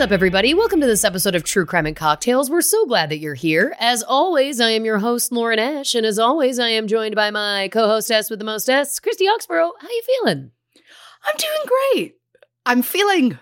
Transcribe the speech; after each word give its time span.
What's 0.00 0.08
up, 0.08 0.14
everybody? 0.14 0.54
Welcome 0.54 0.80
to 0.80 0.86
this 0.86 1.04
episode 1.04 1.34
of 1.34 1.44
True 1.44 1.66
Crime 1.66 1.84
and 1.84 1.94
Cocktails. 1.94 2.48
We're 2.48 2.62
so 2.62 2.86
glad 2.86 3.10
that 3.10 3.18
you're 3.18 3.34
here. 3.34 3.76
As 3.78 4.02
always, 4.02 4.58
I 4.58 4.70
am 4.70 4.86
your 4.86 4.96
host, 4.96 5.30
Lauren 5.30 5.58
Ash, 5.58 5.94
and 5.94 6.06
as 6.06 6.18
always, 6.18 6.58
I 6.58 6.70
am 6.70 6.86
joined 6.86 7.14
by 7.14 7.30
my 7.30 7.68
co-hostess 7.68 8.30
with 8.30 8.38
the 8.38 8.46
most 8.46 8.70
S, 8.70 8.98
Christy 8.98 9.26
Oxborough. 9.26 9.72
How 9.78 9.86
are 9.86 9.90
you 9.90 10.02
feeling? 10.06 10.52
I'm 11.22 11.36
doing 11.36 11.66
great. 11.92 12.14
I'm 12.64 12.80
feeling 12.80 13.38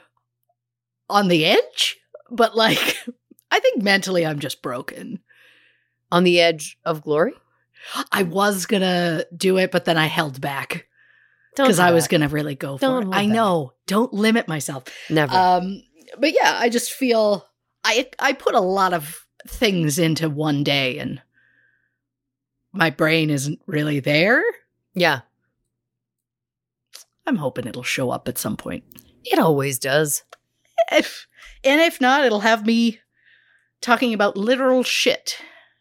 on 1.08 1.28
the 1.28 1.44
edge, 1.44 1.96
but 2.28 2.56
like, 2.56 2.98
I 3.52 3.60
think 3.60 3.84
mentally 3.84 4.26
I'm 4.26 4.40
just 4.40 4.60
broken. 4.60 5.20
On 6.10 6.24
the 6.24 6.40
edge 6.40 6.76
of 6.84 7.02
glory? 7.02 7.34
I 8.10 8.24
was 8.24 8.66
gonna 8.66 9.26
do 9.36 9.58
it, 9.58 9.70
but 9.70 9.84
then 9.84 9.96
I 9.96 10.06
held 10.06 10.40
back 10.40 10.88
because 11.56 11.78
I 11.78 11.92
was 11.92 12.08
gonna 12.08 12.26
really 12.26 12.56
go 12.56 12.78
for 12.78 12.80
Don't 12.80 13.02
it. 13.02 13.04
hold 13.04 13.14
I 13.14 13.26
back. 13.26 13.34
know. 13.34 13.72
Don't 13.86 14.12
limit 14.12 14.48
myself. 14.48 14.84
Never. 15.08 15.34
Um, 15.34 15.82
but 16.18 16.32
yeah, 16.32 16.56
I 16.58 16.68
just 16.68 16.92
feel 16.92 17.46
I 17.84 18.08
I 18.18 18.32
put 18.32 18.54
a 18.54 18.60
lot 18.60 18.92
of 18.92 19.26
things 19.46 19.98
into 19.98 20.28
one 20.28 20.64
day, 20.64 20.98
and 20.98 21.20
my 22.72 22.90
brain 22.90 23.30
isn't 23.30 23.60
really 23.66 24.00
there. 24.00 24.42
yeah, 24.94 25.20
I'm 27.26 27.36
hoping 27.36 27.66
it'll 27.66 27.82
show 27.82 28.10
up 28.10 28.28
at 28.28 28.38
some 28.38 28.56
point. 28.56 28.84
it 29.24 29.38
always 29.38 29.78
does. 29.78 30.22
If 30.90 31.26
and 31.64 31.80
if 31.80 32.00
not, 32.00 32.24
it'll 32.24 32.40
have 32.40 32.64
me 32.66 33.00
talking 33.80 34.14
about 34.14 34.36
literal 34.36 34.82
shit. 34.82 35.38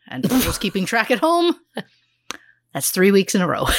And 0.10 0.24
those 0.24 0.58
keeping 0.58 0.86
track 0.86 1.12
at 1.12 1.20
home, 1.20 1.56
that's 2.78 2.92
three 2.92 3.12
weeks 3.12 3.34
in 3.34 3.42
a 3.42 3.48
row. 3.48 3.66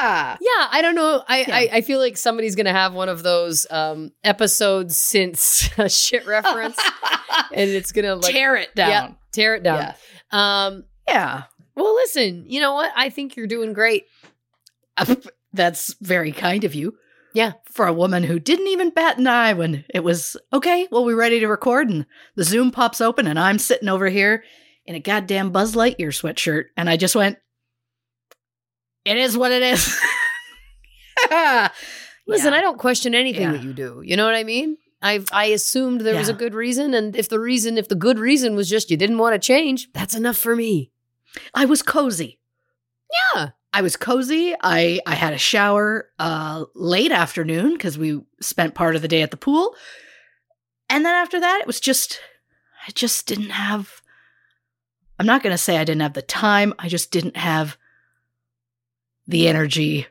Yeah, 0.00 0.68
I 0.70 0.80
don't 0.82 0.94
know. 0.94 1.24
I, 1.26 1.40
Yeah. 1.40 1.56
I, 1.56 1.68
I 1.72 1.80
feel 1.80 1.98
like 1.98 2.16
somebody's 2.16 2.54
gonna 2.54 2.72
have 2.72 2.94
one 2.94 3.08
of 3.08 3.22
those 3.24 3.66
um, 3.70 4.12
episodes 4.22 4.96
since 4.96 5.68
a 5.78 5.88
shit 5.88 6.24
reference, 6.26 6.78
and 7.52 7.68
it's 7.70 7.90
gonna 7.92 8.14
like 8.14 8.32
Tear 8.32 8.54
it 8.56 8.68
Yeah, 8.76 8.88
down. 9.00 9.16
tear 9.32 9.54
it 9.56 9.62
down. 9.64 9.78
Yeah. 9.78 9.94
Um, 10.66 10.84
Yeah. 11.08 11.42
well, 11.74 11.92
listen, 11.94 12.44
you 12.46 12.60
know 12.60 12.74
what? 12.74 12.92
I 12.94 13.08
think 13.10 13.36
you're 13.36 13.46
doing 13.48 13.72
great. 13.72 14.04
That's 15.52 15.94
very 16.00 16.30
kind 16.32 16.62
of 16.64 16.74
you. 16.74 16.94
Yeah. 17.34 17.52
For 17.72 17.86
a 17.86 17.92
woman 17.92 18.22
who 18.22 18.38
didn't 18.38 18.68
even 18.68 18.90
bat 18.90 19.18
an 19.18 19.26
eye 19.26 19.54
when 19.54 19.84
it 19.92 20.04
was, 20.04 20.36
okay, 20.52 20.86
well, 20.90 21.04
we're 21.04 21.16
ready 21.16 21.40
to 21.40 21.46
record. 21.48 21.88
And 21.88 22.06
the 22.36 22.44
Zoom 22.44 22.70
pops 22.70 23.00
open, 23.00 23.26
and 23.26 23.38
I'm 23.38 23.58
sitting 23.58 23.88
over 23.88 24.08
here 24.08 24.44
in 24.86 24.94
a 24.94 25.00
goddamn 25.00 25.50
Buzz 25.50 25.74
Lightyear 25.74 26.08
sweatshirt. 26.10 26.66
And 26.76 26.88
I 26.88 26.96
just 26.96 27.16
went, 27.16 27.38
it 29.08 29.16
is 29.16 29.36
what 29.36 29.52
it 29.52 29.62
is. 29.62 29.84
Listen, 32.26 32.52
Yeah. 32.52 32.58
I 32.58 32.60
don't 32.60 32.78
question 32.78 33.14
anything 33.14 33.42
Yeah. 33.42 33.52
that 33.52 33.62
you 33.62 33.72
do. 33.72 34.02
You 34.04 34.16
know 34.16 34.24
what 34.24 34.34
I 34.34 34.44
mean? 34.44 34.76
I 35.00 35.20
I 35.32 35.46
assumed 35.46 36.00
there 36.00 36.18
was 36.18 36.28
a 36.28 36.32
good 36.34 36.54
reason, 36.54 36.92
and 36.92 37.14
if 37.14 37.28
the 37.28 37.38
reason, 37.38 37.78
if 37.78 37.88
the 37.88 37.94
good 37.94 38.18
reason 38.18 38.56
was 38.56 38.68
just 38.68 38.90
you 38.90 38.96
didn't 38.96 39.18
want 39.18 39.34
to 39.34 39.38
change, 39.38 39.88
that's 39.92 40.14
enough 40.16 40.36
for 40.36 40.56
me. 40.56 40.90
I 41.54 41.66
was 41.66 41.82
cozy. 41.82 42.40
Yeah. 43.34 43.50
I 43.72 43.82
was 43.82 43.96
cozy. 43.96 44.54
I 44.60 44.98
I 45.06 45.14
had 45.14 45.32
a 45.34 45.38
shower 45.38 46.10
uh 46.18 46.64
late 46.74 47.12
afternoon 47.12 47.74
because 47.74 47.96
we 47.96 48.20
spent 48.40 48.74
part 48.74 48.96
of 48.96 49.02
the 49.02 49.08
day 49.08 49.22
at 49.22 49.30
the 49.30 49.36
pool. 49.36 49.74
And 50.90 51.04
then 51.04 51.14
after 51.14 51.38
that, 51.38 51.60
it 51.60 51.66
was 51.66 51.78
just 51.80 52.20
I 52.86 52.90
just 52.90 53.26
didn't 53.26 53.50
have 53.50 54.02
I'm 55.20 55.26
not 55.26 55.42
going 55.42 55.52
to 55.54 55.58
say 55.58 55.76
I 55.78 55.84
didn't 55.84 56.02
have 56.02 56.14
the 56.14 56.22
time. 56.22 56.74
I 56.78 56.88
just 56.88 57.10
didn't 57.12 57.36
have 57.36 57.76
the 59.28 59.46
energy 59.46 60.06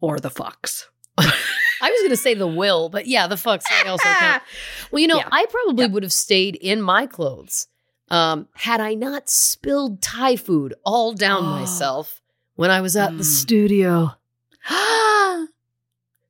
or 0.00 0.18
the 0.20 0.28
fucks. 0.30 0.84
I 1.16 1.90
was 1.90 2.00
going 2.00 2.10
to 2.10 2.16
say 2.16 2.34
the 2.34 2.46
will, 2.46 2.88
but 2.88 3.06
yeah, 3.06 3.26
the 3.26 3.36
fucks 3.36 3.62
I 3.70 3.88
also 3.88 4.08
count. 4.08 4.42
Well, 4.90 5.00
you 5.00 5.06
know, 5.06 5.18
Yeah. 5.18 5.28
I 5.30 5.46
probably 5.46 5.84
Yeah. 5.86 5.90
would 5.92 6.02
have 6.02 6.12
stayed 6.12 6.56
in 6.56 6.82
my 6.82 7.06
clothes 7.06 7.68
um, 8.10 8.48
had 8.54 8.80
I 8.80 8.94
not 8.94 9.30
spilled 9.30 10.02
Thai 10.02 10.36
food 10.36 10.74
all 10.84 11.12
down 11.14 11.44
Oh. 11.44 11.46
myself 11.60 12.20
when 12.56 12.70
I 12.70 12.80
was 12.82 12.96
at 12.96 13.16
the 13.16 13.22
Mm. 13.22 13.26
studio 13.26 14.12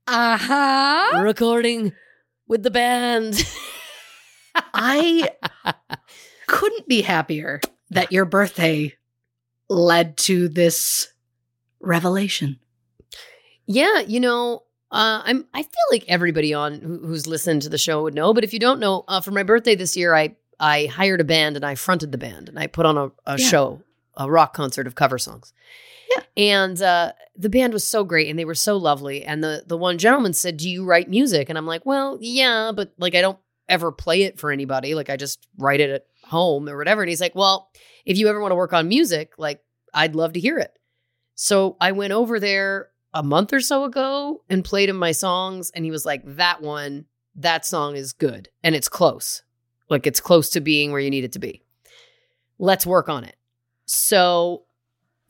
uh-huh. 0.06 1.20
recording 1.22 1.92
with 2.46 2.62
the 2.62 2.70
band. 2.70 3.42
I 4.72 5.30
couldn't 6.46 6.86
be 6.88 7.02
happier 7.02 7.60
that 7.90 8.12
your 8.12 8.24
birthday 8.24 8.94
led 9.68 10.16
to 10.18 10.48
this 10.48 11.08
revelation. 11.84 12.58
Yeah, 13.66 14.00
you 14.00 14.20
know, 14.20 14.62
uh, 14.90 15.22
I'm. 15.24 15.46
I 15.54 15.62
feel 15.62 15.70
like 15.90 16.04
everybody 16.08 16.52
on 16.52 16.80
who, 16.80 16.98
who's 17.06 17.26
listened 17.26 17.62
to 17.62 17.68
the 17.68 17.78
show 17.78 18.02
would 18.02 18.14
know. 18.14 18.34
But 18.34 18.44
if 18.44 18.52
you 18.52 18.58
don't 18.58 18.80
know, 18.80 19.04
uh, 19.08 19.20
for 19.20 19.30
my 19.30 19.42
birthday 19.42 19.74
this 19.74 19.96
year, 19.96 20.14
I 20.14 20.36
I 20.60 20.86
hired 20.86 21.20
a 21.20 21.24
band 21.24 21.56
and 21.56 21.64
I 21.64 21.74
fronted 21.74 22.12
the 22.12 22.18
band 22.18 22.48
and 22.48 22.58
I 22.58 22.66
put 22.66 22.86
on 22.86 22.96
a, 22.98 23.06
a 23.26 23.38
Yeah. 23.38 23.46
show, 23.48 23.82
a 24.16 24.30
rock 24.30 24.54
concert 24.54 24.86
of 24.86 24.94
cover 24.94 25.18
songs. 25.18 25.52
Yeah. 26.14 26.22
And 26.36 26.80
uh, 26.82 27.12
the 27.34 27.48
band 27.48 27.72
was 27.72 27.84
so 27.84 28.04
great 28.04 28.28
and 28.28 28.38
they 28.38 28.44
were 28.44 28.54
so 28.54 28.76
lovely. 28.76 29.24
And 29.24 29.42
the 29.42 29.64
the 29.66 29.78
one 29.78 29.96
gentleman 29.98 30.34
said, 30.34 30.58
"Do 30.58 30.68
you 30.68 30.84
write 30.84 31.08
music?" 31.08 31.48
And 31.48 31.56
I'm 31.56 31.66
like, 31.66 31.86
"Well, 31.86 32.18
yeah, 32.20 32.70
but 32.74 32.92
like 32.98 33.14
I 33.14 33.22
don't 33.22 33.38
ever 33.68 33.90
play 33.90 34.22
it 34.24 34.38
for 34.38 34.50
anybody. 34.52 34.94
Like 34.94 35.08
I 35.08 35.16
just 35.16 35.48
write 35.56 35.80
it 35.80 35.88
at 35.90 36.06
home 36.24 36.68
or 36.68 36.76
whatever." 36.76 37.00
And 37.02 37.08
he's 37.08 37.20
like, 37.22 37.34
"Well, 37.34 37.70
if 38.04 38.18
you 38.18 38.28
ever 38.28 38.40
want 38.40 38.52
to 38.52 38.56
work 38.56 38.74
on 38.74 38.88
music, 38.88 39.32
like 39.38 39.60
I'd 39.94 40.14
love 40.14 40.34
to 40.34 40.40
hear 40.40 40.58
it." 40.58 40.78
So 41.34 41.76
I 41.80 41.92
went 41.92 42.12
over 42.12 42.38
there 42.38 42.90
a 43.12 43.22
month 43.22 43.52
or 43.52 43.60
so 43.60 43.84
ago 43.84 44.42
and 44.48 44.64
played 44.64 44.88
him 44.88 44.96
my 44.96 45.12
songs, 45.12 45.70
and 45.74 45.84
he 45.84 45.90
was 45.90 46.04
like, 46.04 46.22
"That 46.24 46.62
one, 46.62 47.06
that 47.36 47.64
song 47.64 47.96
is 47.96 48.12
good, 48.12 48.48
and 48.62 48.74
it's 48.74 48.88
close. 48.88 49.42
Like 49.88 50.06
it's 50.06 50.20
close 50.20 50.48
to 50.50 50.60
being 50.60 50.92
where 50.92 51.00
you 51.00 51.10
need 51.10 51.24
it 51.24 51.32
to 51.32 51.38
be. 51.38 51.62
Let's 52.58 52.86
work 52.86 53.08
on 53.08 53.24
it." 53.24 53.36
So 53.86 54.64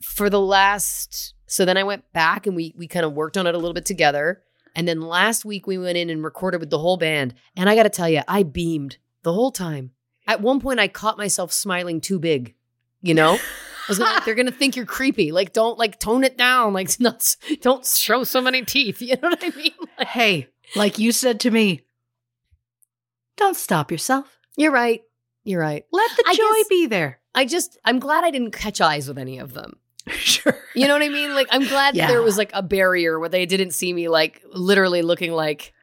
for 0.01 0.29
the 0.29 0.39
last, 0.39 1.33
so 1.47 1.65
then 1.65 1.77
I 1.77 1.83
went 1.83 2.11
back 2.13 2.47
and 2.47 2.55
we 2.55 2.73
we 2.77 2.87
kind 2.87 3.05
of 3.05 3.13
worked 3.13 3.37
on 3.37 3.47
it 3.47 3.55
a 3.55 3.57
little 3.57 3.73
bit 3.73 3.85
together. 3.85 4.41
And 4.75 4.87
then 4.87 5.01
last 5.01 5.45
week 5.45 5.67
we 5.67 5.77
went 5.77 5.97
in 5.97 6.09
and 6.09 6.23
recorded 6.23 6.59
with 6.59 6.69
the 6.69 6.79
whole 6.79 6.97
band. 6.97 7.33
And 7.55 7.69
I 7.69 7.75
got 7.75 7.83
to 7.83 7.89
tell 7.89 8.09
you, 8.09 8.21
I 8.27 8.43
beamed 8.43 8.97
the 9.23 9.31
whole 9.31 9.51
time. 9.51 9.91
At 10.27 10.41
one 10.41 10.59
point, 10.59 10.79
I 10.79 10.87
caught 10.87 11.17
myself 11.17 11.53
smiling 11.53 12.01
too 12.01 12.19
big. 12.19 12.55
You 13.01 13.13
know, 13.13 13.39
was 13.87 13.99
gonna, 13.99 14.13
like, 14.13 14.25
they're 14.25 14.35
gonna 14.35 14.51
think 14.51 14.75
you're 14.75 14.85
creepy. 14.85 15.31
Like, 15.31 15.53
don't 15.53 15.77
like 15.77 15.99
tone 15.99 16.23
it 16.23 16.37
down. 16.37 16.73
Like, 16.73 16.89
not 16.99 17.35
don't 17.61 17.85
show 17.85 18.23
so 18.23 18.41
many 18.41 18.63
teeth. 18.63 19.01
You 19.05 19.15
know 19.21 19.29
what 19.29 19.43
I 19.43 19.49
mean? 19.55 19.71
Like, 19.97 20.07
Hey, 20.07 20.47
like 20.75 20.99
you 20.99 21.11
said 21.11 21.39
to 21.41 21.51
me, 21.51 21.81
don't 23.37 23.55
stop 23.55 23.91
yourself. 23.91 24.37
you're 24.57 24.71
right. 24.71 25.01
You're 25.43 25.61
right. 25.61 25.85
Let 25.91 26.09
the 26.17 26.23
I 26.27 26.35
joy 26.35 26.43
guess- 26.59 26.67
be 26.69 26.85
there. 26.87 27.19
I 27.35 27.45
just, 27.45 27.77
I'm 27.83 27.99
glad 27.99 28.23
I 28.23 28.31
didn't 28.31 28.51
catch 28.51 28.79
eyes 28.81 29.07
with 29.07 29.17
any 29.17 29.37
of 29.39 29.53
them. 29.53 29.73
sure. 30.09 30.57
You 30.73 30.87
know 30.87 30.93
what 30.93 31.01
I 31.03 31.09
mean? 31.09 31.35
Like, 31.35 31.47
I'm 31.51 31.65
glad 31.67 31.95
that 31.95 32.07
there 32.07 32.21
was 32.21 32.37
like 32.37 32.49
a 32.53 32.63
barrier 32.63 33.19
where 33.19 33.27
they 33.29 33.45
didn't 33.45 33.71
see 33.71 33.91
me 33.91 34.07
like 34.07 34.41
literally 34.53 35.01
looking 35.01 35.33
like, 35.33 35.73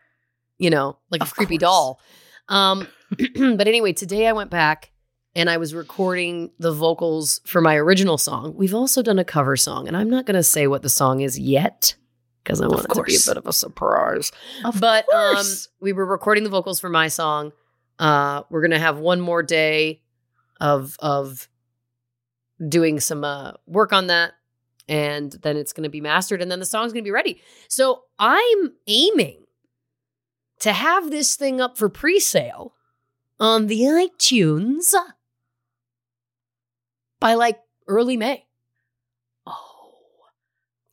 you 0.58 0.70
know, 0.70 0.96
like 1.10 1.22
a 1.22 1.26
creepy 1.26 1.58
course. 1.58 1.60
doll. 1.60 2.00
Um, 2.48 2.88
but 3.56 3.68
anyway, 3.68 3.92
today 3.92 4.26
I 4.26 4.32
went 4.32 4.50
back 4.50 4.92
and 5.34 5.48
I 5.48 5.56
was 5.56 5.74
recording 5.74 6.50
the 6.58 6.72
vocals 6.72 7.40
for 7.44 7.60
my 7.60 7.76
original 7.76 8.18
song. 8.18 8.54
We've 8.56 8.74
also 8.74 9.02
done 9.02 9.18
a 9.18 9.24
cover 9.24 9.56
song, 9.56 9.88
and 9.88 9.96
I'm 9.96 10.10
not 10.10 10.26
going 10.26 10.36
to 10.36 10.42
say 10.42 10.66
what 10.66 10.82
the 10.82 10.88
song 10.88 11.20
is 11.20 11.38
yet 11.38 11.94
because 12.42 12.60
I 12.60 12.66
want 12.66 12.84
it 12.84 12.94
to 12.94 13.02
be 13.02 13.16
a 13.16 13.20
bit 13.26 13.36
of 13.36 13.46
a 13.46 13.52
surprise. 13.52 14.32
Of 14.64 14.80
but 14.80 15.12
um, 15.14 15.44
we 15.80 15.92
were 15.92 16.06
recording 16.06 16.44
the 16.44 16.50
vocals 16.50 16.80
for 16.80 16.88
my 16.88 17.08
song. 17.08 17.52
Uh, 17.98 18.42
we're 18.50 18.62
gonna 18.62 18.78
have 18.78 18.98
one 18.98 19.20
more 19.20 19.42
day 19.42 20.02
of 20.60 20.96
of 20.98 21.48
doing 22.68 23.00
some 23.00 23.24
uh, 23.24 23.52
work 23.66 23.92
on 23.92 24.08
that, 24.08 24.32
and 24.88 25.32
then 25.42 25.56
it's 25.56 25.72
gonna 25.72 25.88
be 25.88 26.00
mastered, 26.00 26.42
and 26.42 26.50
then 26.50 26.58
the 26.58 26.66
song's 26.66 26.92
gonna 26.92 27.02
be 27.02 27.10
ready. 27.10 27.40
So 27.68 28.04
I'm 28.18 28.72
aiming 28.86 29.44
to 30.60 30.72
have 30.72 31.10
this 31.10 31.36
thing 31.36 31.60
up 31.60 31.76
for 31.76 31.88
pre-sale 31.88 32.74
on 33.40 33.66
the 33.66 33.80
iTunes 33.80 34.94
by 37.22 37.34
like 37.34 37.58
early 37.88 38.16
May. 38.16 38.44
oh, 39.46 39.94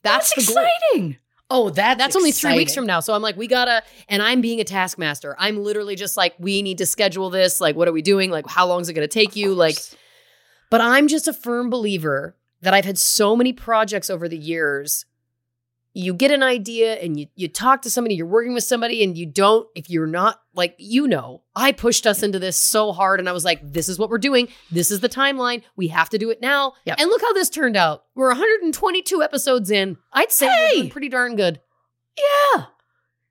That's, 0.04 0.34
that's 0.34 0.48
exciting. 0.48 1.18
Oh, 1.52 1.72
that 1.72 1.98
That's 1.98 2.16
only 2.16 2.32
three 2.32 2.56
weeks 2.56 2.76
from 2.76 2.86
now. 2.86 3.00
So 3.00 3.14
I'm 3.16 3.24
like, 3.24 3.36
we 3.36 3.48
gotta, 3.48 3.82
and 4.08 4.22
I'm 4.22 4.40
being 4.40 4.60
a 4.60 4.64
taskmaster. 4.64 5.36
I'm 5.40 5.64
literally 5.64 5.96
just 5.96 6.16
like, 6.16 6.36
we 6.38 6.62
need 6.62 6.78
to 6.78 6.86
schedule 6.86 7.32
this. 7.32 7.60
Like, 7.60 7.76
what 7.76 7.88
are 7.88 7.92
we 7.92 8.04
doing? 8.04 8.30
Like, 8.30 8.48
how 8.48 8.68
long 8.68 8.82
is 8.82 8.90
it 8.90 8.94
gonna 8.94 9.08
take 9.08 9.36
you? 9.36 9.56
Like, 9.56 9.76
but 10.70 10.80
I'm 10.80 11.08
just 11.08 11.28
a 11.28 11.34
firm 11.34 11.72
believer 11.72 12.36
that 12.62 12.76
I've 12.76 12.86
had 12.86 13.00
so 13.00 13.36
many 13.36 13.52
projects 13.52 14.12
over 14.12 14.30
the 14.30 14.38
years. 14.38 15.06
You 15.94 16.14
get 16.14 16.32
an 16.32 16.44
idea 16.44 16.94
and 16.96 17.20
you 17.20 17.28
you 17.36 17.48
talk 17.48 17.82
to 17.82 17.90
somebody, 17.90 18.16
you're 18.16 18.26
working 18.28 18.54
with 18.54 18.64
somebody, 18.64 19.04
and 19.04 19.18
you 19.18 19.26
don't, 19.26 19.68
if 19.76 19.90
you're 19.90 20.06
not 20.08 20.40
like, 20.54 20.76
you 20.78 21.08
know, 21.08 21.42
I 21.56 21.72
pushed 21.72 22.06
us 22.06 22.22
into 22.22 22.38
this 22.40 22.58
so 22.58 22.92
hard 22.92 23.20
and 23.20 23.28
I 23.28 23.32
was 23.32 23.44
like, 23.44 23.60
this 23.64 23.90
is 23.90 23.98
what 23.98 24.10
we're 24.10 24.18
doing. 24.20 24.50
This 24.72 24.92
is 24.92 25.00
the 25.00 25.10
timeline. 25.10 25.64
We 25.76 25.88
have 25.88 26.10
to 26.10 26.18
do 26.18 26.30
it 26.30 26.42
now. 26.42 26.74
Yep. 26.86 27.00
And 27.00 27.10
look 27.10 27.22
how 27.22 27.34
this 27.34 27.50
turned 27.50 27.76
out. 27.76 28.04
We're 28.16 28.28
122 28.30 29.24
episodes 29.24 29.72
in. 29.72 29.98
I'd 30.14 30.32
say 30.32 30.48
Hey! 30.48 30.90
pretty 30.90 31.10
darn 31.10 31.36
good. 31.36 31.60
yeah. 32.18 32.66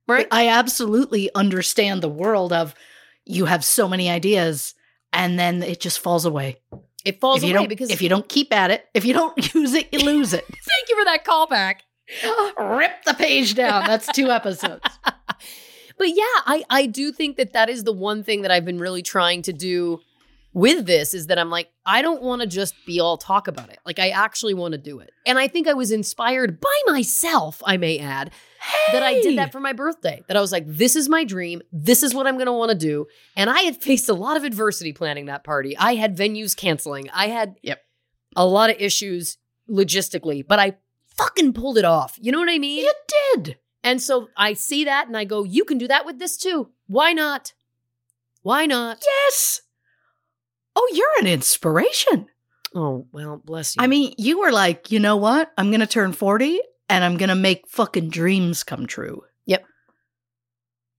Right? 0.07 0.29
But 0.29 0.37
I 0.37 0.49
absolutely 0.49 1.31
understand 1.35 2.03
the 2.03 2.09
world 2.09 2.53
of 2.53 2.75
you 3.25 3.45
have 3.45 3.65
so 3.65 3.87
many 3.89 4.09
ideas 4.11 4.75
and 5.13 5.39
then 5.39 5.63
it 5.63 5.81
just 5.81 5.99
falls 6.01 6.25
away. 6.25 6.57
It 7.05 7.21
falls 7.21 7.43
away 7.43 7.67
because 7.67 7.91
if 7.91 8.03
you 8.03 8.09
don't 8.09 8.29
keep 8.29 8.53
at 8.53 8.71
it, 8.71 8.87
if 8.95 9.05
you 9.05 9.13
don't 9.15 9.37
use 9.55 9.75
it, 9.75 9.89
you 9.93 10.01
lose 10.01 10.33
it. 10.33 10.45
thank 10.49 10.89
you 10.89 10.99
for 10.99 11.05
that 11.05 11.25
callback. 11.25 11.81
Rip 12.59 13.05
the 13.05 13.15
page 13.15 13.55
down. 13.55 13.87
That's 13.87 14.07
two 14.13 14.31
episodes. 14.31 14.83
But 15.99 16.11
yeah, 16.11 16.23
I 16.47 16.63
I 16.71 16.87
do 16.87 17.11
think 17.11 17.39
that 17.39 17.55
that 17.55 17.69
is 17.69 17.83
the 17.83 17.93
one 17.93 18.23
thing 18.23 18.43
that 18.43 18.53
I've 18.53 18.65
been 18.65 18.79
really 18.79 19.03
trying 19.03 19.43
to 19.43 19.53
do 19.53 19.99
with 20.53 20.87
this 20.87 21.13
is 21.13 21.27
that 21.27 21.41
I'm 21.41 21.51
like 21.51 21.71
I 21.85 22.03
don't 22.03 22.23
want 22.23 22.41
to 22.41 22.47
just 22.47 22.75
be 22.87 23.01
all 23.01 23.17
talk 23.19 23.49
about 23.49 23.71
it. 23.71 23.81
Like 23.85 23.99
I 23.99 24.11
actually 24.11 24.55
want 24.55 24.73
to 24.73 24.79
do 24.79 25.01
it. 25.01 25.11
And 25.27 25.41
I 25.41 25.49
think 25.49 25.67
I 25.67 25.75
was 25.75 25.91
inspired 25.91 26.61
by 26.61 26.77
myself, 26.87 27.61
I 27.67 27.79
may 27.79 27.99
add, 27.99 28.31
that 28.93 29.03
I 29.03 29.21
did 29.21 29.39
that 29.39 29.51
for 29.51 29.59
my 29.59 29.73
birthday. 29.73 30.23
That 30.29 30.37
I 30.37 30.41
was 30.41 30.53
like 30.53 30.67
this 30.69 30.95
is 30.95 31.09
my 31.09 31.25
dream. 31.25 31.63
This 31.73 32.05
is 32.05 32.15
what 32.15 32.29
I'm 32.29 32.35
going 32.37 32.47
to 32.47 32.53
want 32.53 32.71
to 32.71 32.79
do. 32.79 33.07
And 33.35 33.51
I 33.51 33.63
had 33.63 33.83
faced 33.83 34.09
a 34.09 34.15
lot 34.15 34.37
of 34.37 34.45
adversity 34.45 34.93
planning 34.93 35.27
that 35.27 35.43
party. 35.43 35.77
I 35.77 35.97
had 35.97 36.17
venues 36.17 36.57
canceling. 36.57 37.11
I 37.13 37.27
had 37.27 37.57
Yep. 37.63 37.81
a 38.37 38.47
lot 38.47 38.71
of 38.71 38.77
issues 38.79 39.37
logistically, 39.69 40.47
but 40.47 40.61
I 40.61 40.77
fucking 41.19 41.53
pulled 41.53 41.77
it 41.77 41.85
off. 41.85 42.17
You 42.21 42.33
know 42.33 42.39
what 42.39 42.49
I 42.49 42.59
mean? 42.59 42.85
You 42.85 42.93
did. 43.35 43.59
And 43.85 44.01
so 44.01 44.29
I 44.37 44.55
see 44.55 44.85
that 44.85 45.09
and 45.09 45.17
I 45.17 45.25
go, 45.25 45.45
you 45.45 45.65
can 45.65 45.77
do 45.77 45.89
that 45.89 46.07
with 46.07 46.19
this 46.19 46.37
too. 46.37 46.71
Why 46.87 47.13
not? 47.13 47.53
Why 48.43 48.67
not? 48.67 49.05
Yes. 49.05 49.63
Oh, 50.75 50.91
you're 50.95 51.19
an 51.21 51.27
inspiration. 51.27 52.29
Oh, 52.75 53.07
well, 53.13 53.41
bless 53.45 53.77
you. 53.77 53.83
I 53.83 53.87
mean, 53.87 54.15
you 54.17 54.41
were 54.41 54.53
like, 54.53 54.91
you 54.91 55.01
know 55.01 55.17
what? 55.17 55.53
I'm 55.59 55.71
going 55.71 55.81
to 55.81 55.87
turn 55.87 56.13
40 56.13 56.61
and 56.89 57.05
I'm 57.05 57.17
going 57.17 57.31
to 57.31 57.35
make 57.35 57.69
fucking 57.69 58.11
dreams 58.11 58.63
come 58.63 58.87
true. 58.87 59.23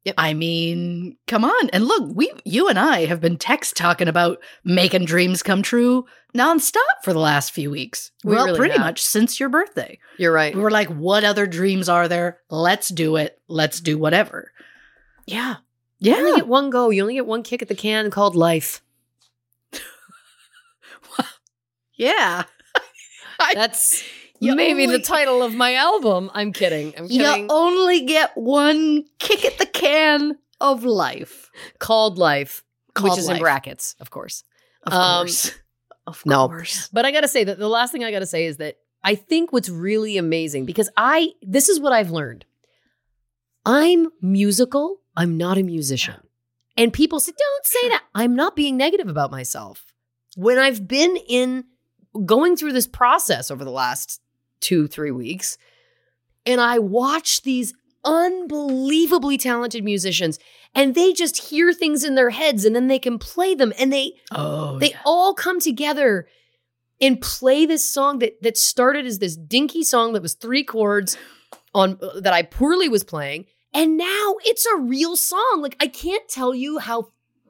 Yep. 0.05 0.15
I 0.17 0.33
mean, 0.33 1.17
come 1.27 1.43
on. 1.43 1.69
And 1.71 1.85
look, 1.85 2.11
we 2.15 2.31
you 2.45 2.69
and 2.69 2.79
I 2.79 3.05
have 3.05 3.19
been 3.19 3.37
text 3.37 3.75
talking 3.75 4.07
about 4.07 4.39
making 4.63 5.05
dreams 5.05 5.43
come 5.43 5.61
true 5.61 6.05
nonstop 6.33 6.77
for 7.03 7.11
the 7.11 7.19
last 7.19 7.51
few 7.51 7.69
weeks. 7.69 8.11
We 8.23 8.33
well, 8.35 8.45
really 8.45 8.57
pretty 8.57 8.73
have. 8.77 8.81
much 8.85 9.01
since 9.01 9.39
your 9.39 9.49
birthday. 9.49 9.99
you're 10.17 10.31
right. 10.31 10.55
We 10.55 10.61
were 10.61 10.71
like, 10.71 10.87
what 10.89 11.23
other 11.25 11.45
dreams 11.45 11.89
are 11.89 12.07
there? 12.07 12.39
Let's 12.49 12.87
do 12.89 13.17
it. 13.17 13.41
Let's 13.49 13.81
do 13.81 13.97
whatever. 13.97 14.51
Yeah. 15.25 15.57
Yeah. 15.99 16.15
You 16.17 16.19
only 16.27 16.35
get 16.39 16.47
one 16.47 16.69
go. 16.69 16.89
You 16.91 17.01
only 17.01 17.15
get 17.15 17.25
one 17.25 17.43
kick 17.43 17.61
at 17.61 17.67
the 17.67 17.75
can 17.75 18.09
called 18.09 18.35
life. 18.35 18.81
Yeah. 21.95 22.43
I- 23.39 23.53
That's 23.55 24.03
You 24.39 24.55
maybe 24.55 24.85
the 24.85 24.99
title 24.99 25.41
of 25.41 25.53
my 25.55 25.75
album. 25.75 26.31
I'm 26.33 26.53
kidding. 26.53 26.93
I'm 26.97 27.07
kidding. 27.07 27.19
You 27.41 27.47
only 27.49 28.05
get 28.05 28.31
one 28.35 29.05
kick 29.19 29.45
at 29.45 29.57
the 29.57 29.65
can 29.65 30.37
of 30.61 30.83
life. 30.83 31.49
called 31.79 32.17
life, 32.17 32.63
which 32.95 33.05
Called 33.05 33.19
is 33.19 33.29
in 33.29 33.39
brackets, 33.39 33.95
of 33.99 34.09
course. 34.09 34.43
Of 34.83 34.93
Um, 34.93 35.25
course. 35.25 35.51
Of 36.07 36.25
no. 36.25 36.47
course. 36.47 36.89
But 36.91 37.05
I 37.05 37.11
got 37.11 37.21
to 37.21 37.27
say 37.27 37.43
that 37.43 37.59
the 37.59 37.67
last 37.69 37.91
thing 37.91 38.03
I 38.03 38.09
got 38.11 38.19
to 38.19 38.25
say 38.25 38.45
is 38.47 38.57
that 38.57 38.77
I 39.03 39.13
think 39.13 39.53
what's 39.53 39.69
really 39.69 40.17
amazing 40.17 40.65
because 40.65 40.89
I 40.97 41.33
this 41.43 41.69
is 41.69 41.79
what 41.79 41.93
I've 41.93 42.09
learned. 42.09 42.45
I'm 43.65 44.07
musical, 44.21 45.01
I'm 45.15 45.37
not 45.37 45.57
a 45.59 45.63
musician. 45.63 46.15
And 46.77 46.91
people 46.91 47.19
say 47.19 47.33
don't 47.37 47.65
say 47.65 47.89
that. 47.89 48.03
I'm 48.15 48.35
not 48.35 48.55
being 48.55 48.75
negative 48.77 49.07
about 49.07 49.29
myself. 49.31 49.93
When 50.35 50.57
I've 50.57 50.87
been 50.87 51.15
in 51.27 51.65
going 52.25 52.55
through 52.55 52.73
this 52.73 52.87
process 52.87 53.51
over 53.51 53.63
the 53.63 53.69
last 53.71 54.19
2-3 54.61 55.15
weeks. 55.15 55.57
And 56.45 56.59
I 56.61 56.79
watch 56.79 57.41
these 57.41 57.73
unbelievably 58.05 59.37
talented 59.37 59.83
musicians 59.83 60.39
and 60.73 60.95
they 60.95 61.11
just 61.11 61.49
hear 61.49 61.73
things 61.73 62.03
in 62.03 62.15
their 62.15 62.29
heads 62.29 62.63
and 62.63 62.75
then 62.75 62.87
they 62.87 62.99
can 62.99 63.19
play 63.19 63.53
them 63.53 63.73
and 63.77 63.91
they 63.91 64.13
Oh, 64.31 64.79
they 64.79 64.93
all 65.05 65.33
come 65.33 65.59
together 65.59 66.27
and 67.01 67.19
play 67.19 67.65
this 67.65 67.83
song 67.83 68.19
that 68.19 68.41
that 68.41 68.57
started 68.57 69.05
as 69.05 69.19
this 69.19 69.35
dinky 69.35 69.83
song 69.83 70.13
that 70.13 70.21
was 70.21 70.33
three 70.33 70.63
chords 70.63 71.17
on 71.73 71.97
uh, 72.01 72.21
that 72.21 72.33
I 72.33 72.43
poorly 72.43 72.87
was 72.87 73.03
playing 73.03 73.45
and 73.73 73.97
now 73.97 74.35
it's 74.45 74.65
a 74.65 74.77
real 74.77 75.17
song. 75.17 75.59
Like 75.61 75.75
I 75.81 75.87
can't 75.87 76.27
tell 76.29 76.55
you 76.55 76.79
how 76.79 77.07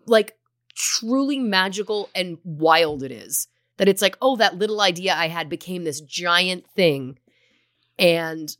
like 0.07 0.35
truly 0.75 1.37
magical 1.37 2.09
and 2.15 2.37
wild 2.43 3.03
it 3.03 3.11
is 3.11 3.47
that 3.79 3.89
it's 3.89 4.01
like 4.01 4.15
oh 4.21 4.35
that 4.35 4.57
little 4.59 4.81
idea 4.81 5.15
I 5.15 5.27
had 5.27 5.49
became 5.49 5.83
this 5.83 5.99
giant 5.99 6.67
thing 6.67 7.17
and 7.97 8.55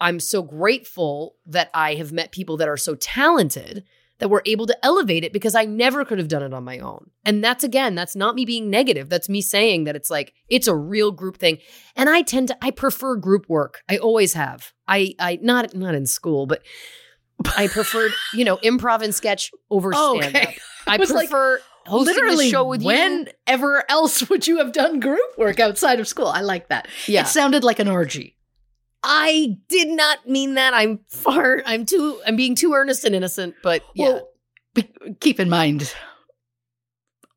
I'm 0.00 0.20
so 0.20 0.42
grateful 0.42 1.34
that 1.46 1.70
I 1.74 1.94
have 1.94 2.12
met 2.12 2.30
people 2.30 2.56
that 2.58 2.68
are 2.68 2.76
so 2.76 2.94
talented 2.94 3.82
that 4.18 4.28
we're 4.28 4.42
able 4.46 4.66
to 4.66 4.84
elevate 4.84 5.24
it 5.24 5.32
because 5.32 5.54
I 5.54 5.64
never 5.64 6.04
could 6.04 6.18
have 6.18 6.28
done 6.28 6.42
it 6.42 6.52
on 6.52 6.64
my 6.64 6.78
own. 6.78 7.10
And 7.24 7.42
that's 7.42 7.62
again, 7.64 7.94
that's 7.94 8.16
not 8.16 8.34
me 8.34 8.44
being 8.44 8.70
negative. 8.70 9.08
That's 9.08 9.28
me 9.28 9.40
saying 9.40 9.84
that 9.84 9.96
it's 9.96 10.10
like 10.10 10.34
it's 10.48 10.66
a 10.66 10.74
real 10.74 11.12
group 11.12 11.36
thing. 11.38 11.58
And 11.96 12.08
I 12.08 12.22
tend 12.22 12.48
to 12.48 12.56
I 12.62 12.70
prefer 12.70 13.16
group 13.16 13.48
work. 13.48 13.82
I 13.88 13.96
always 13.98 14.34
have. 14.34 14.72
I 14.86 15.14
I 15.18 15.38
not 15.42 15.74
not 15.74 15.94
in 15.94 16.06
school, 16.06 16.46
but 16.46 16.62
I 17.56 17.68
preferred, 17.68 18.12
you 18.34 18.44
know, 18.44 18.56
improv 18.58 19.02
and 19.02 19.14
sketch 19.14 19.52
oh, 19.70 19.76
over 19.76 19.92
Oh, 19.94 20.18
stand 20.20 20.36
up. 20.36 20.42
okay. 20.42 20.58
I 20.86 20.96
like, 20.96 21.08
prefer 21.08 21.60
hosting 21.88 22.14
Literally, 22.14 22.44
the 22.46 22.50
show 22.50 22.64
with 22.64 22.82
you. 22.82 22.86
whenever 22.86 23.84
else 23.90 24.28
would 24.28 24.46
you 24.46 24.58
have 24.58 24.72
done 24.72 25.00
group 25.00 25.36
work 25.38 25.58
outside 25.60 26.00
of 26.00 26.06
school? 26.08 26.26
I 26.28 26.40
like 26.42 26.68
that. 26.68 26.86
Yeah. 27.06 27.22
It 27.22 27.26
sounded 27.28 27.64
like 27.64 27.78
an 27.78 27.88
orgy. 27.88 28.36
I 29.02 29.56
did 29.68 29.88
not 29.88 30.28
mean 30.28 30.54
that. 30.54 30.74
I'm 30.74 31.00
far 31.08 31.62
I'm 31.66 31.86
too 31.86 32.20
I'm 32.26 32.36
being 32.36 32.54
too 32.54 32.74
earnest 32.74 33.04
and 33.04 33.14
innocent, 33.14 33.54
but 33.62 33.82
yeah. 33.94 34.08
Well, 34.08 34.28
be- 34.74 34.88
keep 35.20 35.38
in 35.40 35.48
mind, 35.48 35.94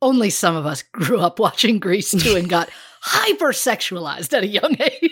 only 0.01 0.29
some 0.31 0.55
of 0.55 0.65
us 0.65 0.81
grew 0.81 1.19
up 1.19 1.39
watching 1.39 1.79
Grease 1.79 2.11
too 2.11 2.35
and 2.35 2.49
got 2.49 2.69
hypersexualized 3.05 4.33
at 4.35 4.43
a 4.43 4.47
young 4.47 4.75
age. 4.79 5.11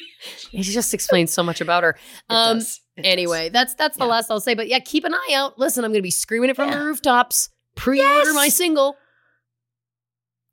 It 0.52 0.64
just 0.64 0.94
explains 0.94 1.32
so 1.32 1.44
much 1.44 1.62
about 1.62 1.84
her. 1.84 1.96
Um, 2.30 2.62
anyway, 2.98 3.46
does. 3.50 3.54
that's 3.54 3.74
that's 3.76 3.98
the 3.98 4.06
Yeah. 4.06 4.12
last 4.12 4.32
I'll 4.32 4.40
say. 4.40 4.56
But 4.56 4.68
yeah, 4.68 4.80
keep 4.80 5.06
an 5.06 5.14
eye 5.14 5.34
out. 5.36 5.60
Listen, 5.60 5.84
I'm 5.86 5.92
going 5.92 6.00
to 6.02 6.04
be 6.04 6.12
screaming 6.12 6.50
it 6.50 6.56
from 6.56 6.72
the 6.72 6.78
rooftops. 6.80 7.50
Pre-order 7.76 8.26
Yes! 8.26 8.36
my 8.36 8.50
single. 8.50 8.96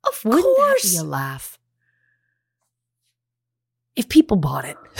Of 0.03 0.23
Wouldn't 0.25 0.43
course. 0.43 0.83
that 0.83 0.91
be 0.91 0.97
a 0.97 1.03
laugh? 1.03 1.57
If 3.95 4.09
people 4.09 4.37
bought 4.37 4.65
it, 4.65 4.77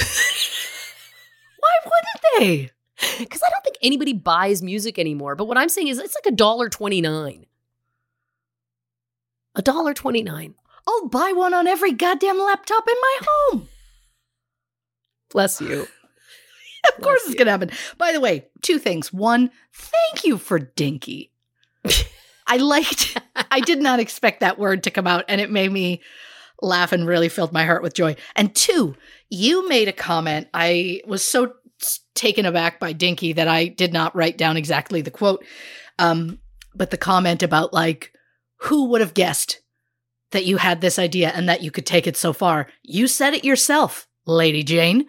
Why 1.60 1.76
wouldn't 1.86 2.22
they? 2.40 2.72
because 3.20 3.42
I 3.46 3.50
don't 3.52 3.64
think 3.64 3.78
anybody 3.82 4.14
buys 4.14 4.64
music 4.64 4.98
anymore. 4.98 5.36
But 5.36 5.46
what 5.46 5.58
I'm 5.58 5.70
saying 5.70 5.88
is, 5.90 6.00
it's 6.00 6.16
like 6.16 6.32
a 6.32 6.36
dollar 6.36 6.68
twenty 6.70 7.00
nine. 7.02 7.46
A 9.56 9.62
dollar 9.62 9.94
twenty 9.94 10.24
nine. 10.24 10.56
I'll 10.88 11.08
buy 11.08 11.34
one 11.36 11.54
on 11.54 11.68
every 11.68 11.92
goddamn 11.92 12.40
laptop 12.40 12.88
in 12.88 12.96
my 13.00 13.18
home. 13.28 13.70
Bless 15.32 15.62
you. 15.62 15.88
Of 16.96 17.04
course 17.04 17.22
it's 17.26 17.34
going 17.36 17.48
to 17.48 17.52
happen. 17.52 17.72
By 17.98 18.14
the 18.14 18.22
way, 18.22 18.46
two 18.62 18.80
things. 18.80 19.12
One, 19.12 19.52
thank 19.74 20.24
you 20.24 20.38
for 20.38 20.58
dinky. 20.58 21.34
I 22.48 22.58
liked 22.58 23.20
I 23.52 23.60
did 23.60 23.80
not 23.80 24.00
expect 24.00 24.40
that 24.40 24.60
word 24.60 24.84
to 24.84 24.92
come 24.92 25.08
out 25.08 25.26
and 25.28 25.42
it 25.42 25.52
made 25.52 25.72
me 25.72 26.02
laugh 26.62 26.92
and 26.92 27.06
really 27.06 27.30
filled 27.30 27.54
my 27.54 27.66
heart 27.66 27.84
with 27.84 27.94
joy. 27.94 28.16
And 28.36 28.56
two, 28.56 28.96
you 29.30 29.68
made 29.68 29.88
a 29.88 29.94
comment. 29.94 30.48
I 30.54 31.02
was 31.06 31.24
so 31.24 31.54
taken 32.16 32.46
aback 32.46 32.80
by 32.80 32.94
dinky 32.94 33.34
that 33.34 33.48
I 33.48 33.68
did 33.68 33.94
not 33.94 34.16
write 34.16 34.38
down 34.38 34.58
exactly 34.58 35.02
the 35.02 35.12
quote. 35.12 35.44
Um 36.00 36.40
but 36.74 36.92
the 36.92 36.98
comment 36.98 37.44
about 37.44 37.74
like 37.74 38.12
who 38.62 38.90
would 38.90 39.02
have 39.02 39.14
guessed 39.14 39.62
that 40.32 40.46
you 40.46 40.58
had 40.58 40.82
this 40.82 41.00
idea 41.00 41.30
and 41.30 41.48
that 41.48 41.62
you 41.62 41.72
could 41.72 41.86
take 41.86 42.08
it 42.08 42.18
so 42.18 42.34
far. 42.34 42.68
You 42.84 43.08
said 43.08 43.34
it 43.34 43.46
yourself, 43.46 44.08
Lady 44.26 44.64
Jane. 44.64 45.06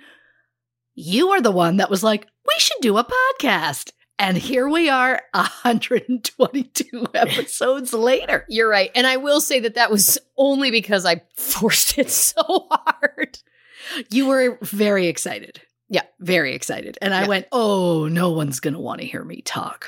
You 0.95 1.31
are 1.31 1.41
the 1.41 1.51
one 1.51 1.79
that 1.79 1.91
was 1.91 2.03
like, 2.03 2.27
we 2.47 2.55
should 2.59 2.81
do 2.81 2.97
a 2.99 3.05
podcast. 3.41 3.93
And 4.19 4.37
here 4.37 4.69
we 4.69 4.89
are, 4.89 5.23
122 5.33 7.07
episodes 7.15 7.93
later. 7.93 8.45
You're 8.49 8.69
right. 8.69 8.91
And 8.95 9.07
I 9.07 9.17
will 9.17 9.41
say 9.41 9.61
that 9.61 9.75
that 9.75 9.91
was 9.91 10.19
only 10.37 10.71
because 10.71 11.07
I 11.07 11.23
forced 11.37 11.99
it 11.99 12.11
so 12.11 12.43
hard. 12.71 13.39
You 14.11 14.27
were 14.27 14.59
very 14.63 15.07
excited. 15.07 15.61
Yeah. 15.89 16.03
Very 16.21 16.55
excited. 16.55 16.99
And 17.01 17.15
I 17.15 17.23
Yeah. 17.23 17.29
went, 17.29 17.47
oh, 17.53 18.09
no 18.09 18.31
one's 18.31 18.61
going 18.61 18.75
to 18.75 18.81
want 18.81 19.01
to 19.01 19.07
hear 19.07 19.25
me 19.25 19.41
talk. 19.43 19.87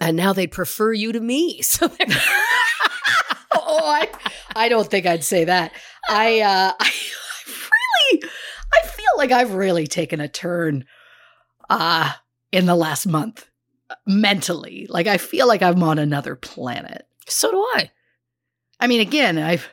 And 0.00 0.16
now 0.16 0.32
they'd 0.32 0.50
prefer 0.50 0.92
you 0.92 1.12
to 1.12 1.20
me. 1.20 1.62
So 1.62 1.88
oh, 3.56 3.80
I, 3.84 4.08
I 4.56 4.68
don't 4.68 4.90
think 4.90 5.06
I'd 5.06 5.22
say 5.24 5.44
that. 5.44 5.72
I, 6.08 6.40
uh, 6.40 6.72
I, 6.80 6.92
I 6.92 8.10
really, 8.10 8.30
I 8.72 8.86
feel 8.86 9.06
like 9.16 9.30
I've 9.32 9.54
really 9.54 9.86
taken 9.86 10.20
a 10.20 10.28
turn, 10.28 10.84
uh, 11.70 12.12
in 12.54 12.66
the 12.66 12.74
last 12.76 13.06
month 13.06 13.50
mentally. 14.06 14.86
Like 14.88 15.06
I 15.06 15.18
feel 15.18 15.46
like 15.48 15.62
I'm 15.62 15.82
on 15.82 15.98
another 15.98 16.36
planet. 16.36 17.06
so 17.26 17.50
do 17.50 17.58
I. 17.74 17.90
I 18.80 18.86
mean, 18.86 19.00
again, 19.00 19.38
I've 19.38 19.68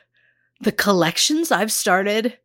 the 0.60 0.72
collections 0.72 1.50
I've 1.50 1.72
started 1.72 2.38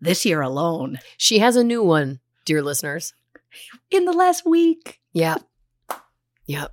this 0.00 0.24
year 0.24 0.40
alone 0.42 0.98
She 1.16 1.38
has 1.40 1.56
a 1.56 1.64
new 1.64 1.82
one, 1.82 2.20
dear 2.44 2.62
listeners. 2.62 3.14
in 3.90 4.04
the 4.04 4.12
last 4.12 4.44
week. 4.46 5.00
Yeah. 5.12 5.36
Yeah. 6.46 6.68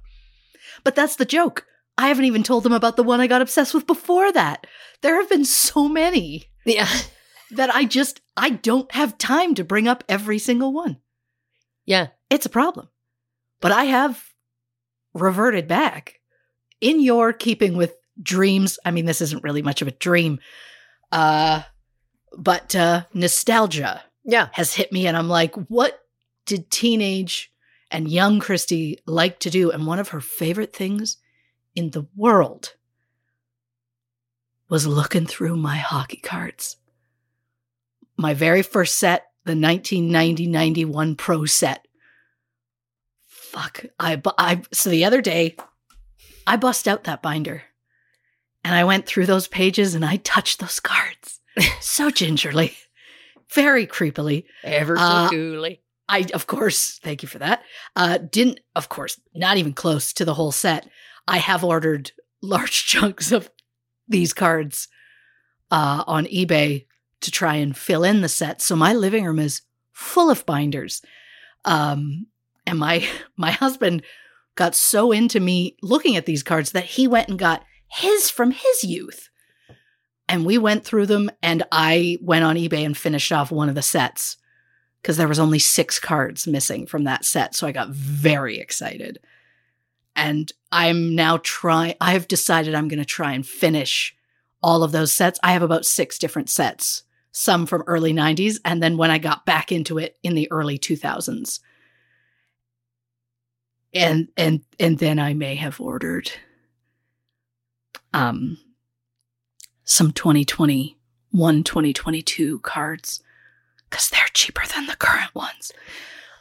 But 0.83 0.95
that's 0.95 1.15
the 1.15 1.25
joke. 1.25 1.65
I 1.97 2.09
haven't 2.09 2.25
even 2.25 2.43
told 2.43 2.63
them 2.63 2.73
about 2.73 2.95
the 2.97 3.03
one 3.03 3.21
I 3.21 3.27
got 3.27 3.41
obsessed 3.41 3.73
with 3.73 3.87
before 3.87 4.31
that. 4.33 4.67
There 5.01 5.15
have 5.19 5.29
been 5.29 5.45
so 5.45 5.87
many 5.87 6.45
Yeah. 6.65 6.87
that 7.51 7.73
I 7.73 7.85
just 7.85 8.21
I 8.37 8.49
don't 8.49 8.91
have 8.93 9.17
time 9.17 9.55
to 9.55 9.63
bring 9.63 9.87
up 9.87 10.03
every 10.09 10.37
single 10.39 10.73
one. 10.73 10.97
Yeah. 11.85 12.07
It's 12.29 12.45
a 12.45 12.49
problem. 12.49 12.89
But 13.61 13.71
I 13.71 13.85
have 13.85 14.23
reverted 15.13 15.67
back 15.67 16.19
in 16.81 16.99
your 17.01 17.31
keeping 17.33 17.77
with 17.77 17.95
dreams. 18.21 18.77
I 18.85 18.91
mean, 18.91 19.05
this 19.05 19.21
isn't 19.21 19.43
really 19.43 19.61
much 19.61 19.81
of 19.81 19.87
a 19.87 19.91
dream. 19.91 20.39
Uh 21.11 21.61
but 22.37 22.75
uh 22.75 23.03
nostalgia 23.13 24.03
Yeah. 24.25 24.49
has 24.53 24.73
hit 24.73 24.91
me 24.91 25.07
and 25.07 25.15
I'm 25.15 25.29
like, 25.29 25.55
what 25.69 25.99
did 26.45 26.69
teenage 26.69 27.51
and 27.91 28.11
young 28.11 28.39
Christy 28.39 28.99
like 29.05 29.39
to 29.39 29.49
do? 29.49 29.71
And 29.71 29.87
one 29.87 29.99
of 29.99 30.09
her 30.09 30.21
favorite 30.21 30.73
things 30.75 31.17
in 31.75 31.91
the 31.91 32.07
world 32.15 32.73
was 34.69 34.87
looking 34.87 35.25
through 35.25 35.55
my 35.55 35.77
hockey 35.77 36.17
cards. 36.17 36.77
My 38.17 38.33
very 38.33 38.61
first 38.63 38.95
set, 38.97 39.27
the 39.45 39.53
1990-91 39.53 41.17
Pro 41.17 41.45
set. 41.45 41.84
Fuck, 43.55 43.85
I, 43.99 44.21
I 44.37 44.61
so 44.73 44.89
the 44.89 45.05
other 45.05 45.21
day 45.21 45.55
I 46.45 46.57
bust 46.57 46.87
out 46.89 47.05
that 47.05 47.21
binder 47.21 47.63
and 48.65 48.75
I 48.75 48.83
went 48.83 49.05
through 49.05 49.27
those 49.27 49.47
pages 49.47 49.95
and 49.95 50.03
I 50.03 50.17
touched 50.17 50.59
those 50.59 50.79
cards 50.81 51.39
so 51.79 52.09
gingerly, 52.09 52.75
very 53.53 53.87
creepily. 53.87 54.43
Ever 54.63 54.97
so 54.97 55.03
Uh, 55.03 55.29
coolly. 55.29 55.81
I, 56.09 56.25
of 56.33 56.45
course, 56.47 56.99
thank 57.01 57.23
you 57.23 57.29
for 57.29 57.39
that. 57.39 57.63
Uh, 57.95 58.17
didn't, 58.17 58.59
of 58.75 58.89
course, 58.89 59.19
not 59.33 59.57
even 59.57 59.73
close 59.73 60.13
to 60.13 60.25
the 60.25 60.33
whole 60.35 60.51
set. 60.51 60.87
I 61.27 61.37
have 61.37 61.63
ordered 61.63 62.11
large 62.41 62.85
chunks 62.87 63.31
of 63.31 63.49
these 64.07 64.33
cards 64.33 64.87
uh, 65.71 66.03
on 66.05 66.25
eBay 66.25 66.85
to 67.21 67.31
try 67.31 67.55
and 67.55 67.75
fill 67.75 68.03
in 68.03 68.21
the 68.21 68.29
set. 68.29 68.61
So 68.61 68.75
my 68.75 68.93
living 68.93 69.23
room 69.25 69.39
is 69.39 69.61
full 69.93 70.29
of 70.29 70.45
binders. 70.45 71.01
Um, 71.63 72.27
and 72.65 72.79
my 72.79 73.07
my 73.37 73.51
husband 73.51 74.03
got 74.55 74.75
so 74.75 75.11
into 75.11 75.39
me 75.39 75.75
looking 75.81 76.15
at 76.15 76.25
these 76.25 76.43
cards 76.43 76.71
that 76.71 76.85
he 76.85 77.07
went 77.07 77.29
and 77.29 77.37
got 77.37 77.63
his 77.87 78.29
from 78.29 78.51
his 78.51 78.83
youth. 78.83 79.29
And 80.27 80.45
we 80.45 80.57
went 80.57 80.83
through 80.83 81.05
them, 81.05 81.29
and 81.43 81.63
I 81.71 82.17
went 82.19 82.43
on 82.43 82.55
eBay 82.55 82.83
and 82.83 82.97
finished 82.97 83.31
off 83.31 83.51
one 83.51 83.69
of 83.69 83.75
the 83.75 83.83
sets 83.83 84.37
because 85.01 85.17
there 85.17 85.27
was 85.27 85.37
only 85.37 85.59
six 85.59 85.99
cards 85.99 86.47
missing 86.47 86.87
from 86.87 87.03
that 87.03 87.25
set. 87.25 87.53
So 87.53 87.67
I 87.67 87.71
got 87.71 87.89
very 87.89 88.57
excited. 88.57 89.19
And 90.15 90.51
I'm 90.71 91.13
now 91.13 91.37
trying, 91.43 91.93
I've 92.01 92.27
decided 92.27 92.73
I'm 92.73 92.87
going 92.87 92.97
to 92.97 93.05
try 93.05 93.33
and 93.33 93.45
finish 93.45 94.15
all 94.63 94.81
of 94.81 94.91
those 94.91 95.11
sets. 95.11 95.39
I 95.43 95.53
have 95.53 95.61
about 95.61 95.85
six 95.85 96.17
different 96.17 96.49
sets, 96.49 97.03
some 97.31 97.67
from 97.67 97.83
early 97.85 98.13
90s, 98.13 98.57
and 98.65 98.81
then 98.81 98.97
when 98.97 99.11
I 99.11 99.19
got 99.19 99.45
back 99.45 99.71
into 99.71 99.99
it 99.99 100.17
in 100.23 100.33
the 100.33 100.51
early 100.51 100.79
2000s. 100.79 101.59
And 103.95 104.27
and 104.37 104.61
and 104.79 104.99
then 104.99 105.19
I 105.19 105.33
may 105.33 105.55
have 105.55 105.79
ordered 105.79 106.31
um 108.13 108.57
some 109.83 110.11
2021 110.11 111.63
2022 111.63 112.59
cards 112.59 113.21
because 113.89 114.09
they're 114.09 114.21
cheaper 114.33 114.63
than 114.73 114.87
the 114.87 114.95
current 114.95 115.33
ones. 115.35 115.71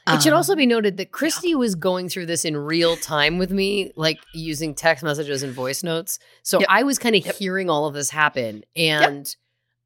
It 0.06 0.22
should 0.22 0.32
Um, 0.34 0.38
also 0.38 0.54
be 0.54 0.66
noted 0.66 0.98
that 0.98 1.12
Christy 1.12 1.54
was 1.54 1.74
going 1.74 2.10
through 2.10 2.26
this 2.26 2.44
in 2.44 2.56
real 2.58 2.96
time 2.96 3.38
with 3.38 3.50
me, 3.50 3.90
like 3.96 4.18
using 4.34 4.74
text 4.74 5.02
messages 5.02 5.42
and 5.42 5.52
voice 5.54 5.82
notes. 5.82 6.18
So 6.42 6.60
Yep. 6.60 6.68
I 6.70 6.82
was 6.82 6.98
kind 6.98 7.16
of 7.16 7.24
Yep. 7.24 7.36
hearing 7.36 7.70
all 7.70 7.86
of 7.86 7.94
this 7.94 8.10
happen. 8.10 8.64
And 8.76 9.34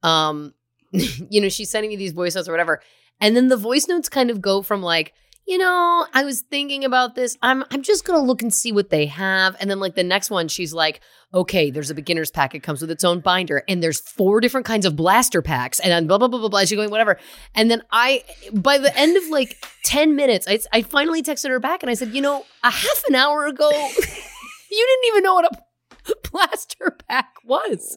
um, 0.02 0.54
you 0.92 1.40
know, 1.40 1.48
she's 1.48 1.70
sending 1.70 1.90
me 1.90 1.96
these 1.96 2.12
voice 2.12 2.34
notes 2.34 2.48
or 2.48 2.52
whatever. 2.52 2.80
And 3.20 3.36
then 3.36 3.46
the 3.48 3.56
voice 3.56 3.86
notes 3.86 4.08
kind 4.08 4.30
of 4.30 4.40
go 4.40 4.62
from 4.62 4.82
like, 4.82 5.12
you 5.48 5.56
know, 5.56 6.06
I 6.12 6.24
was 6.24 6.42
thinking 6.42 6.84
about 6.84 7.14
this. 7.14 7.38
I'm 7.40 7.64
I'm 7.70 7.80
just 7.82 8.04
gonna 8.04 8.22
look 8.22 8.42
and 8.42 8.52
see 8.52 8.70
what 8.70 8.90
they 8.90 9.06
have. 9.06 9.56
And 9.58 9.70
then 9.70 9.80
like 9.80 9.94
the 9.94 10.04
next 10.04 10.30
one, 10.30 10.46
she's 10.46 10.74
like, 10.74 11.00
okay, 11.32 11.70
there's 11.70 11.88
a 11.88 11.94
beginner's 11.94 12.30
pack. 12.30 12.54
It 12.54 12.62
comes 12.62 12.82
with 12.82 12.90
its 12.90 13.02
own 13.02 13.20
binder, 13.20 13.64
and 13.66 13.82
there's 13.82 13.98
four 13.98 14.42
different 14.42 14.66
kinds 14.66 14.84
of 14.84 14.94
blaster 14.94 15.40
packs, 15.40 15.80
and 15.80 15.90
then 15.90 16.06
blah 16.06 16.18
blah 16.18 16.28
blah 16.28 16.38
blah 16.38 16.50
blah. 16.50 16.60
She's 16.60 16.74
going 16.74 16.90
whatever. 16.90 17.18
And 17.54 17.70
then 17.70 17.82
I, 17.90 18.24
by 18.52 18.76
the 18.76 18.94
end 18.96 19.16
of 19.16 19.26
like 19.30 19.56
ten 19.84 20.14
minutes, 20.14 20.46
I 20.46 20.60
I 20.70 20.82
finally 20.82 21.22
texted 21.22 21.48
her 21.48 21.58
back 21.58 21.82
and 21.82 21.88
I 21.88 21.94
said, 21.94 22.14
you 22.14 22.20
know, 22.20 22.44
a 22.62 22.70
half 22.70 23.04
an 23.08 23.14
hour 23.14 23.46
ago, 23.46 23.70
you 23.70 24.86
didn't 24.86 25.06
even 25.06 25.22
know 25.22 25.34
what 25.34 25.46
a 25.46 26.14
blaster 26.30 26.94
pack 27.08 27.32
was. 27.42 27.96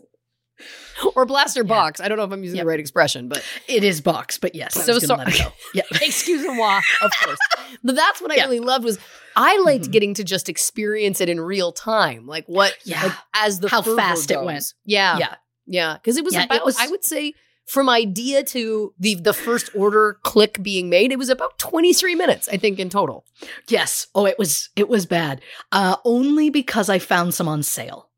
Or 1.16 1.26
blaster 1.26 1.64
box. 1.64 2.00
I 2.00 2.08
don't 2.08 2.18
know 2.18 2.24
if 2.26 2.32
I'm 2.32 2.44
using 2.44 2.58
Yep. 2.58 2.64
the 2.64 2.68
right 2.68 2.80
expression, 2.80 3.28
but 3.28 3.44
It 3.68 3.84
is 3.84 4.02
box, 4.02 4.38
but 4.38 4.54
yes, 4.54 4.74
So 4.86 5.00
sorry. 5.00 5.32
it. 5.34 5.52
Yeah. 5.74 5.82
excuse 6.02 6.46
moi, 6.46 6.80
of 7.02 7.12
course. 7.24 7.40
But 7.84 7.96
that's 7.96 8.22
what 8.22 8.32
I 8.32 8.36
Yeah. 8.36 8.44
really 8.46 8.60
loved 8.60 8.84
was 8.86 9.00
I 9.36 9.58
liked 9.60 9.86
Mhm. 9.86 9.92
getting 9.92 10.14
to 10.16 10.24
just 10.24 10.48
experience 10.50 11.20
it 11.22 11.30
in 11.30 11.40
real 11.40 11.72
time, 11.72 12.28
like 12.28 12.46
what, 12.46 12.76
Yeah. 12.84 13.04
like, 13.04 13.14
as 13.34 13.60
the 13.62 13.70
How 13.70 13.82
fast 13.82 14.30
it 14.30 14.36
goes. 14.36 14.46
went. 14.46 14.74
Yeah, 14.86 15.18
yeah. 15.18 15.36
yeah, 15.66 15.94
because 15.96 16.18
it 16.18 16.24
was 16.24 16.34
Yeah, 16.34 16.42
it 16.42 16.46
about 16.46 16.66
was- 16.66 16.78
I 16.78 16.88
would 16.88 17.04
say 17.06 17.34
from 17.66 17.90
idea 17.90 18.44
to 18.44 18.94
the 19.00 19.16
the 19.16 19.34
first 19.34 19.70
order 19.74 20.18
click 20.24 20.62
being 20.62 20.90
made, 20.90 21.12
it 21.12 21.18
was 21.18 21.30
about 21.30 21.58
twenty 21.58 21.94
three 21.94 22.16
minutes, 22.16 22.50
I 22.52 22.58
think, 22.58 22.78
in 22.80 22.90
total. 22.90 23.26
Yes. 23.70 24.08
Oh, 24.14 24.26
it 24.26 24.38
was 24.38 24.70
it 24.76 24.90
was 24.90 25.06
bad. 25.06 25.42
Uh 25.72 25.96
only 26.04 26.50
because 26.50 26.90
I 26.90 27.00
found 27.00 27.34
some 27.34 27.48
on 27.48 27.64
sale. 27.64 28.10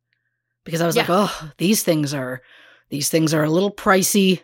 Because 0.63 0.81
I 0.81 0.85
was 0.85 0.95
like, 0.95 1.09
"Oh, 1.09 1.51
these 1.57 1.83
things 1.83 2.13
are 2.13 2.41
these 2.89 3.09
things 3.09 3.33
are 3.33 3.43
a 3.43 3.49
little 3.49 3.71
pricey, 3.71 4.41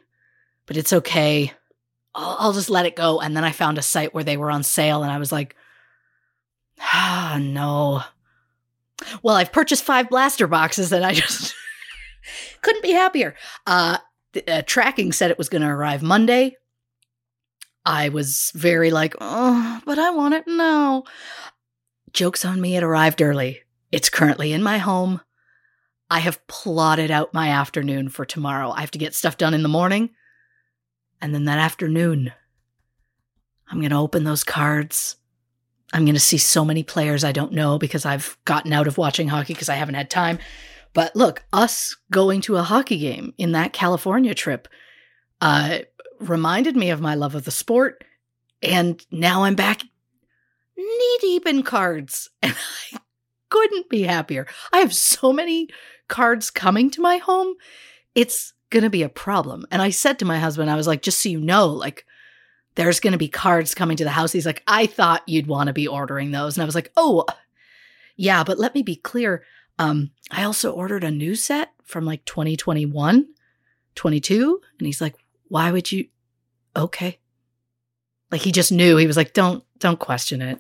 but 0.66 0.76
it's 0.76 0.92
okay. 0.92 1.54
I'll, 2.16 2.36
I'll 2.40 2.54
just 2.54 2.70
let 2.70 2.86
it 2.86 2.96
go. 2.96 3.20
And 3.20 3.36
then 3.36 3.44
I 3.44 3.52
found 3.52 3.78
a 3.78 3.84
site 3.84 4.14
where 4.14 4.24
they 4.24 4.38
were 4.38 4.52
on 4.52 4.64
sale, 4.64 5.04
and 5.04 5.12
I 5.12 5.20
was 5.20 5.32
like, 5.32 5.56
ah, 6.80 7.38
no. 7.42 8.02
Well, 9.24 9.36
I've 9.36 9.54
purchased 9.54 9.84
five 9.84 10.10
blaster 10.10 10.48
boxes, 10.48 10.92
and 10.92 11.06
I 11.06 11.14
just 11.14 11.56
couldn't 12.62 12.84
be 12.84 12.92
happier. 12.92 13.36
Uh, 13.66 14.00
the, 14.34 14.48
uh, 14.52 14.62
tracking 14.66 15.12
said 15.12 15.32
it 15.32 15.38
was 15.38 15.50
going 15.50 15.62
to 15.62 15.68
arrive 15.68 16.02
Monday. 16.02 16.58
I 17.86 18.10
was 18.10 18.52
very 18.54 18.92
like, 18.92 19.16
oh, 19.22 19.82
but 19.86 19.98
I 19.98 20.12
want 20.12 20.34
it 20.34 20.48
now. 20.48 21.04
Joke's 22.14 22.44
on 22.44 22.60
me, 22.60 22.76
it 22.76 22.84
arrived 22.84 23.22
early. 23.22 23.62
It's 23.92 24.10
currently 24.10 24.54
in 24.54 24.62
my 24.62 24.80
home. 24.80 25.22
I 26.10 26.20
have 26.20 26.46
plotted 26.48 27.12
out 27.12 27.34
my 27.34 27.50
afternoon 27.50 28.10
for 28.10 28.26
tomorrow. 28.26 28.72
I 28.72 28.82
have 28.82 28.92
to 28.92 28.98
get 28.98 29.16
stuff 29.16 29.38
done 29.38 29.54
in 29.54 29.64
the 29.64 29.70
morning. 29.70 30.10
And 31.22 31.34
then 31.34 31.46
that 31.46 31.60
afternoon, 31.60 32.32
I'm 33.70 33.80
going 33.80 33.92
to 33.92 33.98
open 33.98 34.24
those 34.24 34.44
cards. 34.44 35.18
I'm 35.94 36.06
going 36.06 36.16
to 36.16 36.20
see 36.20 36.38
so 36.38 36.66
many 36.66 36.84
players 36.84 37.24
I 37.24 37.32
don't 37.32 37.54
know 37.54 37.78
because 37.78 38.06
I've 38.06 38.38
gotten 38.46 38.74
out 38.74 38.88
of 38.88 38.98
watching 38.98 39.28
hockey 39.28 39.54
because 39.54 39.70
I 39.70 39.76
haven't 39.76 39.96
had 39.96 40.10
time. 40.10 40.40
But 40.94 41.16
look, 41.16 41.44
us 41.54 41.96
going 42.12 42.42
to 42.42 42.58
a 42.58 42.64
hockey 42.64 42.98
game 42.98 43.34
in 43.38 43.52
that 43.52 43.74
California 43.74 44.34
trip 44.34 44.68
uh, 45.42 45.80
reminded 46.20 46.76
me 46.76 46.90
of 46.90 47.02
my 47.02 47.16
love 47.16 47.36
of 47.36 47.46
the 47.46 47.52
sport. 47.52 48.04
And 48.62 49.04
now 49.12 49.44
I'm 49.44 49.56
back 49.56 49.84
knee 50.76 51.18
deep 51.22 51.46
in 51.46 51.64
cards. 51.64 52.30
And 52.42 52.56
I 52.94 53.00
couldn't 53.50 53.90
be 53.90 54.04
happier. 54.04 54.46
I 54.72 54.78
have 54.78 54.94
so 54.94 55.34
many 55.34 55.70
cards 56.10 56.52
coming 56.52 56.90
to 56.92 57.02
my 57.02 57.18
home. 57.18 57.56
It's 58.14 58.54
going 58.70 58.84
to 58.84 58.90
be 58.90 59.04
a 59.04 59.10
problem. 59.10 59.66
And 59.72 59.82
I 59.82 59.90
said 59.90 60.20
to 60.20 60.26
my 60.26 60.40
husband, 60.40 60.70
I 60.70 60.76
was 60.76 60.88
like, 60.88 61.02
just 61.02 61.22
so 61.22 61.30
you 61.30 61.40
know, 61.40 61.68
like, 61.68 62.06
there's 62.76 63.00
going 63.00 63.14
to 63.14 63.18
be 63.18 63.28
cards 63.28 63.74
coming 63.74 63.98
to 63.98 64.04
the 64.04 64.10
house. 64.10 64.32
He's 64.32 64.46
like, 64.46 64.64
I 64.68 64.86
thought 64.86 65.28
you'd 65.28 65.48
want 65.48 65.68
to 65.68 65.74
be 65.74 65.88
ordering 65.88 66.32
those. 66.32 66.56
And 66.56 66.62
I 66.62 66.66
was 66.66 66.76
like, 66.76 66.92
oh, 66.96 67.26
yeah, 68.16 68.44
but 68.44 68.60
let 68.60 68.76
me 68.76 68.84
be 68.84 68.96
clear. 68.96 69.44
Um, 69.80 70.12
I 70.32 70.44
also 70.44 70.72
ordered 70.72 71.04
a 71.04 71.12
new 71.12 71.36
set 71.36 71.72
from 71.84 72.06
like 72.06 72.26
2021, 72.26 73.28
22. 73.96 74.62
And 74.78 74.86
he's 74.86 75.02
like, 75.02 75.16
why 75.48 75.72
would 75.72 75.92
you? 75.92 76.08
Okay. 76.76 77.20
Like 78.32 78.42
he 78.42 78.52
just 78.52 78.72
knew. 78.72 78.98
He 78.98 79.08
was 79.08 79.18
like, 79.18 79.34
don't, 79.34 79.64
don't 79.80 80.00
question 80.00 80.42
it. 80.42 80.60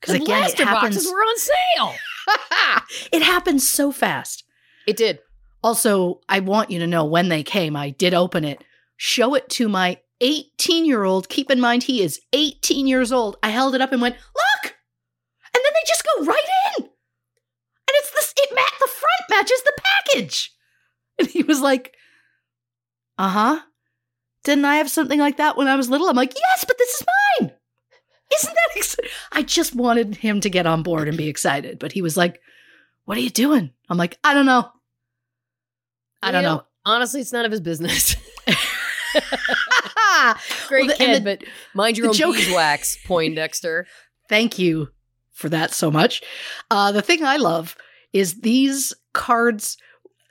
Because 0.00 0.16
again, 0.16 0.44
it 0.44 0.58
happens, 0.58 0.96
boxes 0.96 1.10
were 1.10 1.18
on 1.18 1.38
sale. 1.38 1.94
it 3.12 3.22
happened 3.22 3.62
so 3.62 3.92
fast. 3.92 4.44
It 4.86 4.96
did. 4.96 5.20
Also, 5.62 6.20
I 6.28 6.40
want 6.40 6.70
you 6.70 6.78
to 6.80 6.86
know 6.86 7.04
when 7.04 7.28
they 7.28 7.42
came, 7.42 7.76
I 7.76 7.90
did 7.90 8.14
open 8.14 8.44
it, 8.44 8.64
show 8.96 9.34
it 9.34 9.48
to 9.50 9.68
my 9.68 9.98
18 10.20 10.84
year 10.84 11.04
old. 11.04 11.28
Keep 11.28 11.50
in 11.50 11.60
mind, 11.60 11.84
he 11.84 12.02
is 12.02 12.20
18 12.32 12.86
years 12.86 13.12
old. 13.12 13.36
I 13.42 13.50
held 13.50 13.74
it 13.74 13.80
up 13.80 13.92
and 13.92 14.02
went, 14.02 14.16
look! 14.16 14.74
And 15.54 15.62
then 15.62 15.72
they 15.74 15.86
just 15.86 16.04
go 16.04 16.24
right 16.24 16.48
in. 16.78 16.84
And 16.84 16.90
it's 17.88 18.10
this, 18.12 18.34
it, 18.36 18.54
ma- 18.54 18.62
the 18.80 18.88
front 18.88 19.30
matches 19.30 19.62
the 19.64 19.72
package. 20.06 20.52
And 21.18 21.28
he 21.28 21.42
was 21.42 21.60
like, 21.60 21.94
uh 23.18 23.28
huh. 23.28 23.60
Didn't 24.44 24.64
I 24.64 24.76
have 24.76 24.90
something 24.90 25.20
like 25.20 25.36
that 25.36 25.58
when 25.58 25.68
I 25.68 25.76
was 25.76 25.90
little? 25.90 26.08
I'm 26.08 26.16
like, 26.16 26.34
yes, 26.34 26.64
but 26.66 26.78
this 26.78 26.88
is 26.88 27.02
mine. 27.06 27.11
Isn't 28.38 28.54
that 28.54 28.76
exciting? 28.76 29.10
I 29.32 29.42
just 29.42 29.74
wanted 29.74 30.16
him 30.16 30.40
to 30.40 30.50
get 30.50 30.66
on 30.66 30.82
board 30.82 31.08
and 31.08 31.16
be 31.16 31.28
excited. 31.28 31.78
But 31.78 31.92
he 31.92 32.02
was 32.02 32.16
like, 32.16 32.40
what 33.04 33.16
are 33.16 33.20
you 33.20 33.30
doing? 33.30 33.70
I'm 33.88 33.98
like, 33.98 34.18
I 34.24 34.34
don't 34.34 34.46
know. 34.46 34.70
I 36.22 36.30
don't 36.30 36.42
You 36.42 36.48
know. 36.48 36.62
Honestly, 36.84 37.20
it's 37.20 37.32
none 37.32 37.44
of 37.44 37.50
his 37.52 37.60
business. 37.60 38.16
Well, 40.24 40.36
Great 40.68 40.88
the- 40.88 40.94
kid, 40.94 41.24
the- 41.24 41.36
but 41.36 41.44
mind 41.74 41.98
your 41.98 42.08
own 42.08 42.14
joke- 42.14 42.36
beeswax, 42.36 42.96
Poindexter. 43.06 43.86
Thank 44.28 44.58
you 44.58 44.88
for 45.32 45.48
that 45.48 45.72
so 45.72 45.90
much. 45.90 46.22
Uh, 46.70 46.92
the 46.92 47.02
thing 47.02 47.24
I 47.24 47.36
love 47.38 47.76
is 48.12 48.40
these 48.40 48.92
cards. 49.12 49.76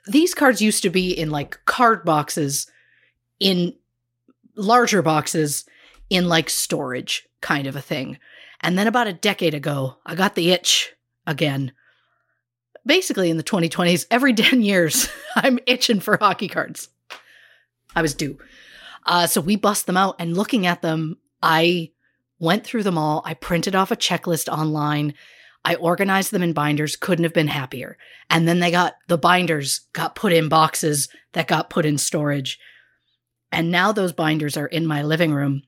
These 0.06 0.34
cards 0.34 0.62
used 0.62 0.82
to 0.84 0.90
be 0.90 1.10
in 1.12 1.30
like 1.30 1.58
card 1.66 2.04
boxes, 2.04 2.66
in 3.38 3.74
larger 4.56 5.02
boxes, 5.02 5.64
in 6.12 6.28
like 6.28 6.50
storage 6.50 7.26
kind 7.40 7.66
of 7.66 7.74
a 7.74 7.80
thing. 7.80 8.18
And 8.60 8.78
then 8.78 8.86
about 8.86 9.06
a 9.06 9.12
decade 9.12 9.54
ago, 9.54 9.96
I 10.04 10.14
got 10.14 10.34
the 10.34 10.50
itch 10.50 10.92
again. 11.26 11.72
Basically, 12.84 13.30
in 13.30 13.36
the 13.36 13.42
2020s, 13.42 14.06
every 14.10 14.34
10 14.34 14.62
years, 14.62 15.08
I'm 15.34 15.58
itching 15.66 16.00
for 16.00 16.16
hockey 16.16 16.48
cards. 16.48 16.88
I 17.96 18.02
was 18.02 18.14
due. 18.14 18.38
Uh, 19.04 19.26
so 19.26 19.40
we 19.40 19.56
bust 19.56 19.86
them 19.86 19.96
out, 19.96 20.16
and 20.18 20.36
looking 20.36 20.66
at 20.66 20.82
them, 20.82 21.16
I 21.42 21.90
went 22.38 22.64
through 22.64 22.82
them 22.82 22.98
all. 22.98 23.22
I 23.24 23.34
printed 23.34 23.74
off 23.74 23.90
a 23.90 23.96
checklist 23.96 24.52
online. 24.52 25.14
I 25.64 25.76
organized 25.76 26.30
them 26.30 26.42
in 26.42 26.52
binders, 26.52 26.96
couldn't 26.96 27.24
have 27.24 27.32
been 27.32 27.48
happier. 27.48 27.96
And 28.30 28.46
then 28.46 28.60
they 28.60 28.70
got 28.70 28.94
the 29.08 29.18
binders 29.18 29.80
got 29.92 30.14
put 30.14 30.32
in 30.32 30.48
boxes 30.48 31.08
that 31.32 31.48
got 31.48 31.70
put 31.70 31.86
in 31.86 31.98
storage. 31.98 32.58
And 33.50 33.70
now 33.70 33.92
those 33.92 34.12
binders 34.12 34.56
are 34.56 34.66
in 34.66 34.86
my 34.86 35.02
living 35.02 35.32
room. 35.32 35.62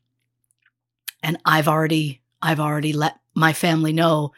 And 1.24 1.38
I've 1.46 1.68
already 1.68 2.20
I've 2.42 2.60
already 2.60 2.92
let 2.92 3.18
my 3.34 3.54
family 3.54 3.94
know 3.94 4.32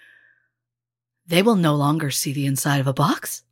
they 1.27 1.43
will 1.43 1.57
no 1.57 1.75
longer 1.75 2.13
see 2.13 2.33
the 2.33 2.47
inside 2.47 2.79
of 2.79 2.87
a 2.87 2.93
box. 2.93 3.43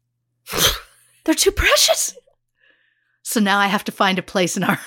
They're 1.24 1.34
too 1.34 1.50
precious. 1.50 2.16
So 3.22 3.40
now 3.40 3.58
I 3.58 3.66
have 3.66 3.82
to 3.84 3.92
find 3.92 4.18
a 4.18 4.22
place 4.22 4.56
in 4.56 4.62
our 4.62 4.80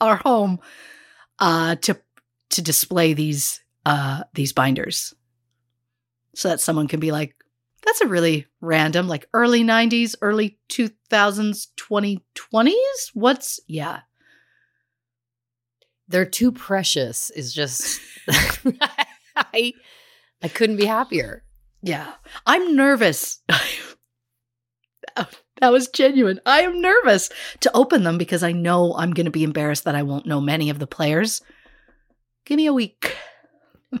our 0.00 0.16
home 0.16 0.60
uh 1.38 1.76
to 1.76 1.98
to 2.50 2.62
display 2.62 3.14
these 3.14 3.60
uh 3.86 4.24
these 4.34 4.52
binders 4.52 5.14
so 6.34 6.48
that 6.48 6.60
someone 6.60 6.88
can 6.88 7.00
be 7.00 7.12
like 7.12 7.34
that's 7.82 8.02
a 8.02 8.06
really 8.06 8.46
random 8.60 9.08
like 9.08 9.26
early 9.32 9.62
90s 9.62 10.14
early 10.20 10.58
2000s 10.68 11.68
2020s 11.76 12.74
what's 13.14 13.60
yeah 13.66 14.00
They're 16.08 16.24
too 16.24 16.52
precious. 16.52 17.30
Is 17.30 17.52
just 17.52 18.00
I 19.36 19.72
I 20.42 20.48
couldn't 20.48 20.76
be 20.76 20.84
happier. 20.86 21.42
yeah. 21.82 22.14
I'm 22.46 22.76
nervous. 22.76 23.40
That 25.60 25.72
was 25.72 25.88
genuine. 25.88 26.38
I 26.44 26.60
am 26.62 26.82
nervous 26.82 27.30
to 27.60 27.74
open 27.74 28.02
them 28.04 28.18
because 28.18 28.42
i 28.42 28.52
know 28.52 28.94
i'm 28.96 29.12
going 29.12 29.24
to 29.24 29.30
be 29.30 29.42
embarrassed 29.42 29.84
that 29.84 29.94
i 29.94 30.02
won't 30.02 30.26
know 30.26 30.40
many 30.40 30.68
of 30.68 30.78
the 30.78 30.86
players. 30.86 31.40
Give 32.44 32.56
me 32.58 32.66
a 32.66 32.72
week. 32.74 33.16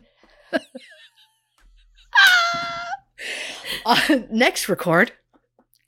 Uh, 3.84 4.18
next 4.30 4.68
record 4.68 5.12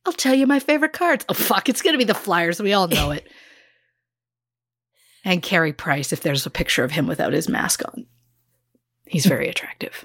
i'll 0.06 0.12
tell 0.12 0.34
you 0.34 0.46
my 0.46 0.58
favorite 0.60 0.92
cards. 0.92 1.24
Oh 1.28 1.34
fuck 1.34 1.68
it's 1.68 1.82
going 1.82 1.94
to 1.94 1.98
be 1.98 2.04
the 2.04 2.14
flyers. 2.14 2.60
We 2.62 2.72
all 2.72 2.86
know 2.88 3.10
it 3.10 3.28
and 5.24 5.42
Carey 5.42 5.72
Price 5.72 6.12
if 6.12 6.20
there's 6.22 6.46
a 6.46 6.50
picture 6.50 6.84
of 6.84 6.92
him 6.92 7.06
without 7.06 7.32
his 7.32 7.48
mask 7.48 7.82
on 7.86 8.06
he's 9.06 9.26
very 9.26 9.48
attractive 9.54 10.04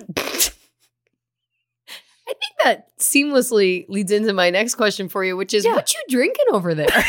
I 2.25 2.33
think 2.33 2.53
that 2.63 2.97
seamlessly 2.99 3.85
leads 3.89 4.11
into 4.11 4.33
my 4.33 4.49
next 4.49 4.75
question 4.75 5.09
for 5.09 5.23
you, 5.25 5.35
which 5.35 5.53
is 5.53 5.65
Yeah. 5.65 5.75
what 5.75 5.93
you 5.93 5.99
drinking 6.09 6.45
over 6.51 6.73
there? 6.73 6.87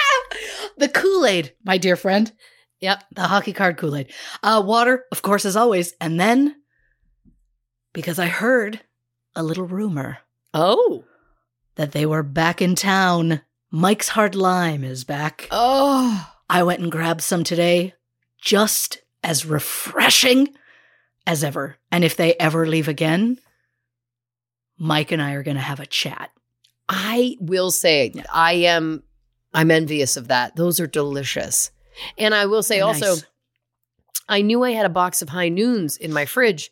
the 0.78 0.88
Kool-Aid, 0.88 1.52
my 1.64 1.76
dear 1.78 1.96
friend. 1.96 2.32
yep. 2.80 3.04
The 3.14 3.22
hockey 3.22 3.52
card 3.52 3.76
Kool-Aid. 3.76 4.12
Uh, 4.42 4.62
water, 4.64 5.04
of 5.12 5.20
course, 5.22 5.44
as 5.44 5.54
always. 5.54 5.92
And 6.00 6.18
then, 6.18 6.56
because 7.92 8.18
I 8.18 8.26
heard 8.26 8.80
a 9.34 9.42
little 9.42 9.66
rumor 9.66 10.18
Oh. 10.54 11.04
that 11.76 11.92
they 11.92 12.06
were 12.06 12.22
back 12.22 12.62
in 12.62 12.74
town. 12.74 13.42
Mike's 13.70 14.08
Hard 14.08 14.34
Lime 14.34 14.82
is 14.82 15.04
back. 15.04 15.46
Oh. 15.50 16.32
I 16.48 16.62
went 16.62 16.80
and 16.80 16.92
grabbed 16.92 17.22
some 17.22 17.44
today, 17.44 17.94
just 18.40 19.02
as 19.22 19.44
refreshing 19.44 20.48
as 21.26 21.42
ever. 21.42 21.76
And 21.90 22.04
if 22.04 22.16
they 22.16 22.34
ever 22.34 22.66
leave 22.66 22.88
again, 22.88 23.38
Mike 24.78 25.12
and 25.12 25.20
I 25.20 25.32
are 25.32 25.42
going 25.42 25.56
to 25.56 25.62
have 25.62 25.80
a 25.80 25.86
chat. 25.86 26.30
I 26.88 27.36
will 27.40 27.70
say 27.70 28.12
Yeah. 28.14 28.24
I 28.32 28.52
am 28.52 29.02
I'm 29.52 29.70
envious 29.70 30.16
of 30.16 30.28
that. 30.28 30.54
Those 30.56 30.78
are 30.80 30.86
delicious. 30.86 31.70
And 32.18 32.34
I 32.34 32.46
will 32.46 32.62
say 32.62 32.76
They're 32.76 32.84
also 32.84 33.14
nice. 33.14 33.26
I 34.28 34.42
knew 34.42 34.62
I 34.62 34.72
had 34.72 34.86
a 34.86 34.90
box 34.90 35.22
of 35.22 35.30
high 35.30 35.48
noons 35.48 35.96
in 35.96 36.12
my 36.12 36.26
fridge 36.26 36.70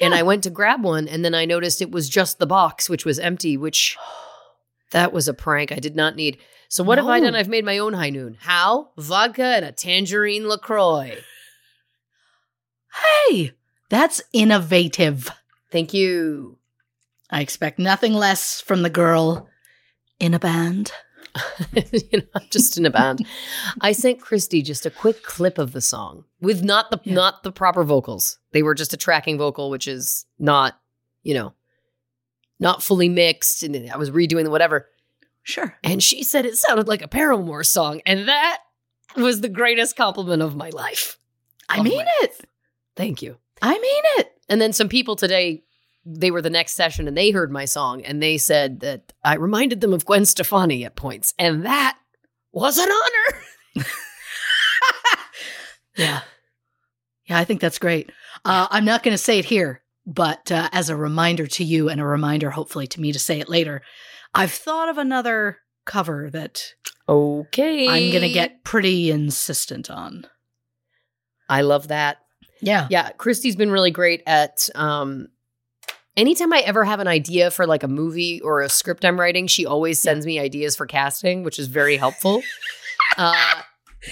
and 0.00 0.14
I 0.14 0.22
went 0.24 0.42
to 0.44 0.50
grab 0.50 0.82
one 0.82 1.06
and 1.06 1.24
then 1.24 1.34
I 1.34 1.44
noticed 1.44 1.80
it 1.80 1.92
was 1.92 2.08
just 2.08 2.38
the 2.38 2.46
box 2.46 2.88
which 2.88 3.04
was 3.04 3.18
empty 3.18 3.56
which 3.56 3.96
that 4.90 5.12
was 5.12 5.28
a 5.28 5.34
prank 5.34 5.70
I 5.70 5.76
did 5.76 5.94
not 5.94 6.16
need. 6.16 6.38
So 6.72 6.82
what 6.82 6.96
have 6.96 7.06
I 7.06 7.20
done? 7.20 7.34
I've 7.34 7.50
made 7.50 7.66
my 7.66 7.76
own 7.76 7.92
high 7.92 8.08
noon. 8.08 8.38
How? 8.40 8.92
Vodka 8.96 9.44
and 9.44 9.62
a 9.66 9.72
tangerine 9.72 10.48
LaCroix. 10.48 11.18
Hey, 13.28 13.52
that's 13.90 14.22
innovative. 14.32 15.28
Thank 15.70 15.92
you. 15.92 16.56
I 17.28 17.42
expect 17.42 17.78
nothing 17.78 18.14
less 18.14 18.62
from 18.62 18.80
the 18.82 18.88
girl 18.88 19.50
in 20.18 20.32
a 20.32 20.38
band. 20.38 20.92
you 21.74 22.20
know, 22.20 22.24
I'm 22.34 22.46
just 22.50 22.78
in 22.78 22.86
a 22.86 22.90
band. 22.90 23.26
I 23.82 23.92
sent 23.92 24.22
Christy 24.22 24.62
just 24.62 24.86
a 24.86 24.90
quick 24.90 25.22
clip 25.22 25.58
of 25.58 25.72
the 25.72 25.82
song 25.82 26.24
with 26.40 26.64
not 26.64 26.90
the 26.90 26.98
Yeah. 27.04 27.12
not 27.12 27.42
the 27.42 27.52
proper 27.52 27.84
vocals. 27.84 28.38
They 28.52 28.62
were 28.62 28.74
just 28.74 28.94
a 28.94 28.96
tracking 28.96 29.36
vocal, 29.36 29.68
which 29.68 29.86
is 29.86 30.24
not, 30.38 30.80
you 31.22 31.34
know, 31.34 31.52
not 32.58 32.82
fully 32.82 33.10
mixed. 33.10 33.62
And 33.62 33.90
I 33.90 33.98
was 33.98 34.10
redoing 34.10 34.44
the 34.44 34.50
whatever. 34.50 34.86
Sure. 35.42 35.76
And 35.82 36.02
she 36.02 36.22
said 36.22 36.46
it 36.46 36.56
sounded 36.56 36.88
like 36.88 37.02
a 37.02 37.08
Paramore 37.08 37.64
song. 37.64 38.00
And 38.06 38.28
that 38.28 38.58
was 39.16 39.40
the 39.40 39.48
greatest 39.48 39.96
compliment 39.96 40.40
of 40.42 40.54
my 40.56 40.70
life. 40.70 41.18
I 41.68 41.78
Oh 41.80 41.82
mean 41.82 41.96
my- 41.98 42.10
it. 42.22 42.40
Thank 42.96 43.22
you. 43.22 43.36
I 43.60 43.72
mean 43.72 44.02
it. 44.18 44.32
And 44.48 44.60
then 44.60 44.72
some 44.72 44.88
people 44.88 45.16
today, 45.16 45.64
they 46.04 46.30
were 46.30 46.42
the 46.42 46.50
next 46.50 46.72
session 46.74 47.06
and 47.08 47.16
they 47.16 47.30
heard 47.30 47.50
my 47.50 47.64
song 47.64 48.02
and 48.04 48.22
they 48.22 48.36
said 48.38 48.80
that 48.80 49.12
I 49.24 49.34
reminded 49.36 49.80
them 49.80 49.92
of 49.92 50.04
Gwen 50.04 50.24
Stefani 50.24 50.84
at 50.84 50.96
points. 50.96 51.32
And 51.38 51.64
that 51.64 51.96
was 52.52 52.78
an 52.78 52.88
honor. 52.90 53.84
Yeah. 55.96 56.20
Yeah, 57.26 57.38
I 57.38 57.44
think 57.44 57.60
that's 57.60 57.78
great. 57.78 58.10
Uh, 58.44 58.66
I'm 58.70 58.84
not 58.84 59.02
going 59.02 59.12
to 59.14 59.18
say 59.22 59.38
it 59.38 59.44
here, 59.44 59.82
but 60.06 60.50
uh, 60.50 60.68
as 60.72 60.88
a 60.88 60.96
reminder 60.96 61.46
to 61.46 61.64
you 61.64 61.88
and 61.88 62.00
a 62.00 62.04
reminder, 62.04 62.50
hopefully, 62.50 62.86
to 62.88 63.00
me 63.00 63.12
to 63.12 63.18
say 63.18 63.40
it 63.40 63.48
later, 63.48 63.82
I've 64.34 64.52
thought 64.52 64.88
of 64.88 64.98
another 64.98 65.58
cover 65.84 66.30
that 66.30 66.74
Okay. 67.08 67.88
I'm 67.88 68.10
going 68.12 68.22
to 68.22 68.32
get 68.32 68.64
pretty 68.64 69.10
insistent 69.10 69.90
on. 69.90 70.26
I 71.48 71.62
love 71.62 71.88
that. 71.88 72.18
Yeah. 72.60 72.86
Yeah, 72.90 73.10
Christy's 73.10 73.56
been 73.56 73.70
really 73.70 73.90
great 73.90 74.22
at 74.26 74.68
um 74.74 75.28
anytime 76.16 76.52
I 76.52 76.60
ever 76.60 76.84
have 76.84 77.00
an 77.00 77.08
idea 77.08 77.50
for 77.50 77.66
like 77.66 77.82
a 77.82 77.88
movie 77.88 78.40
or 78.40 78.60
a 78.62 78.68
script 78.68 79.04
I'm 79.04 79.18
writing, 79.18 79.46
she 79.48 79.66
always 79.66 80.00
sends 80.00 80.24
me 80.24 80.38
ideas 80.38 80.76
for 80.76 80.86
casting, 80.86 81.42
which 81.42 81.58
is 81.58 81.66
very 81.66 81.96
helpful. 81.96 82.42
uh 83.18 83.62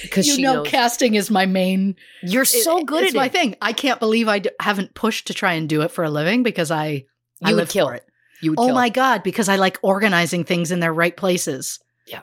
because 0.02 0.26
You 0.28 0.42
know, 0.42 0.54
knows 0.54 0.68
casting 0.68 1.14
is 1.14 1.30
my 1.30 1.46
main. 1.46 1.96
you're 2.22 2.44
so 2.44 2.78
it- 2.78 2.86
good 2.86 3.04
it's 3.04 3.14
at 3.14 3.16
my 3.18 3.26
it. 3.26 3.32
thing. 3.32 3.56
I 3.62 3.72
can't 3.72 3.98
believe 4.00 4.28
I 4.28 4.40
d- 4.40 4.50
haven't 4.60 4.94
pushed 4.94 5.28
to 5.28 5.34
try 5.34 5.54
and 5.54 5.68
do 5.68 5.82
it 5.82 5.90
for 5.90 6.04
a 6.04 6.10
living 6.10 6.42
because 6.42 6.70
I 6.70 7.06
I 7.42 7.50
You 7.50 7.54
would 7.54 7.62
live 7.62 7.68
kill 7.70 7.88
it. 7.90 8.04
You 8.42 8.54
Oh 8.56 8.66
kill. 8.66 8.74
my 8.74 8.88
god, 8.88 9.22
because 9.22 9.48
I 9.48 9.56
like 9.56 9.78
organizing 9.82 10.44
things 10.44 10.70
in 10.70 10.80
their 10.80 10.92
right 10.94 11.16
places. 11.16 11.78
Yeah. 12.06 12.22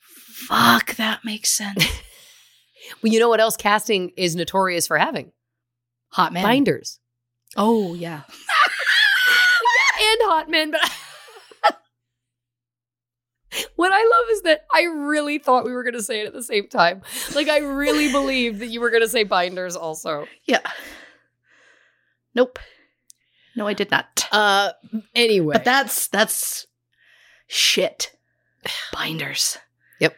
Fuck, 0.00 0.96
that 0.96 1.24
makes 1.24 1.50
sense. 1.50 1.84
Well, 3.00 3.12
you 3.12 3.20
know 3.20 3.28
what 3.28 3.40
else 3.40 3.56
casting 3.56 4.10
is 4.16 4.34
notorious 4.34 4.88
for 4.88 4.98
having? 4.98 5.30
Hot 6.10 6.32
man. 6.32 6.42
Binders. 6.42 6.98
Oh 7.56 7.94
yeah. 7.94 8.22
and 8.26 10.18
hot 10.24 10.50
men, 10.50 10.72
but 10.72 10.80
what 13.76 13.92
I 13.92 13.98
love 14.02 14.30
is 14.32 14.42
that 14.42 14.66
I 14.74 14.82
really 14.82 15.38
thought 15.38 15.64
we 15.64 15.72
were 15.72 15.84
going 15.84 15.94
to 15.94 16.02
say 16.02 16.20
it 16.22 16.26
at 16.26 16.32
the 16.32 16.42
same 16.42 16.68
time. 16.68 17.02
Like 17.36 17.48
I 17.48 17.58
really 17.58 18.10
believed 18.10 18.58
that 18.60 18.66
you 18.66 18.80
were 18.80 18.90
going 18.90 19.02
to 19.02 19.08
say 19.08 19.22
binders 19.24 19.76
also. 19.76 20.26
Yeah. 20.44 20.60
Nope. 22.34 22.58
No, 23.56 23.66
I 23.66 23.74
did 23.74 23.90
not. 23.90 24.26
Uh 24.32 24.72
anyway. 25.14 25.52
But 25.54 25.64
that's 25.64 26.08
that's 26.08 26.66
shit. 27.46 28.14
Binders. 28.92 29.58
Yep. 30.00 30.16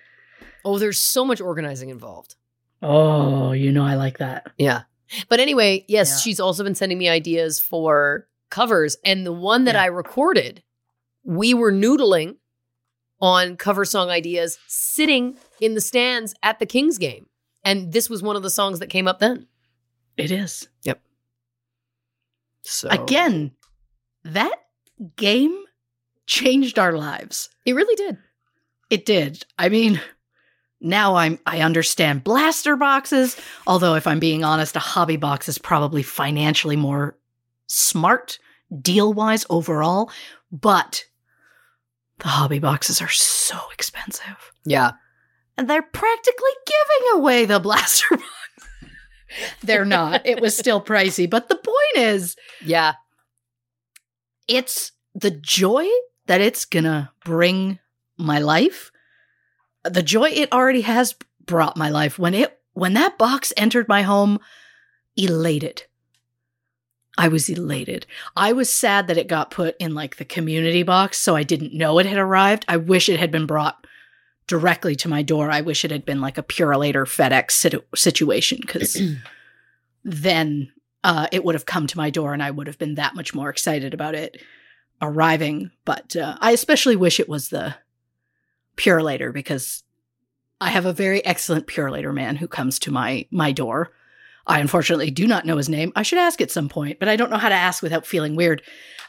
Oh, 0.65 0.79
there's 0.79 0.99
so 1.01 1.25
much 1.25 1.41
organizing 1.41 1.91
involved. 1.91 2.37
Oh, 2.83 3.53
you 3.53 3.73
know 3.73 3.85
I 3.85 3.95
like 3.95 4.19
that. 4.19 4.53
Yeah. 4.59 4.83
But 5.29 5.41
anyway, 5.41 5.85
yes, 5.89 6.11
Yeah. 6.11 6.17
she's 6.23 6.41
also 6.41 6.65
been 6.65 6.75
sending 6.75 6.99
me 6.99 7.09
ideas 7.09 7.61
for 7.61 8.27
covers 8.51 8.97
and 9.05 9.25
the 9.27 9.33
one 9.33 9.65
that 9.65 9.75
Yeah. 9.75 9.83
I 9.83 9.87
recorded, 9.87 10.63
we 11.25 11.55
were 11.55 11.73
noodling 11.73 12.37
on 13.21 13.57
cover 13.57 13.85
song 13.85 14.11
ideas 14.11 14.59
sitting 14.69 15.37
in 15.61 15.75
the 15.75 15.81
stands 15.81 16.35
at 16.43 16.59
the 16.59 16.67
Kings 16.67 16.99
game. 16.99 17.27
And 17.65 17.93
this 17.93 18.11
was 18.11 18.23
one 18.23 18.37
of 18.37 18.43
the 18.43 18.51
songs 18.51 18.79
that 18.81 18.91
came 18.91 19.09
up 19.09 19.19
then. 19.21 19.47
It 20.17 20.31
is. 20.31 20.69
So 22.65 22.89
Again, 22.89 23.53
that 24.25 24.55
game 25.17 25.57
changed 26.27 26.79
our 26.79 26.93
lives. 26.93 27.51
it 27.67 27.75
really 27.75 27.95
did. 27.97 28.19
It 28.91 29.07
did. 29.07 29.45
I 29.59 29.69
mean, 29.69 30.01
now 30.81 31.17
I'm 31.17 31.39
I 31.47 31.61
understand 31.61 32.25
blaster 32.25 32.77
boxes, 32.77 33.37
although 33.67 33.95
if 33.95 34.07
I'm 34.07 34.21
being 34.21 34.45
honest, 34.45 34.77
a 34.77 34.81
hobby 34.81 35.17
box 35.17 35.49
is 35.49 35.59
probably 35.59 36.03
financially 36.03 36.77
more 36.77 37.19
smart 37.67 38.39
deal-wise 38.81 39.47
overall, 39.51 40.11
but 40.53 41.05
the 42.19 42.29
hobby 42.29 42.59
boxes 42.59 43.01
are 43.03 43.09
so 43.09 43.59
expensive. 43.73 44.53
Yeah. 44.65 44.93
And 45.57 45.69
they're 45.69 45.83
practically 45.83 46.51
giving 46.67 47.21
away 47.21 47.45
the 47.45 47.61
blaster 47.61 48.07
box. 48.11 48.25
They're 49.63 49.85
not. 49.85 50.27
It 50.27 50.41
was 50.41 50.57
still 50.57 50.81
pricey, 50.81 51.29
but 51.29 51.49
the 51.49 51.57
point 51.57 51.97
is 51.97 52.37
Yeah. 52.65 52.95
it's 54.49 54.93
the 55.15 55.31
joy 55.31 55.87
that 56.27 56.41
it's 56.41 56.65
gonna 56.65 57.13
bring 57.25 57.79
my 58.17 58.39
life. 58.39 58.91
The 59.85 60.03
joy 60.03 60.31
it 60.31 60.53
already 60.53 60.83
has 60.83 61.15
brought 61.45 61.77
my 61.77 61.89
life. 61.91 62.19
When 62.19 62.35
it 62.35 62.59
when 62.73 62.95
that 62.95 63.19
box 63.19 63.53
entered 63.57 63.89
my 63.89 64.03
home 64.03 64.41
elated. 65.17 65.85
I 67.17 67.29
was 67.29 67.49
elated. 67.49 68.07
I 68.37 68.53
was 68.53 68.73
sad 68.73 69.07
that 69.07 69.17
it 69.17 69.29
got 69.29 69.53
put 69.53 69.77
in 69.79 69.95
like 69.95 70.17
the 70.17 70.25
community 70.25 70.83
box 70.83 71.17
so 71.19 71.37
i 71.37 71.45
didn't 71.45 71.73
know 71.73 71.99
it 72.01 72.07
had 72.07 72.19
arrived. 72.19 72.65
I 72.67 72.77
wish 72.79 73.09
it 73.09 73.21
had 73.21 73.31
been 73.31 73.47
brought 73.47 73.84
directly 74.47 74.95
to 74.95 75.09
my 75.09 75.23
door 75.23 75.51
i 75.51 75.61
wish 75.61 75.85
it 75.85 75.91
had 75.91 76.05
been 76.05 76.21
like 76.21 76.39
a 76.39 76.43
purolator 76.43 77.05
fedex 77.05 77.53
situ- 77.53 77.83
situation 77.95 78.59
because 78.61 79.01
then 80.05 80.71
uh, 81.05 81.27
it 81.31 81.45
would 81.45 81.55
have 81.55 81.67
come 81.67 81.87
to 81.87 81.99
my 81.99 82.09
door 82.09 82.33
and 82.33 82.43
I 82.43 82.51
would 82.51 82.67
have 82.67 82.79
been 82.79 82.95
that 82.95 83.15
much 83.15 83.35
more 83.35 83.51
excited 83.51 83.93
about 83.93 84.15
it 84.15 84.41
arriving. 85.03 85.71
But 85.85 86.17
uh, 86.17 86.37
I 86.41 86.53
especially 86.53 86.97
wish 86.97 87.21
it 87.21 87.29
was 87.29 87.51
the 87.51 87.77
Purolator 88.77 89.33
because 89.33 89.85
I 90.61 90.71
have 90.71 90.87
a 90.87 90.93
very 90.93 91.25
excellent 91.25 91.67
Purolator 91.67 92.13
man 92.13 92.37
who 92.37 92.49
comes 92.49 92.79
to 92.81 92.91
my 92.91 93.27
my 93.31 93.53
door. 93.53 93.93
I 94.47 94.61
unfortunately 94.61 95.11
do 95.11 95.27
not 95.27 95.47
know 95.47 95.59
his 95.59 95.69
name. 95.69 95.93
I 95.95 96.03
should 96.03 96.19
ask 96.19 96.41
at 96.41 96.51
some 96.51 96.69
point, 96.69 96.99
but 96.99 97.09
I 97.09 97.17
don't 97.17 97.31
know 97.31 97.39
how 97.39 97.49
to 97.51 97.55
ask 97.55 97.83
without 97.83 98.07
feeling 98.07 98.35
weird. 98.35 98.63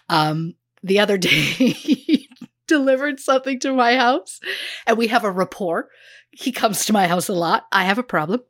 Um, 0.09 0.55
the 0.83 0.99
other 0.99 1.17
day, 1.17 2.24
delivered 2.67 3.19
something 3.19 3.59
to 3.61 3.73
my 3.73 3.95
house, 3.95 4.39
and 4.85 4.97
we 4.97 5.07
have 5.07 5.23
a 5.23 5.31
rapport. 5.31 5.89
He 6.31 6.51
comes 6.51 6.85
to 6.85 6.93
my 6.93 7.07
house 7.07 7.29
a 7.29 7.33
lot. 7.33 7.65
I 7.71 7.85
have 7.85 7.97
a 7.97 8.03
problem. 8.03 8.41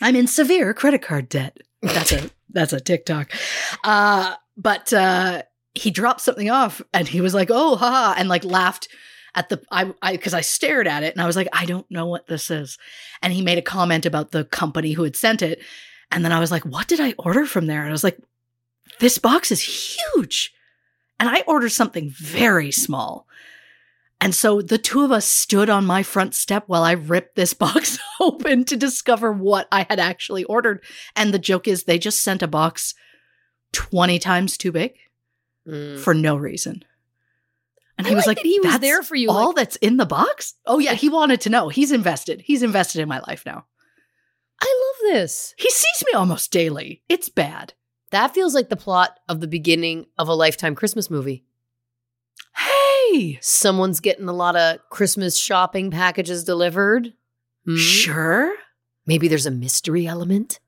I'm 0.00 0.16
in 0.16 0.26
severe 0.26 0.74
credit 0.74 1.02
card 1.02 1.28
debt. 1.28 1.58
That's 1.80 2.12
a 2.12 2.30
that's 2.50 2.72
a 2.72 2.80
TikTok. 2.80 3.32
Uh, 3.84 4.34
but 4.56 4.92
uh, 4.92 5.42
he 5.74 5.90
dropped 5.90 6.20
something 6.20 6.50
off, 6.50 6.82
and 6.92 7.08
he 7.08 7.20
was 7.20 7.34
like, 7.34 7.48
"Oh, 7.50 7.76
haha," 7.76 8.14
and 8.18 8.28
like 8.28 8.44
laughed 8.44 8.88
at 9.34 9.48
the 9.48 9.62
I 9.70 9.92
I 10.02 10.12
because 10.12 10.34
I 10.34 10.40
stared 10.40 10.86
at 10.86 11.02
it, 11.02 11.14
and 11.14 11.22
I 11.22 11.26
was 11.26 11.36
like, 11.36 11.48
"I 11.52 11.64
don't 11.66 11.90
know 11.90 12.06
what 12.06 12.26
this 12.26 12.50
is," 12.50 12.78
and 13.22 13.32
he 13.32 13.42
made 13.42 13.58
a 13.58 13.62
comment 13.62 14.06
about 14.06 14.30
the 14.30 14.44
company 14.44 14.92
who 14.92 15.02
had 15.04 15.16
sent 15.16 15.42
it, 15.42 15.60
and 16.10 16.24
then 16.24 16.32
I 16.32 16.40
was 16.40 16.50
like, 16.50 16.64
"What 16.64 16.88
did 16.88 17.00
I 17.00 17.14
order 17.18 17.46
from 17.46 17.66
there?" 17.66 17.80
And 17.80 17.88
I 17.88 17.92
was 17.92 18.04
like, 18.04 18.18
"This 19.00 19.18
box 19.18 19.50
is 19.50 19.60
huge," 19.60 20.52
and 21.18 21.28
I 21.28 21.42
ordered 21.46 21.72
something 21.72 22.10
very 22.10 22.70
small. 22.70 23.26
And 24.22 24.34
so 24.34 24.62
the 24.62 24.78
two 24.78 25.02
of 25.02 25.10
us 25.10 25.26
stood 25.26 25.68
on 25.68 25.84
my 25.84 26.02
front 26.04 26.34
step 26.34 26.64
while 26.68 26.84
I 26.84 26.92
ripped 26.92 27.34
this 27.34 27.52
box 27.64 27.98
open 28.20 28.64
to 28.66 28.76
discover 28.76 29.32
what 29.32 29.66
I 29.72 29.84
had 29.90 29.98
actually 29.98 30.44
ordered. 30.44 30.82
And 31.16 31.34
the 31.34 31.38
joke 31.38 31.66
is 31.68 31.82
they 31.84 31.98
just 31.98 32.22
sent 32.22 32.42
a 32.42 32.46
box 32.48 32.94
20 33.72 34.18
times 34.18 34.56
too 34.56 34.72
big 34.72 34.92
Mm. 35.68 36.00
for 36.00 36.12
no 36.12 36.34
reason. 36.34 36.82
And 37.96 38.04
I 38.04 38.10
he 38.10 38.16
was 38.16 38.26
like 38.26 38.40
he 38.40 38.58
was 38.58 38.72
"That's 38.72 38.80
there 38.80 39.02
for 39.04 39.14
you, 39.14 39.30
All 39.30 39.46
like- 39.48 39.56
that's 39.56 39.76
in 39.76 39.96
the 39.96 40.04
box? 40.06 40.54
Oh, 40.66 40.80
yeah. 40.80 40.94
He 40.94 41.08
wanted 41.08 41.40
to 41.42 41.50
know. 41.50 41.68
He's 41.68 41.92
invested. 41.92 42.40
He's 42.44 42.64
invested 42.64 43.00
in 43.00 43.08
my 43.08 43.20
life 43.28 43.44
now. 43.46 43.66
I 44.60 44.64
love 45.04 45.12
this. 45.14 45.54
He 45.58 45.70
sees 45.70 46.04
me 46.06 46.14
almost 46.14 46.50
daily. 46.50 47.04
It's 47.08 47.28
bad. 47.28 47.74
That 48.10 48.34
feels 48.34 48.54
like 48.56 48.70
the 48.70 48.76
plot 48.76 49.20
of 49.28 49.38
the 49.40 49.46
beginning 49.46 50.06
of 50.18 50.26
a 50.26 50.34
lifetime 50.34 50.74
Christmas 50.74 51.08
movie. 51.10 51.44
Hey, 53.12 53.38
Someone's 53.42 54.00
getting 54.00 54.28
a 54.28 54.32
lot 54.32 54.56
of 54.56 54.78
Christmas 54.88 55.36
shopping 55.36 55.90
packages 55.90 56.44
delivered. 56.44 57.12
Hmm? 57.66 57.76
sure. 57.76 58.54
Maybe 59.06 59.28
there's 59.28 59.44
a 59.46 59.50
mystery 59.50 60.06
element. 60.06 60.60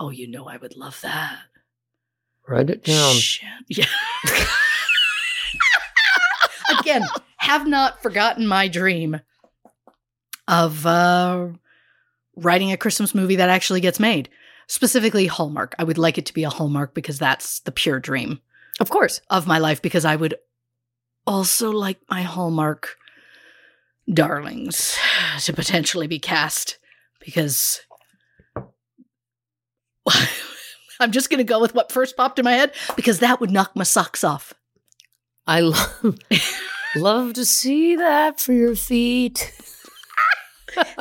Oh, 0.00 0.08
you 0.10 0.26
know, 0.26 0.46
I 0.48 0.56
would 0.56 0.74
love 0.76 0.98
that. 1.02 1.38
Write 2.48 2.70
it 2.70 2.84
down. 2.84 3.14
Shit. 3.14 3.48
Yeah. 3.68 3.84
Again, 6.80 7.02
have 7.36 7.66
not 7.66 8.02
forgotten 8.02 8.46
my 8.46 8.68
dream 8.68 9.20
of 10.48 10.86
uh, 10.86 11.48
writing 12.36 12.72
a 12.72 12.76
Christmas 12.76 13.14
movie 13.14 13.36
that 13.36 13.48
actually 13.50 13.80
gets 13.80 14.00
made. 14.00 14.28
Specifically, 14.66 15.26
Hallmark. 15.26 15.74
I 15.78 15.84
would 15.84 15.98
like 15.98 16.16
it 16.18 16.26
to 16.26 16.34
be 16.34 16.44
a 16.44 16.50
Hallmark 16.50 16.94
because 16.94 17.18
that's 17.18 17.60
the 17.60 17.72
pure 17.72 18.00
dream 18.00 18.40
Of 18.80 18.88
course. 18.90 19.20
of 19.30 19.46
my 19.46 19.58
life. 19.58 19.82
Because 19.82 20.04
I 20.06 20.16
would 20.16 20.34
also 21.26 21.70
like 21.70 22.00
my 22.10 22.22
Hallmark 22.22 22.96
darlings 24.12 24.98
to 25.40 25.52
potentially 25.52 26.06
be 26.06 26.18
cast 26.18 26.78
because 27.20 27.80
I'm 31.00 31.10
just 31.10 31.30
going 31.30 31.38
to 31.38 31.44
go 31.44 31.60
with 31.60 31.74
what 31.74 31.90
first 31.90 32.16
popped 32.16 32.38
in 32.38 32.44
my 32.44 32.52
head 32.52 32.72
because 32.96 33.20
that 33.20 33.40
would 33.40 33.50
knock 33.50 33.74
my 33.74 33.84
socks 33.84 34.22
off. 34.22 34.54
I 35.46 35.60
love 35.60 36.18
love 36.96 37.34
to 37.34 37.44
see 37.44 37.96
that 37.96 38.40
for 38.40 38.52
your 38.52 38.76
feet. 38.76 39.52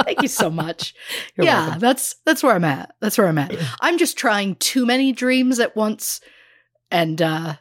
Thank 0.06 0.22
you 0.22 0.28
so 0.28 0.50
much. 0.50 0.94
You're 1.36 1.46
yeah, 1.46 1.62
welcome. 1.62 1.80
that's 1.80 2.16
that's 2.26 2.44
where 2.44 2.54
I'm 2.54 2.66
at. 2.66 2.96
That's 3.00 3.18
where 3.18 3.28
I'm 3.28 3.38
at. 3.38 3.56
I'm 3.82 3.98
just 3.98 4.18
trying 4.18 4.56
too 4.56 4.86
many 4.86 5.12
dreams 5.12 5.60
at 5.60 5.76
once 5.76 6.22
and 6.92 7.22
uh 7.22 7.56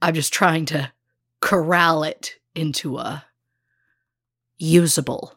I'm 0.00 0.14
just 0.14 0.32
trying 0.32 0.66
to 0.66 0.92
corral 1.42 2.02
it 2.04 2.36
into 2.54 2.96
a 2.96 3.24
usable 4.58 5.34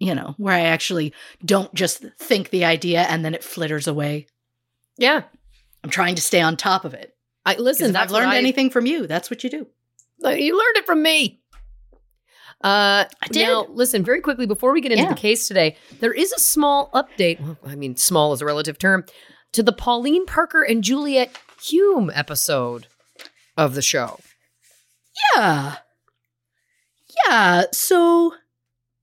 you 0.00 0.12
know, 0.14 0.34
where 0.38 0.52
I 0.52 0.60
actually 0.62 1.14
don't 1.44 1.72
just 1.72 2.04
think 2.18 2.50
the 2.50 2.64
idea 2.64 3.02
and 3.02 3.24
then 3.24 3.32
it 3.32 3.44
flitters 3.44 3.86
away. 3.86 4.26
Yeah. 4.98 5.22
I'm 5.82 5.88
trying 5.88 6.16
to 6.16 6.20
stay 6.20 6.40
on 6.42 6.56
top 6.58 6.84
of 6.84 6.92
it. 6.92 7.16
I 7.46 7.54
Listen, 7.54 7.90
if 7.90 7.96
I've 7.96 8.10
learned 8.10 8.32
I- 8.32 8.36
anything 8.36 8.68
from 8.70 8.84
you, 8.86 9.06
that's 9.06 9.30
what 9.30 9.44
you 9.44 9.50
do. 9.50 9.66
You 10.18 10.58
learned 10.58 10.76
it 10.76 10.84
from 10.84 11.02
me. 11.02 11.40
Uh, 12.62 13.04
I 13.22 13.28
did. 13.30 13.46
Now, 13.46 13.66
listen, 13.70 14.04
very 14.04 14.20
quickly 14.20 14.46
before 14.46 14.72
we 14.72 14.80
get 14.80 14.90
into 14.92 15.04
Yeah. 15.04 15.10
the 15.10 15.20
case 15.20 15.46
today, 15.48 15.76
there 16.00 16.12
is 16.12 16.32
a 16.32 16.40
small 16.40 16.90
update. 16.92 17.40
Well, 17.40 17.56
I 17.64 17.76
mean, 17.76 17.96
small 17.96 18.32
is 18.32 18.42
a 18.42 18.44
relative 18.46 18.78
term 18.78 19.04
to 19.52 19.62
the 19.62 19.72
Pauline 19.72 20.26
Parker 20.26 20.62
and 20.64 20.82
Juliet 20.82 21.38
Hume 21.62 22.10
episode 22.12 22.88
of 23.56 23.74
the 23.74 23.82
show. 23.82 24.18
Yeah. 25.36 25.76
Yeah. 27.28 27.64
So, 27.72 28.34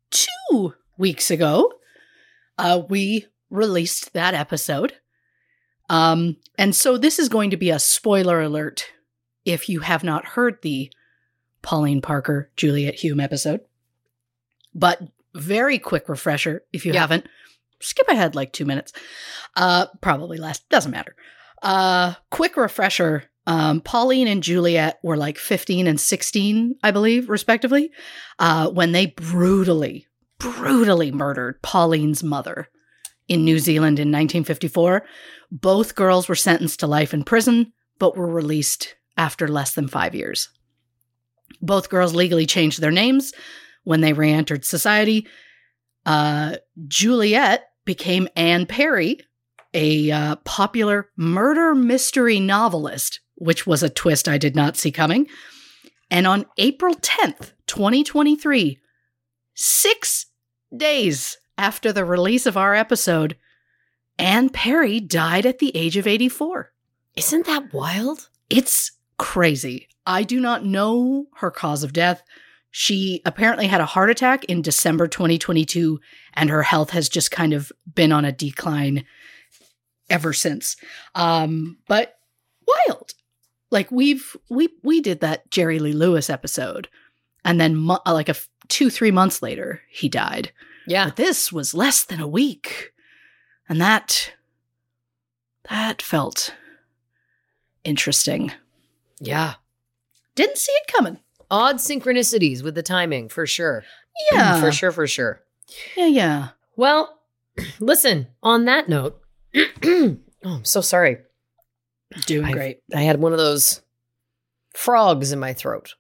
two 0.10 0.74
weeks 0.98 1.32
ago, 1.32 1.72
uh, 2.58 2.82
we 2.90 3.28
released 3.50 4.14
that 4.14 4.34
episode. 4.34 4.94
Um, 5.90 6.38
and 6.58 6.76
so 6.76 6.98
this 6.98 7.20
is 7.20 7.28
going 7.30 7.50
to 7.50 7.58
be 7.58 7.70
a 7.70 7.80
spoiler 7.80 8.42
alert 8.42 8.86
if 9.44 9.68
you 9.68 9.82
have 9.82 10.04
not 10.04 10.24
heard 10.26 10.62
the 10.62 10.92
Pauline 11.62 12.02
Parker, 12.02 12.50
Juliet 12.56 12.96
Hume 12.96 13.20
episode. 13.20 13.62
But 14.74 15.02
very 15.36 15.80
quick 15.80 16.08
refresher 16.08 16.64
if 16.72 16.86
you 16.86 16.94
Yeah. 16.94 17.02
haven't. 17.02 17.28
Skip 17.82 18.08
ahead 18.08 18.36
like 18.36 18.54
two 18.54 18.66
minutes. 18.66 18.94
Uh, 19.56 19.88
probably 20.02 20.38
less. 20.38 20.60
Doesn't 20.70 20.92
matter. 20.92 21.16
Uh, 21.62 22.14
quick 22.30 22.56
refresher. 22.58 23.26
Um, 23.48 23.82
Pauline 23.82 24.28
and 24.28 24.44
Juliet 24.44 25.00
were 25.04 25.18
like 25.18 25.38
15 25.38 25.88
and 25.88 26.00
16, 26.00 26.76
I 26.84 26.92
believe, 26.92 27.30
respectively, 27.30 27.92
uh, 28.40 28.70
when 28.70 28.92
they 28.92 29.08
brutally, 29.08 30.08
brutally 30.38 31.12
murdered 31.12 31.62
Pauline's 31.62 32.24
mother 32.24 32.70
in 33.28 33.44
New 33.44 33.60
Zealand 33.60 33.98
in 33.98 34.10
1954. 34.10 35.04
Both 35.52 35.96
girls 35.96 36.28
were 36.28 36.36
sentenced 36.36 36.80
to 36.82 36.88
life 36.88 37.14
in 37.14 37.24
prison, 37.24 37.74
but 37.98 38.16
were 38.16 38.32
released 38.32 38.96
after 39.18 39.48
less 39.48 39.74
than 39.74 39.88
five 39.88 40.14
years. 40.16 40.50
Both 41.62 41.90
girls 41.90 42.14
legally 42.16 42.46
changed 42.46 42.82
their 42.82 42.92
names 42.92 43.34
when 43.84 44.02
they 44.02 44.14
re 44.14 44.32
entered 44.32 44.66
society. 44.66 45.28
Uh, 46.06 46.58
Juliet 46.88 47.70
became 47.86 48.28
Anne 48.36 48.66
Perry, 48.66 49.20
a 49.74 50.12
uh, 50.12 50.36
popular 50.38 51.10
murder 51.18 51.76
mystery 51.76 52.40
novelist, 52.40 53.20
which 53.42 53.66
was 53.66 53.82
a 53.82 53.90
twist 53.90 54.28
I 54.28 54.38
did 54.38 54.56
not 54.56 54.78
see 54.78 54.92
coming. 54.92 55.28
And 56.12 56.28
on 56.28 56.46
April 56.58 56.94
10th, 56.94 57.54
2023, 57.66 58.80
six 59.56 60.28
days 60.76 61.38
after 61.58 61.92
the 61.92 62.06
release 62.06 62.46
of 62.46 62.56
our 62.56 62.76
episode, 62.76 63.36
Anne 64.20 64.50
Perry 64.50 65.00
died 65.00 65.48
at 65.48 65.58
the 65.58 65.76
age 65.76 65.98
of 65.98 66.06
84. 66.06 66.72
Isn't 67.16 67.48
that 67.48 67.74
wild? 67.74 68.30
It's 68.50 68.92
crazy. 69.18 69.88
I 70.06 70.22
do 70.22 70.40
not 70.40 70.64
know 70.64 71.26
her 71.38 71.50
cause 71.50 71.84
of 71.84 71.94
death. 71.94 72.22
She 72.70 73.22
apparently 73.26 73.66
had 73.68 73.82
a 73.82 73.86
heart 73.86 74.12
attack 74.12 74.46
in 74.46 74.62
December 74.62 75.08
2022, 75.08 76.00
and 76.36 76.50
her 76.52 76.64
health 76.64 76.92
has 76.92 77.10
just 77.10 77.32
kind 77.32 77.54
of 77.54 77.72
been 77.96 78.12
on 78.12 78.24
a 78.24 78.32
decline 78.32 79.06
ever 80.12 80.32
since. 80.32 80.78
Um, 81.16 81.80
but 81.88 82.20
wild. 82.68 83.14
Like 83.72 83.90
we've 83.92 84.36
we 84.50 84.70
we 84.84 85.02
did 85.02 85.22
that 85.22 85.50
Jerry 85.50 85.80
Lee 85.80 85.94
Lewis 85.94 86.30
episode, 86.30 86.88
and 87.46 87.60
then 87.60 87.76
mo- 87.76 88.02
uh, 88.06 88.14
like 88.14 88.28
a 88.28 88.32
f- 88.32 88.50
two 88.68 88.90
three 88.90 89.12
months 89.12 89.42
later 89.42 89.82
he 89.90 90.10
died. 90.10 90.52
Yeah. 90.88 91.06
But 91.06 91.16
this 91.16 91.52
was 91.52 91.74
less 91.74 92.04
than 92.04 92.20
a 92.20 92.28
week, 92.28 92.92
and 93.70 93.80
that 93.82 94.34
that 95.70 96.02
felt 96.02 96.54
interesting. 97.84 98.52
Yeah. 99.20 99.56
Didn't 100.36 100.58
see 100.58 100.72
it 100.72 100.92
coming. 100.92 101.20
Odd 101.50 101.78
synchronicities 101.78 102.64
with 102.64 102.76
the 102.76 102.84
timing, 102.84 103.30
for 103.30 103.46
sure. 103.46 103.84
Yeah, 104.34 104.60
For 104.60 104.72
sure, 104.74 104.92
for 104.92 105.08
sure. 105.08 105.42
Yeah, 105.96 106.08
yeah. 106.08 106.48
Well, 106.76 107.22
listen, 107.80 108.28
on 108.44 108.66
that 108.66 108.90
note, 108.90 109.20
oh, 109.56 110.18
I'm 110.44 110.66
so 110.66 110.82
sorry. 110.82 111.18
Doing 112.26 112.46
I've- 112.46 112.54
great. 112.54 112.80
I 112.94 113.02
had 113.02 113.20
one 113.22 113.32
of 113.32 113.38
those 113.38 113.82
frogs 114.76 115.32
in 115.32 115.40
my 115.40 115.54
throat. 115.54 115.96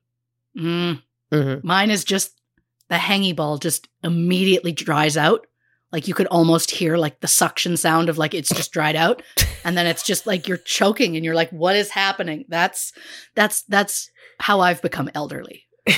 Mm, 0.57 1.01
Mm-hmm. 1.31 1.65
mine 1.65 1.91
is 1.91 2.03
just 2.03 2.39
the 2.89 2.95
hangy 2.95 3.33
ball 3.33 3.57
just 3.57 3.87
immediately 4.03 4.73
dries 4.73 5.15
out. 5.15 5.47
Like 5.93 6.07
you 6.07 6.13
could 6.13 6.27
almost 6.27 6.71
hear 6.71 6.97
like 6.97 7.19
the 7.21 7.27
suction 7.27 7.77
sound 7.77 8.09
of 8.09 8.17
like 8.17 8.33
it's 8.33 8.49
just 8.49 8.71
dried 8.73 8.95
out, 8.97 9.21
and 9.65 9.77
then 9.77 9.87
it's 9.87 10.03
just 10.03 10.25
like 10.27 10.47
you're 10.47 10.57
choking, 10.57 11.15
and 11.15 11.23
you're 11.25 11.35
like, 11.35 11.49
"What 11.51 11.75
is 11.75 11.89
happening?" 11.89 12.45
That's 12.49 12.91
that's 13.35 13.63
that's 13.63 14.09
how 14.39 14.59
I've 14.61 14.81
become 14.81 15.09
elderly. 15.15 15.63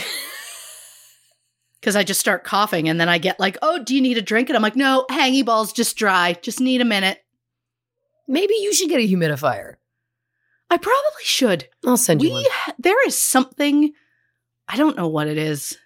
Because 1.79 1.95
I 1.97 2.03
just 2.03 2.21
start 2.21 2.45
coughing, 2.45 2.87
and 2.87 2.97
then 2.99 3.09
I 3.09 3.17
get 3.17 3.41
like, 3.41 3.57
"Oh, 3.61 3.83
do 3.83 3.93
you 3.93 3.99
need 4.01 4.17
a 4.17 4.21
drink?" 4.21 4.49
And 4.49 4.55
I'm 4.55 4.61
like, 4.63 4.77
"No, 4.77 5.05
hangy 5.11 5.43
ball's 5.43 5.73
just 5.73 5.97
dry. 5.97 6.31
Just 6.41 6.61
need 6.61 6.79
a 6.79 6.85
minute." 6.85 7.19
Maybe 8.25 8.53
you 8.55 8.73
should 8.73 8.87
get 8.87 9.01
a 9.01 9.07
humidifier. 9.07 9.73
I 10.73 10.77
probably 10.77 11.23
should. 11.23 11.67
I'll 11.85 11.97
send 11.97 12.21
you 12.23 12.29
we 12.29 12.33
one. 12.33 12.45
there 12.79 13.05
is 13.07 13.15
something 13.17 13.93
i 14.67 14.77
don't 14.77 14.95
know 14.97 15.07
what 15.09 15.27
it 15.27 15.37
is 15.37 15.77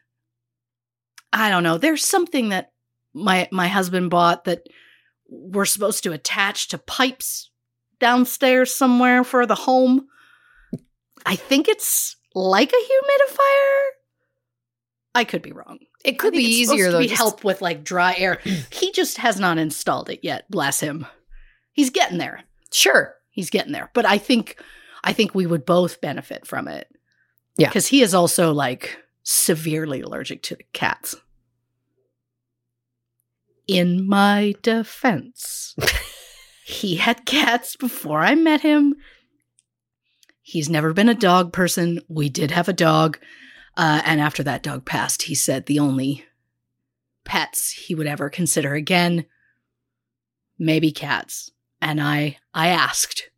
i 1.33 1.49
don't 1.49 1.63
know 1.63 1.77
there's 1.79 2.05
something 2.05 2.49
that 2.49 2.71
my 3.13 3.49
my 3.51 3.67
husband 3.67 4.09
bought 4.11 4.43
that 4.45 4.61
we're 5.27 5.65
supposed 5.65 6.03
to 6.03 6.13
attach 6.13 6.67
to 6.69 6.77
pipes 6.77 7.49
downstairs 7.99 8.73
somewhere 8.73 9.23
for 9.23 9.45
the 9.47 9.55
home 9.55 10.07
i 11.25 11.35
think 11.35 11.67
it's 11.67 12.15
like 12.35 12.71
a 12.71 12.75
humidifier 12.75 13.85
i 15.15 15.23
could 15.23 15.41
be 15.41 15.51
wrong 15.51 15.79
It 16.05 16.19
could 16.19 16.33
be 16.33 16.43
easier 16.43 16.91
though. 16.91 16.99
be 16.99 17.07
just- 17.07 17.17
help 17.17 17.43
with 17.43 17.61
like 17.63 17.83
dry 17.83 18.13
air 18.15 18.39
he 18.71 18.91
just 18.91 19.17
has 19.17 19.39
not 19.39 19.57
installed 19.57 20.09
it 20.11 20.19
yet 20.21 20.49
bless 20.51 20.79
him 20.79 21.05
he's 21.73 21.89
getting 21.89 22.19
there 22.19 22.43
Sure. 22.71 23.15
he's 23.31 23.49
getting 23.49 23.73
there 23.73 23.89
but 23.95 24.05
i 24.05 24.19
think 24.19 24.61
i 25.03 25.13
think 25.13 25.33
we 25.33 25.45
would 25.45 25.65
both 25.65 26.01
benefit 26.01 26.45
from 26.45 26.67
it. 26.67 26.87
Yeah. 27.57 27.69
because 27.69 27.87
he 27.87 28.01
is 28.03 28.13
also 28.13 28.53
like 28.53 28.97
severely 29.23 30.01
allergic 30.01 30.43
to 30.43 30.57
cats. 30.73 31.15
In 33.67 34.07
my 34.07 34.53
defense 34.61 35.75
he 36.65 36.95
had 36.97 37.25
cats 37.25 37.75
before 37.75 38.21
i 38.21 38.35
met 38.35 38.61
him. 38.61 38.95
He's 40.41 40.69
never 40.69 40.93
been 40.93 41.09
a 41.09 41.13
dog 41.13 41.51
person. 41.51 41.99
We 42.07 42.29
did 42.29 42.51
have 42.51 42.69
a 42.69 42.73
dog. 42.73 43.19
Uh, 43.75 44.01
and 44.05 44.21
after 44.21 44.43
that 44.43 44.63
dog 44.63 44.85
passed 44.85 45.23
he 45.23 45.35
said 45.35 45.65
the 45.65 45.79
only 45.79 46.23
pets 47.25 47.71
he 47.71 47.93
would 47.93 48.07
ever 48.07 48.29
consider 48.29 48.73
again 48.73 49.25
maybe 50.57 50.91
cats. 50.91 51.51
And 51.81 52.01
i 52.01 52.37
i 52.53 52.69
asked 52.69 53.29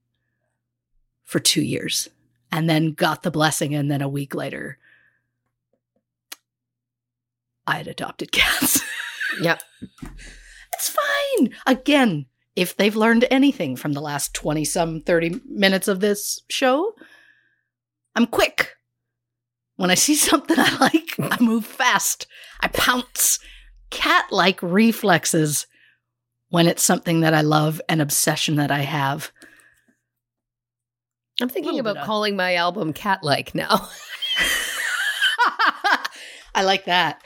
for 1.30 1.39
two 1.39 1.62
years 1.62 2.10
and 2.52 2.68
then 2.68 2.92
got 2.94 3.22
the 3.22 3.30
blessing. 3.30 3.76
And 3.76 3.89
then 3.89 4.02
a 4.02 4.10
week 4.10 4.34
later 4.34 4.80
i 7.68 7.76
had 7.76 7.88
adopted 7.88 8.32
cats. 8.34 8.82
Yep. 9.42 9.62
it's 10.74 10.89
fine. 10.89 11.56
Again 11.68 12.26
if 12.56 12.76
they've 12.76 12.96
learned 12.96 13.28
anything 13.30 13.76
from 13.76 13.94
the 13.94 14.02
last 14.02 14.34
20 14.34 14.65
some 14.65 15.02
30 15.02 15.39
minutes 15.48 15.88
of 15.88 16.00
this 16.00 16.42
show 16.50 16.94
i'm 18.15 18.26
quick. 18.26 18.76
When 19.76 19.92
i 19.92 19.96
see 19.96 20.15
something 20.30 20.58
i 20.60 20.78
like 20.78 21.15
i 21.20 21.38
move 21.39 21.65
fast. 21.65 22.26
I 22.60 22.70
pounce. 22.70 23.38
Cat 23.92 24.26
like 24.32 24.62
reflexes 24.63 25.68
when 26.50 26.65
it's 26.65 26.82
something 26.84 27.20
that 27.20 27.36
i 27.36 27.42
love 27.42 27.80
an 27.88 28.02
obsession 28.02 28.56
that 28.56 28.72
i 28.72 28.80
have 28.80 29.32
I'm 31.41 31.49
thinking 31.49 31.80
about 31.80 32.06
calling 32.06 32.36
my 32.36 32.56
album 32.56 32.93
Cat 32.93 33.23
Like 33.23 33.56
now. 33.56 33.89
I 36.56 36.63
like 36.63 36.86
that. 36.86 37.21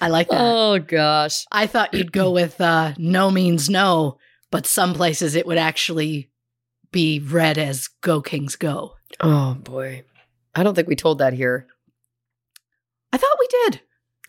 I 0.00 0.08
like 0.08 0.28
that. 0.28 0.40
Oh 0.40 0.78
gosh. 0.78 1.44
I 1.52 1.66
thought 1.66 1.94
you'd 1.94 2.12
go 2.12 2.30
with 2.32 2.60
uh, 2.60 2.94
no 2.98 3.30
means 3.30 3.70
no, 3.70 4.18
but 4.50 4.66
some 4.66 4.94
places 4.94 5.34
it 5.34 5.46
would 5.46 5.58
actually 5.58 6.30
be 6.90 7.20
read 7.20 7.58
as 7.58 7.88
go 8.02 8.20
kings 8.20 8.56
go. 8.56 8.94
Oh 9.20 9.54
boy. 9.54 10.04
I 10.54 10.62
don't 10.62 10.74
think 10.74 10.88
we 10.88 10.96
told 10.96 11.18
that 11.18 11.32
here. 11.32 11.66
I 13.12 13.16
thought 13.16 13.36
we 13.38 13.48
did. 13.48 13.80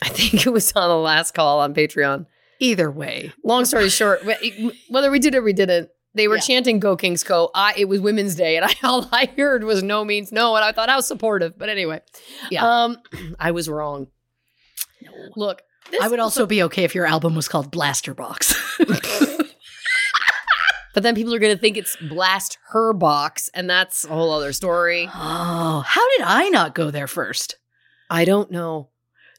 I 0.02 0.08
think 0.08 0.46
it 0.46 0.50
was 0.50 0.72
on 0.72 0.88
the 0.88 0.96
last 0.96 1.32
call 1.32 1.60
on 1.60 1.74
Patreon. 1.74 2.26
Either 2.60 2.90
way. 2.90 3.32
Long 3.44 3.64
story 3.64 3.90
short, 3.90 4.22
whether 4.88 5.10
we 5.10 5.18
did 5.18 5.34
it 5.34 5.38
or 5.38 5.42
we 5.42 5.52
didn't, 5.52 5.90
they 6.16 6.26
were 6.28 6.36
Yeah. 6.36 6.40
chanting 6.42 6.80
"Go 6.80 6.96
Kings 6.96 7.22
Go." 7.22 7.50
I 7.54 7.74
it 7.76 7.84
was 7.86 8.00
Women's 8.00 8.34
Day, 8.34 8.56
and 8.56 8.64
I 8.64 8.74
all 8.82 9.08
I 9.12 9.26
heard 9.36 9.62
was 9.64 9.82
"No 9.82 10.04
means 10.04 10.32
no," 10.32 10.56
and 10.56 10.64
I 10.64 10.72
thought 10.72 10.88
I 10.88 10.96
was 10.96 11.06
supportive. 11.06 11.56
But 11.58 11.68
anyway, 11.68 12.00
Yeah. 12.50 12.84
um, 12.84 12.98
I 13.38 13.50
was 13.52 13.68
wrong. 13.68 14.08
Look, 15.36 15.62
this 15.90 16.02
I 16.02 16.08
would 16.08 16.18
also 16.20 16.46
be 16.46 16.62
okay 16.64 16.84
if 16.84 16.94
your 16.94 17.06
album 17.06 17.34
was 17.36 17.46
called 17.48 17.70
Blaster 17.70 18.12
Box. 18.14 18.54
but 20.94 21.02
then 21.02 21.14
people 21.14 21.34
are 21.34 21.38
going 21.38 21.54
to 21.54 21.60
think 21.60 21.76
it's 21.76 21.96
Blast 21.96 22.58
Her 22.70 22.92
Box, 22.92 23.50
and 23.54 23.68
that's 23.68 24.04
a 24.04 24.08
whole 24.08 24.32
other 24.32 24.52
story. 24.52 25.08
oh, 25.14 25.84
how 25.86 26.08
did 26.16 26.22
I 26.22 26.48
not 26.48 26.74
go 26.74 26.90
there 26.90 27.06
first? 27.06 27.56
I 28.10 28.24
don't 28.24 28.50
know. 28.50 28.90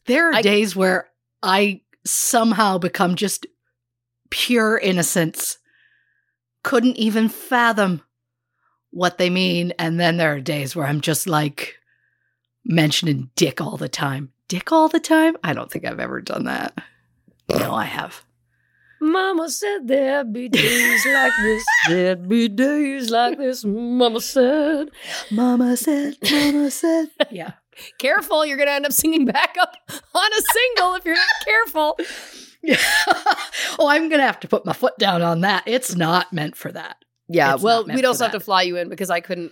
There 0.06 0.30
are 0.30 0.36
I- 0.36 0.42
days 0.42 0.76
where 0.76 1.10
I 1.42 1.82
somehow 2.06 2.78
become 2.78 3.16
just 3.16 3.46
pure 4.30 4.78
innocence. 4.78 5.58
Couldn't 6.68 6.98
even 6.98 7.30
fathom 7.30 8.02
what 8.92 9.18
they 9.18 9.30
mean. 9.30 9.72
And 9.80 9.98
then 9.98 10.18
there 10.18 10.34
are 10.34 10.42
days 10.42 10.76
where 10.76 10.86
I'm 10.86 11.00
just 11.00 11.26
like 11.26 11.76
mentioning 12.66 13.30
dick 13.38 13.62
all 13.62 13.78
the 13.78 13.88
time. 13.88 14.34
Dick 14.50 14.70
all 14.74 14.90
the 14.90 15.00
time? 15.00 15.38
I 15.46 15.54
don't 15.54 15.72
think 15.72 15.86
I've 15.86 16.02
ever 16.02 16.20
done 16.20 16.44
that. 16.44 16.78
No, 17.50 17.74
I 17.74 17.86
have. 17.86 18.26
Mama 19.00 19.50
said 19.50 19.88
there'd 19.88 20.34
be 20.34 20.50
days 20.50 21.06
like 21.06 21.32
this. 21.42 21.64
There'd 21.88 22.28
be 22.28 22.50
days 22.50 23.12
like 23.12 23.38
this. 23.38 23.64
Mama 23.64 24.20
said. 24.20 24.90
Mama 25.32 25.78
said, 25.78 26.18
Mama 26.30 26.70
said. 26.70 27.12
Yeah. 27.32 27.54
Careful, 27.98 28.46
you're 28.46 28.58
going 28.58 28.68
to 28.68 28.74
end 28.74 28.86
up 28.88 28.92
singing 28.92 29.24
back 29.24 29.56
up 29.62 29.76
on 29.90 30.34
a 30.34 30.42
single 30.42 30.96
if 30.96 31.06
you're 31.06 31.16
not 31.16 31.46
careful. 31.46 31.98
oh, 33.80 33.88
I'm 33.88 34.10
going 34.10 34.20
to 34.20 34.26
have 34.26 34.40
to 34.42 34.48
put 34.48 34.66
my 34.66 34.74
foot 34.74 34.98
down 34.98 35.22
on 35.22 35.42
that. 35.42 35.64
It's 35.66 35.96
not 35.96 36.32
meant 36.34 36.56
for 36.56 36.72
that. 36.72 36.98
Yeah, 37.30 37.56
It's 37.56 37.64
well, 37.64 37.86
we'd 37.86 38.02
for 38.02 38.08
also 38.08 38.24
have 38.26 38.32
to 38.34 38.40
fly 38.40 38.62
you 38.64 38.78
in 38.78 38.90
because 38.90 39.10
I 39.10 39.20
couldn't. 39.20 39.52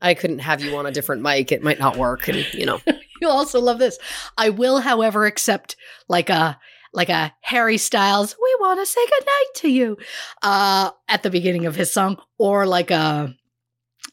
I 0.00 0.14
couldn't 0.14 0.40
have 0.40 0.62
you 0.62 0.76
on 0.76 0.86
a 0.86 0.90
different 0.90 1.22
mic. 1.22 1.52
It 1.52 1.62
might 1.62 1.78
not 1.78 1.96
work, 1.96 2.28
and 2.28 2.44
you 2.54 2.66
know. 2.66 2.80
You'll 3.20 3.30
also 3.30 3.60
love 3.60 3.78
this. 3.78 3.98
I 4.36 4.50
will, 4.50 4.80
however, 4.80 5.24
accept 5.24 5.76
like 6.08 6.28
a 6.30 6.58
like 6.92 7.08
a 7.08 7.32
Harry 7.40 7.76
Styles, 7.78 8.36
we 8.40 8.56
want 8.60 8.78
to 8.80 8.86
say 8.86 9.00
goodnight 9.04 9.54
to 9.56 9.68
you, 9.68 9.96
uh, 10.42 10.90
at 11.08 11.22
the 11.22 11.30
beginning 11.30 11.66
of 11.66 11.74
his 11.74 11.92
song, 11.92 12.18
or 12.38 12.66
like 12.66 12.90
a 12.90 13.34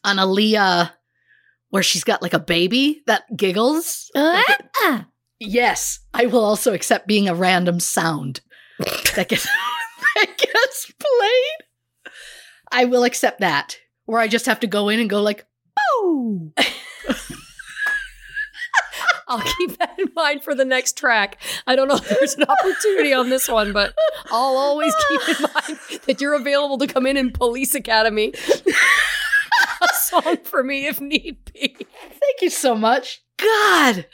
an 0.04 0.16
Aaliyah 0.16 0.90
where 1.70 1.82
she's 1.82 2.04
got 2.04 2.22
like 2.22 2.34
a 2.34 2.38
baby 2.40 3.02
that 3.06 3.24
giggles. 3.36 4.10
Like 4.14 4.48
it- 4.50 5.04
yes, 5.46 6.00
I 6.14 6.26
will 6.26 6.44
also 6.44 6.72
accept 6.72 7.06
being 7.06 7.28
a 7.28 7.34
random 7.34 7.80
sound 7.80 8.40
that 9.14 9.28
gets 9.28 9.44
that 10.16 10.38
gets 10.38 10.92
played. 10.98 12.12
I 12.70 12.84
will 12.86 13.04
accept 13.04 13.40
that. 13.40 13.78
Where 14.04 14.20
I 14.20 14.28
just 14.28 14.46
have 14.46 14.60
to 14.60 14.66
go 14.66 14.88
in 14.88 14.98
and 14.98 15.08
go 15.08 15.22
like, 15.22 15.46
boo. 15.76 16.52
I'll 19.28 19.40
keep 19.40 19.78
that 19.78 19.94
in 19.98 20.08
mind 20.14 20.42
for 20.44 20.54
the 20.54 20.64
next 20.64 20.98
track. 20.98 21.38
I 21.66 21.76
don't 21.76 21.88
know 21.88 21.94
if 21.94 22.08
there's 22.08 22.34
an 22.34 22.44
opportunity 22.44 23.14
on 23.14 23.30
this 23.30 23.48
one, 23.48 23.72
but 23.72 23.94
I'll 24.30 24.56
always 24.56 24.94
keep 25.08 25.28
in 25.28 25.42
mind 25.42 25.78
that 26.06 26.20
you're 26.20 26.34
available 26.34 26.76
to 26.78 26.86
come 26.86 27.06
in 27.06 27.16
in 27.16 27.30
Police 27.30 27.74
Academy. 27.74 28.34
a 29.82 29.94
song 29.94 30.38
for 30.44 30.62
me 30.62 30.86
if 30.86 31.00
need 31.00 31.38
be. 31.52 31.76
Thank 31.78 32.42
you 32.42 32.50
so 32.50 32.74
much. 32.74 33.22
God. 33.38 34.06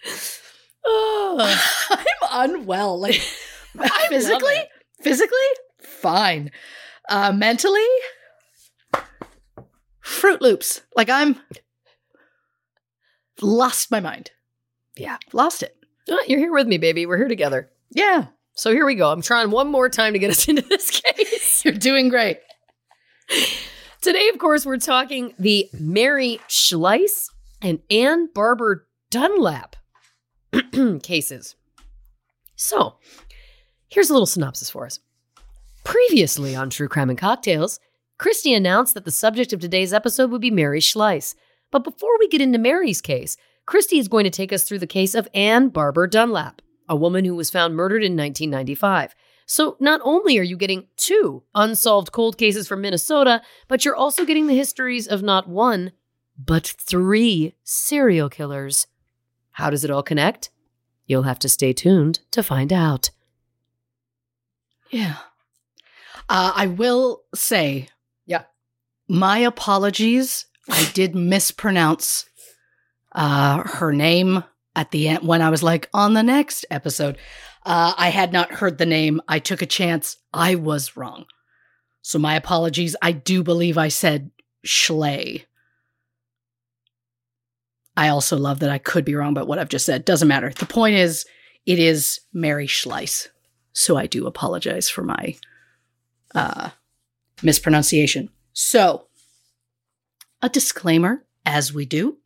Oh, 0.84 1.58
I'm 2.30 2.50
unwell. 2.50 2.98
Like 3.00 3.14
physically, 4.08 4.56
physically, 5.02 5.36
fine. 5.80 6.50
Uh, 7.08 7.32
mentally, 7.32 7.86
Fruit 10.00 10.40
Loops. 10.42 10.82
Like 10.96 11.08
I'm 11.10 11.40
lost 13.40 13.90
my 13.90 14.00
mind. 14.00 14.30
Yeah. 14.96 15.18
lost 15.32 15.62
it. 15.62 15.76
Oh, 16.10 16.22
you're 16.26 16.38
here 16.40 16.52
with 16.52 16.66
me, 16.66 16.78
baby. 16.78 17.06
We're 17.06 17.18
here 17.18 17.28
together. 17.28 17.70
Yeah, 17.90 18.26
So 18.54 18.72
here 18.72 18.84
we 18.84 18.94
go. 18.96 19.10
I'm 19.12 19.22
trying 19.22 19.50
one 19.50 19.70
more 19.70 19.88
time 19.88 20.12
to 20.12 20.18
get 20.18 20.30
us 20.30 20.48
into 20.48 20.62
this 20.62 20.90
case. 20.90 21.64
you're 21.64 21.74
doing 21.74 22.08
great. 22.08 22.38
Today, 24.00 24.28
of 24.30 24.38
course, 24.38 24.64
we're 24.66 24.78
talking 24.78 25.34
the 25.38 25.68
Mary 25.78 26.40
Schlais 26.48 27.26
and 27.62 27.80
Anne 27.90 28.28
Barber 28.34 28.86
Dunlap 29.10 29.76
cases. 31.02 31.56
So, 32.56 32.96
here's 33.88 34.10
a 34.10 34.12
little 34.12 34.26
synopsis 34.26 34.70
for 34.70 34.86
us. 34.86 35.00
Previously 35.84 36.54
on 36.54 36.70
True 36.70 36.88
Crime 36.88 37.10
and 37.10 37.18
Cocktails, 37.18 37.80
Christy 38.18 38.52
announced 38.52 38.94
that 38.94 39.04
the 39.04 39.10
subject 39.10 39.52
of 39.52 39.60
today's 39.60 39.92
episode 39.92 40.30
would 40.30 40.40
be 40.40 40.50
Mary 40.50 40.80
Schlais. 40.80 41.34
But 41.70 41.84
before 41.84 42.18
we 42.18 42.28
get 42.28 42.40
into 42.40 42.58
Mary's 42.58 43.00
case, 43.00 43.36
Christy 43.64 43.98
is 43.98 44.08
going 44.08 44.24
to 44.24 44.30
take 44.30 44.52
us 44.52 44.64
through 44.64 44.80
the 44.80 44.86
case 44.86 45.14
of 45.14 45.28
Anne 45.34 45.68
Barber 45.68 46.06
Dunlap, 46.06 46.62
a 46.88 46.96
woman 46.96 47.24
who 47.24 47.34
was 47.34 47.50
found 47.50 47.76
murdered 47.76 48.02
in 48.02 48.16
1995. 48.16 49.14
So, 49.46 49.76
not 49.80 50.00
only 50.04 50.38
are 50.38 50.42
you 50.42 50.56
getting 50.56 50.88
two 50.96 51.42
unsolved 51.54 52.12
cold 52.12 52.36
cases 52.36 52.68
from 52.68 52.80
Minnesota, 52.80 53.40
but 53.66 53.84
you're 53.84 53.96
also 53.96 54.24
getting 54.24 54.46
the 54.46 54.56
histories 54.56 55.06
of 55.06 55.22
not 55.22 55.48
one, 55.48 55.92
but 56.38 56.66
three 56.66 57.54
serial 57.64 58.28
killers. 58.28 58.86
How 59.58 59.70
does 59.70 59.82
it 59.82 59.90
all 59.90 60.04
connect? 60.04 60.50
You'll 61.06 61.24
have 61.24 61.40
to 61.40 61.48
stay 61.48 61.72
tuned 61.72 62.20
to 62.30 62.44
find 62.44 62.72
out. 62.72 63.10
Yeah. 64.88 65.16
Uh, 66.28 66.52
I 66.54 66.68
will 66.68 67.22
say, 67.34 67.88
Yeah. 68.24 68.44
my 69.08 69.38
apologies. 69.38 70.46
I 70.70 70.88
did 70.94 71.16
mispronounce 71.16 72.26
uh, 73.12 73.64
her 73.64 73.92
name 73.92 74.44
at 74.76 74.92
the 74.92 75.08
end 75.08 75.26
when 75.26 75.42
I 75.42 75.50
was 75.50 75.64
like 75.64 75.88
on 75.92 76.14
the 76.14 76.22
next 76.22 76.64
episode. 76.70 77.18
Uh, 77.66 77.94
I 77.98 78.10
had 78.10 78.32
not 78.32 78.52
heard 78.52 78.78
the 78.78 78.86
name. 78.86 79.20
I 79.26 79.40
took 79.40 79.60
a 79.60 79.66
chance. 79.66 80.18
I 80.32 80.54
was 80.54 80.96
wrong. 80.96 81.24
So 82.02 82.16
my 82.20 82.36
apologies. 82.36 82.94
I 83.02 83.10
do 83.10 83.42
believe 83.42 83.76
I 83.76 83.88
said 83.88 84.30
Schley. 84.64 85.46
I 87.98 88.10
also 88.10 88.36
love 88.36 88.60
that 88.60 88.70
I 88.70 88.78
could 88.78 89.04
be 89.04 89.16
wrong, 89.16 89.34
but 89.34 89.48
what 89.48 89.58
I've 89.58 89.68
just 89.68 89.84
said 89.84 90.04
doesn't 90.04 90.28
matter. 90.28 90.52
The 90.52 90.66
point 90.66 90.94
is, 90.94 91.26
it 91.66 91.80
is 91.80 92.20
Mary 92.32 92.68
Schlais. 92.68 93.26
So 93.72 93.96
I 93.96 94.06
do 94.06 94.28
apologize 94.28 94.88
for 94.88 95.02
my 95.02 95.34
uh, 96.32 96.70
mispronunciation. 97.42 98.28
So, 98.52 99.08
a 100.40 100.48
disclaimer, 100.48 101.24
as 101.44 101.74
we 101.74 101.86
do. 101.86 102.18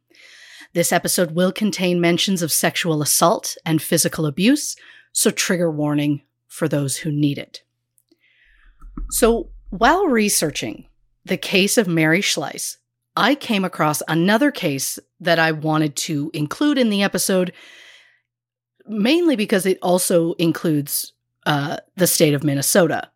This 0.75 0.93
episode 0.93 1.31
will 1.31 1.53
contain 1.53 2.03
mentions 2.03 2.43
of 2.43 2.53
sexual 2.53 3.01
assault 3.01 3.57
and 3.65 3.81
physical 3.81 4.27
abuse, 4.27 4.77
so 5.13 5.31
trigger 5.31 5.71
warning 5.71 6.21
for 6.49 6.69
those 6.69 6.99
who 6.99 7.11
need 7.11 7.39
it. 7.39 7.63
So, 9.09 9.49
while 9.71 10.05
researching 10.05 10.87
the 11.25 11.39
case 11.39 11.79
of 11.79 11.89
Mary 11.89 12.21
Schlais, 12.21 12.77
I 13.17 13.35
came 13.35 13.65
across 13.65 14.03
another 14.07 14.51
case 14.51 14.99
that 15.23 15.39
I 15.39 15.53
wanted 15.53 15.97
to 15.97 16.31
include 16.35 16.79
in 16.79 16.91
the 16.91 17.03
episode, 17.03 17.53
mainly 18.87 19.37
because 19.37 19.67
it 19.67 19.79
also 19.83 20.35
includes 20.35 21.13
uh, 21.47 21.79
the 21.97 22.07
state 22.07 22.35
of 22.35 22.45
Minnesota. 22.45 23.11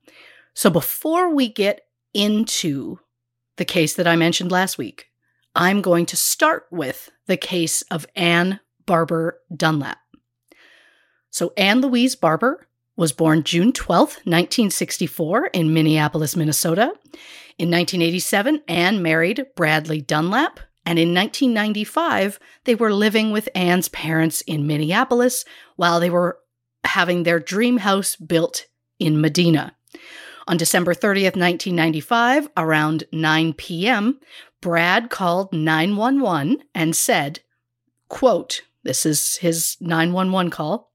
So 0.55 0.71
before 0.71 1.35
we 1.35 1.49
get 1.49 1.83
into 2.15 2.99
the 3.57 3.65
case 3.65 3.95
that 3.95 4.07
I 4.07 4.17
mentioned 4.17 4.51
last 4.51 4.79
week, 4.79 5.07
I'm 5.55 5.83
going 5.83 6.07
to 6.07 6.17
start 6.17 6.67
with 6.71 7.11
the 7.27 7.37
case 7.37 7.83
of 7.91 8.07
Anne 8.15 8.61
Barber 8.85 9.41
Dunlap. 9.55 9.99
So 11.31 11.53
Anne 11.57 11.81
Louise 11.81 12.15
Barber 12.15 12.67
was 12.97 13.13
born 13.13 13.43
June 13.43 13.73
12th, 13.73 14.25
1964 14.25 15.49
in 15.49 15.75
Minneapolis, 15.75 16.37
Minnesota. 16.37 16.93
In 17.59 17.71
1987, 17.71 18.63
Anne 18.69 19.03
married 19.03 19.47
Bradley 19.55 20.01
Dunlap, 20.01 20.61
and 20.87 21.01
in 21.01 21.13
1995, 21.13 22.39
they 22.65 22.77
were 22.77 22.95
living 22.95 23.33
with 23.33 23.49
Anne's 23.57 23.89
parents 23.89 24.41
in 24.43 24.69
Minneapolis 24.69 25.45
while 25.75 25.99
they 25.99 26.11
were 26.11 26.39
having 26.85 27.25
their 27.25 27.41
dream 27.41 27.79
house 27.79 28.15
built 28.15 28.67
in 29.01 29.21
Medina. 29.21 29.75
On 30.47 30.57
December 30.57 30.95
30th, 30.95 31.37
1995, 31.37 32.49
around 32.57 33.03
9 33.13 33.53
p.m., 33.55 34.21
Brad 34.61 35.11
called 35.11 35.53
911 35.53 36.63
and 36.73 36.95
said, 36.95 37.41
quote, 38.09 38.63
this 38.85 39.05
is 39.05 39.39
his 39.39 39.77
911 39.81 40.53
call. 40.53 40.93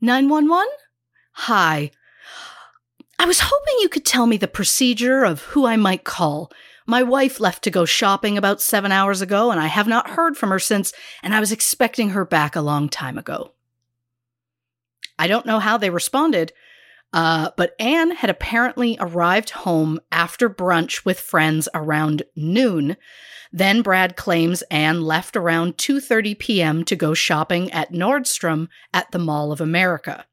911? 0.00 0.66
Hi. 1.32 1.90
I 3.18 3.26
was 3.26 3.40
hoping 3.40 3.74
you 3.80 3.90
could 3.90 4.06
tell 4.06 4.26
me 4.26 4.38
the 4.38 4.48
procedure 4.48 5.22
of 5.22 5.42
who 5.42 5.66
I 5.66 5.76
might 5.76 6.04
call. 6.04 6.50
My 6.86 7.02
wife 7.02 7.40
left 7.40 7.64
to 7.64 7.70
go 7.70 7.84
shopping 7.84 8.36
about 8.36 8.60
seven 8.60 8.92
hours 8.92 9.22
ago, 9.22 9.50
and 9.50 9.58
I 9.58 9.66
have 9.66 9.88
not 9.88 10.10
heard 10.10 10.36
from 10.36 10.50
her 10.50 10.58
since, 10.58 10.92
and 11.22 11.34
I 11.34 11.40
was 11.40 11.52
expecting 11.52 12.10
her 12.10 12.24
back 12.24 12.54
a 12.54 12.60
long 12.60 12.88
time 12.88 13.16
ago. 13.16 13.52
I 15.18 15.26
don't 15.26 15.46
know 15.46 15.60
how 15.60 15.78
they 15.78 15.90
responded, 15.90 16.52
uh, 17.12 17.50
but 17.56 17.74
Anne 17.78 18.10
had 18.10 18.28
apparently 18.28 18.96
arrived 19.00 19.50
home 19.50 20.00
after 20.10 20.50
brunch 20.50 21.04
with 21.04 21.20
friends 21.20 21.68
around 21.72 22.24
noon. 22.36 22.96
Then 23.52 23.82
Brad 23.82 24.16
claims 24.16 24.62
Anne 24.62 25.02
left 25.02 25.36
around 25.36 25.78
2:30 25.78 26.38
p.m. 26.38 26.84
to 26.84 26.96
go 26.96 27.14
shopping 27.14 27.70
at 27.70 27.92
Nordstrom 27.92 28.68
at 28.92 29.10
the 29.12 29.18
Mall 29.18 29.52
of 29.52 29.60
America. 29.60 30.26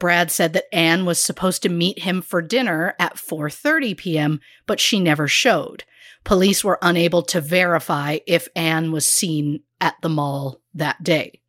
Brad 0.00 0.30
said 0.30 0.54
that 0.54 0.74
Anne 0.74 1.04
was 1.04 1.22
supposed 1.22 1.62
to 1.62 1.68
meet 1.68 2.00
him 2.00 2.22
for 2.22 2.42
dinner 2.42 2.96
at 2.98 3.16
4:30 3.16 3.96
p.m., 3.96 4.40
but 4.66 4.80
she 4.80 4.98
never 4.98 5.28
showed. 5.28 5.84
Police 6.24 6.64
were 6.64 6.78
unable 6.82 7.22
to 7.22 7.40
verify 7.40 8.18
if 8.26 8.48
Anne 8.56 8.90
was 8.90 9.06
seen 9.06 9.62
at 9.80 9.94
the 10.02 10.08
mall 10.08 10.60
that 10.74 11.02
day. 11.02 11.40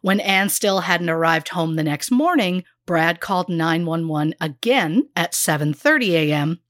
When 0.00 0.18
Anne 0.18 0.48
still 0.48 0.80
hadn't 0.80 1.10
arrived 1.10 1.50
home 1.50 1.76
the 1.76 1.82
next 1.82 2.10
morning, 2.10 2.64
Brad 2.86 3.20
called 3.20 3.48
911 3.48 4.34
again 4.40 5.08
at 5.14 5.32
7:30 5.32 6.08
a.m. 6.10 6.60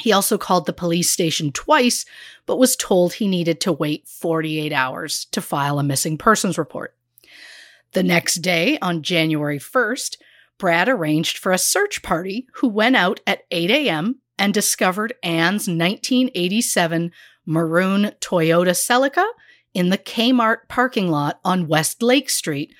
He 0.00 0.12
also 0.12 0.36
called 0.36 0.66
the 0.66 0.72
police 0.72 1.10
station 1.10 1.52
twice, 1.52 2.04
but 2.44 2.58
was 2.58 2.76
told 2.76 3.14
he 3.14 3.28
needed 3.28 3.60
to 3.62 3.72
wait 3.72 4.08
48 4.08 4.72
hours 4.72 5.26
to 5.26 5.40
file 5.40 5.78
a 5.78 5.82
missing 5.82 6.18
persons 6.18 6.58
report. 6.58 6.94
The 7.92 8.02
next 8.02 8.36
day, 8.36 8.76
on 8.82 9.02
January 9.02 9.58
1st, 9.58 10.16
Brad 10.58 10.88
arranged 10.88 11.38
for 11.38 11.52
a 11.52 11.58
search 11.58 12.02
party 12.02 12.46
who 12.54 12.68
went 12.68 12.96
out 12.96 13.20
at 13.26 13.44
8 13.50 13.70
a.m. 13.70 14.20
and 14.38 14.54
discovered 14.54 15.14
Anne's 15.22 15.68
1987 15.68 17.10
maroon 17.46 18.12
Toyota 18.20 18.70
Celica 18.70 19.26
in 19.74 19.90
the 19.90 19.98
Kmart 19.98 20.68
parking 20.68 21.10
lot 21.10 21.40
on 21.44 21.66
West 21.66 22.02
Lake 22.02 22.30
Street, 22.30 22.72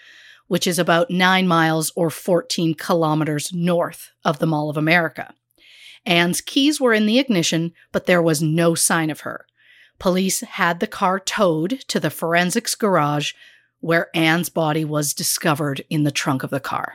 which 0.46 0.66
is 0.66 0.78
about 0.78 1.10
nine 1.10 1.48
miles 1.48 1.92
or 1.96 2.10
14 2.10 2.74
kilometers 2.74 3.52
north 3.52 4.12
of 4.24 4.38
the 4.38 4.46
Mall 4.46 4.70
of 4.70 4.76
America. 4.76 5.34
Anne's 6.06 6.40
keys 6.40 6.80
were 6.80 6.92
in 6.92 7.06
the 7.06 7.18
ignition, 7.18 7.72
but 7.90 8.06
there 8.06 8.22
was 8.22 8.42
no 8.42 8.74
sign 8.74 9.10
of 9.10 9.20
her. 9.20 9.46
Police 9.98 10.40
had 10.40 10.80
the 10.80 10.86
car 10.86 11.18
towed 11.18 11.80
to 11.88 11.98
the 11.98 12.10
forensics 12.10 12.74
garage 12.74 13.32
where 13.80 14.08
Anne's 14.14 14.48
body 14.48 14.84
was 14.84 15.14
discovered 15.14 15.84
in 15.90 16.04
the 16.04 16.10
trunk 16.10 16.42
of 16.42 16.50
the 16.50 16.60
car. 16.60 16.94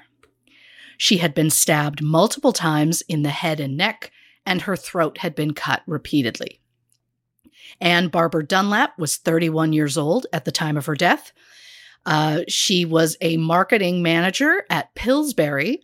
She 1.01 1.19
had 1.19 1.33
been 1.33 1.49
stabbed 1.49 2.03
multiple 2.03 2.51
times 2.51 3.01
in 3.03 3.23
the 3.23 3.29
head 3.29 3.61
and 3.61 3.77
neck, 3.77 4.11
and 4.45 4.63
her 4.63 4.75
throat 4.75 5.19
had 5.19 5.33
been 5.33 5.53
cut 5.53 5.81
repeatedly. 5.87 6.59
Anne 7.79 8.09
Barber 8.09 8.43
Dunlap 8.43 8.99
was 8.99 9.15
31 9.15 9.71
years 9.71 9.97
old 9.97 10.27
at 10.33 10.43
the 10.43 10.51
time 10.51 10.75
of 10.75 10.87
her 10.87 10.95
death. 10.95 11.31
Uh, 12.05 12.41
she 12.49 12.83
was 12.83 13.15
a 13.21 13.37
marketing 13.37 14.03
manager 14.03 14.65
at 14.69 14.93
Pillsbury, 14.93 15.81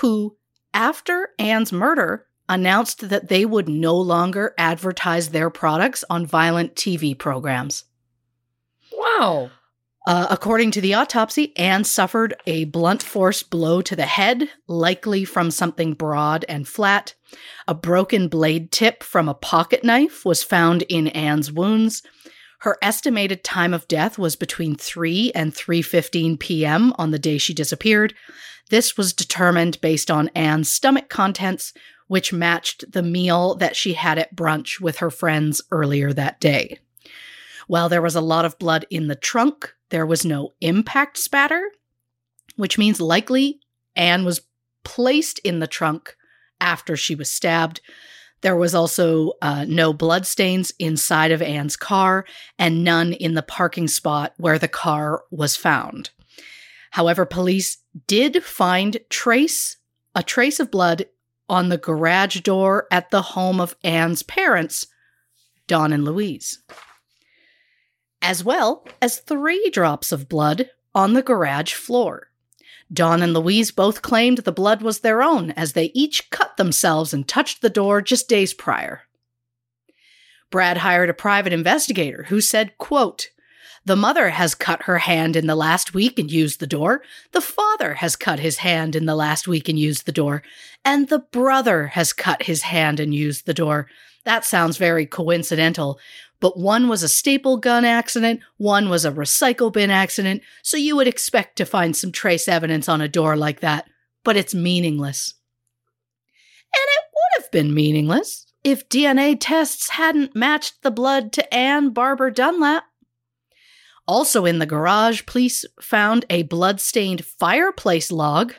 who, 0.00 0.36
after 0.74 1.28
Anne's 1.38 1.72
murder, 1.72 2.26
announced 2.48 3.08
that 3.08 3.28
they 3.28 3.44
would 3.44 3.68
no 3.68 3.94
longer 3.94 4.52
advertise 4.58 5.28
their 5.28 5.48
products 5.48 6.02
on 6.10 6.26
violent 6.26 6.74
TV 6.74 7.16
programs. 7.16 7.84
Wow. 8.92 9.52
Uh, 10.06 10.28
according 10.30 10.70
to 10.70 10.80
the 10.80 10.94
autopsy, 10.94 11.52
Anne 11.56 11.82
suffered 11.82 12.34
a 12.46 12.64
blunt 12.66 13.02
force 13.02 13.42
blow 13.42 13.82
to 13.82 13.96
the 13.96 14.06
head, 14.06 14.48
likely 14.68 15.24
from 15.24 15.50
something 15.50 15.94
broad 15.94 16.44
and 16.48 16.68
flat. 16.68 17.14
A 17.66 17.74
broken 17.74 18.28
blade 18.28 18.70
tip 18.70 19.02
from 19.02 19.28
a 19.28 19.34
pocket 19.34 19.82
knife 19.82 20.24
was 20.24 20.44
found 20.44 20.82
in 20.82 21.08
Anne's 21.08 21.50
wounds. 21.50 22.04
Her 22.60 22.78
estimated 22.80 23.42
time 23.42 23.74
of 23.74 23.88
death 23.88 24.16
was 24.16 24.36
between 24.36 24.76
3 24.76 25.32
and 25.34 25.52
3:15 25.52 26.38
p.m. 26.38 26.92
on 26.96 27.10
the 27.10 27.18
day 27.18 27.36
she 27.36 27.52
disappeared. 27.52 28.14
This 28.70 28.96
was 28.96 29.12
determined 29.12 29.80
based 29.80 30.10
on 30.10 30.30
Anne's 30.36 30.72
stomach 30.72 31.08
contents, 31.08 31.72
which 32.06 32.32
matched 32.32 32.92
the 32.92 33.02
meal 33.02 33.56
that 33.56 33.74
she 33.74 33.94
had 33.94 34.18
at 34.18 34.36
brunch 34.36 34.80
with 34.80 34.98
her 34.98 35.10
friends 35.10 35.60
earlier 35.72 36.12
that 36.12 36.40
day. 36.40 36.78
While 37.66 37.88
there 37.88 38.02
was 38.02 38.14
a 38.14 38.20
lot 38.20 38.44
of 38.44 38.58
blood 38.58 38.86
in 38.90 39.08
the 39.08 39.16
trunk, 39.16 39.74
there 39.90 40.06
was 40.06 40.24
no 40.24 40.54
impact 40.60 41.18
spatter, 41.18 41.70
which 42.56 42.78
means 42.78 43.00
likely 43.00 43.60
Anne 43.94 44.24
was 44.24 44.42
placed 44.84 45.38
in 45.40 45.58
the 45.58 45.66
trunk 45.66 46.16
after 46.60 46.96
she 46.96 47.14
was 47.14 47.30
stabbed. 47.30 47.80
There 48.42 48.56
was 48.56 48.74
also 48.74 49.32
uh, 49.42 49.64
no 49.66 49.92
bloodstains 49.92 50.72
inside 50.78 51.32
of 51.32 51.42
Anne's 51.42 51.76
car 51.76 52.24
and 52.58 52.84
none 52.84 53.12
in 53.12 53.34
the 53.34 53.42
parking 53.42 53.88
spot 53.88 54.34
where 54.36 54.58
the 54.58 54.68
car 54.68 55.24
was 55.30 55.56
found. 55.56 56.10
However, 56.92 57.26
police 57.26 57.78
did 58.06 58.42
find 58.44 58.98
trace 59.10 59.76
a 60.14 60.22
trace 60.22 60.60
of 60.60 60.70
blood 60.70 61.06
on 61.48 61.68
the 61.68 61.76
garage 61.76 62.40
door 62.40 62.86
at 62.90 63.10
the 63.10 63.22
home 63.22 63.60
of 63.60 63.76
Anne's 63.84 64.22
parents, 64.22 64.86
Don 65.66 65.92
and 65.92 66.04
Louise 66.04 66.62
as 68.22 68.44
well 68.44 68.84
as 69.00 69.18
three 69.18 69.70
drops 69.70 70.12
of 70.12 70.28
blood 70.28 70.70
on 70.94 71.12
the 71.12 71.22
garage 71.22 71.74
floor. 71.74 72.30
Don 72.92 73.22
and 73.22 73.34
Louise 73.34 73.70
both 73.70 74.02
claimed 74.02 74.38
the 74.38 74.52
blood 74.52 74.82
was 74.82 75.00
their 75.00 75.22
own 75.22 75.50
as 75.52 75.72
they 75.72 75.90
each 75.94 76.30
cut 76.30 76.56
themselves 76.56 77.12
and 77.12 77.26
touched 77.26 77.60
the 77.60 77.70
door 77.70 78.00
just 78.00 78.28
days 78.28 78.54
prior. 78.54 79.02
Brad 80.50 80.78
hired 80.78 81.10
a 81.10 81.14
private 81.14 81.52
investigator 81.52 82.24
who 82.28 82.40
said, 82.40 82.78
quote, 82.78 83.30
the 83.86 83.96
mother 83.96 84.30
has 84.30 84.56
cut 84.56 84.82
her 84.82 84.98
hand 84.98 85.36
in 85.36 85.46
the 85.46 85.54
last 85.54 85.94
week 85.94 86.18
and 86.18 86.28
used 86.28 86.58
the 86.58 86.66
door. 86.66 87.02
The 87.30 87.40
father 87.40 87.94
has 87.94 88.16
cut 88.16 88.40
his 88.40 88.58
hand 88.58 88.96
in 88.96 89.06
the 89.06 89.14
last 89.14 89.46
week 89.46 89.68
and 89.68 89.78
used 89.78 90.06
the 90.06 90.12
door. 90.12 90.42
And 90.84 91.08
the 91.08 91.20
brother 91.20 91.86
has 91.88 92.12
cut 92.12 92.42
his 92.42 92.62
hand 92.62 92.98
and 92.98 93.14
used 93.14 93.46
the 93.46 93.54
door. 93.54 93.88
That 94.24 94.44
sounds 94.44 94.76
very 94.76 95.06
coincidental, 95.06 96.00
but 96.40 96.58
one 96.58 96.88
was 96.88 97.02
a 97.02 97.08
staple 97.08 97.56
gun 97.56 97.84
accident, 97.84 98.40
one 98.56 98.88
was 98.88 99.04
a 99.04 99.12
recycle 99.12 99.72
bin 99.72 99.90
accident, 99.90 100.42
so 100.62 100.76
you 100.76 100.96
would 100.96 101.08
expect 101.08 101.56
to 101.56 101.64
find 101.64 101.96
some 101.96 102.12
trace 102.12 102.48
evidence 102.48 102.88
on 102.88 103.00
a 103.00 103.08
door 103.08 103.36
like 103.36 103.60
that, 103.60 103.88
but 104.24 104.36
it's 104.36 104.54
meaningless. 104.54 105.34
And 106.74 106.82
it 106.82 107.04
would 107.14 107.42
have 107.42 107.50
been 107.52 107.74
meaningless 107.74 108.46
if 108.64 108.88
DNA 108.88 109.36
tests 109.38 109.90
hadn't 109.90 110.34
matched 110.34 110.82
the 110.82 110.90
blood 110.90 111.32
to 111.32 111.54
Anne 111.54 111.90
Barber 111.90 112.30
Dunlap. 112.30 112.84
Also 114.08 114.44
in 114.44 114.58
the 114.58 114.66
garage, 114.66 115.24
police 115.26 115.64
found 115.80 116.24
a 116.28 116.42
blood-stained 116.42 117.24
fireplace 117.24 118.10
log, 118.10 118.54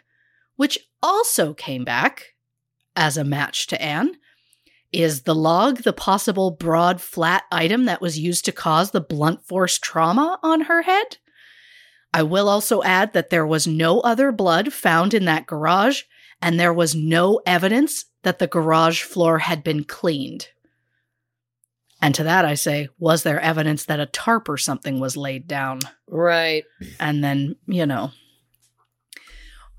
which 0.56 0.80
also 1.04 1.54
came 1.54 1.84
back 1.84 2.36
as 2.96 3.18
a 3.18 3.24
match 3.24 3.68
to 3.68 3.82
Anne. 3.82 4.18
Is 4.94 5.24
the 5.24 5.36
log 5.36 5.80
the 5.80 5.94
possible 5.94 6.52
broad, 6.52 7.02
flat 7.02 7.44
item 7.52 7.86
that 7.86 8.02
was 8.02 8.18
used 8.20 8.46
to 8.46 8.52
cause 8.52 8.92
the 8.92 9.02
blunt 9.02 9.46
force 9.46 9.78
trauma 9.78 10.40
on 10.42 10.62
her 10.62 10.84
head? 10.84 11.18
I 12.14 12.24
will 12.24 12.48
also 12.48 12.82
add 12.84 13.14
that 13.14 13.30
there 13.30 13.46
was 13.46 13.68
no 13.68 14.00
other 14.00 14.32
blood 14.32 14.72
found 14.72 15.14
in 15.14 15.26
that 15.26 15.46
garage, 15.46 16.04
and 16.42 16.60
there 16.60 16.74
was 16.74 16.96
no 16.96 17.42
evidence 17.46 18.06
that 18.24 18.40
the 18.40 18.48
garage 18.48 19.04
floor 19.04 19.40
had 19.40 19.64
been 19.64 19.84
cleaned. 19.84 20.48
And 22.02 22.14
to 22.16 22.24
that 22.24 22.46
I 22.46 22.54
say, 22.54 22.90
was 23.00 23.24
there 23.24 23.40
evidence 23.40 23.86
that 23.86 24.00
a 24.00 24.06
tarp 24.06 24.48
or 24.48 24.58
something 24.58 25.00
was 25.00 25.18
laid 25.18 25.48
down? 25.48 25.80
Right. 26.08 26.64
And 27.00 27.24
then, 27.24 27.56
you 27.66 27.86
know, 27.86 28.12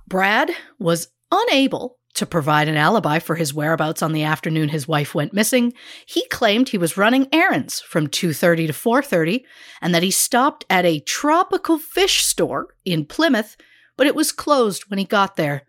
Brad 0.09 0.51
was 0.79 1.09
unable 1.31 1.98
to 2.15 2.27
provide 2.27 2.69
an 2.69 2.77
alibi 2.77 3.19
for 3.19 3.37
his 3.37 3.55
whereabouts 3.55 4.03
on 4.03 4.13
the 4.13 4.25
afternoon 4.25 4.71
his 4.71 4.89
wife 4.89 5.15
went 5.15 5.33
missing, 5.33 5.73
he 6.07 6.27
claimed 6.29 6.69
he 6.69 6.79
was 6.79 6.97
running 6.97 7.29
errands 7.33 7.81
from 7.81 8.09
2:30 8.09 8.67
to 8.67 8.73
4:30 8.73 9.45
and 9.81 9.95
that 9.95 10.03
he 10.03 10.11
stopped 10.11 10.65
at 10.69 10.85
a 10.85 11.01
tropical 11.01 11.79
fish 11.79 12.25
store 12.25 12.75
in 12.85 13.05
Plymouth, 13.05 13.57
but 13.97 14.07
it 14.07 14.15
was 14.15 14.33
closed 14.33 14.85
when 14.89 14.99
he 14.99 15.05
got 15.05 15.37
there. 15.37 15.63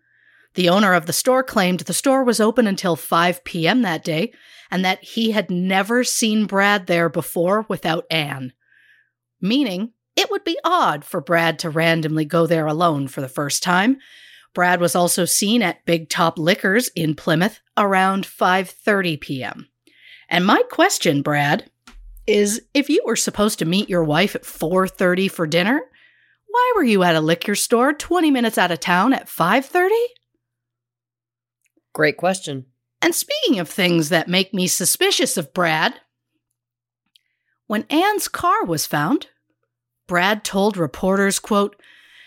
The 0.54 0.68
owner 0.68 0.94
of 0.94 1.06
the 1.06 1.12
store 1.12 1.44
claimed 1.44 1.80
the 1.80 1.92
store 1.92 2.24
was 2.24 2.40
open 2.40 2.66
until 2.66 2.96
5 2.96 3.44
p.m. 3.44 3.82
that 3.82 4.02
day 4.02 4.32
and 4.70 4.84
that 4.84 5.02
he 5.02 5.30
had 5.30 5.50
never 5.50 6.02
seen 6.04 6.46
Brad 6.46 6.86
there 6.86 7.08
before 7.08 7.66
without 7.68 8.04
Anne. 8.10 8.52
Meaning, 9.40 9.92
it 10.16 10.30
would 10.30 10.44
be 10.44 10.58
odd 10.64 11.04
for 11.04 11.20
Brad 11.20 11.58
to 11.60 11.70
randomly 11.70 12.24
go 12.24 12.46
there 12.46 12.66
alone 12.66 13.08
for 13.08 13.20
the 13.20 13.28
first 13.28 13.62
time, 13.62 13.98
Brad 14.54 14.80
was 14.80 14.94
also 14.94 15.24
seen 15.24 15.62
at 15.62 15.84
Big 15.84 16.08
Top 16.08 16.38
Liquors 16.38 16.88
in 16.96 17.14
Plymouth 17.14 17.60
around 17.76 18.26
5:30 18.26 19.20
p.m. 19.20 19.68
And 20.28 20.44
my 20.44 20.62
question, 20.70 21.22
Brad, 21.22 21.70
is 22.26 22.62
if 22.74 22.88
you 22.88 23.02
were 23.04 23.16
supposed 23.16 23.58
to 23.60 23.64
meet 23.64 23.88
your 23.88 24.04
wife 24.04 24.34
at 24.34 24.42
4:30 24.42 25.30
for 25.30 25.46
dinner, 25.46 25.82
Why 26.46 26.72
were 26.74 26.82
you 26.82 27.04
at 27.04 27.14
a 27.14 27.20
liquor 27.20 27.54
store 27.54 27.92
20 27.92 28.30
minutes 28.30 28.58
out 28.58 28.72
of 28.72 28.80
town 28.80 29.12
at 29.12 29.28
5:30? 29.28 29.90
Great 31.92 32.16
question. 32.16 32.66
And 33.00 33.14
speaking 33.14 33.60
of 33.60 33.68
things 33.68 34.08
that 34.08 34.28
make 34.28 34.52
me 34.52 34.66
suspicious 34.66 35.36
of 35.36 35.54
Brad, 35.54 35.94
when 37.66 37.84
Anne's 37.88 38.28
car 38.28 38.64
was 38.64 38.84
found, 38.86 39.28
Brad 40.08 40.44
told 40.44 40.76
reporters, 40.76 41.38
quote, 41.38 41.80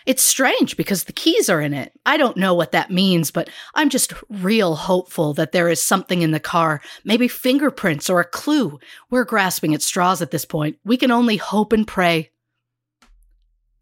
"It's 0.06 0.22
strange 0.22 0.76
because 0.76 1.04
the 1.04 1.12
keys 1.12 1.48
are 1.48 1.60
in 1.60 1.72
it. 1.72 1.92
I 2.04 2.16
don't 2.16 2.36
know 2.36 2.52
what 2.52 2.72
that 2.72 2.90
means, 2.90 3.30
but 3.30 3.48
I'm 3.74 3.88
just 3.88 4.12
real 4.28 4.74
hopeful 4.74 5.32
that 5.34 5.52
there 5.52 5.68
is 5.68 5.82
something 5.82 6.20
in 6.20 6.30
the 6.30 6.40
car, 6.40 6.82
maybe 7.04 7.26
fingerprints 7.26 8.10
or 8.10 8.20
a 8.20 8.24
clue. 8.24 8.78
We're 9.08 9.24
grasping 9.24 9.74
at 9.74 9.82
straws 9.82 10.20
at 10.20 10.30
this 10.30 10.44
point. 10.44 10.78
We 10.84 10.96
can 10.96 11.10
only 11.10 11.38
hope 11.38 11.72
and 11.72 11.86
pray." 11.86 12.30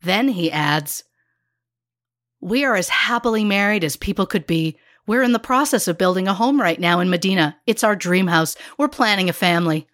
Then 0.02 0.28
he 0.28 0.50
adds, 0.50 1.04
"We 2.40 2.64
are 2.64 2.76
as 2.76 2.88
happily 2.88 3.44
married 3.44 3.82
as 3.82 3.96
people 3.96 4.26
could 4.26 4.46
be." 4.46 4.78
We're 5.04 5.22
in 5.22 5.32
the 5.32 5.40
process 5.40 5.88
of 5.88 5.98
building 5.98 6.28
a 6.28 6.34
home 6.34 6.60
right 6.60 6.78
now 6.78 7.00
in 7.00 7.10
Medina. 7.10 7.58
It's 7.66 7.82
our 7.82 7.96
dream 7.96 8.28
house. 8.28 8.54
We're 8.78 8.86
planning 8.86 9.28
a 9.28 9.32
family. 9.32 9.88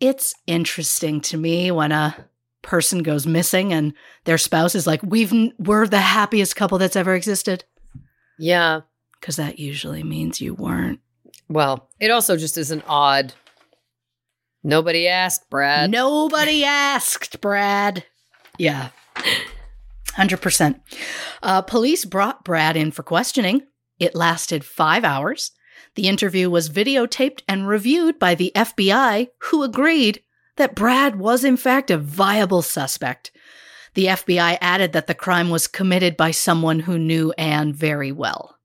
It's 0.00 0.34
interesting 0.46 1.20
to 1.20 1.36
me 1.36 1.70
when 1.70 1.92
a 1.92 2.28
person 2.62 3.02
goes 3.02 3.26
missing 3.26 3.72
and 3.72 3.92
their 4.24 4.38
spouse 4.38 4.74
is 4.74 4.86
like, 4.86 5.02
"We've 5.02 5.32
we're 5.58 5.86
the 5.86 6.00
happiest 6.00 6.56
couple 6.56 6.78
that's 6.78 6.96
ever 6.96 7.14
existed." 7.14 7.64
Yeah. 8.38 8.80
Cuz 9.20 9.36
that 9.36 9.58
usually 9.58 10.02
means 10.02 10.40
you 10.40 10.54
weren't. 10.54 11.00
Well, 11.48 11.90
it 12.00 12.10
also 12.10 12.36
just 12.36 12.56
is 12.56 12.70
an 12.70 12.82
odd. 12.86 13.34
Nobody 14.64 15.08
asked, 15.08 15.50
Brad. 15.50 15.90
Nobody 15.90 16.64
asked, 16.64 17.40
Brad. 17.40 18.04
Yeah. 18.58 18.90
100%. 20.16 20.80
Uh, 21.42 21.62
police 21.62 22.04
brought 22.04 22.44
Brad 22.44 22.76
in 22.76 22.90
for 22.90 23.02
questioning. 23.02 23.62
It 23.98 24.14
lasted 24.14 24.64
five 24.64 25.04
hours. 25.04 25.52
The 25.94 26.08
interview 26.08 26.50
was 26.50 26.70
videotaped 26.70 27.42
and 27.48 27.66
reviewed 27.66 28.18
by 28.18 28.34
the 28.34 28.52
FBI, 28.54 29.28
who 29.50 29.62
agreed 29.62 30.22
that 30.56 30.74
Brad 30.74 31.16
was, 31.16 31.44
in 31.44 31.56
fact, 31.56 31.90
a 31.90 31.98
viable 31.98 32.62
suspect. 32.62 33.30
The 33.94 34.06
FBI 34.06 34.58
added 34.60 34.92
that 34.92 35.06
the 35.06 35.14
crime 35.14 35.50
was 35.50 35.66
committed 35.66 36.16
by 36.16 36.30
someone 36.30 36.80
who 36.80 36.98
knew 36.98 37.32
Anne 37.38 37.72
very 37.72 38.12
well. 38.12 38.56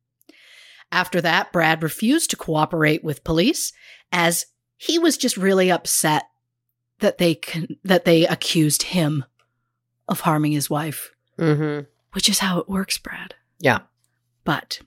After 0.91 1.19
that, 1.21 1.51
Brad 1.51 1.83
refused 1.83 2.29
to 2.29 2.37
cooperate 2.37 3.03
with 3.03 3.23
police 3.25 3.73
as 4.11 4.45
he 4.77 4.97
was 4.99 5.17
just 5.17 5.35
really 5.35 5.69
upset 5.69 6.23
that 6.99 7.17
they 7.17 7.35
con- 7.35 7.77
that 7.83 8.05
they 8.05 8.25
accused 8.25 8.83
him 8.83 9.25
of 10.07 10.21
harming 10.21 10.53
his 10.53 10.69
wife 10.69 11.11
Mm-hmm. 11.37 11.85
which 12.13 12.29
is 12.29 12.39
how 12.39 12.57
it 12.59 12.67
works, 12.69 12.97
Brad. 12.97 13.35
Yeah. 13.59 13.79
But 14.43 14.79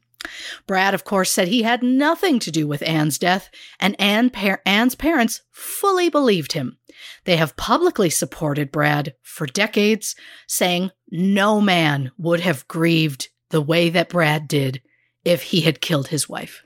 Brad, 0.66 0.95
of 0.95 1.05
course, 1.05 1.31
said 1.31 1.49
he 1.49 1.62
had 1.62 1.83
nothing 1.83 2.39
to 2.41 2.51
do 2.51 2.66
with 2.66 2.83
Anne's 2.83 3.18
death, 3.18 3.51
and 3.79 3.99
Anne 4.01 4.31
par- 4.31 4.62
Anne's 4.66 4.95
parents 4.95 5.43
fully 5.51 6.09
believed 6.09 6.53
him. 6.53 6.79
They 7.25 7.37
have 7.37 7.57
publicly 7.57 8.11
supported 8.11 8.73
Brad 8.73 9.14
for 9.23 9.47
decades, 9.47 10.14
saying 10.47 10.91
no 11.11 11.61
man 11.61 12.12
would 12.18 12.41
have 12.41 12.68
grieved 12.68 13.29
the 13.51 13.62
way 13.62 13.89
that 13.91 14.11
Brad 14.11 14.47
did 14.49 14.83
if 15.25 15.43
he 15.43 15.62
had 15.62 15.81
killed 15.81 16.09
his 16.09 16.29
wife. 16.29 16.64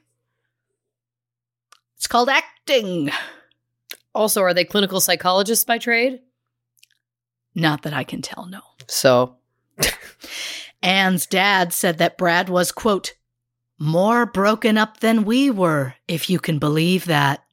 It's 1.96 2.07
called 2.07 2.28
acting. 2.28 3.11
Also, 4.14 4.42
are 4.42 4.55
they 4.55 4.64
clinical 4.64 5.00
psychologists 5.00 5.64
by 5.64 5.78
trade? 5.78 6.20
Not 7.55 7.82
that 7.82 7.94
I 7.94 8.05
can 8.05 8.20
tell, 8.20 8.46
no. 8.46 8.61
So, 8.88 9.36
Anne's 10.82 11.26
dad 11.26 11.72
said 11.72 11.98
that 11.98 12.18
Brad 12.18 12.48
was, 12.48 12.72
quote, 12.72 13.14
more 13.78 14.26
broken 14.26 14.78
up 14.78 15.00
than 15.00 15.24
we 15.24 15.50
were, 15.50 15.94
if 16.08 16.30
you 16.30 16.38
can 16.38 16.58
believe 16.58 17.06
that. 17.06 17.44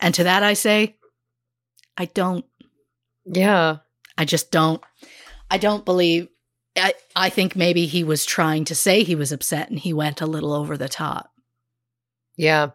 And 0.00 0.14
to 0.14 0.24
that 0.24 0.42
I 0.42 0.54
say, 0.54 0.96
I 1.96 2.06
don't. 2.06 2.44
yeah. 3.26 3.78
I 4.16 4.24
just 4.24 4.50
don't. 4.50 4.82
I 5.50 5.58
don't 5.58 5.84
believe. 5.84 6.28
I, 6.76 6.94
I 7.16 7.28
think 7.28 7.56
maybe 7.56 7.86
he 7.86 8.04
was 8.04 8.24
trying 8.24 8.64
to 8.66 8.74
say 8.74 9.02
he 9.02 9.14
was 9.14 9.32
upset 9.32 9.70
and 9.70 9.78
he 9.78 9.92
went 9.92 10.20
a 10.20 10.26
little 10.26 10.52
over 10.52 10.76
the 10.76 10.88
top. 10.88 11.30
Yeah. 12.36 12.70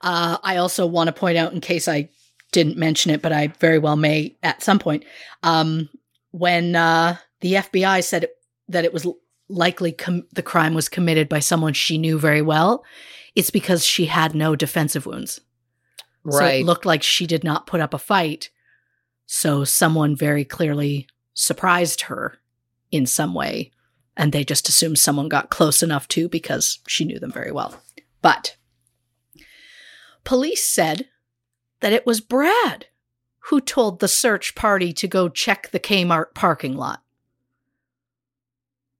Uh, 0.00 0.38
I 0.42 0.56
also 0.56 0.86
want 0.86 1.08
to 1.08 1.12
point 1.12 1.36
out, 1.36 1.52
in 1.52 1.60
case 1.60 1.88
I 1.88 2.08
didn't 2.52 2.76
mention 2.76 3.10
it, 3.12 3.22
but 3.22 3.32
I 3.32 3.48
very 3.58 3.78
well 3.78 3.96
may 3.96 4.36
at 4.42 4.62
some 4.62 4.78
point, 4.78 5.04
um, 5.42 5.88
when 6.32 6.76
uh, 6.76 7.16
the 7.40 7.54
FBI 7.54 8.02
said 8.04 8.24
it, 8.24 8.34
that 8.68 8.84
it 8.84 8.92
was 8.92 9.06
likely 9.50 9.92
com- 9.92 10.26
the 10.32 10.42
crime 10.42 10.74
was 10.74 10.88
committed 10.88 11.28
by 11.28 11.40
someone 11.40 11.72
she 11.72 11.98
knew 11.98 12.18
very 12.18 12.42
well, 12.42 12.84
it's 13.34 13.50
because 13.50 13.84
she 13.84 14.06
had 14.06 14.34
no 14.34 14.56
defensive 14.56 15.06
wounds. 15.06 15.40
So 16.28 16.38
Right. 16.38 16.60
it 16.60 16.66
looked 16.66 16.84
like 16.86 17.02
she 17.02 17.26
did 17.26 17.44
not 17.44 17.66
put 17.66 17.80
up 17.80 17.94
a 17.94 17.98
fight. 17.98 18.50
So 19.26 19.64
someone 19.64 20.16
very 20.16 20.44
clearly 20.44 21.06
surprised 21.34 22.02
her 22.02 22.38
in 22.90 23.06
some 23.06 23.32
way. 23.34 23.70
And 24.16 24.32
they 24.32 24.44
just 24.44 24.68
assumed 24.68 24.98
someone 24.98 25.28
got 25.28 25.50
close 25.50 25.82
enough 25.82 26.06
to 26.08 26.28
because 26.28 26.80
she 26.86 27.04
knew 27.04 27.18
them 27.18 27.32
very 27.32 27.52
well. 27.52 27.80
But 28.20 28.56
police 30.24 30.62
said 30.66 31.08
that 31.80 31.92
it 31.92 32.04
was 32.04 32.20
Brad 32.20 32.86
who 33.44 33.60
told 33.60 34.00
the 34.00 34.08
search 34.08 34.54
party 34.54 34.92
to 34.92 35.08
go 35.08 35.28
check 35.28 35.70
the 35.70 35.80
Kmart 35.80 36.34
parking 36.34 36.76
lot. 36.76 37.02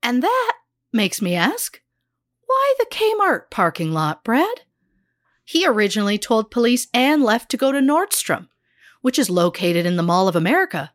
And 0.02 0.22
that 0.22 0.52
makes 0.92 1.20
me 1.20 1.34
ask 1.34 1.80
why 2.46 2.74
the 2.78 2.86
Kmart 2.86 3.50
parking 3.50 3.92
lot, 3.92 4.24
Brad? 4.24 4.62
He 5.44 5.66
originally 5.66 6.18
told 6.18 6.50
police 6.50 6.88
Anne 6.92 7.22
left 7.22 7.50
to 7.50 7.56
go 7.56 7.70
to 7.70 7.78
Nordstrom, 7.78 8.48
which 9.02 9.18
is 9.18 9.30
located 9.30 9.86
in 9.86 9.96
the 9.96 10.02
Mall 10.02 10.26
of 10.26 10.36
America. 10.36 10.92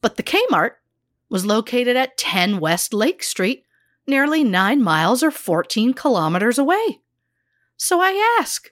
But 0.00 0.16
the 0.16 0.22
Kmart 0.22 0.72
was 1.28 1.44
located 1.46 1.96
at 1.96 2.16
10 2.16 2.60
West 2.60 2.94
Lake 2.94 3.22
Street, 3.22 3.64
nearly 4.06 4.44
9 4.44 4.82
miles 4.82 5.22
or 5.22 5.30
14 5.30 5.94
kilometers 5.94 6.58
away. 6.58 7.00
So 7.76 8.00
I 8.00 8.36
ask, 8.38 8.70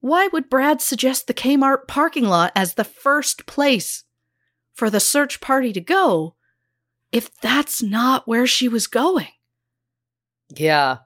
why 0.00 0.28
would 0.28 0.48
Brad 0.48 0.80
suggest 0.80 1.26
the 1.26 1.34
Kmart 1.34 1.86
parking 1.86 2.24
lot 2.24 2.52
as 2.56 2.74
the 2.74 2.84
first 2.84 3.46
place 3.46 4.04
for 4.72 4.88
the 4.88 5.00
search 5.00 5.40
party 5.40 5.72
to 5.74 5.80
go 5.80 6.36
if 7.12 7.34
that's 7.40 7.82
not 7.82 8.26
where 8.28 8.46
she 8.46 8.68
was 8.68 8.86
going? 8.86 9.28
yeah. 10.54 10.98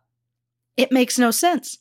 It 0.77 0.91
makes 0.91 1.19
no 1.19 1.31
sense. 1.31 1.79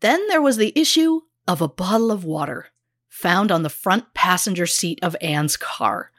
Then 0.00 0.26
there 0.28 0.42
was 0.42 0.56
the 0.56 0.72
issue 0.74 1.20
of 1.46 1.60
a 1.60 1.68
bottle 1.68 2.10
of 2.10 2.24
water 2.24 2.68
found 3.08 3.52
on 3.52 3.62
the 3.62 3.70
front 3.70 4.12
passenger 4.12 4.66
seat 4.66 4.98
of 5.02 5.16
Anne's 5.20 5.56
car. 5.56 6.10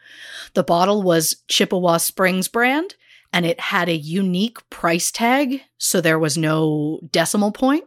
The 0.54 0.64
bottle 0.64 1.04
was 1.04 1.44
Chippewa 1.48 1.98
Springs 1.98 2.48
brand 2.48 2.96
and 3.34 3.46
it 3.46 3.60
had 3.60 3.90
a 3.90 3.96
unique 3.96 4.58
price 4.70 5.12
tag, 5.12 5.62
so 5.78 6.00
there 6.00 6.20
was 6.20 6.38
no 6.38 7.02
decimal 7.12 7.52
point. 7.52 7.84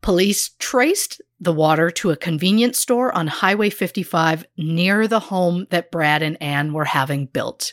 Police 0.00 0.50
traced 0.60 1.20
the 1.40 1.52
water 1.52 1.90
to 1.90 2.10
a 2.10 2.16
convenience 2.16 2.78
store 2.78 3.12
on 3.12 3.26
Highway 3.26 3.70
55 3.70 4.44
near 4.58 5.08
the 5.08 5.20
home 5.20 5.66
that 5.70 5.90
Brad 5.90 6.22
and 6.22 6.40
Anne 6.40 6.72
were 6.72 6.84
having 6.84 7.26
built. 7.26 7.72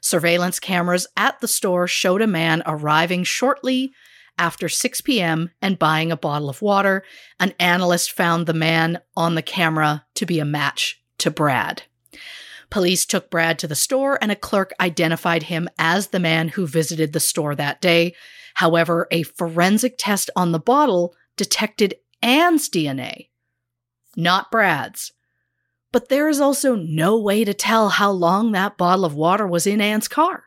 Surveillance 0.00 0.58
cameras 0.58 1.06
at 1.16 1.40
the 1.40 1.48
store 1.48 1.86
showed 1.86 2.22
a 2.22 2.26
man 2.26 2.62
arriving 2.66 3.22
shortly 3.24 3.92
after 4.38 4.68
6 4.68 5.00
p.m. 5.02 5.50
and 5.60 5.78
buying 5.78 6.10
a 6.10 6.16
bottle 6.16 6.48
of 6.48 6.62
water. 6.62 7.04
An 7.38 7.54
analyst 7.60 8.12
found 8.12 8.46
the 8.46 8.54
man 8.54 9.00
on 9.16 9.34
the 9.34 9.42
camera 9.42 10.04
to 10.14 10.26
be 10.26 10.38
a 10.38 10.44
match 10.44 11.02
to 11.18 11.30
Brad. 11.30 11.82
Police 12.70 13.04
took 13.04 13.30
Brad 13.30 13.58
to 13.58 13.68
the 13.68 13.74
store 13.74 14.18
and 14.22 14.32
a 14.32 14.36
clerk 14.36 14.72
identified 14.80 15.44
him 15.44 15.68
as 15.78 16.08
the 16.08 16.18
man 16.18 16.48
who 16.48 16.66
visited 16.66 17.12
the 17.12 17.20
store 17.20 17.54
that 17.54 17.82
day. 17.82 18.14
However, 18.54 19.06
a 19.10 19.22
forensic 19.22 19.96
test 19.98 20.30
on 20.34 20.52
the 20.52 20.58
bottle 20.58 21.14
detected 21.36 21.94
Anne's 22.22 22.68
DNA, 22.68 23.28
not 24.16 24.50
Brad's. 24.50 25.12
But 25.90 26.08
there 26.08 26.28
is 26.28 26.40
also 26.40 26.74
no 26.74 27.18
way 27.18 27.44
to 27.44 27.52
tell 27.52 27.90
how 27.90 28.10
long 28.10 28.52
that 28.52 28.78
bottle 28.78 29.04
of 29.04 29.14
water 29.14 29.46
was 29.46 29.66
in 29.66 29.80
Anne's 29.80 30.08
car. 30.08 30.44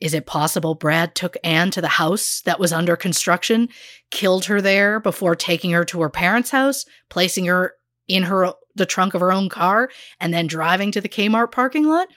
Is 0.00 0.14
it 0.14 0.26
possible 0.26 0.74
Brad 0.74 1.14
took 1.14 1.36
Anne 1.42 1.70
to 1.72 1.80
the 1.80 1.88
house 1.88 2.40
that 2.44 2.60
was 2.60 2.72
under 2.72 2.96
construction, 2.96 3.68
killed 4.10 4.44
her 4.46 4.60
there 4.60 5.00
before 5.00 5.34
taking 5.34 5.72
her 5.72 5.84
to 5.86 6.00
her 6.00 6.10
parents' 6.10 6.50
house, 6.50 6.84
placing 7.08 7.46
her 7.46 7.74
in 8.06 8.24
her 8.24 8.52
the 8.74 8.86
trunk 8.86 9.14
of 9.14 9.20
her 9.20 9.32
own 9.32 9.48
car, 9.48 9.90
and 10.20 10.32
then 10.32 10.46
driving 10.46 10.92
to 10.92 11.00
the 11.00 11.08
Kmart 11.08 11.50
parking 11.50 11.84
lot? 11.84 12.08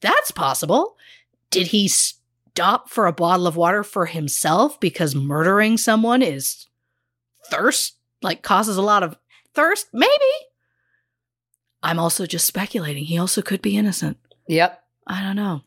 That's 0.00 0.30
possible. 0.30 0.96
Did 1.50 1.68
he 1.68 1.88
stop 1.88 2.88
for 2.88 3.06
a 3.06 3.12
bottle 3.12 3.46
of 3.46 3.56
water 3.56 3.82
for 3.82 4.06
himself 4.06 4.78
because 4.78 5.14
murdering 5.14 5.76
someone 5.76 6.22
is 6.22 6.68
thirst, 7.46 7.96
like 8.22 8.42
causes 8.42 8.76
a 8.76 8.82
lot 8.82 9.02
of 9.02 9.16
thirst? 9.54 9.88
Maybe. 9.92 10.10
I'm 11.82 11.98
also 11.98 12.26
just 12.26 12.46
speculating. 12.46 13.04
He 13.04 13.18
also 13.18 13.42
could 13.42 13.60
be 13.60 13.76
innocent. 13.76 14.16
Yep. 14.48 14.82
I 15.06 15.22
don't 15.22 15.36
know. 15.36 15.62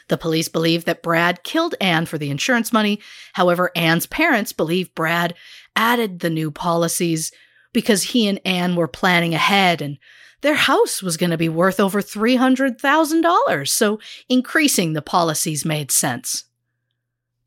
The 0.07 0.18
police 0.18 0.47
believe 0.47 0.86
that 0.86 1.03
Brad 1.03 1.43
killed 1.43 1.76
Anne 1.80 2.05
for 2.05 2.18
the 2.18 2.30
insurance 2.30 2.74
money. 2.74 2.99
However, 3.34 3.72
Anne's 3.76 4.07
parents 4.07 4.51
believe 4.51 4.95
Brad 4.95 5.36
added 5.76 6.20
the 6.20 6.30
new 6.30 6.51
policies 6.51 7.32
because 7.74 8.03
he 8.03 8.28
and 8.28 8.39
Anne 8.45 8.76
were 8.76 8.88
planning 8.88 9.34
ahead 9.34 9.82
and 9.82 9.97
their 10.41 10.55
house 10.55 11.01
was 11.01 11.17
going 11.17 11.30
to 11.30 11.38
be 11.38 11.49
worth 11.49 11.80
over 11.80 12.01
$300,000. 12.01 13.67
So 13.67 13.99
increasing 14.28 14.93
the 14.93 15.01
policies 15.01 15.65
made 15.65 15.91
sense. 15.91 16.45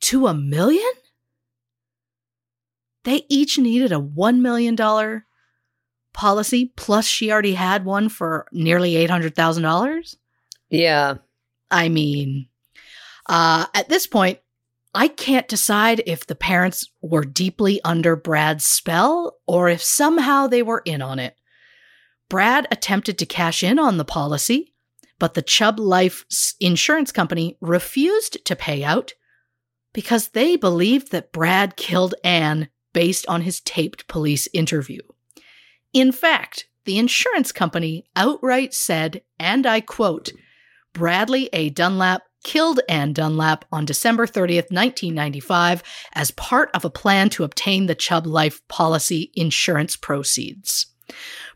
To 0.01 0.27
a 0.27 0.35
million? 0.35 0.93
They 3.05 3.25
each 3.29 3.59
needed 3.59 3.93
a 3.93 4.01
$1 4.01 4.41
million 4.41 5.23
policy, 6.13 6.73
plus 6.77 7.05
she 7.05 7.31
already 7.31 7.55
had 7.55 7.85
one 7.85 8.09
for 8.09 8.47
nearly 8.53 8.93
$800,000. 8.95 10.17
Yeah. 10.71 11.17
I 11.71 11.89
mean, 11.89 12.49
uh, 13.29 13.67
at 13.75 13.89
this 13.89 14.07
point, 14.07 14.39
I 14.95 15.09
can't 15.09 15.49
decide 15.49 16.03
if 16.07 16.27
the 16.27 16.37
parents 16.37 16.89
were 17.03 17.25
deeply 17.25 17.81
under 17.85 18.15
Brad's 18.15 18.65
spell 18.65 19.39
or 19.47 19.69
if 19.69 19.83
somehow 19.83 20.47
they 20.47 20.63
were 20.63 20.83
in 20.85 21.03
on 21.03 21.19
it. 21.19 21.37
Brad 22.29 22.69
attempted 22.71 23.19
to 23.19 23.27
cash 23.27 23.63
in 23.63 23.79
on 23.79 23.97
the 23.97 24.05
policy, 24.05 24.73
but 25.19 25.35
the 25.35 25.43
Chubb 25.43 25.79
Life 25.81 26.25
insurance 26.61 27.13
company 27.13 27.57
refused 27.61 28.45
to 28.45 28.57
pay 28.57 28.85
out 28.85 29.13
because 29.93 30.29
they 30.29 30.57
believed 30.57 31.11
that 31.11 31.33
Brad 31.33 31.77
killed 31.77 32.15
Anne 32.23 32.69
based 32.93 33.27
on 33.27 33.43
his 33.43 33.61
taped 33.61 34.07
police 34.09 34.49
interview. 34.53 35.01
In 35.93 36.13
fact, 36.13 36.69
the 36.85 36.99
insurance 36.99 37.53
company 37.53 38.05
outright 38.15 38.75
said, 38.75 39.23
and 39.39 39.67
I 39.67 39.81
quote, 39.81 40.33
Bradley 40.93 41.49
A. 41.53 41.71
Dunlap 41.71 42.23
killed 42.45 42.81
Anne 42.89 43.13
Dunlap 43.13 43.65
on 43.73 43.85
December 43.85 44.27
30th, 44.27 44.71
1995, 44.71 45.83
as 46.13 46.31
part 46.31 46.71
of 46.73 46.85
a 46.85 46.91
plan 46.91 47.29
to 47.31 47.43
obtain 47.43 47.87
the 47.87 47.95
Chubb 47.97 48.27
Life 48.27 48.61
policy 48.69 49.33
insurance 49.35 49.97
proceeds. 49.97 50.87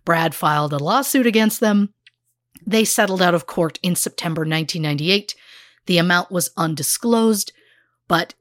Brad 0.04 0.34
filed 0.34 0.72
a 0.72 0.78
lawsuit 0.78 1.26
against 1.26 1.60
them. 1.60 1.94
They 2.66 2.84
settled 2.84 3.22
out 3.22 3.34
of 3.34 3.46
court 3.46 3.78
in 3.82 3.94
September 3.94 4.40
1998. 4.40 5.34
The 5.86 5.98
amount 5.98 6.30
was 6.30 6.50
undisclosed, 6.56 7.52
but 8.08 8.34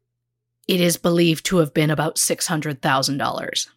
it 0.67 0.81
is 0.81 0.97
believed 0.97 1.45
to 1.45 1.57
have 1.57 1.73
been 1.73 1.91
about 1.91 2.15
$600,000. 2.15 3.67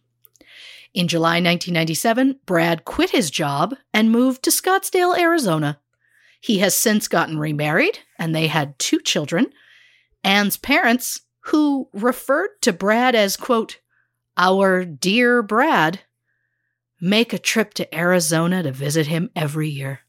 In 0.93 1.07
July 1.07 1.35
1997, 1.35 2.41
Brad 2.47 2.85
quit 2.85 3.11
his 3.11 3.31
job 3.31 3.77
and 3.95 4.11
moved 4.11 4.43
to 4.43 4.51
Scottsdale, 4.51 5.17
Arizona. 5.17 5.79
He 6.41 6.59
has 6.59 6.75
since 6.75 7.07
gotten 7.07 7.39
remarried, 7.39 7.99
and 8.19 8.35
they 8.35 8.47
had 8.47 8.79
two 8.79 8.99
children. 9.01 9.53
Anne's 10.25 10.57
parents, 10.57 11.21
who 11.45 11.89
referred 11.93 12.61
to 12.63 12.73
Brad 12.73 13.15
as, 13.15 13.37
quote, 13.37 13.79
our 14.37 14.85
dear 14.85 15.43
Brad, 15.43 16.01
make 17.01 17.33
a 17.33 17.39
trip 17.39 17.75
to 17.75 17.95
Arizona 17.95 18.63
to 18.63 18.73
visit 18.73 19.07
him 19.07 19.31
every 19.37 19.69
year. 19.69 20.01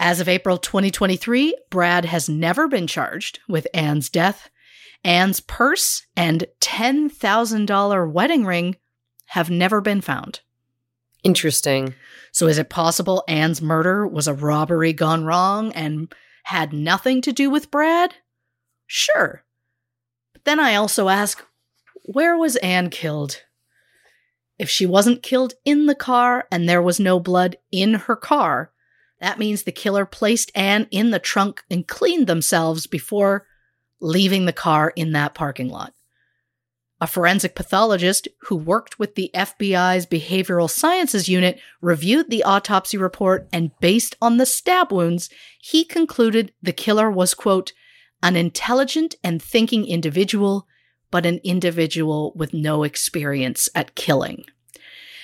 As 0.00 0.20
of 0.20 0.28
April 0.28 0.58
2023, 0.58 1.56
Brad 1.70 2.04
has 2.04 2.28
never 2.28 2.68
been 2.68 2.86
charged 2.86 3.40
with 3.48 3.66
Anne's 3.74 4.08
death. 4.08 4.48
Anne's 5.02 5.40
purse 5.40 6.06
and 6.16 6.46
$10,000 6.60 8.12
wedding 8.12 8.44
ring 8.44 8.76
have 9.26 9.50
never 9.50 9.80
been 9.80 10.00
found. 10.00 10.40
Interesting. 11.22 11.94
So, 12.32 12.46
is 12.46 12.58
it 12.58 12.68
possible 12.68 13.24
Anne's 13.26 13.60
murder 13.60 14.06
was 14.06 14.28
a 14.28 14.34
robbery 14.34 14.92
gone 14.92 15.24
wrong 15.24 15.72
and 15.72 16.14
had 16.44 16.72
nothing 16.72 17.20
to 17.22 17.32
do 17.32 17.50
with 17.50 17.70
Brad? 17.70 18.14
Sure. 18.86 19.44
But 20.32 20.44
then 20.44 20.60
I 20.60 20.74
also 20.74 21.08
ask 21.08 21.44
where 22.04 22.36
was 22.36 22.56
Anne 22.56 22.90
killed? 22.90 23.42
If 24.58 24.70
she 24.70 24.86
wasn't 24.86 25.22
killed 25.22 25.54
in 25.64 25.86
the 25.86 25.94
car 25.94 26.46
and 26.50 26.68
there 26.68 26.82
was 26.82 26.98
no 26.98 27.20
blood 27.20 27.56
in 27.70 27.94
her 27.94 28.16
car, 28.16 28.72
that 29.20 29.38
means 29.38 29.62
the 29.62 29.72
killer 29.72 30.06
placed 30.06 30.50
Anne 30.54 30.86
in 30.90 31.10
the 31.10 31.18
trunk 31.18 31.64
and 31.70 31.86
cleaned 31.86 32.26
themselves 32.26 32.86
before 32.86 33.46
leaving 34.00 34.46
the 34.46 34.52
car 34.52 34.92
in 34.96 35.12
that 35.12 35.34
parking 35.34 35.68
lot. 35.68 35.92
A 37.00 37.06
forensic 37.06 37.54
pathologist 37.54 38.26
who 38.42 38.56
worked 38.56 38.98
with 38.98 39.14
the 39.14 39.30
FBI's 39.32 40.04
Behavioral 40.04 40.68
Sciences 40.68 41.28
Unit 41.28 41.60
reviewed 41.80 42.28
the 42.28 42.42
autopsy 42.42 42.96
report 42.96 43.48
and, 43.52 43.70
based 43.78 44.16
on 44.20 44.36
the 44.36 44.46
stab 44.46 44.90
wounds, 44.90 45.30
he 45.60 45.84
concluded 45.84 46.52
the 46.60 46.72
killer 46.72 47.08
was, 47.08 47.34
quote, 47.34 47.72
an 48.20 48.34
intelligent 48.34 49.14
and 49.22 49.40
thinking 49.40 49.86
individual, 49.86 50.66
but 51.12 51.24
an 51.24 51.38
individual 51.44 52.32
with 52.34 52.52
no 52.52 52.82
experience 52.82 53.68
at 53.76 53.94
killing. 53.94 54.44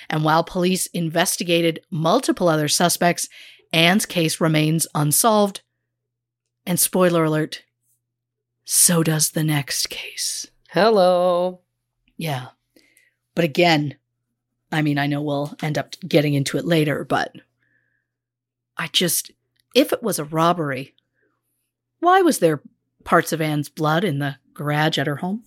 And 0.09 0.23
while 0.23 0.45
police 0.45 0.85
investigated 0.87 1.81
multiple 1.91 2.47
other 2.47 2.69
suspects, 2.69 3.27
Anne's 3.73 4.05
case 4.05 4.39
remains 4.39 4.87
unsolved. 4.95 5.61
And 6.65 6.79
spoiler 6.79 7.25
alert, 7.25 7.63
so 8.63 9.03
does 9.03 9.31
the 9.31 9.43
next 9.43 9.89
case. 9.89 10.47
Hello. 10.69 11.64
Yeah. 12.17 12.47
But 13.33 13.45
again, 13.45 13.95
I 14.71 14.81
mean, 14.81 14.97
I 14.97 15.07
know 15.07 15.21
we'll 15.21 15.55
end 15.61 15.77
up 15.77 15.95
getting 16.07 16.33
into 16.33 16.57
it 16.57 16.65
later, 16.65 17.03
but 17.03 17.33
I 18.77 18.87
just, 18.87 19.31
if 19.73 19.93
it 19.93 20.03
was 20.03 20.19
a 20.19 20.23
robbery, 20.25 20.95
why 21.99 22.21
was 22.21 22.39
there 22.39 22.61
parts 23.03 23.31
of 23.31 23.41
Anne's 23.41 23.69
blood 23.69 24.03
in 24.03 24.19
the 24.19 24.37
garage 24.53 24.97
at 24.97 25.07
her 25.07 25.17
home? 25.17 25.43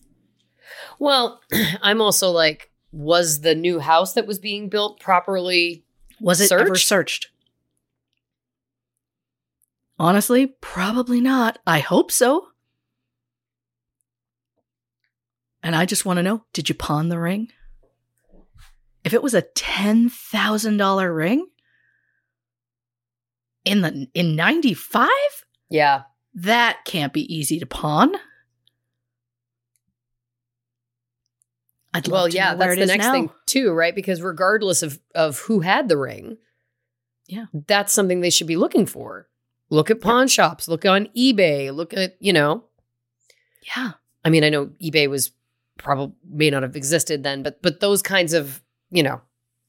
Well, 0.98 1.40
I'm 1.82 2.00
also 2.00 2.30
like, 2.30 2.70
was 2.92 3.40
the 3.40 3.54
new 3.54 3.80
house 3.80 4.14
that 4.14 4.26
was 4.26 4.38
being 4.38 4.68
built 4.68 5.00
properly? 5.00 5.84
Was 6.20 6.40
it 6.40 6.50
ever 6.52 6.74
Searched? 6.74 6.86
searched? 6.88 7.28
Honestly, 9.98 10.46
probably 10.46 11.20
not. 11.20 11.58
I 11.66 11.80
hope 11.80 12.10
so. 12.12 12.47
And 15.68 15.76
I 15.76 15.84
just 15.84 16.06
want 16.06 16.16
to 16.16 16.22
know 16.22 16.44
did 16.54 16.70
you 16.70 16.74
pawn 16.74 17.10
the 17.10 17.18
ring? 17.18 17.48
If 19.04 19.12
it 19.12 19.22
was 19.22 19.34
a 19.34 19.42
$10,000 19.42 21.14
ring 21.14 21.46
in 23.66 23.82
the 23.82 24.08
in 24.14 24.34
95, 24.34 25.10
Yeah. 25.68 26.04
that 26.32 26.86
can't 26.86 27.12
be 27.12 27.20
easy 27.34 27.58
to 27.58 27.66
pawn. 27.66 28.14
I'd 31.92 32.08
love 32.08 32.12
Well, 32.12 32.28
yeah, 32.30 32.54
that's 32.54 32.76
the 32.76 32.86
next 32.86 33.04
now. 33.04 33.12
thing 33.12 33.30
too, 33.44 33.70
right? 33.72 33.94
Because 33.94 34.22
regardless 34.22 34.82
of 34.82 34.98
of 35.14 35.40
who 35.40 35.60
had 35.60 35.90
the 35.90 35.98
ring, 35.98 36.38
Yeah. 37.26 37.44
that's 37.52 37.92
something 37.92 38.22
they 38.22 38.30
should 38.30 38.46
be 38.46 38.56
looking 38.56 38.86
for. 38.86 39.28
Look 39.68 39.90
at 39.90 40.00
pawn 40.00 40.28
shops, 40.28 40.66
look 40.66 40.86
on 40.86 41.08
eBay, 41.14 41.70
look 41.74 41.92
at, 41.92 42.16
you 42.20 42.32
know, 42.32 42.64
Yeah. 43.76 43.92
I 44.24 44.30
mean, 44.30 44.44
I 44.44 44.48
know 44.48 44.68
eBay 44.82 45.10
was 45.10 45.32
probably 45.78 46.14
may 46.28 46.50
not 46.50 46.62
have 46.62 46.76
existed 46.76 47.22
then, 47.22 47.42
but 47.42 47.62
but 47.62 47.80
those 47.80 48.02
kinds 48.02 48.32
of, 48.34 48.62
you 48.90 49.02
know, 49.02 49.20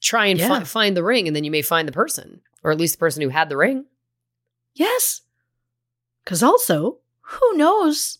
try 0.01 0.26
and 0.28 0.39
Yeah. 0.39 0.47
fi- 0.47 0.64
find 0.64 0.97
the 0.97 1.03
ring 1.03 1.28
and 1.28 1.36
then 1.36 1.43
you 1.43 1.51
may 1.51 1.62
find 1.62 1.88
the 1.88 1.91
person 1.93 2.41
or 2.64 2.72
at 2.72 2.78
least 2.78 2.95
the 2.95 2.99
person 2.99 3.22
who 3.22 3.30
had 3.30 3.49
the 3.49 3.57
ring. 3.57 3.86
Yes. 4.74 5.22
Because 6.24 6.43
also, 6.43 6.99
who 7.22 7.53
knows? 7.57 8.20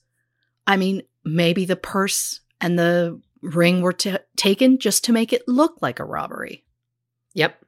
I 0.66 0.78
mean, 0.78 1.04
maybe 1.24 1.66
the 1.66 1.76
purse 1.76 2.42
and 2.62 2.78
the 2.78 3.20
ring 3.42 3.82
were 3.82 3.94
ta 3.94 4.18
taken 4.36 4.78
just 4.80 5.04
to 5.06 5.14
make 5.14 5.32
it 5.34 5.48
look 5.48 5.82
like 5.82 6.00
a 6.00 6.06
robbery. 6.06 6.66
Yep. 7.34 7.64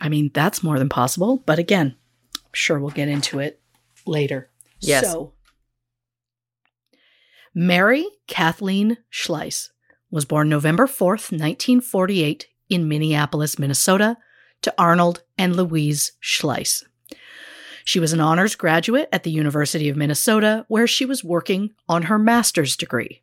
I 0.00 0.08
mean, 0.08 0.30
that's 0.32 0.62
more 0.62 0.78
than 0.78 0.88
possible. 0.88 1.42
But 1.44 1.58
again, 1.58 1.96
I'm 2.36 2.50
sure 2.52 2.78
we'll 2.78 2.90
get 2.90 3.08
into 3.08 3.38
it 3.38 3.60
later. 4.06 4.50
Yes. 4.80 5.04
So, 5.10 5.32
Mary 7.54 8.06
Kathleen 8.26 8.96
Schlais 9.12 9.68
was 10.10 10.24
born 10.24 10.48
November 10.48 10.86
4th, 10.86 11.30
1948, 11.30 12.46
in 12.70 12.88
Minneapolis, 12.88 13.58
Minnesota, 13.58 14.16
to 14.62 14.74
Arnold 14.78 15.22
and 15.36 15.54
Louise 15.54 16.12
Schlais. 16.22 16.82
She 17.84 18.00
was 18.00 18.14
an 18.14 18.20
honors 18.20 18.54
graduate 18.54 19.08
at 19.12 19.24
the 19.24 19.30
University 19.30 19.90
of 19.90 19.96
Minnesota, 19.98 20.64
where 20.68 20.86
she 20.86 21.04
was 21.04 21.22
working 21.22 21.74
on 21.88 22.04
her 22.04 22.18
master's 22.18 22.74
degree. 22.74 23.22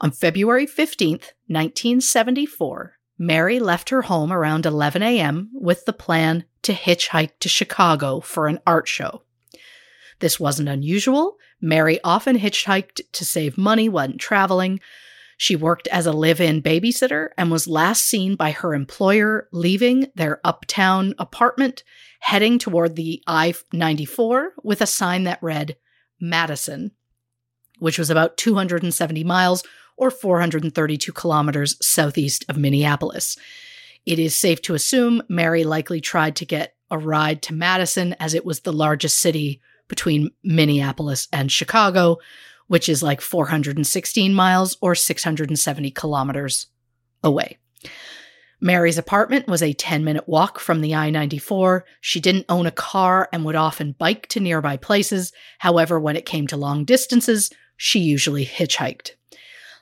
On 0.00 0.10
February 0.10 0.66
15th, 0.66 1.32
1974, 1.46 2.98
Mary 3.18 3.60
left 3.60 3.90
her 3.90 4.02
home 4.02 4.32
around 4.32 4.66
11 4.66 5.02
a.m. 5.02 5.50
with 5.52 5.84
the 5.84 5.92
plan 5.92 6.44
to 6.62 6.72
hitchhike 6.72 7.38
to 7.38 7.48
Chicago 7.48 8.18
for 8.18 8.48
an 8.48 8.58
art 8.66 8.88
show. 8.88 9.22
This 10.18 10.40
wasn't 10.40 10.68
unusual. 10.68 11.36
Mary 11.64 11.98
often 12.04 12.38
hitchhiked 12.38 13.00
to 13.12 13.24
save 13.24 13.56
money 13.56 13.88
when 13.88 14.18
traveling. 14.18 14.80
She 15.38 15.56
worked 15.56 15.88
as 15.88 16.04
a 16.04 16.12
live 16.12 16.38
in 16.38 16.62
babysitter 16.62 17.30
and 17.38 17.50
was 17.50 17.66
last 17.66 18.04
seen 18.04 18.36
by 18.36 18.50
her 18.50 18.74
employer 18.74 19.48
leaving 19.50 20.08
their 20.14 20.40
uptown 20.44 21.14
apartment, 21.18 21.82
heading 22.20 22.58
toward 22.58 22.96
the 22.96 23.22
I 23.26 23.54
94 23.72 24.52
with 24.62 24.82
a 24.82 24.86
sign 24.86 25.24
that 25.24 25.42
read 25.42 25.76
Madison, 26.20 26.92
which 27.78 27.98
was 27.98 28.10
about 28.10 28.36
270 28.36 29.24
miles 29.24 29.64
or 29.96 30.10
432 30.10 31.12
kilometers 31.12 31.76
southeast 31.84 32.44
of 32.48 32.58
Minneapolis. 32.58 33.38
It 34.04 34.18
is 34.18 34.36
safe 34.36 34.60
to 34.62 34.74
assume 34.74 35.22
Mary 35.30 35.64
likely 35.64 36.02
tried 36.02 36.36
to 36.36 36.44
get 36.44 36.74
a 36.90 36.98
ride 36.98 37.40
to 37.42 37.54
Madison 37.54 38.14
as 38.20 38.34
it 38.34 38.44
was 38.44 38.60
the 38.60 38.72
largest 38.72 39.18
city 39.18 39.62
between 39.88 40.30
Minneapolis 40.42 41.28
and 41.32 41.50
Chicago, 41.50 42.18
which 42.66 42.88
is 42.88 43.02
like 43.02 43.20
416 43.20 44.32
miles 44.32 44.76
or 44.80 44.94
670 44.94 45.90
kilometers 45.90 46.66
away. 47.22 47.58
Mary's 48.60 48.96
apartment 48.96 49.46
was 49.46 49.62
a 49.62 49.74
10 49.74 50.04
minute 50.04 50.26
walk 50.26 50.58
from 50.58 50.80
the 50.80 50.94
I 50.94 51.10
94. 51.10 51.84
She 52.00 52.18
didn't 52.18 52.46
own 52.48 52.66
a 52.66 52.70
car 52.70 53.28
and 53.32 53.44
would 53.44 53.56
often 53.56 53.94
bike 53.98 54.26
to 54.28 54.40
nearby 54.40 54.76
places. 54.78 55.32
However, 55.58 56.00
when 56.00 56.16
it 56.16 56.24
came 56.24 56.46
to 56.46 56.56
long 56.56 56.84
distances, 56.84 57.50
she 57.76 57.98
usually 57.98 58.46
hitchhiked. 58.46 59.12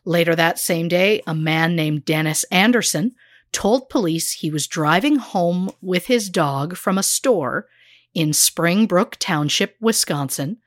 Later 0.05 0.34
that 0.34 0.59
same 0.59 0.88
day, 0.88 1.22
a 1.26 1.34
man 1.34 1.76
named 1.76 2.05
Dennis 2.05 2.42
Anderson 2.44 3.14
told 3.53 3.88
police 3.88 4.32
he 4.32 4.50
was 4.50 4.66
driving 4.66 5.16
home 5.16 5.70
with 5.80 6.07
his 6.07 6.28
dog 6.28 6.76
from 6.76 6.98
a 6.98 7.03
store 7.05 7.68
in 8.14 8.32
Springbrook 8.32 9.16
Township, 9.18 9.76
Wisconsin. 9.80 10.58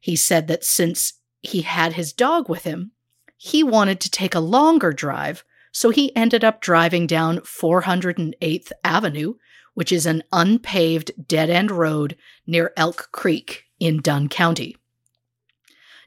He 0.00 0.16
said 0.16 0.48
that 0.48 0.64
since 0.64 1.14
he 1.40 1.62
had 1.62 1.94
his 1.94 2.12
dog 2.12 2.48
with 2.48 2.64
him, 2.64 2.92
he 3.36 3.62
wanted 3.62 4.00
to 4.00 4.10
take 4.10 4.34
a 4.34 4.40
longer 4.40 4.92
drive, 4.92 5.44
so 5.72 5.90
he 5.90 6.14
ended 6.16 6.42
up 6.42 6.60
driving 6.60 7.06
down 7.06 7.38
408th 7.40 8.72
Avenue, 8.82 9.34
which 9.74 9.92
is 9.92 10.06
an 10.06 10.24
unpaved 10.32 11.12
dead 11.28 11.50
end 11.50 11.70
road 11.70 12.16
near 12.46 12.72
Elk 12.76 13.10
Creek 13.12 13.64
in 13.78 14.00
Dunn 14.00 14.28
County. 14.28 14.76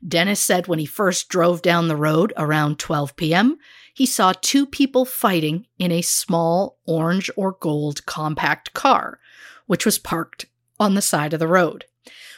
Dennis 0.06 0.40
said 0.40 0.68
when 0.68 0.80
he 0.80 0.86
first 0.86 1.30
drove 1.30 1.62
down 1.62 1.88
the 1.88 1.96
road 1.96 2.34
around 2.36 2.80
12 2.80 3.16
p.m., 3.16 3.58
he 3.94 4.06
saw 4.06 4.34
two 4.34 4.66
people 4.66 5.06
fighting 5.06 5.68
in 5.78 5.92
a 5.92 6.02
small 6.02 6.80
orange 6.86 7.30
or 7.36 7.54
gold 7.54 8.06
compact 8.06 8.74
car, 8.74 9.20
which 9.68 9.86
was 9.86 10.00
parked 10.00 10.48
on 10.82 10.96
the 10.96 11.02
side 11.02 11.34
of 11.34 11.40
the 11.40 11.48
road. 11.48 11.86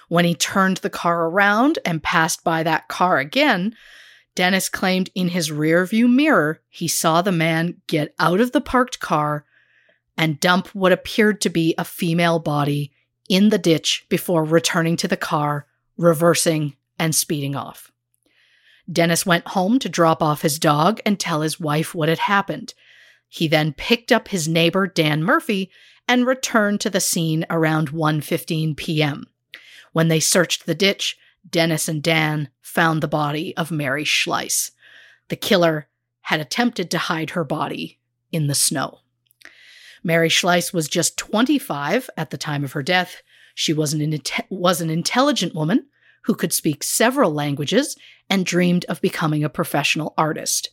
When 0.10 0.26
he 0.26 0.36
turned 0.36 0.78
the 0.78 0.90
car 0.90 1.26
around 1.26 1.80
and 1.86 2.04
passed 2.04 2.44
by 2.44 2.62
that 2.64 2.88
car 2.88 3.18
again, 3.18 3.76
Dennis 4.36 4.70
claimed 4.70 5.10
in 5.16 5.30
his 5.30 5.50
rearview 5.50 6.12
mirror 6.12 6.62
he 6.70 6.88
saw 6.88 7.22
the 7.22 7.32
man 7.32 7.82
get 7.88 8.14
out 8.20 8.40
of 8.40 8.52
the 8.52 8.62
parked 8.62 9.00
car 9.00 9.46
and 10.18 10.40
dump 10.40 10.68
what 10.70 10.92
appeared 10.92 11.42
to 11.42 11.50
be 11.50 11.74
a 11.78 11.86
female 11.86 12.40
body 12.40 12.92
in 13.30 13.50
the 13.50 13.58
ditch 13.58 14.06
before 14.10 14.44
returning 14.44 14.98
to 14.98 15.08
the 15.08 15.18
car, 15.18 15.66
reversing, 15.98 16.76
and 17.00 17.16
speeding 17.16 17.56
off. 17.56 17.92
Dennis 18.92 19.26
went 19.26 19.48
home 19.50 19.80
to 19.80 19.90
drop 19.90 20.22
off 20.22 20.42
his 20.42 20.60
dog 20.60 21.00
and 21.06 21.20
tell 21.20 21.42
his 21.42 21.60
wife 21.60 21.96
what 21.96 22.10
had 22.10 22.20
happened. 22.20 22.74
He 23.30 23.48
then 23.48 23.74
picked 23.74 24.12
up 24.12 24.28
his 24.28 24.48
neighbor 24.48 24.86
Dan 24.86 25.24
Murphy 25.24 25.72
and 26.08 26.26
returned 26.26 26.82
to 26.82 26.90
the 26.90 27.00
scene 27.00 27.46
around 27.50 27.90
1:15 27.92 28.76
p.m. 28.76 29.26
When 29.92 30.08
they 30.08 30.20
searched 30.20 30.66
the 30.66 30.76
ditch, 30.76 31.18
Dennis 31.50 31.88
and 31.88 32.02
Dan 32.02 32.50
found 32.62 33.02
the 33.02 33.08
body 33.08 33.56
of 33.58 33.72
Mary 33.72 34.04
Schlais. 34.04 34.72
The 35.30 35.36
killer 35.36 35.88
had 36.22 36.40
attempted 36.40 36.90
to 36.92 36.98
hide 36.98 37.32
her 37.32 37.44
body 37.44 38.00
in 38.32 38.48
the 38.48 38.56
snow. 38.56 39.00
Mary 40.04 40.30
Schlais 40.30 40.74
was 40.74 40.88
just 40.88 41.18
25 41.18 42.10
at 42.18 42.30
the 42.30 42.38
time 42.38 42.64
of 42.64 42.74
her 42.74 42.84
death. 42.84 43.22
She 43.56 43.74
was 43.74 43.94
an, 43.94 44.22
was 44.50 44.82
an 44.82 44.90
intelligent 44.90 45.56
woman 45.56 45.88
who 46.24 46.36
could 46.36 46.54
speak 46.54 46.84
several 46.84 47.32
languages 47.32 47.96
and 48.30 48.46
dreamed 48.46 48.86
of 48.86 49.02
becoming 49.02 49.44
a 49.44 49.50
professional 49.50 50.14
artist. 50.18 50.70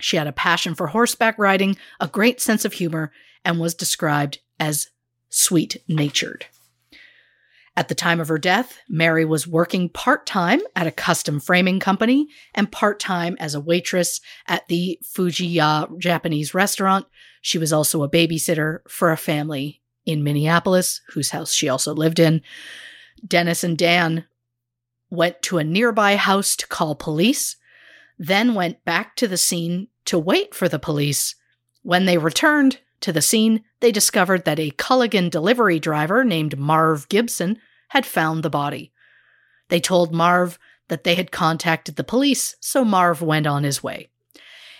She 0.00 0.16
had 0.16 0.26
a 0.26 0.32
passion 0.32 0.74
for 0.74 0.88
horseback 0.88 1.38
riding, 1.38 1.76
a 2.00 2.08
great 2.08 2.40
sense 2.40 2.64
of 2.64 2.74
humor, 2.74 3.12
and 3.44 3.58
was 3.58 3.74
described 3.74 4.38
as 4.58 4.88
sweet 5.28 5.82
natured. 5.88 6.46
At 7.74 7.88
the 7.88 7.94
time 7.94 8.20
of 8.20 8.28
her 8.28 8.38
death, 8.38 8.78
Mary 8.86 9.24
was 9.24 9.46
working 9.46 9.88
part 9.88 10.26
time 10.26 10.60
at 10.76 10.86
a 10.86 10.90
custom 10.90 11.40
framing 11.40 11.80
company 11.80 12.28
and 12.54 12.70
part 12.70 13.00
time 13.00 13.34
as 13.40 13.54
a 13.54 13.60
waitress 13.60 14.20
at 14.46 14.68
the 14.68 14.98
Fujiya 15.02 15.98
Japanese 15.98 16.52
restaurant. 16.52 17.06
She 17.40 17.56
was 17.56 17.72
also 17.72 18.02
a 18.02 18.10
babysitter 18.10 18.80
for 18.88 19.10
a 19.10 19.16
family 19.16 19.80
in 20.04 20.22
Minneapolis, 20.22 21.00
whose 21.14 21.30
house 21.30 21.54
she 21.54 21.68
also 21.68 21.94
lived 21.94 22.18
in. 22.18 22.42
Dennis 23.26 23.64
and 23.64 23.78
Dan 23.78 24.26
went 25.08 25.40
to 25.42 25.58
a 25.58 25.64
nearby 25.64 26.16
house 26.16 26.56
to 26.56 26.66
call 26.66 26.94
police, 26.94 27.56
then 28.18 28.54
went 28.54 28.84
back 28.84 29.16
to 29.16 29.26
the 29.26 29.38
scene 29.38 29.88
to 30.04 30.18
wait 30.18 30.54
for 30.54 30.68
the 30.68 30.78
police. 30.78 31.36
When 31.82 32.04
they 32.04 32.18
returned, 32.18 32.78
to 33.02 33.12
the 33.12 33.22
scene, 33.22 33.62
they 33.80 33.92
discovered 33.92 34.44
that 34.44 34.58
a 34.58 34.70
Culligan 34.70 35.30
delivery 35.30 35.78
driver 35.78 36.24
named 36.24 36.58
Marv 36.58 37.08
Gibson 37.08 37.58
had 37.88 38.06
found 38.06 38.42
the 38.42 38.50
body. 38.50 38.92
They 39.68 39.80
told 39.80 40.14
Marv 40.14 40.58
that 40.88 41.04
they 41.04 41.14
had 41.14 41.30
contacted 41.30 41.96
the 41.96 42.04
police, 42.04 42.56
so 42.60 42.84
Marv 42.84 43.22
went 43.22 43.46
on 43.46 43.64
his 43.64 43.82
way. 43.82 44.08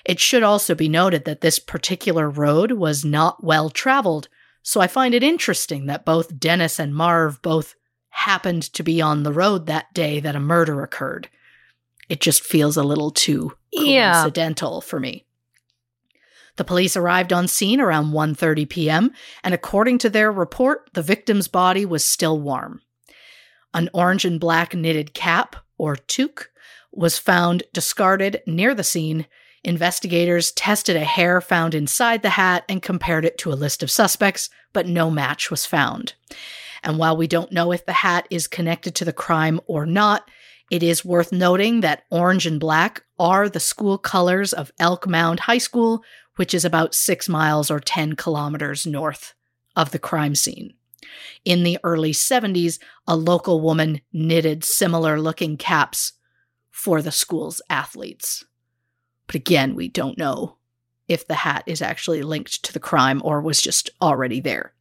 It 0.05 0.19
should 0.19 0.43
also 0.43 0.75
be 0.75 0.89
noted 0.89 1.25
that 1.25 1.41
this 1.41 1.59
particular 1.59 2.29
road 2.29 2.73
was 2.73 3.05
not 3.05 3.45
well 3.45 3.71
traveled, 3.71 4.29
so 4.63 4.81
I 4.81 4.87
find 4.87 5.15
it 5.15 5.23
interesting 5.23 5.87
that 5.87 6.05
both 6.05 6.39
Dennis 6.39 6.79
and 6.79 6.95
Marv 6.95 7.41
both 7.43 7.75
happened 8.11 8.63
to 8.75 8.83
be 8.83 9.01
on 9.01 9.23
the 9.23 9.33
road 9.33 9.67
that 9.67 9.93
day 9.95 10.21
that 10.21 10.37
a 10.37 10.41
murder 10.41 10.83
occurred. 10.83 11.29
It 12.09 12.21
just 12.21 12.43
feels 12.43 12.77
a 12.77 12.83
little 12.83 13.11
too 13.11 13.57
coincidental 13.75 14.83
yeah. 14.83 14.89
for 14.89 15.01
me. 15.01 15.25
The 16.57 16.65
police 16.65 16.97
arrived 16.97 17.33
on 17.33 17.49
scene 17.49 17.81
around 17.81 18.13
1:30 18.13 18.69
p.m., 18.69 19.13
and 19.43 19.55
according 19.55 19.99
to 19.99 20.11
their 20.11 20.31
report, 20.31 20.91
the 20.93 21.03
victim's 21.03 21.49
body 21.49 21.87
was 21.87 22.05
still 22.05 22.39
warm. 22.39 22.83
An 23.75 23.89
orange 23.95 24.25
and 24.25 24.39
black 24.39 24.75
knitted 24.75 25.15
cap, 25.15 25.57
or 25.79 25.97
toque, 25.97 26.51
was 26.93 27.19
found 27.19 27.63
discarded 27.73 28.43
near 28.47 28.75
the 28.75 28.85
scene. 28.85 29.27
Investigators 29.65 30.53
tested 30.53 30.97
a 30.97 31.05
hair 31.05 31.41
found 31.41 31.75
inside 31.75 32.23
the 32.23 32.31
hat 32.31 32.65
and 32.69 32.83
compared 32.83 33.25
it 33.25 33.39
to 33.39 33.53
a 33.53 33.55
list 33.55 33.83
of 33.83 33.91
suspects, 33.91 34.51
but 34.73 34.87
no 34.87 35.11
match 35.11 35.51
was 35.51 35.65
found. 35.65 36.15
And 36.83 36.99
while 36.99 37.17
we 37.17 37.27
don't 37.27 37.53
know 37.53 37.73
if 37.73 37.87
the 37.87 37.93
hat 37.93 38.27
is 38.29 38.47
connected 38.47 38.95
to 38.97 39.05
the 39.05 39.13
crime 39.13 39.61
or 39.67 39.87
not, 39.87 40.29
it 40.71 40.83
is 40.83 41.05
worth 41.05 41.33
noting 41.33 41.81
that 41.81 42.05
orange 42.11 42.47
and 42.47 42.59
black 42.59 43.05
are 43.19 43.49
the 43.49 43.61
school 43.61 43.99
colors 43.99 44.53
of 44.53 44.73
Elk 44.81 45.07
Mound 45.07 45.41
High 45.41 45.59
School, 45.59 46.03
which 46.37 46.55
is 46.55 46.65
about 46.65 46.95
six 46.95 47.29
miles 47.29 47.71
or 47.71 47.81
10 47.81 48.17
kilometers 48.17 48.87
north 48.87 49.35
of 49.77 49.91
the 49.91 49.99
crime 49.99 50.35
scene. 50.35 50.75
In 51.45 51.63
the 51.63 51.79
early 51.83 52.13
70s, 52.13 52.79
a 53.07 53.17
local 53.17 53.61
woman 53.61 54.01
knitted 54.13 54.65
similar 54.65 55.21
looking 55.21 55.57
caps 55.57 56.13
for 56.71 57.03
the 57.03 57.13
school's 57.13 57.61
athletes. 57.69 58.45
But 59.27 59.37
again, 59.37 59.75
we 59.75 59.89
don't 59.89 60.19
know 60.19 60.57
if 61.09 61.27
the 61.27 61.35
hat 61.35 61.65
is 61.67 61.83
actually 61.83 62.23
linked 62.23 62.63
to 62.65 62.73
the 62.73 62.81
crime 62.81 63.21
or 63.25 63.41
was 63.41 63.61
just 63.61 63.91
already 64.01 64.41
there. 64.41 64.73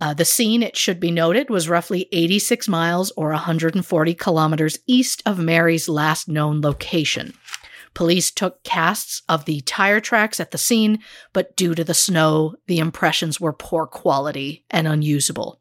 Uh, 0.00 0.12
the 0.12 0.24
scene, 0.24 0.64
it 0.64 0.76
should 0.76 0.98
be 0.98 1.12
noted, 1.12 1.48
was 1.48 1.68
roughly 1.68 2.08
86 2.10 2.66
miles 2.66 3.12
or 3.12 3.30
140 3.30 4.14
kilometers 4.14 4.78
east 4.86 5.22
of 5.24 5.38
Mary's 5.38 5.88
last 5.88 6.28
known 6.28 6.60
location. 6.60 7.34
Police 7.94 8.30
took 8.30 8.62
casts 8.64 9.22
of 9.28 9.44
the 9.44 9.60
tire 9.62 10.00
tracks 10.00 10.40
at 10.40 10.50
the 10.50 10.58
scene, 10.58 10.98
but 11.32 11.56
due 11.56 11.74
to 11.74 11.84
the 11.84 11.94
snow, 11.94 12.54
the 12.66 12.78
impressions 12.78 13.40
were 13.40 13.52
poor 13.52 13.86
quality 13.86 14.64
and 14.70 14.88
unusable. 14.88 15.60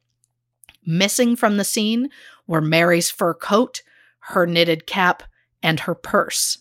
Missing 0.85 1.35
from 1.35 1.57
the 1.57 1.63
scene 1.63 2.09
were 2.47 2.61
Mary's 2.61 3.11
fur 3.11 3.33
coat, 3.33 3.81
her 4.19 4.45
knitted 4.45 4.87
cap, 4.87 5.23
and 5.61 5.81
her 5.81 5.95
purse. 5.95 6.59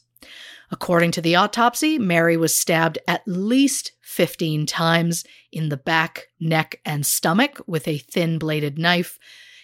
According 0.70 1.10
to 1.12 1.20
the 1.20 1.34
autopsy, 1.34 1.98
Mary 1.98 2.36
was 2.36 2.56
stabbed 2.56 2.98
at 3.08 3.26
least 3.26 3.92
15 4.02 4.66
times 4.66 5.24
in 5.50 5.68
the 5.68 5.76
back, 5.76 6.28
neck, 6.38 6.80
and 6.84 7.04
stomach 7.04 7.60
with 7.66 7.88
a 7.88 7.98
thin 7.98 8.38
bladed 8.38 8.78
knife. 8.78 9.18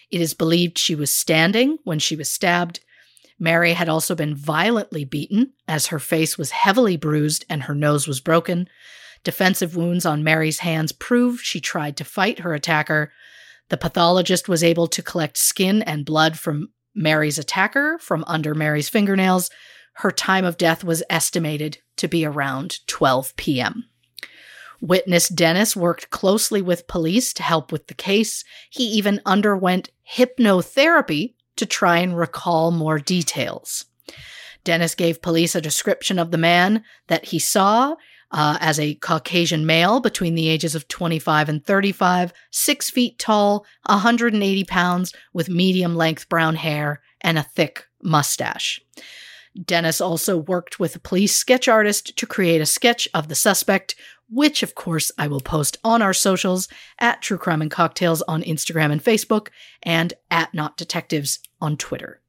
It 0.09 0.21
is 0.21 0.33
believed 0.33 0.77
she 0.77 0.95
was 0.95 1.11
standing 1.11 1.77
when 1.83 1.99
she 1.99 2.15
was 2.15 2.29
stabbed. 2.29 2.81
Mary 3.39 3.73
had 3.73 3.89
also 3.89 4.15
been 4.15 4.35
violently 4.35 5.05
beaten, 5.05 5.53
as 5.67 5.87
her 5.87 5.99
face 5.99 6.37
was 6.37 6.51
heavily 6.51 6.97
bruised 6.97 7.45
and 7.49 7.63
her 7.63 7.75
nose 7.75 8.07
was 8.07 8.19
broken. 8.19 8.67
Defensive 9.23 9.75
wounds 9.75 10.05
on 10.05 10.23
Mary's 10.23 10.59
hands 10.59 10.91
prove 10.91 11.41
she 11.41 11.59
tried 11.59 11.97
to 11.97 12.03
fight 12.03 12.39
her 12.39 12.53
attacker. 12.53 13.11
The 13.69 13.77
pathologist 13.77 14.47
was 14.47 14.63
able 14.63 14.87
to 14.87 15.03
collect 15.03 15.37
skin 15.37 15.81
and 15.81 16.05
blood 16.05 16.37
from 16.37 16.69
Mary's 16.95 17.37
attacker 17.37 17.97
from 17.99 18.23
under 18.27 18.55
Mary's 18.55 18.89
fingernails. 18.89 19.49
Her 19.93 20.11
time 20.11 20.45
of 20.45 20.57
death 20.57 20.83
was 20.83 21.03
estimated 21.09 21.79
to 21.97 22.07
be 22.07 22.25
around 22.25 22.79
12 22.87 23.35
p.m. 23.35 23.85
Witness 24.79 25.27
Dennis 25.27 25.75
worked 25.75 26.09
closely 26.09 26.61
with 26.61 26.87
police 26.87 27.33
to 27.33 27.43
help 27.43 27.71
with 27.71 27.87
the 27.87 27.93
case. 27.93 28.43
He 28.69 28.83
even 28.85 29.21
underwent 29.25 29.89
hypnotherapy 30.15 31.33
to 31.57 31.65
try 31.65 31.97
and 31.99 32.17
recall 32.17 32.71
more 32.71 32.99
details. 32.99 33.85
Dennis 34.63 34.95
gave 34.95 35.21
police 35.21 35.55
a 35.55 35.61
description 35.61 36.19
of 36.19 36.31
the 36.31 36.37
man 36.37 36.83
that 37.07 37.25
he 37.25 37.39
saw 37.39 37.95
uh, 38.31 38.57
as 38.59 38.79
a 38.79 38.95
Caucasian 38.95 39.65
male 39.65 39.99
between 39.99 40.35
the 40.35 40.49
ages 40.49 40.75
of 40.75 40.87
25 40.87 41.49
and 41.49 41.65
35, 41.65 42.33
six 42.51 42.89
feet 42.89 43.17
tall, 43.17 43.65
180 43.85 44.63
pounds, 44.65 45.13
with 45.33 45.49
medium 45.49 45.95
length 45.95 46.27
brown 46.27 46.55
hair 46.55 47.01
and 47.21 47.37
a 47.37 47.43
thick 47.43 47.85
mustache. 48.01 48.81
Dennis 49.65 50.01
also 50.01 50.37
worked 50.37 50.79
with 50.79 50.95
a 50.95 50.99
police 50.99 51.35
sketch 51.35 51.67
artist 51.67 52.15
to 52.17 52.27
create 52.27 52.61
a 52.61 52.65
sketch 52.65 53.07
of 53.13 53.27
the 53.27 53.35
suspect, 53.35 53.95
which, 54.29 54.61
of 54.61 54.75
course, 54.75 55.11
I 55.17 55.27
will 55.27 55.39
post 55.39 55.77
on 55.83 56.01
our 56.01 56.13
socials 56.13 56.67
at 56.99 57.21
True 57.21 57.37
Crime 57.37 57.61
and 57.61 57.71
Cocktails 57.71 58.21
on 58.23 58.43
Instagram 58.43 58.91
and 58.91 59.03
Facebook, 59.03 59.47
and 59.81 60.13
at 60.29 60.53
Not 60.53 60.77
Detectives 60.77 61.39
on 61.61 61.77
Twitter. 61.77 62.21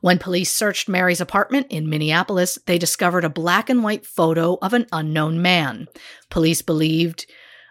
When 0.00 0.18
police 0.18 0.50
searched 0.50 0.88
Mary's 0.88 1.22
apartment 1.22 1.68
in 1.70 1.88
Minneapolis, 1.88 2.58
they 2.66 2.76
discovered 2.76 3.24
a 3.24 3.30
black 3.30 3.70
and 3.70 3.82
white 3.82 4.04
photo 4.04 4.58
of 4.60 4.74
an 4.74 4.86
unknown 4.92 5.40
man. 5.40 5.88
Police 6.28 6.60
believed, 6.60 7.24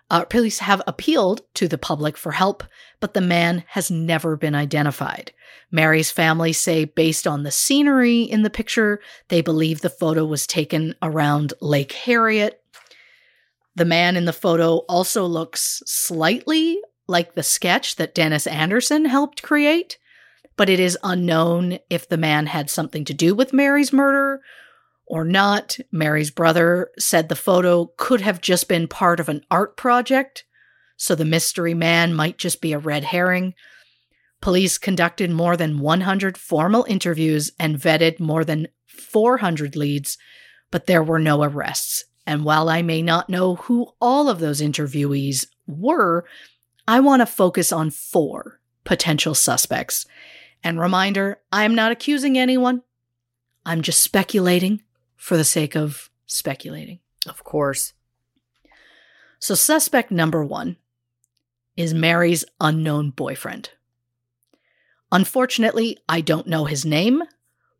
uh, 0.10 0.26
police 0.26 0.58
have 0.60 0.82
appealed 0.88 1.42
to 1.54 1.68
the 1.68 1.78
public 1.78 2.18
for 2.18 2.32
help, 2.32 2.64
but 3.00 3.14
the 3.14 3.22
man 3.22 3.64
has 3.68 3.92
never 3.92 4.36
been 4.36 4.56
identified. 4.56 5.32
Mary's 5.70 6.10
family 6.10 6.54
say, 6.54 6.86
based 6.86 7.28
on 7.28 7.44
the 7.44 7.52
scenery 7.52 8.22
in 8.22 8.42
the 8.42 8.50
picture, 8.50 9.00
they 9.28 9.42
believe 9.42 9.82
the 9.82 9.90
photo 9.90 10.26
was 10.26 10.48
taken 10.48 10.96
around 11.02 11.54
Lake 11.62 11.92
Harriet. 11.92 12.64
The 13.76 13.86
man 13.86 14.16
in 14.16 14.26
the 14.26 14.34
photo 14.34 14.78
also 14.90 15.26
looks 15.26 15.84
slightly 15.86 16.80
like 17.08 17.34
the 17.34 17.44
sketch 17.44 17.96
that 17.98 18.16
Dennis 18.16 18.48
Anderson 18.48 19.06
helped 19.06 19.44
create, 19.44 19.98
but 20.56 20.70
it 20.70 20.80
is 20.80 20.98
unknown 21.04 21.80
if 21.90 22.08
the 22.08 22.18
man 22.18 22.48
had 22.48 22.70
something 22.70 23.06
to 23.06 23.14
do 23.14 23.34
with 23.36 23.54
Mary's 23.54 23.94
murder 23.94 24.42
or 25.06 25.24
not. 25.24 25.78
Mary's 25.92 26.32
brother 26.32 26.90
said 26.98 27.30
the 27.30 27.36
photo 27.36 27.92
could 27.98 28.22
have 28.22 28.42
just 28.42 28.68
been 28.68 28.88
part 28.88 29.20
of 29.20 29.30
an 29.30 29.44
art 29.50 29.78
project, 29.78 30.46
so 30.96 31.16
the 31.16 31.26
mystery 31.26 31.74
man 31.74 32.14
might 32.14 32.38
just 32.38 32.62
be 32.62 32.74
a 32.74 32.80
red 32.80 33.06
herring. 33.06 33.54
Police 34.42 34.78
conducted 34.78 35.32
more 35.32 35.56
than 35.56 35.80
100 35.80 36.38
formal 36.38 36.86
interviews 36.88 37.52
and 37.60 37.78
vetted 37.78 38.20
more 38.20 38.44
than 38.44 38.68
400 38.88 39.76
leads, 39.76 40.18
but 40.70 40.86
there 40.86 41.04
were 41.04 41.20
no 41.20 41.44
arrests. 41.44 42.06
And 42.26 42.46
while 42.46 42.70
I 42.70 42.82
may 42.82 43.02
not 43.02 43.30
know 43.30 43.56
who 43.56 43.94
all 44.00 44.30
of 44.30 44.40
those 44.40 44.62
interviewees 44.62 45.46
were, 45.68 46.26
I 46.88 47.00
want 47.00 47.22
to 47.22 47.26
focus 47.26 47.72
on 47.72 47.90
four 47.90 48.60
potential 48.84 49.36
suspects. 49.36 50.06
And 50.64 50.80
reminder 50.80 51.40
I'm 51.52 51.76
not 51.76 51.92
accusing 51.92 52.38
anyone, 52.38 52.84
I'm 53.66 53.82
just 53.82 54.02
speculating 54.02 54.82
for 55.16 55.38
the 55.38 55.44
sake 55.44 55.76
of 55.76 56.10
speculating. 56.26 57.00
Of 57.28 57.44
course. 57.44 57.94
So, 59.40 59.56
suspect 59.56 60.12
number 60.12 60.44
one 60.44 60.78
is 61.76 61.94
Mary's 61.94 62.46
unknown 62.62 63.10
boyfriend. 63.10 63.72
Unfortunately, 65.12 65.98
I 66.08 66.22
don't 66.22 66.48
know 66.48 66.66
his 66.66 66.86
name, 66.86 67.24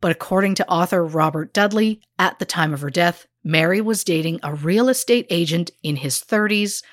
but 0.02 0.12
according 0.12 0.56
to 0.56 0.70
author 0.70 1.06
Robert 1.06 1.54
Dudley, 1.54 2.02
at 2.20 2.40
the 2.40 2.46
time 2.46 2.74
of 2.74 2.82
her 2.82 2.90
death, 2.90 3.28
Mary 3.44 3.82
was 3.82 4.04
dating 4.04 4.40
a 4.44 4.54
real 4.54 4.90
estate 4.90 5.26
agent 5.30 5.72
in 5.82 5.98
his 5.98 6.20
30s. 6.20 6.84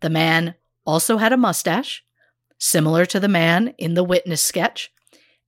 The 0.00 0.10
man 0.10 0.54
also 0.86 1.18
had 1.18 1.32
a 1.32 1.36
mustache, 1.36 2.04
similar 2.58 3.04
to 3.06 3.20
the 3.20 3.28
man 3.28 3.74
in 3.78 3.94
the 3.94 4.04
witness 4.04 4.42
sketch, 4.42 4.92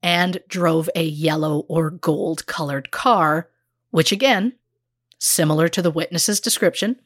and 0.02 0.40
drove 0.48 0.90
a 0.94 1.04
yellow 1.04 1.60
or 1.68 1.90
gold 1.90 2.46
colored 2.46 2.90
car, 2.90 3.48
which 3.90 4.12
again, 4.12 4.54
similar 5.18 5.68
to 5.68 5.82
the 5.82 5.90
witness's 5.90 6.40
description. 6.40 6.96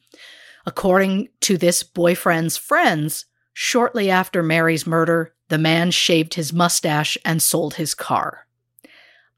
According 0.65 1.29
to 1.41 1.57
this 1.57 1.83
boyfriend's 1.83 2.57
friends, 2.57 3.25
shortly 3.53 4.09
after 4.09 4.41
Mary's 4.41 4.87
murder, 4.87 5.33
the 5.49 5.57
man 5.57 5.91
shaved 5.91 6.33
his 6.33 6.51
mustache 6.51 7.17
and 7.23 7.41
sold 7.41 7.75
his 7.75 7.93
car. 7.93 8.47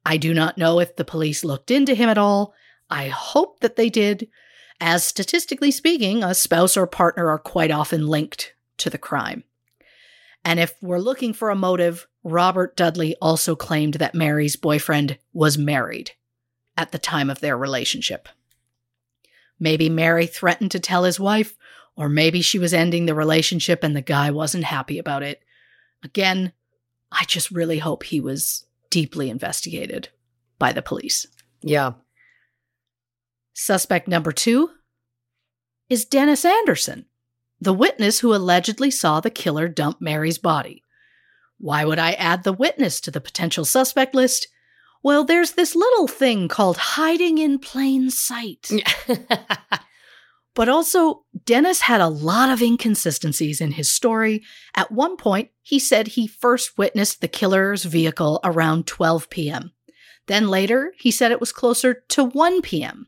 I 0.05 0.17
do 0.17 0.33
not 0.33 0.57
know 0.57 0.79
if 0.79 0.95
the 0.95 1.05
police 1.05 1.43
looked 1.43 1.69
into 1.69 1.93
him 1.93 2.09
at 2.09 2.17
all. 2.17 2.53
I 2.89 3.09
hope 3.09 3.59
that 3.59 3.75
they 3.75 3.89
did, 3.89 4.27
as 4.79 5.03
statistically 5.03 5.71
speaking, 5.71 6.23
a 6.23 6.33
spouse 6.33 6.75
or 6.75 6.87
partner 6.87 7.29
are 7.29 7.37
quite 7.37 7.69
often 7.69 8.07
linked 8.07 8.55
to 8.77 8.89
the 8.89 8.97
crime. 8.97 9.43
And 10.43 10.59
if 10.59 10.73
we're 10.81 10.99
looking 10.99 11.33
for 11.33 11.49
a 11.49 11.55
motive, 11.55 12.07
Robert 12.23 12.75
Dudley 12.75 13.15
also 13.21 13.55
claimed 13.55 13.95
that 13.95 14.15
Mary's 14.15 14.55
boyfriend 14.55 15.17
was 15.33 15.57
married 15.57 16.11
at 16.77 16.91
the 16.91 16.99
time 16.99 17.29
of 17.29 17.39
their 17.39 17.57
relationship. 17.57 18.27
Maybe 19.59 19.89
Mary 19.89 20.25
threatened 20.25 20.71
to 20.71 20.79
tell 20.79 21.03
his 21.03 21.19
wife, 21.19 21.57
or 21.95 22.07
maybe 22.07 22.41
she 22.41 22.59
was 22.59 22.73
ending 22.73 23.05
the 23.05 23.13
relationship 23.13 23.83
and 23.83 23.95
the 23.95 24.01
guy 24.01 24.31
wasn't 24.31 24.63
happy 24.63 24.97
about 24.97 25.23
it. 25.23 25.41
Again, 26.03 26.53
I 27.11 27.25
just 27.25 27.51
really 27.51 27.79
hope 27.79 28.03
he 28.03 28.21
was 28.21 28.65
deeply 28.89 29.29
investigated 29.29 30.09
by 30.57 30.71
the 30.71 30.81
police. 30.81 31.27
Yeah. 31.61 31.93
Suspect 33.53 34.07
number 34.07 34.31
two 34.31 34.69
is 35.89 36.05
Dennis 36.05 36.45
Anderson, 36.45 37.05
the 37.59 37.73
witness 37.73 38.19
who 38.19 38.33
allegedly 38.33 38.91
saw 38.91 39.19
the 39.19 39.29
killer 39.29 39.67
dump 39.67 39.99
Mary's 39.99 40.37
body. 40.37 40.83
Why 41.59 41.85
would 41.85 41.99
I 41.99 42.13
add 42.13 42.43
the 42.43 42.53
witness 42.53 42.99
to 43.01 43.11
the 43.11 43.21
potential 43.21 43.65
suspect 43.65 44.15
list? 44.15 44.47
Well, 45.03 45.23
there's 45.23 45.51
this 45.51 45.75
little 45.75 46.07
thing 46.07 46.47
called 46.47 46.77
hiding 46.77 47.37
in 47.37 47.59
plain 47.59 48.09
sight. 48.09 48.69
But 50.59 50.67
also, 50.67 51.23
Dennis 51.45 51.79
had 51.79 52.01
a 52.01 52.09
lot 52.09 52.49
of 52.49 52.61
inconsistencies 52.61 53.61
in 53.61 53.71
his 53.71 53.89
story. 53.89 54.43
At 54.75 54.91
one 54.91 55.15
point, 55.15 55.51
he 55.61 55.79
said 55.79 56.07
he 56.09 56.27
first 56.27 56.77
witnessed 56.77 57.21
the 57.21 57.29
killer's 57.29 57.85
vehicle 57.85 58.41
around 58.43 58.85
12 58.85 59.29
p.m. 59.29 59.71
Then 60.27 60.49
later, 60.49 60.91
he 60.99 61.11
said 61.11 61.31
it 61.31 61.39
was 61.39 61.53
closer 61.53 62.03
to 62.09 62.25
1 62.25 62.61
p.m. 62.61 63.07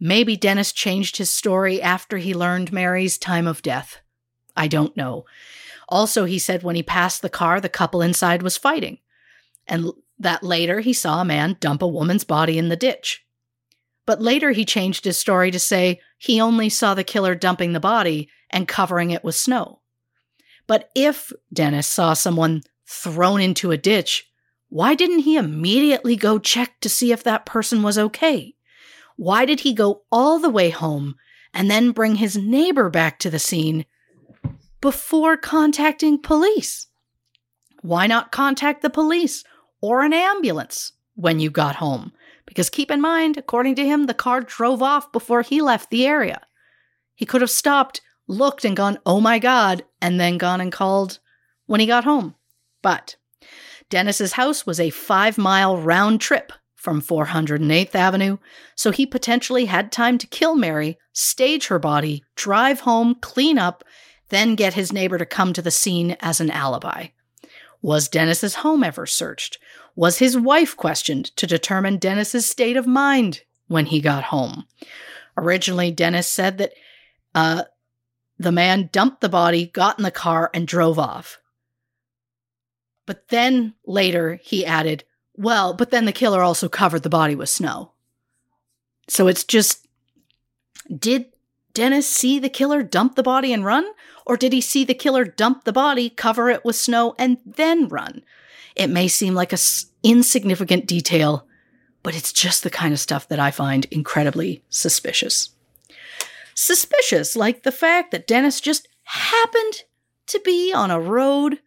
Maybe 0.00 0.38
Dennis 0.38 0.72
changed 0.72 1.18
his 1.18 1.28
story 1.28 1.82
after 1.82 2.16
he 2.16 2.32
learned 2.32 2.72
Mary's 2.72 3.18
time 3.18 3.46
of 3.46 3.60
death. 3.60 4.00
I 4.56 4.66
don't 4.66 4.96
know. 4.96 5.26
Also, 5.90 6.24
he 6.24 6.38
said 6.38 6.62
when 6.62 6.76
he 6.76 6.82
passed 6.82 7.20
the 7.20 7.28
car, 7.28 7.60
the 7.60 7.68
couple 7.68 8.00
inside 8.00 8.42
was 8.42 8.56
fighting, 8.56 8.98
and 9.66 9.90
that 10.18 10.42
later 10.42 10.80
he 10.80 10.92
saw 10.92 11.20
a 11.20 11.24
man 11.24 11.56
dump 11.58 11.82
a 11.82 11.88
woman's 11.88 12.24
body 12.24 12.58
in 12.58 12.68
the 12.68 12.76
ditch. 12.76 13.24
But 14.06 14.22
later 14.22 14.52
he 14.52 14.64
changed 14.64 15.04
his 15.04 15.18
story 15.18 15.50
to 15.50 15.58
say 15.58 16.00
he 16.18 16.40
only 16.40 16.68
saw 16.68 16.94
the 16.94 17.04
killer 17.04 17.34
dumping 17.34 17.72
the 17.72 17.80
body 17.80 18.28
and 18.50 18.68
covering 18.68 19.10
it 19.10 19.24
with 19.24 19.34
snow. 19.34 19.80
But 20.66 20.90
if 20.94 21.32
Dennis 21.52 21.86
saw 21.86 22.14
someone 22.14 22.62
thrown 22.86 23.40
into 23.40 23.70
a 23.70 23.76
ditch, 23.76 24.30
why 24.68 24.94
didn't 24.94 25.20
he 25.20 25.36
immediately 25.36 26.16
go 26.16 26.38
check 26.38 26.78
to 26.80 26.88
see 26.88 27.12
if 27.12 27.24
that 27.24 27.46
person 27.46 27.82
was 27.82 27.98
okay? 27.98 28.54
Why 29.16 29.44
did 29.44 29.60
he 29.60 29.72
go 29.72 30.02
all 30.12 30.38
the 30.38 30.50
way 30.50 30.70
home 30.70 31.16
and 31.52 31.70
then 31.70 31.90
bring 31.90 32.16
his 32.16 32.36
neighbor 32.36 32.88
back 32.88 33.18
to 33.20 33.30
the 33.30 33.38
scene 33.38 33.84
before 34.80 35.36
contacting 35.36 36.18
police? 36.18 36.86
Why 37.82 38.06
not 38.06 38.32
contact 38.32 38.82
the 38.82 38.90
police 38.90 39.44
or 39.80 40.02
an 40.02 40.12
ambulance 40.12 40.92
when 41.14 41.40
you 41.40 41.50
got 41.50 41.76
home? 41.76 42.12
Because 42.46 42.68
keep 42.68 42.90
in 42.90 43.00
mind, 43.00 43.36
according 43.36 43.76
to 43.76 43.86
him, 43.86 44.06
the 44.06 44.14
car 44.14 44.40
drove 44.40 44.82
off 44.82 45.12
before 45.12 45.42
he 45.42 45.62
left 45.62 45.90
the 45.90 46.06
area. 46.06 46.40
He 47.14 47.26
could 47.26 47.40
have 47.40 47.50
stopped, 47.50 48.00
looked, 48.26 48.64
and 48.64 48.76
gone, 48.76 48.98
oh 49.06 49.20
my 49.20 49.38
God, 49.38 49.84
and 50.00 50.18
then 50.18 50.38
gone 50.38 50.60
and 50.60 50.72
called 50.72 51.20
when 51.66 51.80
he 51.80 51.86
got 51.86 52.04
home. 52.04 52.34
But 52.82 53.16
Dennis's 53.88 54.32
house 54.32 54.66
was 54.66 54.80
a 54.80 54.90
five 54.90 55.38
mile 55.38 55.76
round 55.76 56.20
trip 56.20 56.52
from 56.74 57.02
408th 57.02 57.94
Avenue, 57.94 58.38
so 58.74 58.90
he 58.90 59.04
potentially 59.04 59.66
had 59.66 59.92
time 59.92 60.16
to 60.16 60.26
kill 60.26 60.56
Mary, 60.56 60.98
stage 61.12 61.66
her 61.66 61.78
body, 61.78 62.24
drive 62.36 62.80
home, 62.80 63.16
clean 63.20 63.58
up, 63.58 63.84
then 64.30 64.54
get 64.54 64.74
his 64.74 64.92
neighbor 64.92 65.18
to 65.18 65.26
come 65.26 65.52
to 65.52 65.62
the 65.62 65.70
scene 65.70 66.16
as 66.20 66.40
an 66.40 66.50
alibi. 66.50 67.08
Was 67.82 68.08
Dennis's 68.08 68.56
home 68.56 68.82
ever 68.82 69.06
searched? 69.06 69.58
Was 69.94 70.18
his 70.18 70.36
wife 70.36 70.76
questioned 70.76 71.36
to 71.36 71.46
determine 71.46 71.98
Dennis's 71.98 72.48
state 72.48 72.76
of 72.76 72.86
mind 72.86 73.42
when 73.68 73.86
he 73.86 74.00
got 74.00 74.24
home? 74.24 74.66
Originally, 75.36 75.90
Dennis 75.90 76.28
said 76.28 76.58
that 76.58 76.72
uh, 77.34 77.64
the 78.38 78.52
man 78.52 78.88
dumped 78.92 79.20
the 79.20 79.28
body, 79.28 79.66
got 79.66 79.98
in 79.98 80.02
the 80.02 80.10
car, 80.10 80.50
and 80.52 80.66
drove 80.66 80.98
off. 80.98 81.38
But 83.06 83.28
then 83.28 83.74
later 83.86 84.38
he 84.42 84.64
added, 84.64 85.04
well, 85.34 85.74
but 85.74 85.90
then 85.90 86.04
the 86.04 86.12
killer 86.12 86.42
also 86.42 86.68
covered 86.68 87.02
the 87.02 87.08
body 87.08 87.34
with 87.34 87.48
snow. 87.48 87.92
So 89.08 89.26
it's 89.26 89.44
just 89.44 89.88
did 90.96 91.26
Dennis 91.74 92.08
see 92.08 92.38
the 92.38 92.48
killer 92.48 92.82
dump 92.82 93.14
the 93.14 93.22
body 93.22 93.52
and 93.52 93.64
run? 93.64 93.84
Or 94.26 94.36
did 94.36 94.52
he 94.52 94.60
see 94.60 94.84
the 94.84 94.94
killer 94.94 95.24
dump 95.24 95.64
the 95.64 95.72
body, 95.72 96.10
cover 96.10 96.50
it 96.50 96.64
with 96.64 96.76
snow, 96.76 97.14
and 97.18 97.38
then 97.44 97.88
run? 97.88 98.22
It 98.76 98.88
may 98.88 99.08
seem 99.08 99.34
like 99.34 99.52
a 99.52 99.54
s- 99.54 99.86
insignificant 100.02 100.86
detail, 100.86 101.46
but 102.02 102.16
it's 102.16 102.32
just 102.32 102.62
the 102.62 102.70
kind 102.70 102.92
of 102.92 103.00
stuff 103.00 103.28
that 103.28 103.40
I 103.40 103.50
find 103.50 103.86
incredibly 103.90 104.62
suspicious. 104.68 105.50
Suspicious, 106.54 107.36
like 107.36 107.62
the 107.62 107.72
fact 107.72 108.10
that 108.10 108.26
Dennis 108.26 108.60
just 108.60 108.88
happened 109.04 109.84
to 110.26 110.40
be 110.44 110.72
on 110.72 110.90
a 110.90 111.00
road 111.00 111.58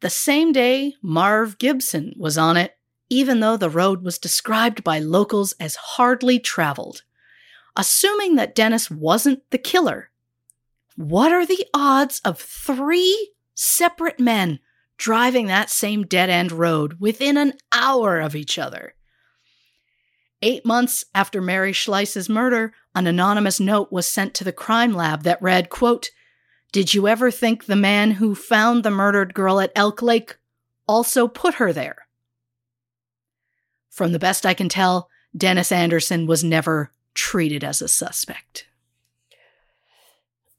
the 0.00 0.10
same 0.10 0.52
day 0.52 0.94
Marv 1.02 1.58
Gibson 1.58 2.14
was 2.16 2.38
on 2.38 2.56
it, 2.56 2.76
even 3.10 3.40
though 3.40 3.56
the 3.56 3.68
road 3.70 4.02
was 4.02 4.18
described 4.18 4.82
by 4.82 4.98
locals 4.98 5.52
as 5.60 5.76
hardly 5.76 6.38
traveled. 6.38 7.02
Assuming 7.76 8.36
that 8.36 8.54
Dennis 8.54 8.90
wasn't 8.90 9.42
the 9.50 9.58
killer, 9.58 10.09
what 10.96 11.32
are 11.32 11.46
the 11.46 11.66
odds 11.72 12.20
of 12.24 12.38
three 12.38 13.32
separate 13.54 14.20
men 14.20 14.60
driving 14.96 15.46
that 15.46 15.70
same 15.70 16.04
dead 16.04 16.28
end 16.30 16.52
road 16.52 16.96
within 17.00 17.36
an 17.36 17.54
hour 17.72 18.20
of 18.20 18.36
each 18.36 18.58
other? 18.58 18.94
Eight 20.42 20.64
months 20.64 21.04
after 21.14 21.40
Mary 21.40 21.72
Schlais's 21.72 22.28
murder, 22.28 22.72
an 22.94 23.06
anonymous 23.06 23.60
note 23.60 23.92
was 23.92 24.06
sent 24.06 24.34
to 24.34 24.44
the 24.44 24.52
crime 24.52 24.94
lab 24.94 25.22
that 25.22 25.40
read, 25.42 25.68
quote, 25.68 26.10
Did 26.72 26.94
you 26.94 27.06
ever 27.06 27.30
think 27.30 27.66
the 27.66 27.76
man 27.76 28.12
who 28.12 28.34
found 28.34 28.82
the 28.82 28.90
murdered 28.90 29.34
girl 29.34 29.60
at 29.60 29.72
Elk 29.76 30.00
Lake 30.00 30.36
also 30.86 31.28
put 31.28 31.54
her 31.54 31.72
there? 31.72 32.06
From 33.90 34.12
the 34.12 34.18
best 34.18 34.46
I 34.46 34.54
can 34.54 34.68
tell, 34.68 35.10
Dennis 35.36 35.70
Anderson 35.70 36.26
was 36.26 36.42
never 36.42 36.92
treated 37.12 37.62
as 37.62 37.82
a 37.82 37.88
suspect. 37.88 38.66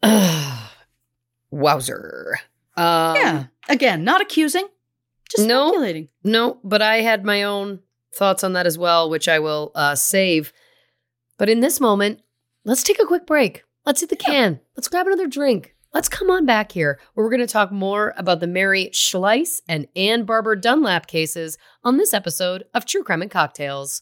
Wowzer. 1.51 2.39
Um, 2.77 3.15
yeah. 3.15 3.43
Again, 3.69 4.03
not 4.03 4.21
accusing, 4.21 4.67
just 5.29 5.47
No. 5.47 5.67
speculating. 5.69 6.09
No, 6.23 6.59
but 6.63 6.81
I 6.81 6.97
had 7.01 7.23
my 7.25 7.43
own 7.43 7.79
thoughts 8.13 8.43
on 8.43 8.53
that 8.53 8.65
as 8.65 8.77
well, 8.77 9.09
which 9.09 9.27
I 9.27 9.39
will 9.39 9.71
uh, 9.75 9.95
save. 9.95 10.51
But 11.37 11.49
in 11.49 11.59
this 11.59 11.79
moment, 11.79 12.21
let's 12.65 12.83
take 12.83 13.01
a 13.01 13.05
quick 13.05 13.25
break. 13.25 13.63
Let's 13.85 14.01
hit 14.01 14.09
the 14.09 14.15
can. 14.15 14.59
Let's 14.75 14.87
grab 14.87 15.07
another 15.07 15.27
drink. 15.27 15.75
Let's 15.93 16.07
come 16.09 16.29
on 16.29 16.45
back 16.45 16.71
here 16.71 16.99
where 17.13 17.25
we're 17.25 17.31
going 17.31 17.45
to 17.45 17.51
talk 17.51 17.71
more 17.71 18.13
about 18.15 18.39
the 18.39 18.47
Mary 18.47 18.89
Schlais 18.93 19.61
and 19.67 19.87
Anne 19.95 20.23
Barber 20.23 20.55
Dunlap 20.55 21.07
cases 21.07 21.57
on 21.83 21.97
this 21.97 22.13
episode 22.13 22.63
of 22.73 22.85
True 22.85 23.03
Crime 23.03 23.21
and 23.21 23.31
Cocktails. 23.31 24.01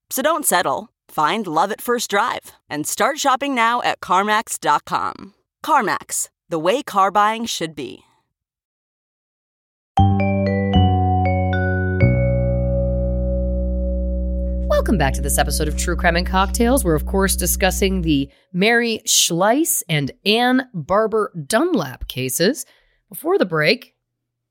So 0.11 0.21
don't 0.21 0.45
settle. 0.45 0.89
Find 1.07 1.47
love 1.47 1.71
at 1.71 1.79
first 1.79 2.09
drive 2.09 2.51
and 2.69 2.85
start 2.85 3.17
shopping 3.17 3.55
now 3.55 3.81
at 3.81 4.01
CarMax.com. 4.01 5.33
CarMax, 5.63 6.27
the 6.49 6.59
way 6.59 6.83
car 6.83 7.11
buying 7.11 7.45
should 7.45 7.73
be. 7.73 8.03
Welcome 14.67 14.97
back 14.97 15.13
to 15.13 15.21
this 15.21 15.37
episode 15.37 15.69
of 15.69 15.77
True 15.77 15.95
Crime 15.95 16.17
and 16.17 16.27
Cocktails. 16.27 16.83
We're, 16.83 16.95
of 16.95 17.05
course, 17.05 17.37
discussing 17.37 18.01
the 18.01 18.29
Mary 18.51 19.01
Schlais 19.07 19.81
and 19.87 20.11
Anne 20.25 20.67
Barber 20.73 21.31
Dunlap 21.47 22.09
cases. 22.09 22.65
Before 23.07 23.37
the 23.37 23.45
break, 23.45 23.95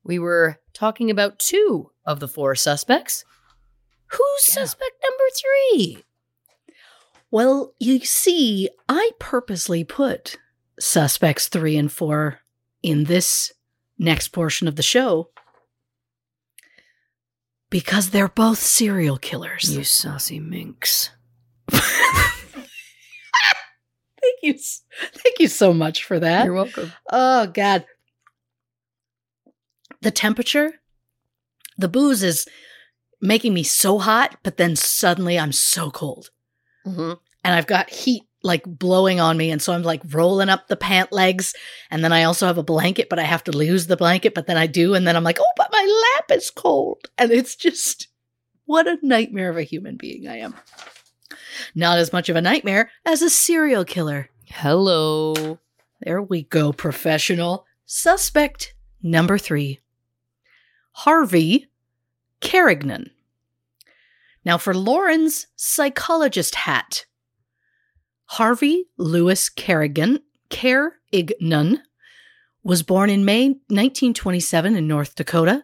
we 0.03 0.17
were 0.17 0.57
talking 0.73 1.11
about 1.11 1.37
two 1.37 1.91
of 2.03 2.19
the 2.19 2.27
four 2.27 2.55
suspects. 2.55 3.25
Who's 4.11 4.47
Yeah. 4.49 4.53
suspect 4.65 4.91
number 5.03 5.23
three? 5.35 6.03
Well, 7.29 7.73
you 7.79 7.99
see, 8.05 8.69
I 8.89 9.11
purposely 9.19 9.83
put 9.83 10.37
suspects 10.79 11.47
three 11.47 11.77
and 11.77 11.91
four 11.91 12.39
in 12.83 13.05
this 13.05 13.53
next 13.97 14.29
portion 14.29 14.67
of 14.67 14.75
the 14.75 14.83
show 14.83 15.29
because 17.69 18.09
they're 18.09 18.27
both 18.27 18.59
serial 18.59 19.17
killers. 19.17 19.73
You 19.75 19.83
saucy 19.85 20.39
minx. 20.39 21.11
Thank 24.21 24.37
you, 24.43 24.53
thank 24.53 25.39
you 25.39 25.47
so 25.47 25.73
much 25.73 26.03
for 26.03 26.19
that. 26.19 26.45
You're 26.45 26.53
welcome. 26.53 26.91
Oh 27.11 27.47
God. 27.47 27.85
The 30.01 30.11
temperature, 30.11 30.73
the 31.77 31.87
booze 31.87 32.21
is 32.23 32.47
making 33.21 33.53
me 33.53 33.63
so 33.63 33.99
hot, 33.99 34.37
but 34.43 34.57
then 34.57 34.75
suddenly 34.75 35.37
I'm 35.37 35.51
so 35.51 35.91
cold. 35.91 36.29
Mm-hmm. 36.85 37.13
And 37.43 37.55
I've 37.55 37.67
got 37.67 37.89
heat 37.89 38.23
like 38.43 38.63
blowing 38.65 39.19
on 39.19 39.37
me. 39.37 39.51
And 39.51 39.61
so 39.61 39.73
I'm 39.73 39.83
like 39.83 40.01
rolling 40.11 40.49
up 40.49 40.67
the 40.67 40.75
pant 40.75 41.11
legs. 41.11 41.53
And 41.89 42.03
then 42.03 42.11
I 42.11 42.23
also 42.23 42.47
have 42.47 42.57
a 42.57 42.63
blanket, 42.63 43.09
but 43.09 43.19
I 43.19 43.23
have 43.23 43.43
to 43.45 43.51
lose 43.51 43.87
the 43.87 43.97
blanket, 43.97 44.33
but 44.33 44.47
then 44.47 44.57
I 44.57 44.67
do. 44.67 44.95
And 44.95 45.05
then 45.07 45.15
I'm 45.15 45.23
like, 45.23 45.37
oh, 45.39 45.53
but 45.57 45.69
my 45.71 46.03
lap 46.17 46.37
is 46.37 46.49
cold. 46.49 47.09
And 47.17 47.31
it's 47.31 47.55
just 47.55 48.07
what 48.65 48.87
a 48.87 48.97
nightmare 49.01 49.49
of 49.49 49.57
a 49.57 49.63
human 49.63 49.97
being 49.97 50.27
I 50.27 50.37
am. 50.37 50.55
Not 51.75 51.99
as 51.99 52.11
much 52.11 52.29
of 52.29 52.35
a 52.35 52.41
nightmare 52.41 52.89
as 53.05 53.21
a 53.21 53.29
serial 53.29 53.85
killer. 53.85 54.29
Hello. 54.47 55.59
There 56.01 56.21
we 56.21 56.43
go, 56.43 56.73
professional. 56.73 57.65
Suspect 57.85 58.73
number 59.03 59.37
three 59.37 59.79
Harvey 60.93 61.70
Carignan. 62.41 63.11
Now, 64.43 64.57
for 64.57 64.73
Lauren's 64.73 65.47
psychologist 65.55 66.55
hat, 66.55 67.05
Harvey 68.25 68.85
Lewis 68.97 69.49
Carrigan, 69.49 70.19
Carignan 70.49 71.81
was 72.63 72.83
born 72.83 73.09
in 73.09 73.25
May 73.25 73.49
1927 73.69 74.75
in 74.75 74.87
North 74.87 75.15
Dakota. 75.15 75.63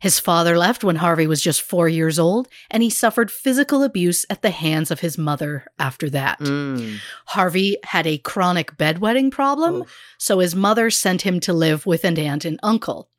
His 0.00 0.20
father 0.20 0.56
left 0.56 0.84
when 0.84 0.96
Harvey 0.96 1.26
was 1.26 1.42
just 1.42 1.60
four 1.60 1.88
years 1.88 2.18
old, 2.20 2.46
and 2.70 2.82
he 2.84 2.90
suffered 2.90 3.30
physical 3.32 3.82
abuse 3.82 4.24
at 4.30 4.42
the 4.42 4.50
hands 4.50 4.90
of 4.92 5.00
his 5.00 5.18
mother 5.18 5.66
after 5.78 6.08
that. 6.10 6.38
Mm. 6.38 6.98
Harvey 7.26 7.78
had 7.82 8.06
a 8.06 8.18
chronic 8.18 8.76
bedwetting 8.76 9.30
problem, 9.32 9.82
Oh. 9.82 9.86
so 10.16 10.38
his 10.38 10.54
mother 10.54 10.88
sent 10.90 11.22
him 11.22 11.40
to 11.40 11.52
live 11.52 11.84
with 11.84 12.04
an 12.04 12.16
aunt 12.18 12.44
and 12.44 12.60
uncle. 12.62 13.10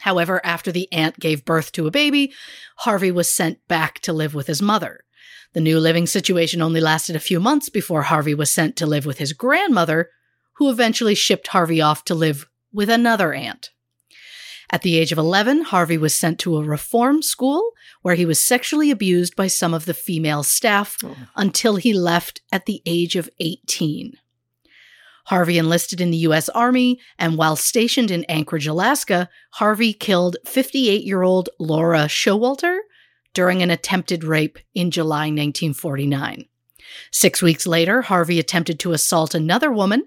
However, 0.00 0.40
after 0.44 0.72
the 0.72 0.90
aunt 0.92 1.18
gave 1.18 1.44
birth 1.44 1.72
to 1.72 1.86
a 1.86 1.90
baby, 1.90 2.32
Harvey 2.76 3.10
was 3.10 3.32
sent 3.32 3.66
back 3.68 4.00
to 4.00 4.12
live 4.12 4.34
with 4.34 4.46
his 4.46 4.62
mother. 4.62 5.04
The 5.52 5.60
new 5.60 5.78
living 5.78 6.06
situation 6.06 6.62
only 6.62 6.80
lasted 6.80 7.16
a 7.16 7.20
few 7.20 7.40
months 7.40 7.68
before 7.68 8.02
Harvey 8.02 8.34
was 8.34 8.50
sent 8.50 8.76
to 8.76 8.86
live 8.86 9.04
with 9.04 9.18
his 9.18 9.32
grandmother, 9.32 10.10
who 10.54 10.70
eventually 10.70 11.14
shipped 11.14 11.48
Harvey 11.48 11.80
off 11.80 12.04
to 12.04 12.14
live 12.14 12.48
with 12.72 12.88
another 12.88 13.32
aunt. 13.32 13.70
At 14.72 14.82
the 14.82 14.96
age 14.96 15.10
of 15.10 15.18
11, 15.18 15.62
Harvey 15.62 15.98
was 15.98 16.14
sent 16.14 16.38
to 16.40 16.56
a 16.56 16.64
reform 16.64 17.22
school 17.22 17.72
where 18.02 18.14
he 18.14 18.24
was 18.24 18.42
sexually 18.42 18.90
abused 18.90 19.34
by 19.34 19.48
some 19.48 19.74
of 19.74 19.84
the 19.84 19.94
female 19.94 20.44
staff 20.44 20.96
oh. 21.02 21.16
until 21.34 21.76
he 21.76 21.92
left 21.92 22.40
at 22.52 22.66
the 22.66 22.80
age 22.86 23.16
of 23.16 23.28
18. 23.40 24.16
Harvey 25.30 25.58
enlisted 25.58 26.00
in 26.00 26.10
the 26.10 26.16
U.S. 26.26 26.48
Army, 26.48 26.98
and 27.16 27.38
while 27.38 27.54
stationed 27.54 28.10
in 28.10 28.24
Anchorage, 28.24 28.66
Alaska, 28.66 29.28
Harvey 29.52 29.92
killed 29.92 30.36
58 30.44 31.04
year 31.04 31.22
old 31.22 31.48
Laura 31.60 32.06
Showalter 32.06 32.80
during 33.32 33.62
an 33.62 33.70
attempted 33.70 34.24
rape 34.24 34.58
in 34.74 34.90
July 34.90 35.26
1949. 35.26 36.46
Six 37.12 37.40
weeks 37.42 37.64
later, 37.64 38.02
Harvey 38.02 38.40
attempted 38.40 38.80
to 38.80 38.90
assault 38.90 39.32
another 39.32 39.70
woman, 39.70 40.02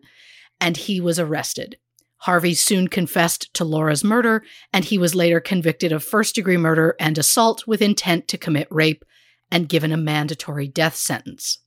and 0.59 0.76
he 0.76 0.99
was 0.99 1.17
arrested. 1.17 1.78
Harvey 2.17 2.53
soon 2.53 2.89
confessed 2.89 3.53
to 3.53 3.63
Laura's 3.63 4.03
murder, 4.03 4.43
and 4.74 4.84
he 4.84 4.97
was 4.97 5.15
later 5.15 5.39
convicted 5.39 5.93
of 5.93 6.03
first 6.03 6.36
degree 6.36 6.57
murder 6.57 6.97
and 6.99 7.17
assault 7.17 7.65
with 7.65 7.82
intent 7.82 8.28
to 8.28 8.38
commit 8.38 8.67
rape 8.69 9.05
and 9.49 9.69
given 9.69 9.93
a 9.93 9.97
mandatory 9.97 10.67
death 10.67 10.97
sentence. 10.97 11.59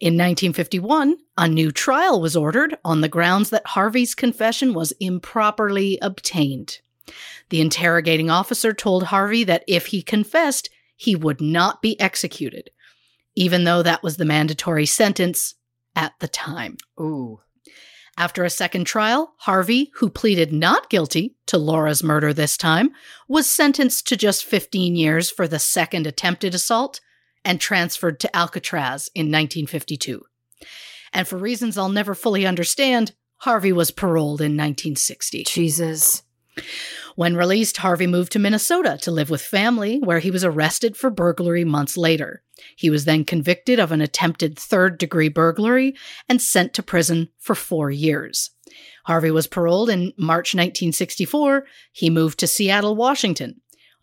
In 0.00 0.14
1951, 0.14 1.18
a 1.36 1.46
new 1.46 1.70
trial 1.70 2.22
was 2.22 2.34
ordered 2.34 2.78
on 2.82 3.02
the 3.02 3.08
grounds 3.08 3.50
that 3.50 3.66
Harvey's 3.66 4.14
confession 4.14 4.72
was 4.72 4.94
improperly 4.98 5.98
obtained. 6.00 6.80
The 7.50 7.60
interrogating 7.60 8.30
officer 8.30 8.72
told 8.72 9.04
Harvey 9.04 9.44
that 9.44 9.62
if 9.66 9.86
he 9.86 10.00
confessed, 10.00 10.70
he 10.96 11.14
would 11.14 11.42
not 11.42 11.82
be 11.82 12.00
executed, 12.00 12.70
even 13.34 13.64
though 13.64 13.82
that 13.82 14.02
was 14.02 14.16
the 14.16 14.24
mandatory 14.24 14.86
sentence 14.86 15.56
at 15.94 16.14
the 16.20 16.28
time. 16.28 16.78
Ooh. 16.98 17.40
After 18.16 18.42
a 18.42 18.50
second 18.50 18.84
trial, 18.84 19.34
Harvey, 19.40 19.90
who 19.96 20.08
pleaded 20.08 20.50
not 20.50 20.88
guilty 20.88 21.36
to 21.46 21.58
Laura's 21.58 22.02
murder 22.02 22.32
this 22.32 22.56
time, 22.56 22.92
was 23.28 23.46
sentenced 23.46 24.08
to 24.08 24.16
just 24.16 24.46
15 24.46 24.96
years 24.96 25.30
for 25.30 25.46
the 25.46 25.58
second 25.58 26.06
attempted 26.06 26.54
assault 26.54 27.00
and 27.44 27.60
transferred 27.60 28.20
to 28.20 28.36
Alcatraz 28.36 29.08
in 29.14 29.26
1952. 29.26 30.22
And 31.12 31.26
for 31.26 31.36
reasons 31.36 31.76
I'll 31.76 31.88
never 31.88 32.14
fully 32.14 32.46
understand, 32.46 33.12
Harvey 33.38 33.72
was 33.72 33.90
paroled 33.90 34.40
in 34.40 34.52
1960. 34.52 35.44
Jesus. 35.44 36.22
When 37.16 37.36
released, 37.36 37.78
Harvey 37.78 38.06
moved 38.06 38.32
to 38.32 38.38
Minnesota 38.38 38.98
to 39.02 39.10
live 39.10 39.30
with 39.30 39.40
family, 39.40 39.98
where 39.98 40.18
he 40.18 40.30
was 40.30 40.44
arrested 40.44 40.96
for 40.96 41.10
burglary 41.10 41.64
months 41.64 41.96
later. 41.96 42.42
He 42.76 42.90
was 42.90 43.04
then 43.04 43.24
convicted 43.24 43.78
of 43.78 43.92
an 43.92 44.00
attempted 44.00 44.58
third 44.58 44.98
degree 44.98 45.28
burglary 45.28 45.94
and 46.28 46.40
sent 46.40 46.74
to 46.74 46.82
prison 46.82 47.30
for 47.38 47.54
four 47.54 47.90
years. 47.90 48.50
Harvey 49.04 49.30
was 49.30 49.46
paroled 49.46 49.90
in 49.90 50.12
March 50.16 50.54
1964. 50.54 51.64
He 51.92 52.10
moved 52.10 52.38
to 52.38 52.46
Seattle, 52.46 52.94
Washington. 52.94 53.60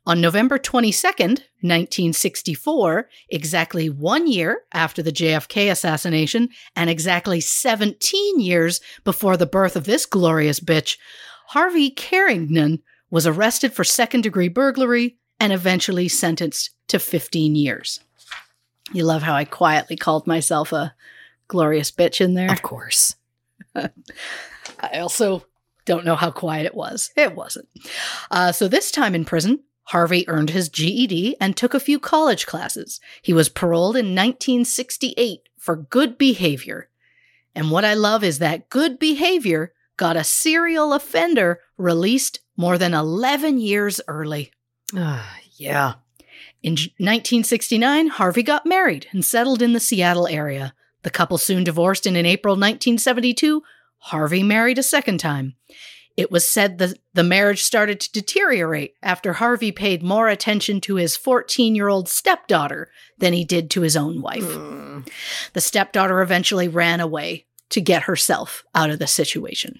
On 0.07 0.21
November 0.21 0.57
22nd, 0.57 1.41
1964, 1.59 3.09
exactly 3.27 3.89
one 3.89 4.25
year 4.25 4.61
after 4.71 5.03
the 5.03 5.11
JFK 5.11 5.69
assassination 5.69 6.47
and 6.77 6.89
exactly 6.89 7.41
17 7.41 8.39
years 8.39 8.79
before 9.03 9.35
the 9.35 9.45
birth 9.45 9.75
of 9.75 9.83
this 9.83 10.05
glorious 10.05 10.61
bitch, 10.61 10.97
Harvey 11.47 11.89
Carignan 11.89 12.81
was 13.09 13.27
arrested 13.27 13.73
for 13.73 13.83
second 13.83 14.21
degree 14.21 14.47
burglary 14.47 15.17
and 15.41 15.51
eventually 15.51 16.07
sentenced 16.07 16.69
to 16.87 16.99
15 16.99 17.55
years. 17.55 17.99
You 18.93 19.03
love 19.03 19.23
how 19.23 19.33
I 19.33 19.43
quietly 19.43 19.97
called 19.97 20.25
myself 20.25 20.71
a 20.71 20.95
glorious 21.49 21.91
bitch 21.91 22.21
in 22.21 22.33
there? 22.33 22.49
Of 22.49 22.61
course. 22.61 23.15
I 23.75 24.99
also 24.99 25.43
don't 25.83 26.05
know 26.05 26.15
how 26.15 26.31
quiet 26.31 26.65
it 26.65 26.75
was. 26.75 27.11
It 27.17 27.35
wasn't. 27.35 27.67
Uh, 28.31 28.53
so 28.53 28.69
this 28.69 28.89
time 28.89 29.13
in 29.13 29.25
prison, 29.25 29.63
Harvey 29.87 30.27
earned 30.27 30.49
his 30.49 30.67
GED 30.67 31.37
and 31.39 31.55
took 31.55 31.73
a 31.73 31.79
few 31.79 31.97
college 31.97 32.45
classes. 32.45 32.99
He 33.21 33.31
was 33.31 33.47
paroled 33.47 33.95
in 33.95 34.07
1968 34.07 35.41
for 35.57 35.77
good 35.77 36.17
behavior. 36.17 36.89
And 37.55 37.71
what 37.71 37.85
I 37.85 37.93
love 37.93 38.23
is 38.23 38.39
that 38.39 38.69
good 38.69 38.99
behavior 38.99 39.73
got 39.95 40.17
a 40.17 40.25
serial 40.25 40.91
offender 40.91 41.61
released 41.77 42.41
more 42.57 42.77
than 42.77 42.93
11 42.93 43.59
years 43.59 44.01
early. 44.09 44.51
Ah, 44.93 45.37
yeah. 45.53 45.95
In 46.61 46.73
1969, 46.73 48.07
Harvey 48.07 48.43
got 48.43 48.65
married 48.65 49.07
and 49.11 49.23
settled 49.23 49.61
in 49.61 49.71
the 49.71 49.79
Seattle 49.79 50.27
area. 50.27 50.73
The 51.03 51.09
couple 51.09 51.37
soon 51.37 51.63
divorced, 51.63 52.05
and 52.05 52.17
in 52.17 52.25
April 52.25 52.55
1972, 52.55 53.63
Harvey 53.99 54.43
married 54.43 54.77
a 54.77 54.83
second 54.83 55.19
time. 55.19 55.55
It 56.17 56.31
was 56.31 56.49
said 56.49 56.79
that 56.79 56.97
the 57.13 57.23
marriage 57.23 57.61
started 57.61 57.99
to 57.99 58.11
deteriorate 58.11 58.95
after 59.03 59.33
Harvey 59.33 59.71
paid 59.71 60.01
more 60.01 60.27
attention 60.27 60.81
to 60.81 60.95
his 60.95 61.15
14 61.15 61.75
year 61.75 61.87
old 61.87 62.09
stepdaughter 62.09 62.89
than 63.19 63.33
he 63.33 63.45
did 63.45 63.69
to 63.71 63.81
his 63.81 63.95
own 63.95 64.21
wife. 64.21 64.43
Mm. 64.43 65.07
The 65.53 65.61
stepdaughter 65.61 66.21
eventually 66.21 66.67
ran 66.67 66.99
away 66.99 67.45
to 67.69 67.81
get 67.81 68.03
herself 68.03 68.63
out 68.73 68.89
of 68.89 68.97
the 68.97 69.07
situation. 69.07 69.79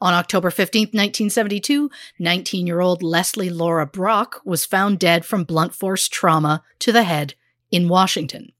On 0.00 0.14
October 0.14 0.50
15, 0.50 0.82
1972, 0.82 1.90
19 2.18 2.66
year 2.66 2.80
old 2.80 3.02
Leslie 3.02 3.50
Laura 3.50 3.86
Brock 3.86 4.40
was 4.44 4.64
found 4.64 4.98
dead 4.98 5.26
from 5.26 5.44
blunt 5.44 5.74
force 5.74 6.08
trauma 6.08 6.62
to 6.78 6.92
the 6.92 7.02
head 7.02 7.34
in 7.70 7.88
Washington. 7.88 8.52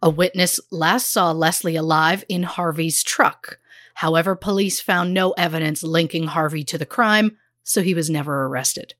A 0.00 0.08
witness 0.08 0.60
last 0.70 1.10
saw 1.10 1.32
Leslie 1.32 1.76
alive 1.76 2.24
in 2.28 2.44
Harvey's 2.44 3.02
truck. 3.02 3.58
However, 4.00 4.34
police 4.34 4.80
found 4.80 5.12
no 5.12 5.32
evidence 5.32 5.82
linking 5.82 6.28
Harvey 6.28 6.64
to 6.64 6.78
the 6.78 6.86
crime, 6.86 7.36
so 7.62 7.82
he 7.82 7.92
was 7.92 8.08
never 8.08 8.46
arrested. 8.46 8.94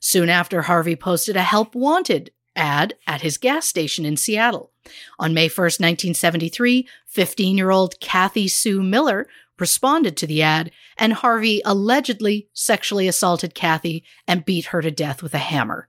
Soon 0.00 0.30
after, 0.30 0.62
Harvey 0.62 0.96
posted 0.96 1.36
a 1.36 1.42
help 1.42 1.74
wanted 1.74 2.30
ad 2.56 2.94
at 3.06 3.20
his 3.20 3.36
gas 3.36 3.66
station 3.66 4.06
in 4.06 4.16
Seattle. 4.16 4.72
On 5.18 5.34
May 5.34 5.50
1st, 5.50 5.78
1973, 5.80 6.88
15 7.06 7.58
year 7.58 7.70
old 7.70 8.00
Kathy 8.00 8.48
Sue 8.48 8.82
Miller 8.82 9.26
responded 9.58 10.16
to 10.16 10.26
the 10.26 10.40
ad, 10.40 10.70
and 10.96 11.12
Harvey 11.12 11.60
allegedly 11.66 12.48
sexually 12.54 13.06
assaulted 13.06 13.54
Kathy 13.54 14.04
and 14.26 14.46
beat 14.46 14.66
her 14.66 14.80
to 14.80 14.90
death 14.90 15.22
with 15.22 15.34
a 15.34 15.38
hammer. 15.38 15.86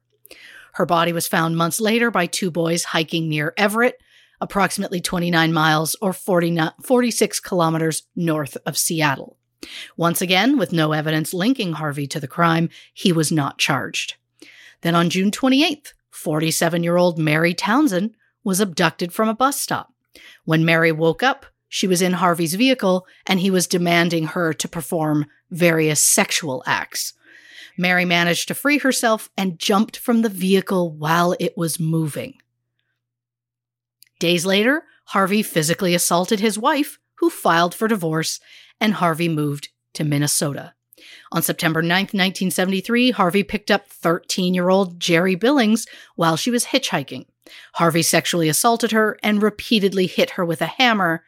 Her 0.74 0.86
body 0.86 1.14
was 1.14 1.26
found 1.26 1.56
months 1.56 1.80
later 1.80 2.12
by 2.12 2.26
two 2.26 2.52
boys 2.52 2.84
hiking 2.84 3.30
near 3.30 3.54
Everett, 3.56 4.02
approximately 4.42 5.00
29 5.00 5.54
miles 5.54 5.96
or 6.02 6.12
46 6.12 7.40
kilometers 7.40 8.04
north 8.16 8.58
of 8.66 8.78
Seattle. 8.78 9.38
Once 9.96 10.22
again, 10.22 10.58
with 10.58 10.74
no 10.74 10.92
evidence 10.92 11.34
linking 11.34 11.74
Harvey 11.74 12.08
to 12.08 12.20
the 12.20 12.28
crime, 12.28 12.70
he 12.94 13.12
was 13.12 13.32
not 13.32 13.60
charged. 13.60 14.16
Then 14.82 14.96
on 14.96 15.10
June 15.10 15.32
28th, 15.32 15.94
47 16.10 16.84
year 16.84 16.98
old 16.98 17.18
Mary 17.18 17.54
Townsend 17.54 18.16
was 18.44 18.60
abducted 18.60 19.14
from 19.14 19.30
a 19.30 19.36
bus 19.36 19.60
stop. 19.60 19.94
When 20.46 20.66
Mary 20.66 20.92
woke 20.92 21.24
up, 21.24 21.46
she 21.70 21.88
was 21.88 22.02
in 22.02 22.14
Harvey's 22.14 22.56
vehicle 22.56 23.06
and 23.26 23.40
he 23.40 23.52
was 23.52 23.68
demanding 23.68 24.26
her 24.28 24.52
to 24.54 24.68
perform 24.68 25.28
various 25.52 26.02
sexual 26.02 26.64
acts. 26.66 27.14
Mary 27.78 28.04
managed 28.04 28.48
to 28.48 28.54
free 28.54 28.80
herself 28.80 29.30
and 29.38 29.58
jumped 29.58 29.98
from 29.98 30.22
the 30.22 30.30
vehicle 30.30 30.92
while 30.92 31.36
it 31.40 31.56
was 31.56 31.80
moving. 31.80 32.41
Days 34.22 34.46
later, 34.46 34.84
Harvey 35.06 35.42
physically 35.42 35.96
assaulted 35.96 36.40
his 36.40 36.60
wife, 36.60 37.00
who 37.16 37.32
filed 37.32 37.74
for 37.74 37.88
divorce, 37.88 38.40
and 38.80 38.94
Harvey 38.94 39.28
moved 39.28 39.70
to 39.96 40.04
Minnesota. 40.04 40.76
On 41.32 41.42
September 41.42 41.82
9, 41.82 41.90
1973, 41.90 43.10
Harvey 43.10 43.42
picked 43.42 43.72
up 43.72 43.88
13 43.88 44.54
year 44.54 44.70
old 44.70 45.00
Jerry 45.00 45.34
Billings 45.34 45.88
while 46.16 46.38
she 46.38 46.52
was 46.52 46.66
hitchhiking. 46.66 47.26
Harvey 47.74 48.04
sexually 48.04 48.48
assaulted 48.48 48.92
her 48.92 49.18
and 49.24 49.42
repeatedly 49.42 50.06
hit 50.06 50.32
her 50.32 50.46
with 50.46 50.62
a 50.62 50.68
hammer 50.68 51.24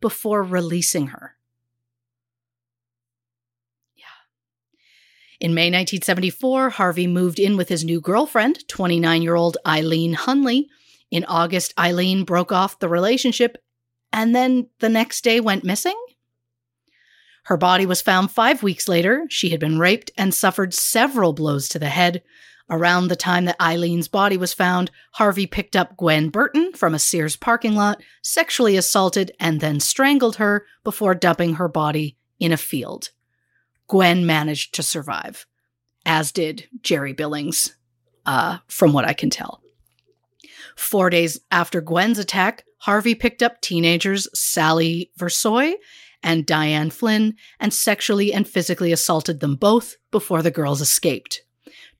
before 0.00 0.42
releasing 0.42 1.08
her. 1.08 1.36
Yeah. 3.94 4.04
In 5.40 5.52
May 5.52 5.66
1974, 5.66 6.70
Harvey 6.70 7.06
moved 7.06 7.38
in 7.38 7.58
with 7.58 7.68
his 7.68 7.84
new 7.84 8.00
girlfriend, 8.00 8.66
29 8.66 9.20
year 9.20 9.34
old 9.34 9.58
Eileen 9.66 10.14
Hunley. 10.14 10.68
In 11.10 11.24
August, 11.24 11.74
Eileen 11.78 12.24
broke 12.24 12.52
off 12.52 12.78
the 12.78 12.88
relationship 12.88 13.58
and 14.12 14.34
then 14.34 14.68
the 14.78 14.88
next 14.88 15.22
day 15.22 15.40
went 15.40 15.64
missing. 15.64 15.96
Her 17.44 17.56
body 17.56 17.86
was 17.86 18.02
found 18.02 18.30
five 18.30 18.62
weeks 18.62 18.88
later. 18.88 19.26
She 19.28 19.50
had 19.50 19.60
been 19.60 19.78
raped 19.78 20.10
and 20.16 20.34
suffered 20.34 20.74
several 20.74 21.32
blows 21.32 21.68
to 21.70 21.78
the 21.78 21.88
head. 21.88 22.22
Around 22.68 23.08
the 23.08 23.16
time 23.16 23.46
that 23.46 23.60
Eileen's 23.60 24.06
body 24.06 24.36
was 24.36 24.52
found, 24.54 24.92
Harvey 25.14 25.46
picked 25.46 25.74
up 25.74 25.96
Gwen 25.96 26.28
Burton 26.28 26.72
from 26.72 26.94
a 26.94 27.00
Sears 27.00 27.34
parking 27.34 27.74
lot, 27.74 28.00
sexually 28.22 28.76
assaulted, 28.76 29.32
and 29.40 29.60
then 29.60 29.80
strangled 29.80 30.36
her 30.36 30.66
before 30.84 31.14
dumping 31.16 31.54
her 31.54 31.66
body 31.66 32.16
in 32.38 32.52
a 32.52 32.56
field. 32.56 33.10
Gwen 33.88 34.24
managed 34.24 34.74
to 34.76 34.82
survive. 34.84 35.46
as 36.06 36.32
did 36.32 36.68
Jerry 36.80 37.12
Billings, 37.12 37.76
uh, 38.24 38.58
from 38.68 38.92
what 38.92 39.04
I 39.04 39.12
can 39.12 39.30
tell. 39.30 39.59
Four 40.76 41.10
days 41.10 41.40
after 41.50 41.80
Gwen's 41.80 42.18
attack, 42.18 42.64
Harvey 42.78 43.14
picked 43.14 43.42
up 43.42 43.60
teenagers 43.60 44.28
Sally 44.34 45.10
Versoy 45.18 45.74
and 46.22 46.46
Diane 46.46 46.90
Flynn 46.90 47.34
and 47.58 47.72
sexually 47.72 48.32
and 48.32 48.48
physically 48.48 48.92
assaulted 48.92 49.40
them 49.40 49.56
both 49.56 49.96
before 50.10 50.42
the 50.42 50.50
girls 50.50 50.80
escaped. 50.80 51.42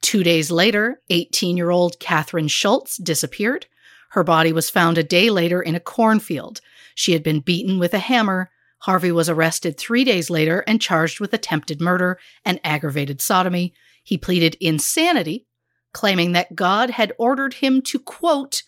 Two 0.01 0.23
days 0.23 0.51
later, 0.51 1.03
18 1.11 1.57
year 1.57 1.71
old 1.71 2.01
Catherine 2.01 2.49
Schultz 2.49 2.97
disappeared. 2.97 3.67
Her 4.11 4.25
body 4.25 4.53
was 4.53 4.71
found 4.71 4.99
a 4.99 5.05
day 5.05 5.31
later 5.31 5.63
in 5.63 5.75
a 5.75 5.81
cornfield. 5.81 6.61
She 6.95 7.13
had 7.13 7.23
been 7.23 7.41
beaten 7.41 7.79
with 7.79 7.95
a 7.95 7.99
hammer. 7.99 8.51
Harvey 8.81 9.13
was 9.13 9.29
arrested 9.29 9.77
three 9.77 10.05
days 10.05 10.31
later 10.31 10.65
and 10.67 10.81
charged 10.81 11.21
with 11.21 11.35
attempted 11.35 11.81
murder 11.81 12.19
and 12.45 12.61
aggravated 12.65 13.21
sodomy. 13.21 13.75
He 14.03 14.17
pleaded 14.17 14.57
insanity, 14.61 15.47
claiming 15.93 16.33
that 16.33 16.55
God 16.55 16.91
had 16.91 17.13
ordered 17.19 17.55
him 17.55 17.83
to, 17.83 17.99
quote, 17.99 18.63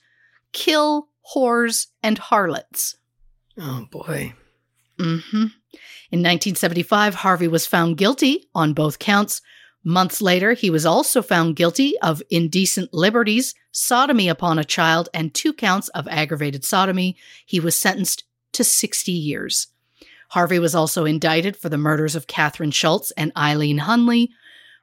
kill 0.53 1.09
whores 1.35 1.89
and 2.03 2.19
harlots. 2.19 2.97
Oh 3.59 3.86
boy. 3.90 4.35
hmm 4.99 5.47
In 6.11 6.20
1975, 6.20 7.16
Harvey 7.16 7.49
was 7.49 7.66
found 7.66 7.97
guilty 7.97 8.49
on 8.55 8.73
both 8.73 8.99
counts. 8.99 9.40
Months 9.85 10.23
later, 10.23 10.53
he 10.53 10.70
was 10.70 10.86
also 10.86 11.23
found 11.23 11.57
guilty 11.57 11.99
of 12.01 12.23
indecent 12.31 12.94
liberties, 12.94 13.55
sodomy 13.73 14.28
upon 14.28 14.59
a 14.59 14.65
child, 14.65 15.09
and 15.12 15.35
two 15.35 15.53
counts 15.53 15.89
of 15.89 16.07
aggravated 16.09 16.65
sodomy. 16.65 17.16
He 17.44 17.59
was 17.59 17.77
sentenced 17.77 18.24
to 18.53 18.62
60 18.62 19.11
years. 19.11 19.69
Harvey 20.28 20.59
was 20.59 20.74
also 20.74 21.05
indicted 21.05 21.57
for 21.57 21.69
the 21.69 21.77
murders 21.77 22.15
of 22.15 22.27
Catherine 22.27 22.70
Schultz 22.70 23.11
and 23.12 23.32
Eileen 23.36 23.81
Hunley. 23.81 24.28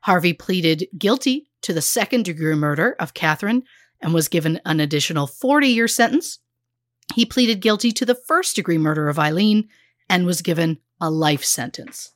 Harvey 0.02 0.34
pleaded 0.34 0.88
guilty 0.98 1.49
to 1.62 1.74
the 1.74 1.82
second 1.82 2.26
degree 2.26 2.56
murder 2.56 2.96
of 3.00 3.14
Catherine 3.14 3.64
and 4.02 4.14
was 4.14 4.28
given 4.28 4.60
an 4.66 4.80
additional 4.80 5.28
40 5.28 5.68
year 5.68 5.88
sentence. 5.88 6.40
He 7.16 7.26
pleaded 7.26 7.62
guilty 7.62 7.92
to 7.94 8.06
the 8.06 8.16
first 8.16 8.56
degree 8.56 8.78
murder 8.78 9.10
of 9.10 9.20
Eileen 9.20 9.68
and 10.10 10.26
was 10.26 10.42
given 10.42 10.80
a 11.02 11.10
life 11.10 11.44
sentence. 11.44 12.12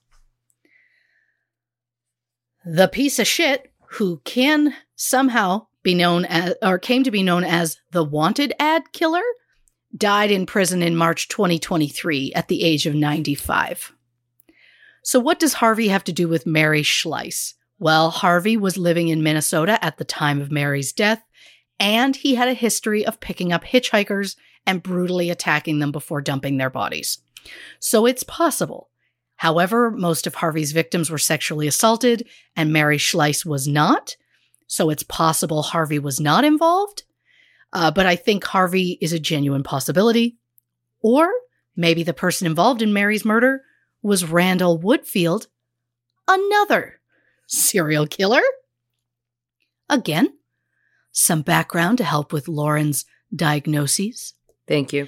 The 2.66 2.88
piece 2.88 3.20
of 3.20 3.28
shit 3.28 3.72
who 3.92 4.22
can 4.24 4.74
somehow 4.96 5.68
be 5.84 5.94
known 5.94 6.26
as, 6.26 6.56
or 6.62 6.80
came 6.80 7.04
to 7.04 7.12
be 7.12 7.24
known 7.24 7.44
as 7.44 7.78
the 7.92 8.04
wanted 8.04 8.54
ad 8.58 8.92
killer, 8.94 9.22
died 9.96 10.32
in 10.32 10.46
prison 10.46 10.82
in 10.82 10.96
March 10.96 11.28
2023 11.28 12.34
at 12.34 12.48
the 12.48 12.64
age 12.64 12.86
of 12.86 12.96
95. 12.96 13.94
So, 15.04 15.20
what 15.20 15.40
does 15.40 15.56
Harvey 15.56 15.90
have 15.90 16.06
to 16.06 16.14
do 16.14 16.28
with 16.28 16.46
Mary 16.46 16.82
Schlais? 16.82 17.54
Well, 17.80 18.12
Harvey 18.12 18.56
was 18.56 18.78
living 18.78 19.08
in 19.08 19.24
Minnesota 19.24 19.84
at 19.84 19.98
the 19.98 20.06
time 20.06 20.40
of 20.40 20.52
Mary's 20.52 20.94
death, 20.94 21.24
and 21.80 22.16
he 22.16 22.36
had 22.36 22.48
a 22.48 22.54
history 22.54 23.06
of 23.06 23.20
picking 23.20 23.52
up 23.52 23.64
hitchhikers 23.64 24.36
and 24.66 24.84
brutally 24.84 25.30
attacking 25.30 25.80
them 25.80 25.92
before 25.92 26.22
dumping 26.22 26.58
their 26.58 26.70
bodies. 26.70 27.20
So, 27.80 28.06
it's 28.06 28.24
possible. 28.24 28.90
However, 29.38 29.92
most 29.92 30.26
of 30.26 30.36
Harvey's 30.36 30.72
victims 30.72 31.10
were 31.10 31.18
sexually 31.18 31.68
assaulted, 31.68 32.28
and 32.56 32.72
Mary 32.72 32.98
Schlais 32.98 33.46
was 33.46 33.68
not. 33.68 34.16
So, 34.68 34.90
it's 34.90 35.04
possible 35.04 35.64
Harvey 35.64 36.00
was 36.00 36.20
not 36.20 36.46
involved. 36.46 37.04
Uh, 37.74 37.90
but 37.92 38.06
I 38.06 38.16
think 38.16 38.46
Harvey 38.46 38.98
is 39.02 39.12
a 39.12 39.20
genuine 39.20 39.64
possibility. 39.64 40.38
Or 41.02 41.30
maybe 41.76 42.04
the 42.04 42.14
person 42.14 42.46
involved 42.46 42.82
in 42.82 42.94
Mary's 42.94 43.26
murder 43.26 43.64
was 44.02 44.30
Randall 44.30 44.80
Woodfield, 44.80 45.48
another 46.28 47.00
serial 47.48 48.08
killer. 48.08 48.42
Again, 49.90 50.34
some 51.12 51.42
background 51.42 51.98
to 52.00 52.04
help 52.04 52.34
with 52.34 52.48
Lauren's 52.48 53.06
diagnoses. 53.36 54.34
Thank 54.68 54.94
you. 54.94 55.08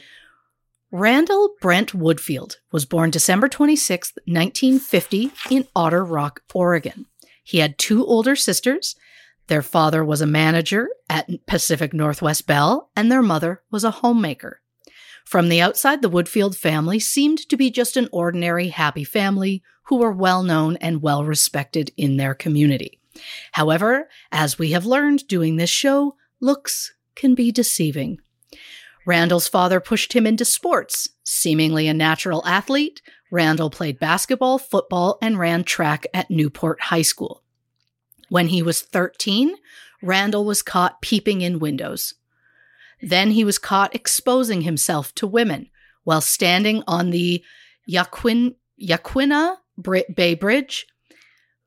Randall 0.91 1.55
Brent 1.59 1.93
Woodfield 1.93 2.57
was 2.71 2.85
born 2.85 3.09
December 3.09 3.49
26, 3.49 4.13
1950, 4.25 5.31
in 5.49 5.67
Otter 5.75 6.05
Rock, 6.05 6.41
Oregon. 6.53 7.05
He 7.43 7.57
had 7.57 7.77
two 7.77 8.05
older 8.05 8.35
sisters. 8.35 8.95
Their 9.47 9.61
father 9.61 10.05
was 10.05 10.21
a 10.21 10.27
manager 10.27 10.89
at 11.09 11.29
Pacific 11.47 11.93
Northwest 11.93 12.47
Bell, 12.47 12.91
and 12.95 13.11
their 13.11 13.21
mother 13.21 13.61
was 13.71 13.83
a 13.83 13.91
homemaker. 13.91 14.61
From 15.25 15.49
the 15.49 15.59
outside, 15.59 16.01
the 16.01 16.09
Woodfield 16.09 16.55
family 16.55 16.99
seemed 16.99 17.49
to 17.49 17.57
be 17.57 17.71
just 17.71 17.97
an 17.97 18.07
ordinary, 18.11 18.69
happy 18.69 19.03
family 19.03 19.63
who 19.85 19.97
were 19.97 20.11
well 20.11 20.43
known 20.43 20.77
and 20.77 21.01
well 21.01 21.23
respected 21.25 21.91
in 21.97 22.17
their 22.17 22.33
community. 22.33 22.99
However, 23.53 24.07
as 24.31 24.59
we 24.59 24.71
have 24.71 24.85
learned 24.85 25.27
doing 25.27 25.55
this 25.55 25.69
show, 25.69 26.15
looks 26.39 26.93
can 27.15 27.33
be 27.33 27.51
deceiving. 27.51 28.19
Randall's 29.05 29.47
father 29.47 29.79
pushed 29.79 30.13
him 30.13 30.25
into 30.25 30.45
sports. 30.45 31.09
Seemingly 31.23 31.87
a 31.87 31.93
natural 31.93 32.45
athlete, 32.45 33.01
Randall 33.31 33.69
played 33.69 33.99
basketball, 33.99 34.57
football, 34.57 35.17
and 35.21 35.39
ran 35.39 35.63
track 35.63 36.05
at 36.13 36.31
Newport 36.31 36.81
High 36.81 37.03
School. 37.03 37.43
When 38.29 38.47
he 38.47 38.61
was 38.61 38.81
13, 38.81 39.55
Randall 40.01 40.45
was 40.45 40.61
caught 40.61 41.01
peeping 41.01 41.41
in 41.41 41.59
windows. 41.59 42.15
Then 43.01 43.31
he 43.31 43.43
was 43.43 43.57
caught 43.57 43.95
exposing 43.95 44.61
himself 44.61 45.13
to 45.15 45.27
women 45.27 45.69
while 46.03 46.21
standing 46.21 46.83
on 46.87 47.09
the 47.09 47.43
Yaquin, 47.85 48.55
Yaquina 48.81 49.57
Bay 49.81 50.35
Bridge. 50.35 50.87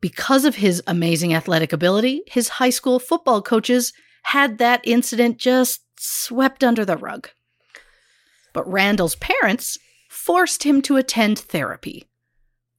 Because 0.01 0.45
of 0.45 0.57
his 0.57 0.83
amazing 0.87 1.35
athletic 1.35 1.73
ability, 1.73 2.23
his 2.27 2.49
high 2.49 2.71
school 2.71 2.99
football 2.99 3.43
coaches 3.43 3.93
had 4.23 4.59
that 4.59 4.81
incident 4.85 5.39
just 5.39 5.83
swept 5.99 6.63
under 6.63 6.85
the 6.85 6.97
rug. 6.97 7.31
But 8.53 8.71
Randall's 8.71 9.17
parents 9.17 9.79
forced 10.09 10.63
him 10.63 10.83
to 10.83 10.97
attend 10.97 11.39
therapy, 11.39 12.05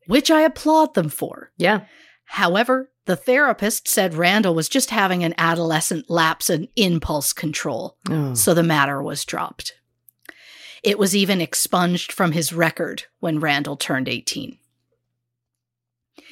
which 0.07 0.31
I 0.31 0.41
applaud 0.41 0.93
them 0.93 1.09
for. 1.09 1.51
Yeah. 1.57 1.85
However, 2.34 2.91
the 3.06 3.15
therapist 3.15 3.88
said 3.88 4.14
Randall 4.14 4.53
was 4.53 4.69
just 4.69 4.91
having 4.91 5.23
an 5.23 5.34
adolescent 5.38 6.10
lapse 6.10 6.49
in 6.49 6.68
impulse 6.76 7.34
control, 7.34 7.97
Oh. 8.10 8.35
so 8.35 8.53
the 8.53 8.61
matter 8.64 9.01
was 9.01 9.26
dropped. 9.26 9.73
It 10.84 10.99
was 10.99 11.15
even 11.15 11.41
expunged 11.41 12.11
from 12.11 12.31
his 12.34 12.53
record 12.53 13.03
when 13.19 13.39
Randall 13.39 13.76
turned 13.77 14.07
18. 14.07 14.57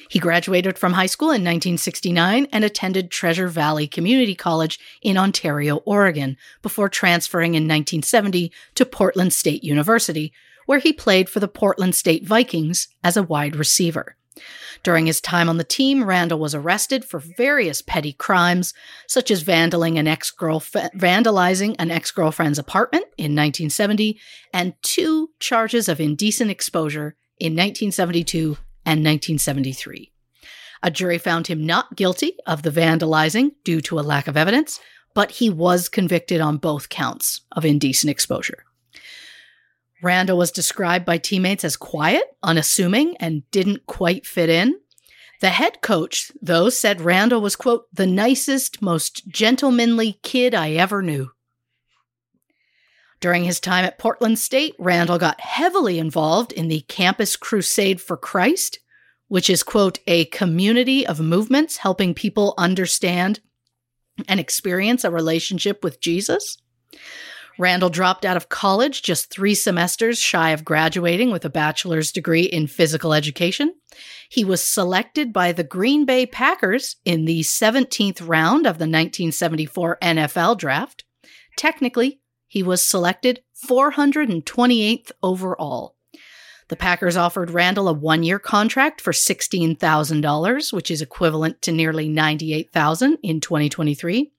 He 0.08 0.18
graduated 0.20 0.78
from 0.78 0.92
high 0.94 1.06
school 1.06 1.28
in 1.30 1.42
1969 1.42 2.46
and 2.52 2.64
attended 2.64 3.10
Treasure 3.10 3.48
Valley 3.48 3.86
Community 3.86 4.34
College 4.34 4.78
in 5.02 5.18
Ontario, 5.18 5.78
Oregon, 5.78 6.36
before 6.62 6.88
transferring 6.88 7.54
in 7.54 7.64
1970 7.64 8.50
to 8.76 8.86
Portland 8.86 9.32
State 9.34 9.64
University, 9.64 10.32
where 10.64 10.78
he 10.78 10.92
played 10.92 11.28
for 11.28 11.40
the 11.40 11.48
Portland 11.48 11.94
State 11.94 12.24
Vikings 12.24 12.88
as 13.04 13.16
a 13.16 13.22
wide 13.22 13.56
receiver. 13.56 14.14
During 14.82 15.06
his 15.06 15.20
time 15.20 15.48
on 15.48 15.56
the 15.56 15.64
team, 15.64 16.04
Randall 16.04 16.38
was 16.38 16.54
arrested 16.54 17.04
for 17.04 17.18
various 17.18 17.82
petty 17.82 18.12
crimes, 18.12 18.74
such 19.06 19.30
as 19.30 19.44
vandalizing 19.44 19.98
an 21.78 21.90
ex-girlfriend's 21.90 22.58
apartment 22.58 23.04
in 23.16 23.34
1970, 23.34 24.18
and 24.52 24.74
two 24.82 25.30
charges 25.40 25.88
of 25.88 26.00
indecent 26.00 26.50
exposure 26.50 27.16
in 27.38 27.52
1972 27.52 28.56
and 28.84 29.04
1973. 29.04 30.12
A 30.82 30.90
jury 30.90 31.18
found 31.18 31.48
him 31.48 31.66
not 31.66 31.96
guilty 31.96 32.36
of 32.46 32.62
the 32.62 32.70
vandalizing 32.70 33.52
due 33.64 33.80
to 33.82 33.98
a 33.98 34.02
lack 34.02 34.28
of 34.28 34.36
evidence, 34.36 34.80
but 35.14 35.32
he 35.32 35.50
was 35.50 35.88
convicted 35.88 36.40
on 36.40 36.58
both 36.58 36.88
counts 36.88 37.40
of 37.52 37.64
indecent 37.64 38.10
exposure. 38.10 38.64
Randall 40.02 40.38
was 40.38 40.52
described 40.52 41.04
by 41.04 41.18
teammates 41.18 41.64
as 41.64 41.76
quiet, 41.76 42.22
unassuming, 42.42 43.16
and 43.18 43.48
didn't 43.50 43.86
quite 43.86 44.26
fit 44.26 44.48
in. 44.48 44.78
The 45.40 45.50
head 45.50 45.80
coach, 45.82 46.32
though, 46.42 46.68
said 46.68 47.00
Randall 47.00 47.40
was, 47.40 47.56
quote, 47.56 47.86
the 47.92 48.06
nicest, 48.06 48.82
most 48.82 49.28
gentlemanly 49.28 50.18
kid 50.22 50.54
I 50.54 50.72
ever 50.72 51.02
knew. 51.02 51.30
During 53.20 53.44
his 53.44 53.58
time 53.58 53.84
at 53.84 53.98
Portland 53.98 54.38
State, 54.38 54.74
Randall 54.78 55.18
got 55.18 55.40
heavily 55.40 55.98
involved 55.98 56.52
in 56.52 56.68
the 56.68 56.80
Campus 56.82 57.36
Crusade 57.36 58.00
for 58.00 58.16
Christ, 58.16 58.78
which 59.26 59.50
is, 59.50 59.62
quote, 59.62 59.98
a 60.06 60.26
community 60.26 61.06
of 61.06 61.20
movements 61.20 61.78
helping 61.78 62.14
people 62.14 62.54
understand 62.56 63.40
and 64.28 64.40
experience 64.40 65.04
a 65.04 65.10
relationship 65.10 65.82
with 65.84 66.00
Jesus. 66.00 66.58
Randall 67.58 67.90
dropped 67.90 68.24
out 68.24 68.36
of 68.36 68.48
college 68.48 69.02
just 69.02 69.30
three 69.30 69.54
semesters 69.54 70.18
shy 70.18 70.50
of 70.50 70.64
graduating 70.64 71.32
with 71.32 71.44
a 71.44 71.50
bachelor's 71.50 72.12
degree 72.12 72.44
in 72.44 72.68
physical 72.68 73.12
education. 73.12 73.74
He 74.28 74.44
was 74.44 74.62
selected 74.62 75.32
by 75.32 75.50
the 75.52 75.64
Green 75.64 76.04
Bay 76.04 76.24
Packers 76.24 76.96
in 77.04 77.24
the 77.24 77.40
17th 77.40 78.26
round 78.26 78.66
of 78.66 78.78
the 78.78 78.84
1974 78.84 79.98
NFL 80.00 80.56
draft. 80.58 81.04
Technically, 81.56 82.20
he 82.46 82.62
was 82.62 82.80
selected 82.80 83.42
428th 83.68 85.10
overall. 85.22 85.96
The 86.68 86.76
Packers 86.76 87.16
offered 87.16 87.50
Randall 87.50 87.88
a 87.88 87.92
one 87.92 88.22
year 88.22 88.38
contract 88.38 89.00
for 89.00 89.12
$16,000, 89.12 90.72
which 90.72 90.90
is 90.90 91.02
equivalent 91.02 91.62
to 91.62 91.72
nearly 91.72 92.08
98,000 92.08 93.18
in 93.22 93.40
2023. 93.40 94.30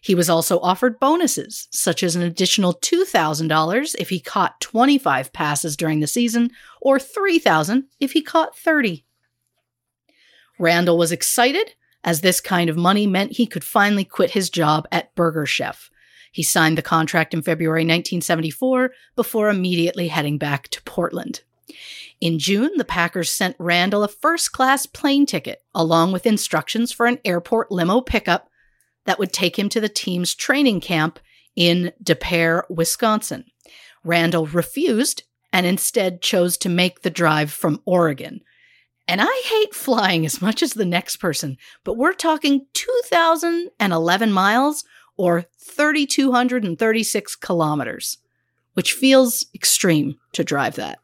He 0.00 0.14
was 0.14 0.30
also 0.30 0.58
offered 0.60 1.00
bonuses, 1.00 1.68
such 1.70 2.02
as 2.02 2.14
an 2.14 2.22
additional 2.22 2.74
$2,000 2.74 3.96
if 3.98 4.08
he 4.08 4.20
caught 4.20 4.60
25 4.60 5.32
passes 5.32 5.76
during 5.76 6.00
the 6.00 6.06
season, 6.06 6.50
or 6.80 6.98
3,000 6.98 7.84
if 8.00 8.12
he 8.12 8.22
caught 8.22 8.56
30. 8.56 9.04
Randall 10.58 10.98
was 10.98 11.12
excited, 11.12 11.74
as 12.04 12.20
this 12.20 12.40
kind 12.40 12.70
of 12.70 12.76
money 12.76 13.06
meant 13.06 13.32
he 13.32 13.46
could 13.46 13.64
finally 13.64 14.04
quit 14.04 14.30
his 14.30 14.50
job 14.50 14.86
at 14.92 15.14
Burger 15.14 15.46
Chef. 15.46 15.90
He 16.32 16.42
signed 16.42 16.78
the 16.78 16.82
contract 16.82 17.34
in 17.34 17.42
February 17.42 17.82
1974 17.82 18.92
before 19.16 19.48
immediately 19.48 20.08
heading 20.08 20.38
back 20.38 20.68
to 20.68 20.82
Portland. 20.82 21.42
In 22.20 22.38
June, 22.38 22.70
the 22.76 22.84
Packers 22.84 23.32
sent 23.32 23.56
Randall 23.58 24.02
a 24.02 24.08
first 24.08 24.52
class 24.52 24.86
plane 24.86 25.26
ticket, 25.26 25.62
along 25.74 26.12
with 26.12 26.26
instructions 26.26 26.92
for 26.92 27.06
an 27.06 27.18
airport 27.24 27.70
limo 27.70 28.00
pickup 28.00 28.47
that 29.08 29.18
would 29.18 29.32
take 29.32 29.58
him 29.58 29.70
to 29.70 29.80
the 29.80 29.88
team's 29.88 30.34
training 30.34 30.82
camp 30.82 31.18
in 31.56 31.92
De 32.02 32.14
Pere, 32.14 32.66
Wisconsin. 32.68 33.46
Randall 34.04 34.46
refused 34.46 35.22
and 35.50 35.64
instead 35.64 36.20
chose 36.20 36.58
to 36.58 36.68
make 36.68 37.00
the 37.00 37.08
drive 37.08 37.50
from 37.50 37.80
Oregon. 37.86 38.42
And 39.08 39.22
I 39.22 39.42
hate 39.46 39.74
flying 39.74 40.26
as 40.26 40.42
much 40.42 40.62
as 40.62 40.74
the 40.74 40.84
next 40.84 41.16
person, 41.16 41.56
but 41.84 41.96
we're 41.96 42.12
talking 42.12 42.66
2,011 42.74 44.30
miles 44.30 44.84
or 45.16 45.46
3,236 45.58 47.36
kilometers, 47.36 48.18
which 48.74 48.92
feels 48.92 49.46
extreme 49.54 50.16
to 50.34 50.44
drive 50.44 50.74
that. 50.74 50.98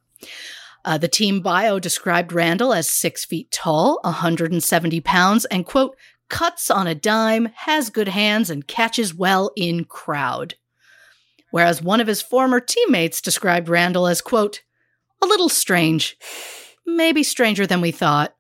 Uh, 0.85 0.99
the 0.99 1.09
team 1.09 1.41
bio 1.41 1.79
described 1.79 2.35
Randall 2.35 2.75
as 2.75 2.87
six 2.87 3.25
feet 3.25 3.51
tall, 3.51 3.99
170 4.05 5.01
pounds, 5.01 5.47
and 5.47 5.65
quote, 5.65 5.97
cuts 6.35 6.69
on 6.69 6.89
a 6.89 6.97
dime, 6.97 7.49
has 7.55 7.91
good 7.91 8.09
hands, 8.09 8.51
and 8.51 8.67
catches 8.67 9.15
well 9.15 9.53
in 9.55 9.85
crowd. 9.85 10.57
Whereas 11.53 11.81
one 11.81 12.01
of 12.01 12.09
his 12.09 12.23
former 12.23 12.59
teammates 12.59 13.21
described 13.21 13.69
Randall 13.69 14.09
as, 14.09 14.21
quote, 14.21 14.63
a 15.23 15.27
little 15.27 15.49
strange, 15.49 16.17
maybe 16.85 17.23
stranger 17.23 17.69
than 17.69 17.81
we 17.81 17.93
thought. 17.93 18.35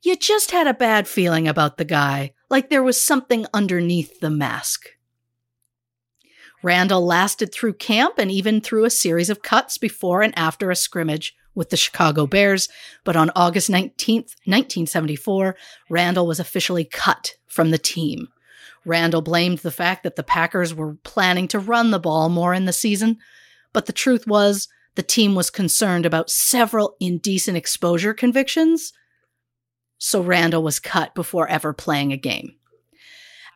You 0.00 0.14
just 0.14 0.52
had 0.52 0.68
a 0.68 0.72
bad 0.72 1.08
feeling 1.08 1.48
about 1.48 1.76
the 1.76 1.84
guy, 1.84 2.34
like 2.50 2.70
there 2.70 2.84
was 2.84 3.00
something 3.00 3.46
underneath 3.52 4.20
the 4.20 4.30
mask. 4.30 4.90
Randall 6.62 7.04
lasted 7.04 7.52
through 7.52 7.74
camp 7.74 8.14
and 8.18 8.30
even 8.30 8.60
through 8.60 8.84
a 8.84 8.90
series 8.90 9.28
of 9.28 9.42
cuts 9.42 9.76
before 9.76 10.22
and 10.22 10.38
after 10.38 10.70
a 10.70 10.76
scrimmage 10.76 11.34
with 11.58 11.70
the 11.70 11.76
Chicago 11.76 12.26
Bears, 12.26 12.68
but 13.04 13.16
on 13.16 13.32
August 13.34 13.68
19th, 13.68 14.36
1974, 14.46 15.56
Randall 15.90 16.26
was 16.26 16.38
officially 16.38 16.84
cut 16.84 17.34
from 17.48 17.70
the 17.72 17.78
team. 17.78 18.28
Randall 18.84 19.20
blamed 19.20 19.58
the 19.58 19.72
fact 19.72 20.04
that 20.04 20.14
the 20.14 20.22
Packers 20.22 20.72
were 20.72 20.94
planning 21.02 21.48
to 21.48 21.58
run 21.58 21.90
the 21.90 21.98
ball 21.98 22.28
more 22.28 22.54
in 22.54 22.64
the 22.64 22.72
season, 22.72 23.18
but 23.72 23.86
the 23.86 23.92
truth 23.92 24.26
was 24.26 24.68
the 24.94 25.02
team 25.02 25.34
was 25.34 25.50
concerned 25.50 26.06
about 26.06 26.30
several 26.30 26.96
indecent 27.00 27.56
exposure 27.56 28.14
convictions, 28.14 28.92
so 29.98 30.22
Randall 30.22 30.62
was 30.62 30.78
cut 30.78 31.14
before 31.14 31.48
ever 31.48 31.72
playing 31.72 32.12
a 32.12 32.16
game. 32.16 32.52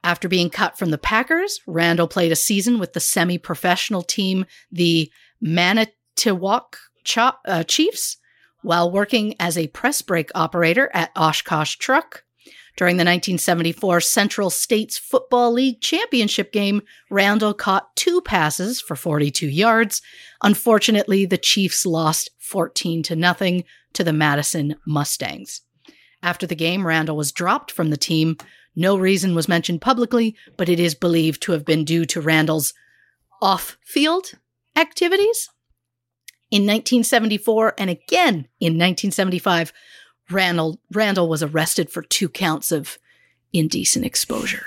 After 0.04 0.28
being 0.28 0.50
cut 0.50 0.76
from 0.76 0.90
the 0.90 0.98
Packers, 0.98 1.60
Randall 1.68 2.08
played 2.08 2.32
a 2.32 2.36
season 2.36 2.80
with 2.80 2.94
the 2.94 3.00
semi 3.00 3.38
professional 3.38 4.02
team, 4.02 4.44
the 4.72 5.10
Manitowoc 5.40 6.78
Uh, 7.16 7.64
Chiefs 7.64 8.16
while 8.62 8.90
working 8.90 9.34
as 9.40 9.58
a 9.58 9.68
press 9.68 10.02
brake 10.02 10.30
operator 10.34 10.90
at 10.94 11.10
Oshkosh 11.16 11.76
Truck. 11.76 12.24
During 12.76 12.96
the 12.96 13.00
1974 13.00 14.00
Central 14.00 14.48
States 14.48 14.96
Football 14.96 15.52
League 15.52 15.80
Championship 15.80 16.52
game, 16.52 16.80
Randall 17.10 17.52
caught 17.52 17.94
two 17.96 18.22
passes 18.22 18.80
for 18.80 18.96
42 18.96 19.46
yards. 19.46 20.00
Unfortunately, 20.42 21.26
the 21.26 21.36
Chiefs 21.36 21.84
lost 21.84 22.30
14 22.38 23.02
to 23.04 23.16
nothing 23.16 23.64
to 23.92 24.02
the 24.02 24.12
Madison 24.12 24.76
Mustangs. 24.86 25.60
After 26.22 26.46
the 26.46 26.54
game, 26.54 26.86
Randall 26.86 27.16
was 27.16 27.32
dropped 27.32 27.70
from 27.70 27.90
the 27.90 27.96
team. 27.98 28.38
No 28.74 28.96
reason 28.96 29.34
was 29.34 29.48
mentioned 29.48 29.82
publicly, 29.82 30.34
but 30.56 30.70
it 30.70 30.80
is 30.80 30.94
believed 30.94 31.42
to 31.42 31.52
have 31.52 31.66
been 31.66 31.84
due 31.84 32.06
to 32.06 32.22
Randall's 32.22 32.72
off 33.42 33.76
field 33.84 34.32
activities. 34.76 35.50
In 36.52 36.64
1974 36.64 37.76
and 37.78 37.88
again 37.88 38.46
in 38.60 38.74
1975, 38.74 39.72
Randall, 40.30 40.78
Randall 40.92 41.26
was 41.26 41.42
arrested 41.42 41.88
for 41.88 42.02
two 42.02 42.28
counts 42.28 42.70
of 42.70 42.98
indecent 43.54 44.04
exposure. 44.04 44.66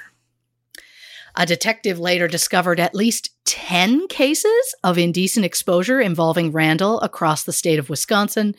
A 1.36 1.46
detective 1.46 2.00
later 2.00 2.28
discovered 2.28 2.80
at 2.80 2.96
least 2.96 3.36
10 3.46 4.08
cases 4.08 4.76
of 4.84 4.98
indecent 4.98 5.46
exposure 5.46 6.02
involving 6.02 6.52
Randall 6.52 7.00
across 7.02 7.44
the 7.44 7.54
state 7.54 7.78
of 7.78 7.88
Wisconsin. 7.88 8.56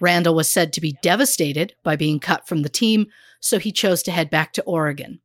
Randall 0.00 0.34
was 0.34 0.50
said 0.50 0.72
to 0.72 0.80
be 0.80 0.96
devastated 1.02 1.74
by 1.82 1.96
being 1.96 2.18
cut 2.18 2.48
from 2.48 2.62
the 2.62 2.70
team, 2.70 3.08
so 3.40 3.58
he 3.58 3.72
chose 3.72 4.02
to 4.04 4.10
head 4.10 4.30
back 4.30 4.54
to 4.54 4.62
Oregon. 4.62 5.20